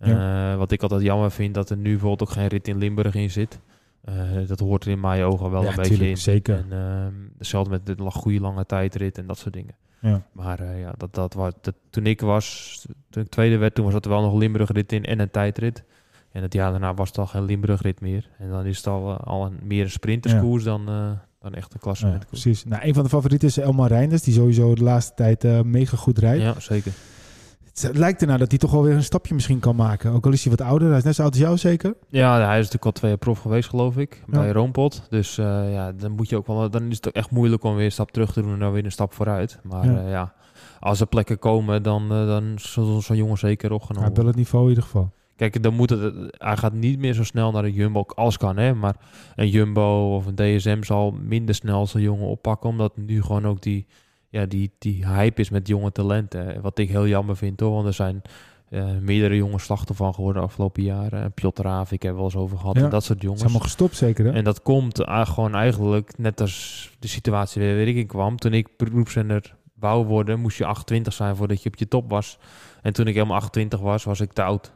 Ja. 0.00 0.52
Eh, 0.52 0.58
wat 0.58 0.70
ik 0.72 0.82
altijd 0.82 1.02
jammer 1.02 1.30
vind, 1.30 1.54
dat 1.54 1.70
er 1.70 1.76
nu 1.76 1.90
bijvoorbeeld 1.90 2.22
ook 2.28 2.34
geen 2.36 2.46
rit 2.46 2.68
in 2.68 2.78
Limburg 2.78 3.14
in 3.14 3.30
zit. 3.30 3.60
Eh, 4.04 4.14
dat 4.46 4.60
hoort 4.60 4.84
er 4.84 4.90
in 4.90 5.00
mijn 5.00 5.22
ogen 5.22 5.50
wel 5.50 5.62
Ja, 5.62 5.68
een 5.68 5.74
beetje 5.76 5.90
tuurlijk, 5.90 6.10
in. 6.10 6.16
zeker. 6.16 6.56
En 6.56 6.66
ehm, 6.72 7.12
hetzelfde 7.38 7.70
met 7.70 7.86
de 7.86 8.10
goede 8.10 8.40
lange 8.40 8.66
tijdrit 8.66 9.18
en 9.18 9.26
dat 9.26 9.38
soort 9.38 9.54
dingen. 9.54 9.74
Ja. 10.00 10.22
Maar 10.32 10.60
eh, 10.60 10.80
ja, 10.80 10.92
dat, 10.96 11.14
dat, 11.14 11.34
was, 11.34 11.52
dat, 11.60 11.74
toen 11.90 12.06
ik 12.06 12.20
was, 12.20 12.86
toen 13.10 13.22
ik 13.22 13.28
tweede 13.28 13.56
werd, 13.56 13.74
toen 13.74 13.84
was 13.84 13.94
er 13.94 14.08
wel 14.08 14.22
nog 14.22 14.34
Limburg 14.34 14.70
rit 14.70 14.92
in 14.92 15.04
en 15.04 15.18
een 15.18 15.30
tijdrit. 15.30 15.84
En 16.32 16.42
het 16.42 16.52
jaar 16.52 16.70
daarna 16.70 16.94
was 16.94 17.08
het 17.08 17.18
al 17.18 17.26
geen 17.26 17.44
Limburg 17.44 17.82
rit 17.82 18.00
meer. 18.00 18.28
En 18.38 18.50
dan 18.50 18.66
is 18.66 18.76
het 18.76 18.86
al, 18.86 19.16
al 19.16 19.46
een, 19.46 19.58
meer 19.62 19.82
een 19.84 19.90
sprinterskoers 19.90 20.64
dan, 20.64 20.84
dan 21.40 21.54
echt 21.54 21.66
een 21.72 21.72
Ja, 21.72 21.80
klassementkoers. 21.80 22.42
precies. 22.42 22.64
Nou, 22.64 22.82
een 22.86 22.94
van 22.94 23.02
de 23.02 23.08
favorieten 23.08 23.48
is 23.48 23.58
Elmar 23.58 23.88
Reinders, 23.88 24.22
die 24.22 24.34
sowieso 24.34 24.74
de 24.74 24.82
laatste 24.82 25.14
tijd 25.14 25.64
mega 25.64 25.96
goed 25.96 26.18
rijdt. 26.18 26.42
Ja, 26.42 26.60
zeker. 26.60 26.92
Het 27.82 27.96
lijkt 27.96 28.20
ernaar 28.20 28.38
dat 28.38 28.50
hij 28.50 28.58
toch 28.58 28.70
wel 28.70 28.82
weer 28.82 28.94
een 28.94 29.02
stapje 29.02 29.34
misschien 29.34 29.58
kan 29.60 29.76
maken. 29.76 30.12
Ook 30.12 30.26
al 30.26 30.32
is 30.32 30.44
hij 30.44 30.56
wat 30.56 30.66
ouder. 30.66 30.88
Hij 30.88 30.96
is 30.96 31.04
net 31.04 31.14
zo 31.14 31.22
oud 31.22 31.30
als 31.32 31.40
jou 31.40 31.56
zeker. 31.56 31.94
Ja, 32.08 32.34
hij 32.36 32.50
is 32.50 32.56
natuurlijk 32.56 32.84
al 32.84 32.92
twee 32.92 33.10
jaar 33.10 33.18
prof 33.18 33.38
geweest, 33.38 33.68
geloof 33.68 33.96
ik, 33.96 34.22
Ja. 34.26 34.38
bij 34.40 34.50
Roompot. 34.50 35.02
Dus 35.10 35.38
eh, 35.38 35.72
ja, 35.72 35.92
dan 35.92 36.12
moet 36.12 36.28
je 36.28 36.36
ook 36.36 36.46
wel, 36.46 36.70
dan 36.70 36.82
is 36.90 36.96
het 36.96 37.08
ook 37.08 37.14
echt 37.14 37.30
moeilijk 37.30 37.64
om 37.64 37.74
weer 37.74 37.84
een 37.84 37.92
stap 37.92 38.10
terug 38.10 38.32
te 38.32 38.42
doen 38.42 38.52
en 38.52 38.58
dan 38.58 38.72
weer 38.72 38.84
een 38.84 38.92
stap 38.92 39.12
vooruit. 39.12 39.58
Maar 39.62 39.84
Ja. 39.84 39.92
ja, 40.00 40.08
ja 40.08 40.32
als 40.80 41.00
er 41.00 41.06
plekken 41.06 41.38
komen, 41.38 41.82
dan, 41.82 42.02
eh, 42.02 42.26
dan 42.26 42.52
zal 42.56 43.00
zo'n 43.00 43.16
jongen 43.16 43.38
zeker 43.38 43.68
Hij 43.68 43.76
opgenomen 43.76 44.04
heeft 44.08 44.16
wel 44.16 44.26
het 44.26 44.36
niveau 44.36 44.62
in 44.64 44.68
ieder 44.68 44.84
geval. 44.84 45.10
Kijk, 45.36 45.62
dan 45.62 45.74
moet 45.74 45.90
het, 45.90 46.14
hij 46.38 46.56
gaat 46.56 46.72
niet 46.72 46.98
meer 46.98 47.12
zo 47.14 47.24
snel 47.24 47.50
naar 47.52 47.64
een 47.64 47.72
Jumbo. 47.72 48.04
Alles 48.14 48.36
kan, 48.36 48.56
hè. 48.56 48.74
Maar 48.74 48.96
een 49.36 49.48
Jumbo 49.48 50.14
of 50.16 50.26
een 50.26 50.34
DSM 50.34 50.82
zal 50.82 51.10
minder 51.22 51.54
snel 51.54 51.86
zijn 51.86 52.02
jongen 52.02 52.26
oppakken. 52.26 52.70
Omdat 52.70 52.96
nu 52.96 53.22
gewoon 53.22 53.46
ook 53.46 53.62
die, 53.62 53.86
ja, 54.28 54.46
die, 54.46 54.70
die 54.78 55.06
hype 55.06 55.40
is 55.40 55.50
met 55.50 55.68
jonge 55.68 55.92
talenten. 55.92 56.60
Wat 56.60 56.78
ik 56.78 56.88
heel 56.88 57.06
jammer 57.06 57.36
vind, 57.36 57.60
hoor. 57.60 57.72
Want 57.72 57.86
er 57.86 57.92
zijn 57.92 58.22
eh, 58.68 58.84
meerdere 59.00 59.36
jongens 59.36 59.64
slachtoffer 59.64 60.04
van 60.04 60.14
geworden 60.14 60.42
de 60.42 60.48
afgelopen 60.48 60.82
jaren. 60.82 61.32
Piotr 61.32 61.62
Raaf, 61.62 61.92
ik 61.92 62.02
heb 62.02 62.14
wel 62.14 62.24
eens 62.24 62.36
over 62.36 62.58
gehad. 62.58 62.76
Ja. 62.76 62.84
En 62.84 62.90
dat 62.90 63.04
soort 63.04 63.18
Ze 63.18 63.24
jongens. 63.24 63.42
zijn 63.42 63.52
allemaal 63.52 63.70
gestopt 63.70 63.96
zeker 63.96 64.24
hè? 64.24 64.32
En 64.32 64.44
dat 64.44 64.62
komt 64.62 65.00
eh, 65.00 65.26
gewoon 65.26 65.54
eigenlijk 65.54 66.18
net 66.18 66.40
als 66.40 66.90
de 66.98 67.08
situatie 67.08 67.62
waar 67.62 67.78
ik 67.78 67.96
in 67.96 68.06
kwam. 68.06 68.36
Toen 68.36 68.52
ik 68.52 68.68
beroepszender 68.76 69.56
wou 69.74 70.06
worden, 70.06 70.40
moest 70.40 70.58
je 70.58 70.64
28 70.64 71.12
zijn 71.12 71.36
voordat 71.36 71.62
je 71.62 71.68
op 71.68 71.76
je 71.76 71.88
top 71.88 72.10
was. 72.10 72.38
En 72.82 72.92
toen 72.92 73.06
ik 73.06 73.14
helemaal 73.14 73.36
28 73.36 73.80
was, 73.80 74.04
was 74.04 74.20
ik 74.20 74.32
te 74.32 74.42
oud. 74.42 74.72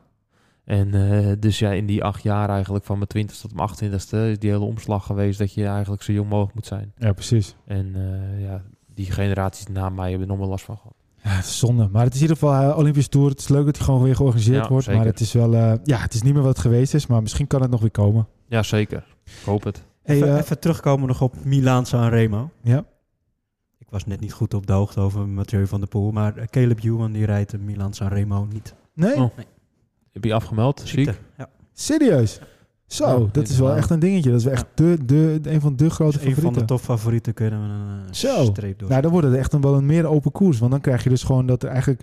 En 0.65 0.95
eh, 0.95 1.33
dus 1.39 1.59
ja, 1.59 1.71
in 1.71 1.87
die 1.87 2.05
acht 2.05 2.23
jaar 2.23 2.49
eigenlijk, 2.49 2.85
van 2.85 2.97
mijn 2.97 3.09
20 3.09 3.37
tot 3.37 3.55
mijn 3.55 3.69
28ste, 3.69 4.31
is 4.31 4.39
die 4.39 4.51
hele 4.51 4.65
omslag 4.65 5.07
geweest 5.07 5.39
dat 5.39 5.55
je 5.55 5.67
eigenlijk 5.67 6.03
zo 6.03 6.13
jong 6.13 6.29
mogelijk 6.29 6.55
moet 6.55 6.67
zijn. 6.67 6.93
Ja, 6.99 7.13
precies. 7.13 7.57
En 7.67 7.95
ja, 8.39 8.63
die 8.95 9.11
generaties 9.11 9.67
na 9.67 9.89
mij 9.89 10.11
hebben 10.11 10.29
er 10.29 10.33
nog 10.33 10.39
wel 10.43 10.49
last 10.49 10.65
van 10.65 10.77
gehad. 10.77 10.95
Ja, 11.23 11.31
het 11.31 11.45
is 11.45 11.59
zonde. 11.59 11.89
Maar 11.93 12.05
het 12.05 12.15
is 12.15 12.21
in 12.21 12.29
ieder 12.29 12.37
geval 12.43 12.71
uh, 12.71 12.79
Olympisch 12.79 13.09
Tour. 13.09 13.29
Het 13.29 13.39
is 13.39 13.49
leuk 13.49 13.65
dat 13.65 13.77
hij 13.77 13.85
gewoon 13.85 14.03
weer 14.03 14.17
georganiseerd 14.17 14.63
Ja, 14.63 14.69
wordt. 14.69 14.85
zeker. 14.85 15.01
Maar 15.01 15.09
het 15.11 15.21
is 15.21 15.33
wel, 15.33 15.55
eh, 15.55 15.73
ja, 15.85 15.99
het 15.99 16.15
is 16.15 16.23
niet 16.23 16.33
meer 16.35 16.43
wat 16.43 16.53
het 16.53 16.61
geweest 16.61 16.95
is. 16.95 17.07
Maar 17.07 17.23
misschien 17.23 17.47
kan 17.47 17.63
het 17.63 17.71
nog 17.71 17.81
weer 17.81 17.91
komen. 17.91 18.27
Ja, 18.47 18.63
zeker. 18.63 19.05
Ik 19.25 19.33
hoop 19.45 19.65
het. 19.65 19.83
Hey, 20.03 20.17
even, 20.17 20.29
eh, 20.29 20.39
even 20.39 20.59
terugkomen 20.59 21.09
nog 21.09 21.21
op 21.23 21.45
Milaan 21.45 21.87
Sanremo. 21.87 22.51
ja. 22.63 22.85
Ik 23.79 23.99
was 23.99 24.07
net 24.07 24.21
niet 24.21 24.33
goed 24.33 24.55
op 24.55 24.67
de 24.67 24.73
hoogte 24.73 25.01
over 25.01 25.29
Mathieu 25.29 25.67
van 25.67 25.81
der 25.81 25.89
Poel, 25.89 26.11
maar 26.13 26.37
eh, 26.37 26.47
Caleb 26.47 26.85
Ewan 26.85 27.13
die 27.13 27.25
rijdt 27.27 27.51
de 27.51 27.59
Milaan 27.59 27.93
Sanremo 27.95 28.47
niet. 28.53 28.75
Nee? 28.95 29.15
Oh. 29.15 29.31
Heb 30.13 30.25
je 30.25 30.35
afgemeld? 30.35 30.83
Ziek? 30.85 31.21
Ja. 31.39 31.49
Serieus? 31.73 32.41
Zo, 32.93 33.29
dat 33.33 33.49
is 33.49 33.59
wel 33.59 33.75
echt 33.77 33.91
een 33.91 33.99
dingetje. 33.99 34.31
Dat 34.31 34.39
is 34.39 34.45
wel 34.45 34.55
echt 34.55 34.67
de, 34.75 34.99
de, 35.07 35.41
een 35.43 35.61
van 35.61 35.77
de 35.77 35.91
grote 35.91 36.17
Dus 36.19 36.27
een 36.27 36.33
van 36.35 36.43
favorieten. 36.43 36.61
de 36.67 36.73
topfavorieten 36.75 37.35
kunnen 37.35 37.61
we 37.61 37.67
een 37.67 38.07
eh, 38.07 38.13
Zo. 38.13 38.45
streep 38.45 38.79
door. 38.79 38.89
Nou, 38.89 39.03
dan 39.03 39.11
wordt 39.11 39.27
het 39.27 39.37
echt 39.37 39.53
een, 39.53 39.61
wel 39.61 39.75
een 39.75 39.87
meer 39.87 40.07
open 40.07 40.33
koers. 40.33 40.59
Want 40.59 40.71
dan 40.71 40.81
krijg 40.81 41.03
je 41.03 41.09
dus 41.09 41.23
gewoon 41.23 41.47
dat 41.47 41.63
er 41.63 41.69
eigenlijk... 41.69 42.01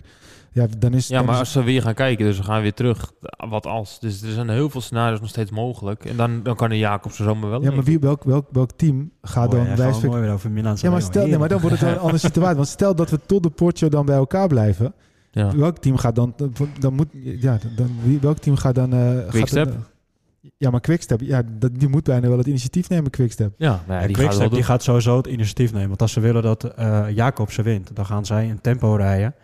Ja, 0.52 0.66
dan 0.78 0.94
is, 0.94 1.08
Ja, 1.08 1.16
dan 1.16 1.24
maar 1.26 1.34
is- 1.34 1.40
als 1.40 1.54
we 1.54 1.62
weer 1.62 1.82
gaan 1.82 1.94
kijken, 1.94 2.24
dus 2.24 2.36
we 2.36 2.42
gaan 2.42 2.62
weer 2.62 2.74
terug. 2.74 3.12
Wat 3.48 3.66
als? 3.66 4.00
Dus 4.00 4.22
er 4.22 4.32
zijn 4.32 4.48
heel 4.48 4.70
veel 4.70 4.80
scenario's 4.80 5.20
nog 5.20 5.28
steeds 5.28 5.50
mogelijk. 5.50 6.04
En 6.04 6.16
dan, 6.16 6.42
dan 6.42 6.56
kan 6.56 6.70
een 6.70 6.78
Jacobsen 6.78 7.24
zomaar 7.24 7.50
wel. 7.50 7.62
Ja, 7.62 7.70
maar 7.70 7.84
wie, 7.84 7.98
welk, 7.98 8.24
welk, 8.24 8.46
welk 8.52 8.70
team 8.76 9.10
gaat 9.22 9.52
Mooi, 9.52 9.76
dan 9.76 9.92
mooi 10.06 10.20
weer 10.20 10.32
over 10.32 10.50
Ja, 10.74 10.90
maar 10.90 11.02
stel, 11.02 11.26
nee, 11.26 11.38
maar 11.38 11.48
dan 11.48 11.60
wordt 11.60 11.76
het 11.76 11.84
wel 11.84 11.94
een 11.94 12.00
andere 12.06 12.18
situatie. 12.18 12.56
Want 12.56 12.68
stel 12.68 12.94
dat 12.94 13.10
we 13.10 13.20
tot 13.26 13.42
de 13.42 13.50
Portje 13.50 13.88
dan 13.88 14.06
bij 14.06 14.16
elkaar 14.16 14.48
blijven. 14.48 14.94
Ja. 15.30 15.56
Welk 15.56 15.78
team 15.78 15.96
gaat 15.96 16.14
dan... 16.14 16.34
dan 16.78 16.94
moet, 16.94 17.06
ja, 17.22 17.58
dan, 17.76 17.90
wie, 18.04 18.18
welk 18.20 18.38
team 18.38 18.56
gaat 18.56 18.74
dan... 18.74 18.92
eh 18.92 18.98
gaat 19.28 19.50
dan, 19.50 19.72
ja, 20.56 20.70
maar 20.70 20.80
Quickstep, 20.80 21.20
ja, 21.20 21.42
dat, 21.58 21.70
die 21.74 21.88
moet 21.88 22.04
bijna 22.04 22.28
wel 22.28 22.38
het 22.38 22.46
initiatief 22.46 22.88
nemen, 22.88 23.10
Quickstep. 23.10 23.54
Ja, 23.58 23.82
nou 23.86 24.00
ja, 24.00 24.06
die 24.06 24.16
Quickstep, 24.16 24.52
gaat 24.52 24.76
die 24.78 24.80
sowieso 24.80 25.16
het 25.16 25.26
initiatief 25.26 25.72
nemen. 25.72 25.88
Want 25.88 26.02
als 26.02 26.12
ze 26.12 26.20
willen 26.20 26.42
dat 26.42 26.64
eh 26.64 27.06
Jacobsen 27.14 27.64
wint, 27.64 27.90
dan 27.96 28.06
gaan 28.06 28.26
zij 28.26 28.50
een 28.50 28.60
tempo 28.60 28.94
rijden 28.94 29.34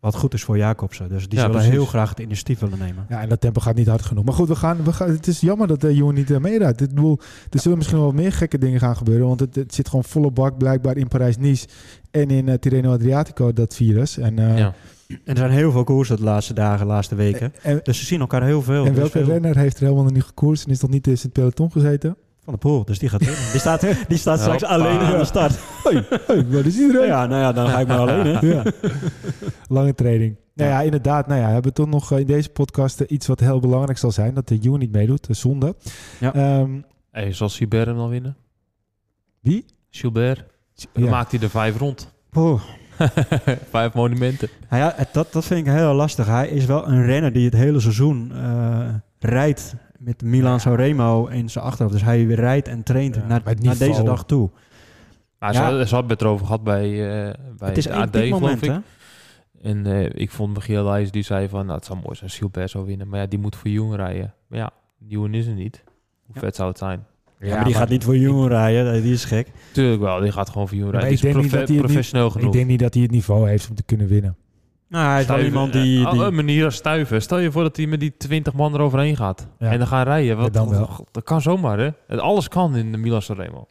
wat 0.00 0.14
goed 0.14 0.34
is 0.34 0.44
voor 0.44 0.56
Jacobsen. 0.56 1.08
Dus 1.08 1.28
die 1.28 1.38
Ja, 1.38 1.44
zullen 1.44 1.50
precies. 1.56 1.72
heel 1.72 1.86
graag 1.86 2.08
het 2.08 2.18
initiatief 2.18 2.58
willen 2.58 2.78
nemen. 2.78 3.06
Ja, 3.08 3.20
en 3.20 3.28
dat 3.28 3.40
tempo 3.40 3.60
gaat 3.60 3.74
niet 3.74 3.86
hard 3.86 4.02
genoeg. 4.02 4.24
Maar 4.24 4.34
goed, 4.34 4.48
we 4.48 4.56
gaan, 4.56 4.84
we 4.84 4.92
gaan, 4.92 5.10
het 5.10 5.26
is 5.26 5.40
jammer 5.40 5.66
dat 5.66 5.80
de 5.80 5.94
jongen 5.94 6.14
niet 6.14 6.30
uh, 6.30 6.38
meerijdt. 6.38 6.80
Ik 6.80 6.88
bedoel, 6.88 7.18
er 7.50 7.60
zullen 7.60 7.78
misschien 7.78 7.98
wel 7.98 8.12
meer 8.12 8.32
gekke 8.32 8.58
dingen 8.58 8.80
gaan 8.80 8.96
gebeuren. 8.96 9.26
Want 9.26 9.40
het, 9.40 9.54
het 9.54 9.74
zit 9.74 9.88
gewoon 9.88 10.04
volle 10.04 10.30
bak 10.30 10.58
blijkbaar 10.58 10.96
in 10.96 11.08
Parijs-Nice 11.08 11.66
en 12.10 12.30
in 12.30 12.46
uh, 12.46 12.54
Tirreno 12.54 12.92
Adriatico, 12.92 13.52
dat 13.52 13.74
virus. 13.74 14.18
En, 14.18 14.40
uh, 14.40 14.58
Ja. 14.58 14.74
En 15.08 15.18
er 15.24 15.36
zijn 15.36 15.50
heel 15.50 15.70
veel 15.72 15.84
koersen 15.84 16.16
de 16.16 16.22
laatste 16.22 16.54
dagen, 16.54 16.86
de 16.86 16.92
laatste 16.92 17.14
weken. 17.14 17.52
en, 17.62 17.80
Dus 17.82 17.98
ze 17.98 18.04
zien 18.04 18.20
elkaar 18.20 18.42
heel 18.42 18.62
veel. 18.62 18.84
en 18.84 18.88
Dus 18.92 18.96
welke 18.98 19.18
veel- 19.18 19.26
renner 19.26 19.56
heeft 19.56 19.76
er 19.76 19.82
helemaal 19.82 20.04
nog 20.04 20.12
niet 20.12 20.22
gekoerst 20.24 20.64
en 20.64 20.70
is 20.70 20.80
nog 20.80 20.90
niet 20.90 21.06
eens 21.06 21.20
in 21.24 21.30
het 21.32 21.32
peloton 21.32 21.72
gezeten? 21.72 22.16
Van 22.44 22.52
de 22.52 22.58
Poel, 22.58 22.84
dus 22.84 22.98
die 22.98 23.08
gaat 23.08 23.24
winnen. 23.24 23.50
Die 23.50 23.60
staat, 23.60 23.80
die 24.08 24.18
staat 24.18 24.40
straks 24.40 24.62
Hoppa. 24.62 24.74
alleen 24.74 24.98
aan 24.98 25.18
de 25.18 25.24
start. 25.24 25.58
Hoi, 25.84 26.04
hoi, 26.26 26.46
waar 26.48 26.66
is 26.66 26.78
iedereen? 26.78 27.06
Ja, 27.06 27.26
nou 27.26 27.40
ja, 27.40 27.52
dan 27.52 27.68
ga 27.68 27.80
ik 27.80 27.86
maar 27.86 27.98
alleen. 27.98 28.26
Hè. 28.36 28.46
Ja. 28.54 28.62
Lange 29.68 29.94
training. 29.94 30.36
Nou 30.54 30.70
ja, 30.70 30.80
inderdaad. 30.80 31.26
Nou 31.26 31.40
ja, 31.40 31.46
we 31.46 31.52
hebben 31.52 31.72
toch 31.74 31.88
nog 31.88 32.12
eh, 32.12 32.18
in 32.18 32.26
deze 32.26 32.48
podcast 32.48 33.00
eh, 33.00 33.06
iets 33.10 33.26
wat 33.26 33.40
heel 33.40 33.60
belangrijk 33.60 33.98
zal 33.98 34.10
zijn. 34.10 34.34
Dat 34.34 34.48
de 34.48 34.58
Joen 34.58 34.78
niet 34.78 34.92
meedoet. 34.92 35.26
De 35.26 35.34
zonde. 35.34 35.74
Ja. 36.20 36.34
Ehm, 36.34 36.80
Hey, 37.10 37.32
zal 37.32 37.48
Gilbert 37.48 37.86
hem 37.86 37.98
al 37.98 38.08
winnen? 38.08 38.36
wie? 39.40 39.64
Gilbert? 39.90 40.44
Dan 40.92 41.02
Ja. 41.04 41.10
maakt 41.10 41.30
hij 41.32 41.40
er 41.40 41.50
vijf 41.50 41.78
rond. 41.78 42.12
Poeh. 42.30 42.60
vijf 43.70 43.92
monumenten. 43.94 44.48
Nou 44.70 44.82
ja, 44.82 44.96
dat, 45.12 45.32
dat 45.32 45.44
vind 45.44 45.66
ik 45.66 45.72
heel 45.72 45.94
lastig. 45.94 46.26
Hij 46.26 46.48
is 46.48 46.64
wel 46.64 46.88
een 46.88 47.04
renner 47.06 47.32
die 47.32 47.44
het 47.44 47.54
hele 47.54 47.80
seizoen 47.80 48.32
eh, 48.34 48.88
rijdt 49.18 49.74
met 49.98 50.22
Milan 50.22 50.60
Sanremo 50.60 51.26
in 51.26 51.50
zijn 51.50 51.64
achterhoofd. 51.64 51.94
Dus 51.96 52.04
hij 52.04 52.26
weer 52.26 52.36
rijdt 52.36 52.68
en 52.68 52.82
traint 52.82 53.14
Ja, 53.14 53.26
naar, 53.26 53.42
naar 53.60 53.78
deze 53.78 54.02
dag 54.02 54.24
toe. 54.24 54.50
Maar 55.38 55.52
Ja. 55.52 55.70
ze, 55.78 55.86
ze 55.86 55.94
hadden 55.94 56.12
het 56.12 56.20
erover 56.22 56.46
gehad 56.46 56.62
bij, 56.64 56.84
eh 57.26 57.34
bij 57.58 57.68
het 57.68 57.76
is 57.78 57.88
AD, 57.88 57.94
geloof 57.94 58.10
piekmoment, 58.10 58.62
ik. 58.62 58.70
hè? 58.70 58.78
En 59.62 59.86
eh, 59.86 60.10
ik 60.14 60.30
vond 60.30 60.54
Michiel 60.54 60.84
Leijs, 60.84 61.10
die 61.10 61.22
zei 61.22 61.48
van... 61.48 61.64
Nou, 61.66 61.76
het 61.78 61.84
zou 61.86 61.98
mooi 61.98 62.14
zijn 62.16 62.30
als 62.30 62.38
Gilbert 62.38 62.70
zou 62.70 62.84
winnen. 62.86 63.08
Maar 63.08 63.20
ja, 63.20 63.26
die 63.26 63.38
moet 63.38 63.56
voor 63.56 63.70
Jong 63.70 63.94
rijden. 63.96 64.34
Maar 64.46 64.58
ja, 64.58 64.70
Jong 64.98 65.34
is 65.34 65.46
er 65.46 65.54
niet. 65.54 65.82
Hoe 66.26 66.34
Ja. 66.34 66.40
vet 66.40 66.56
zou 66.56 66.68
het 66.68 66.78
zijn? 66.78 67.04
Ja, 67.38 67.54
maar 67.56 67.64
die 67.64 67.74
gaat 67.74 67.88
niet 67.88 68.04
voor 68.04 68.16
jongen 68.16 68.48
rijden. 68.48 69.02
Die 69.02 69.12
is 69.12 69.24
gek. 69.24 69.48
Tuurlijk 69.72 70.00
wel, 70.02 70.20
die 70.20 70.32
gaat 70.32 70.48
gewoon 70.50 70.68
voor 70.68 70.76
Jong 70.76 70.92
maar 70.92 71.00
rijden. 71.00 71.16
ik 71.16 71.20
Die 71.20 71.28
is 71.30 71.34
denk 71.34 71.44
niet 71.44 71.52
profe- 71.52 71.66
dat 71.66 71.68
hij 71.68 71.76
niet- 71.76 71.86
professioneel 71.92 72.30
genoeg. 72.30 72.46
Ik 72.46 72.52
denk 72.52 72.66
niet 72.66 72.78
dat 72.78 72.94
hij 72.94 73.02
het 73.02 73.12
niveau 73.12 73.48
heeft 73.48 73.68
om 73.68 73.74
te 73.74 73.82
kunnen 73.82 74.06
winnen. 74.06 74.36
Nou, 74.88 75.06
hij 75.10 75.20
is 75.20 75.26
wel 75.26 75.40
iemand 75.40 75.72
die... 75.72 76.04
eh, 76.06 76.10
die 76.12 76.20
Een 76.22 76.34
manier 76.34 76.64
als 76.64 76.74
stuiven. 76.74 77.22
Stel 77.22 77.38
je 77.38 77.52
voor 77.52 77.62
dat 77.62 77.76
hij 77.76 77.86
met 77.86 78.00
die 78.00 78.16
20 78.16 78.52
man 78.52 78.74
eroverheen 78.74 79.16
gaat. 79.16 79.46
Ja. 79.58 79.70
En 79.70 79.78
dan 79.78 79.86
gaan 79.86 80.04
rijden. 80.04 80.36
Wat, 80.36 80.46
Ja, 80.46 80.50
dan 80.52 80.68
wel. 80.70 81.06
Dat 81.10 81.22
kan 81.24 81.40
zomaar, 81.42 81.78
hè? 81.78 82.16
Alles 82.18 82.48
kan 82.48 82.76
in 82.76 82.92
de 82.92 82.98
Milan 82.98 83.22
Sanremo. 83.22 83.66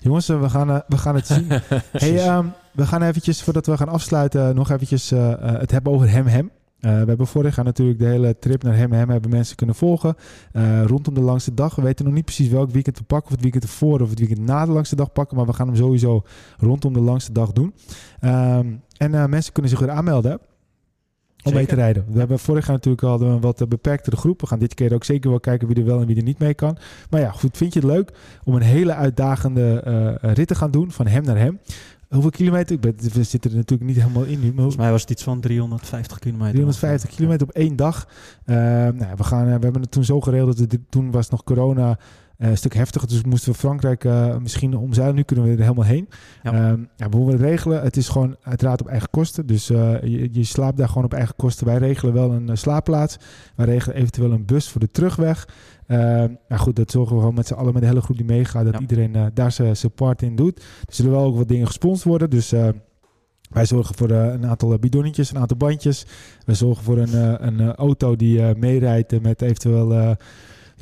Jongens, 0.00 0.28
eh, 0.28 0.40
we 0.40 0.48
gaan, 0.50 0.70
eh, 0.70 0.78
we 0.88 0.96
gaan 0.98 1.14
het 1.14 1.26
zien. 1.26 1.46
hey, 1.92 2.16
ehm, 2.18 2.46
we 2.72 2.86
gaan 2.86 3.02
eventjes, 3.02 3.42
voordat 3.42 3.66
we 3.66 3.76
gaan 3.76 3.88
afsluiten, 3.88 4.54
nog 4.54 4.70
eventjes 4.70 5.10
eh, 5.12 5.32
eh, 5.32 5.38
het 5.60 5.70
hebben 5.70 5.92
over 5.92 6.10
Hem 6.10 6.26
Hem. 6.26 6.50
Eh, 6.50 6.61
we 6.82 6.88
hebben 6.88 7.26
vorig 7.26 7.56
jaar 7.56 7.64
natuurlijk 7.64 7.98
de 7.98 8.06
hele 8.06 8.38
trip 8.38 8.62
naar 8.62 8.76
Hem 8.76 8.92
Hem 8.92 9.10
hebben 9.10 9.30
mensen 9.30 9.56
kunnen 9.56 9.74
volgen. 9.74 10.14
eh, 10.52 10.84
rondom 10.84 11.14
de 11.14 11.20
langste 11.20 11.54
dag. 11.54 11.74
We 11.74 11.82
weten 11.82 12.04
nog 12.04 12.14
niet 12.14 12.24
precies 12.24 12.48
welk 12.48 12.70
weekend 12.70 12.98
we 12.98 13.04
pakken. 13.04 13.26
Of 13.26 13.32
het 13.32 13.42
weekend 13.42 13.62
ervoor 13.62 14.00
of 14.00 14.10
het 14.10 14.18
weekend 14.18 14.40
na 14.40 14.64
de 14.66 14.72
langste 14.72 14.96
dag 14.96 15.12
pakken. 15.12 15.36
Maar 15.36 15.46
we 15.46 15.52
gaan 15.52 15.66
hem 15.66 15.76
sowieso 15.76 16.22
rondom 16.58 16.92
de 16.92 17.00
langste 17.00 17.32
dag 17.32 17.52
doen. 17.52 17.74
Ehm, 18.20 18.66
en 18.96 19.14
eh, 19.14 19.26
mensen 19.26 19.52
kunnen 19.52 19.70
zich 19.70 19.80
weer 19.80 19.90
aanmelden. 19.90 20.38
Om 21.44 21.54
mee 21.54 21.66
te 21.66 21.74
rijden. 21.74 22.04
We 22.08 22.18
hebben 22.18 22.38
vorig 22.38 22.66
jaar 22.66 22.74
natuurlijk 22.76 23.02
al 23.02 23.20
een 23.20 23.40
wat 23.40 23.60
eh, 23.60 23.66
beperktere 23.66 24.16
groep. 24.16 24.40
We 24.40 24.46
gaan 24.46 24.58
dit 24.58 24.74
keer 24.74 24.94
ook 24.94 25.04
zeker 25.04 25.30
wel 25.30 25.40
kijken 25.40 25.68
wie 25.68 25.76
er 25.76 25.84
wel 25.84 26.00
en 26.00 26.06
wie 26.06 26.16
er 26.16 26.22
niet 26.22 26.38
mee 26.38 26.54
kan. 26.54 26.76
Maar 27.10 27.20
ja, 27.20 27.30
goed. 27.30 27.56
Vind 27.56 27.72
je 27.74 27.80
het 27.80 27.88
leuk 27.88 28.12
om 28.44 28.54
een 28.54 28.62
hele 28.62 28.94
uitdagende 28.94 29.80
eh, 30.20 30.32
rit 30.32 30.48
te 30.48 30.54
gaan 30.54 30.70
doen 30.70 30.90
van 30.90 31.06
hem 31.06 31.22
naar 31.22 31.38
hem? 31.38 31.60
Hoeveel 32.12 32.30
kilometer? 32.30 32.74
Ik 32.74 32.80
ben, 32.80 32.94
we 33.12 33.22
zitten 33.22 33.50
er 33.50 33.56
natuurlijk 33.56 33.90
niet 33.90 34.00
helemaal 34.00 34.24
in 34.24 34.40
nu. 34.40 34.46
Maar 34.46 34.54
Volgens 34.54 34.76
mij 34.76 34.90
was 34.90 35.00
het 35.00 35.10
iets 35.10 35.22
van 35.22 35.40
350 35.40 36.18
kilometer. 36.18 36.52
350 36.52 37.10
kilometer 37.10 37.46
op 37.46 37.54
één 37.54 37.76
dag. 37.76 38.08
Eh, 38.44 38.56
nou, 38.56 39.06
we, 39.16 39.24
gaan, 39.24 39.40
eh, 39.40 39.54
we 39.54 39.62
hebben 39.62 39.80
het 39.80 39.90
toen 39.90 40.04
zo 40.04 40.20
geregeld. 40.20 40.58
Dat 40.58 40.72
het, 40.72 40.80
toen 40.88 41.10
was 41.10 41.28
nog 41.28 41.44
corona. 41.44 41.98
Eh, 42.42 42.48
een 42.50 42.56
stuk 42.56 42.74
heftiger, 42.74 43.08
dus 43.08 43.24
moesten 43.24 43.52
we 43.52 43.58
Frankrijk 43.58 44.04
eh, 44.04 44.36
misschien 44.36 44.76
omzeilen. 44.76 45.14
Nu 45.14 45.22
kunnen 45.22 45.44
we 45.44 45.50
er 45.50 45.60
helemaal 45.60 45.84
heen. 45.84 46.08
Ja. 46.42 46.52
Ja. 46.52 46.76
ja, 46.96 47.08
hoe 47.10 47.26
we 47.26 47.32
het 47.32 47.40
regelen, 47.40 47.82
het 47.82 47.96
is 47.96 48.08
gewoon 48.08 48.36
uiteraard 48.42 48.80
op 48.80 48.86
eigen 48.88 49.10
kosten. 49.10 49.46
Dus 49.46 49.70
eh, 49.70 50.02
je, 50.02 50.28
je 50.32 50.44
slaapt 50.44 50.76
daar 50.76 50.88
gewoon 50.88 51.04
op 51.04 51.12
eigen 51.12 51.36
kosten. 51.36 51.66
Wij 51.66 51.78
regelen 51.78 52.14
wel 52.14 52.32
een 52.32 52.58
slaapplaats. 52.58 53.16
Wij 53.56 53.66
regelen 53.66 53.96
eventueel 53.96 54.32
een 54.32 54.44
bus 54.44 54.68
voor 54.68 54.80
de 54.80 54.90
terugweg. 54.90 55.48
Eh, 55.86 55.98
nou 56.48 56.56
goed, 56.60 56.76
dat 56.76 56.90
zorgen 56.90 57.14
we 57.14 57.20
gewoon 57.20 57.34
met 57.34 57.46
z'n 57.46 57.54
allen, 57.54 57.72
met 57.72 57.82
de 57.82 57.88
hele 57.88 58.00
groep 58.00 58.16
die 58.16 58.26
meegaat, 58.26 58.64
dat 58.64 58.74
Ja. 58.74 58.80
iedereen 58.80 59.30
daar 59.34 59.52
zijn 59.52 59.76
part 59.94 60.22
in 60.22 60.36
doet. 60.36 60.58
Er 60.60 60.94
zullen 60.94 61.10
wel 61.12 61.24
ook 61.24 61.36
wat 61.36 61.48
dingen 61.48 61.66
gesponsord 61.66 62.04
worden. 62.04 62.30
Dus 62.30 62.50
wij 63.50 63.66
zorgen 63.66 63.94
voor 63.94 64.10
een 64.10 64.46
aantal 64.46 64.78
bidonnetjes, 64.78 65.30
een 65.30 65.38
aantal 65.38 65.56
bandjes. 65.56 66.06
We 66.44 66.54
zorgen 66.54 66.84
voor 66.84 66.98
een, 66.98 67.46
een 67.46 67.74
auto 67.74 68.16
die 68.16 68.54
meerijdt 68.56 69.22
met 69.22 69.42
eventueel 69.42 70.16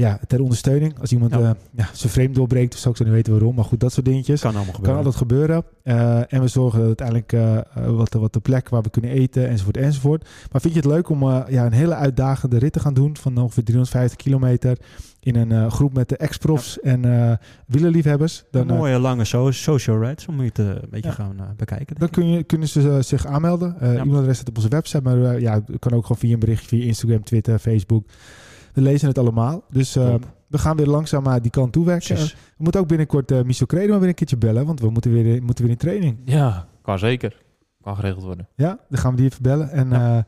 ja, 0.01 0.19
ter 0.27 0.43
ondersteuning. 0.43 0.99
Als 1.01 1.13
iemand 1.13 1.33
Ja. 1.33 1.39
ja. 1.41 1.57
ja, 1.77 1.89
zijn 1.93 2.13
frame 2.13 2.31
doorbreekt, 2.31 2.75
of 2.75 2.81
zo, 2.81 2.91
ik 2.91 2.97
zou 2.97 3.09
niet 3.09 3.19
weten 3.19 3.33
waarom. 3.33 3.55
Maar 3.55 3.65
goed, 3.65 3.81
dat 3.81 3.93
soort 3.93 4.07
dingetjes. 4.07 4.41
Kan 4.41 4.55
allemaal 4.55 4.65
Kan 4.73 4.75
gebeuren. 4.75 5.05
altijd 5.05 5.23
gebeuren. 5.23 5.65
Eh, 5.83 6.33
en 6.33 6.41
we 6.41 6.49
zorgen 6.49 6.79
dat 6.79 6.87
uiteindelijk 6.87 7.33
eh, 7.33 7.57
eh, 7.57 7.65
wat, 7.97 8.13
wat 8.13 8.33
de 8.33 8.41
plek 8.41 8.69
waar 8.69 8.83
we 8.83 8.91
kunnen 8.91 9.11
eten, 9.11 9.49
enzovoort, 9.49 9.77
enzovoort. 9.77 10.29
Maar 10.53 10.61
vind 10.61 10.75
je 10.75 10.81
het 10.81 10.89
leuk 10.89 11.09
om 11.09 11.23
eh, 11.23 11.41
ja, 11.49 11.67
een 11.67 11.73
hele 11.73 11.95
uitdagende 11.95 12.59
rit 12.59 12.73
te 12.73 12.81
gaan 12.81 12.95
doen 12.95 13.17
van 13.17 13.39
ongeveer 13.39 13.65
350 13.65 14.17
kilometer 14.19 14.79
in 15.21 15.37
een 15.37 15.53
eh, 15.53 15.71
groep 15.71 15.93
met 15.95 16.09
de 16.09 16.17
ex-profs 16.17 16.81
en 16.81 17.05
eh 17.05 17.37
wielerliefhebbers? 17.67 18.45
Dan, 18.51 18.63
een 18.63 18.71
eh, 18.71 18.77
mooie 18.77 18.99
lange 18.99 19.25
so 19.25 19.51
social 19.51 20.01
rides, 20.05 20.27
om 20.27 20.43
je 20.43 20.53
te 20.53 20.63
een 20.63 20.89
beetje 20.91 21.13
gaan 21.13 21.35
eh, 21.39 21.45
bekijken. 21.57 21.97
dan 21.99 22.11
kun 22.11 22.29
je, 22.31 22.43
kunnen 22.43 22.69
ze 22.69 22.89
eh, 22.91 23.01
zich 23.01 23.27
aanmelden. 23.27 23.77
Eh. 23.81 23.95
E-mailadres 23.95 24.35
staat 24.37 24.49
op 24.49 24.57
onze 24.57 24.69
website, 24.69 25.03
maar 25.03 25.23
eh, 25.25 25.41
ja, 25.41 25.61
kan 25.79 25.93
ook 25.93 26.03
gewoon 26.03 26.19
via 26.19 26.33
een 26.33 26.39
berichtje 26.39 26.69
via 26.69 26.85
Instagram, 26.85 27.25
Twitter, 27.25 27.59
Facebook. 27.59 28.05
We 28.75 28.81
lezen 28.81 29.09
het 29.09 29.19
allemaal. 29.19 29.63
Dus 29.71 29.97
eh, 29.97 30.15
we 30.47 30.59
gaan 30.59 30.77
weer 30.77 30.87
langzaam 30.87 31.23
maar 31.23 31.43
die 31.43 31.51
kant 31.51 31.73
toe 31.73 31.85
werken. 31.85 32.15
Precies. 32.15 32.33
We 32.33 32.63
moeten 32.63 32.81
ook 32.81 32.89
binnenkort 32.89 33.31
eh 33.31 33.43
Michel 33.43 33.67
Credo 33.67 33.99
weer 33.99 34.09
een 34.09 34.15
keertje 34.15 34.37
bellen, 34.37 34.67
want 34.67 34.81
we 34.81 34.91
moeten 34.91 35.13
weer, 35.13 35.43
moeten 35.43 35.65
weer 35.65 35.73
in 35.73 35.79
training. 35.79 36.19
Ja, 36.25 36.67
kan 36.83 36.99
zeker. 36.99 37.43
Kan 37.83 37.97
geregeld 37.97 38.25
worden. 38.25 38.49
Ja, 38.57 38.79
dan 38.89 38.99
gaan 38.99 39.11
we 39.11 39.17
die 39.17 39.27
even 39.31 39.43
bellen. 39.43 39.71
En 39.71 39.89
Ja. 39.91 39.95
eh, 40.19 40.23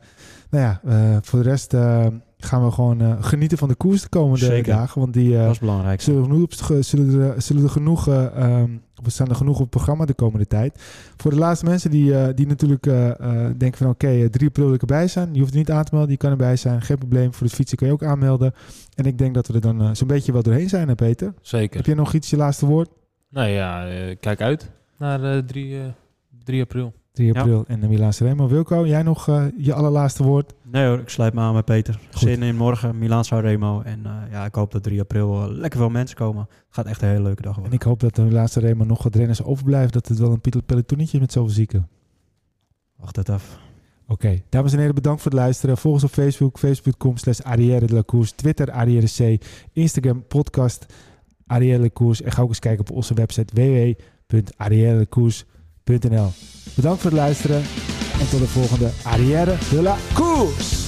nou 0.49 0.63
ja, 0.63 0.81
eh, 0.85 1.17
voor 1.21 1.43
de 1.43 1.49
rest 1.49 1.73
eh, 1.73 2.07
gaan 2.37 2.65
we 2.65 2.71
gewoon 2.71 3.01
eh, 3.01 3.15
genieten 3.19 3.57
van 3.57 3.67
de 3.67 3.75
koers 3.75 4.01
de 4.01 4.09
komende 4.09 4.45
Zeker. 4.45 4.73
dagen. 4.73 5.01
Want 5.01 5.13
die 5.13 5.37
eh, 5.37 5.43
dat 5.43 5.51
is 5.51 5.59
belangrijk. 5.59 6.01
zullen, 6.01 6.21
er 6.23 6.27
genoeg 6.27 6.83
zullen, 6.83 7.21
er, 7.21 7.41
zullen 7.41 7.63
er 7.63 7.69
genoeg, 7.69 8.07
eh, 8.07 8.25
ehm, 8.25 8.69
we 9.03 9.09
staan 9.09 9.29
er 9.29 9.35
genoeg 9.35 9.55
op 9.55 9.61
het 9.61 9.69
programma 9.69 10.05
de 10.05 10.13
komende 10.13 10.47
tijd. 10.47 10.83
Voor 11.17 11.31
de 11.31 11.37
laatste 11.37 11.65
mensen 11.65 11.91
die, 11.91 12.17
eh, 12.17 12.33
die 12.35 12.47
natuurlijk 12.47 12.85
eh, 12.87 13.09
eh, 13.09 13.51
denken 13.57 13.77
van 13.77 13.89
oké, 13.89 14.07
eh, 14.07 14.25
3 14.25 14.47
april 14.47 14.65
wil 14.65 14.75
ik 14.75 14.81
erbij 14.81 15.07
zijn. 15.07 15.33
Je 15.33 15.39
hoeft 15.39 15.51
er 15.51 15.57
niet 15.57 15.71
aan 15.71 15.83
te 15.83 15.89
melden, 15.93 16.11
je 16.11 16.17
kan 16.17 16.31
erbij 16.31 16.55
zijn. 16.55 16.81
Geen 16.81 16.97
probleem, 16.97 17.33
voor 17.33 17.47
het 17.47 17.55
fietsen 17.55 17.77
kan 17.77 17.87
je 17.87 17.93
ook 17.93 18.03
aanmelden. 18.03 18.53
En 18.95 19.05
ik 19.05 19.17
denk 19.17 19.33
dat 19.33 19.47
we 19.47 19.53
er 19.53 19.61
dan 19.61 19.95
zo'n 19.95 20.07
beetje 20.07 20.31
wel 20.31 20.43
doorheen 20.43 20.69
zijn, 20.69 20.87
hè, 20.87 20.95
Peter. 20.95 21.27
Heb 21.27 21.35
Zeker. 21.41 21.85
jij 21.85 21.95
nog 21.95 22.13
iets, 22.13 22.29
je 22.29 22.37
laatste 22.37 22.65
woord? 22.65 22.89
Nou 23.29 23.47
ja, 23.49 23.87
kijk 24.19 24.41
uit 24.41 24.69
naar 24.97 25.23
eh 25.23 25.43
3, 25.43 25.79
eh 25.79 25.85
3 26.43 26.61
april. 26.61 26.93
3 27.13 27.33
Ja. 27.33 27.39
april 27.39 27.63
en 27.67 27.79
de 27.79 27.87
Milaanse 27.87 28.23
Remo. 28.23 28.47
Wilco, 28.47 28.87
jij 28.87 29.03
nog 29.03 29.27
eh, 29.27 29.45
je 29.57 29.73
allerlaatste 29.73 30.23
woord? 30.23 30.53
Nee 30.71 30.87
hoor, 30.87 30.99
ik 30.99 31.09
sluit 31.09 31.33
me 31.33 31.39
aan 31.41 31.53
met 31.53 31.65
Peter. 31.65 31.99
Goed. 32.11 32.19
Zin 32.19 32.43
in 32.43 32.55
morgen, 32.55 32.97
Milaan 32.97 33.23
Remo. 33.29 33.81
En 33.81 34.05
eh, 34.05 34.11
ja, 34.31 34.45
ik 34.45 34.55
hoop 34.55 34.71
dat 34.71 34.83
3 34.83 34.99
april 35.01 35.41
eh, 35.43 35.47
lekker 35.51 35.79
veel 35.79 35.89
mensen 35.89 36.15
komen. 36.17 36.47
Gaat 36.69 36.85
echt 36.85 37.01
een 37.01 37.07
hele 37.07 37.21
leuke 37.21 37.41
dag 37.41 37.53
En 37.55 37.59
worden. 37.59 37.79
ik 37.79 37.85
hoop 37.85 37.99
dat 37.99 38.15
de 38.15 38.21
laatste 38.31 38.59
Remo 38.59 38.83
nog 38.83 39.03
wat 39.03 39.15
renners 39.15 39.43
overblijven. 39.43 39.91
Dat 39.91 40.07
het 40.07 40.17
wel 40.19 40.31
een 40.31 40.41
pel- 40.41 40.61
pelotonnetje 40.65 41.19
met 41.19 41.31
zoveel 41.31 41.53
zieken. 41.53 41.87
Wacht 42.95 43.15
het 43.15 43.29
af. 43.29 43.59
Oké, 44.07 44.41
dames 44.49 44.73
en 44.73 44.79
heren, 44.79 44.95
bedankt 44.95 45.21
voor 45.21 45.31
het 45.31 45.39
luisteren. 45.39 45.77
Volg 45.77 45.93
ons 45.93 46.03
op 46.03 46.09
Facebook, 46.09 46.59
facebook.com 46.59 47.17
slash 47.17 47.39
Arrière 47.39 47.85
de 47.85 47.93
la 47.93 48.03
Course, 48.05 48.35
Twitter 48.35 48.71
Arrière 48.71 49.07
C, 49.37 49.43
Instagram 49.73 50.23
podcast 50.27 50.85
Arrière 51.47 51.77
de 51.77 51.83
la 51.83 51.89
Course 51.93 52.23
en 52.23 52.31
ga 52.31 52.41
ook 52.41 52.47
eens 52.49 52.59
kijken 52.59 52.85
op 52.89 52.95
onze 52.95 53.13
website 53.13 53.53
www.arrièredelacourse.nl 53.53 55.51
Bedankt 56.75 57.01
voor 57.01 57.11
het 57.11 57.19
luisteren 57.19 57.63
en 58.19 58.29
tot 58.29 58.39
de 58.39 58.47
volgende 58.47 58.89
Arrière 59.03 59.55
de 59.69 59.81
la 59.81 59.97
Course! 60.13 60.82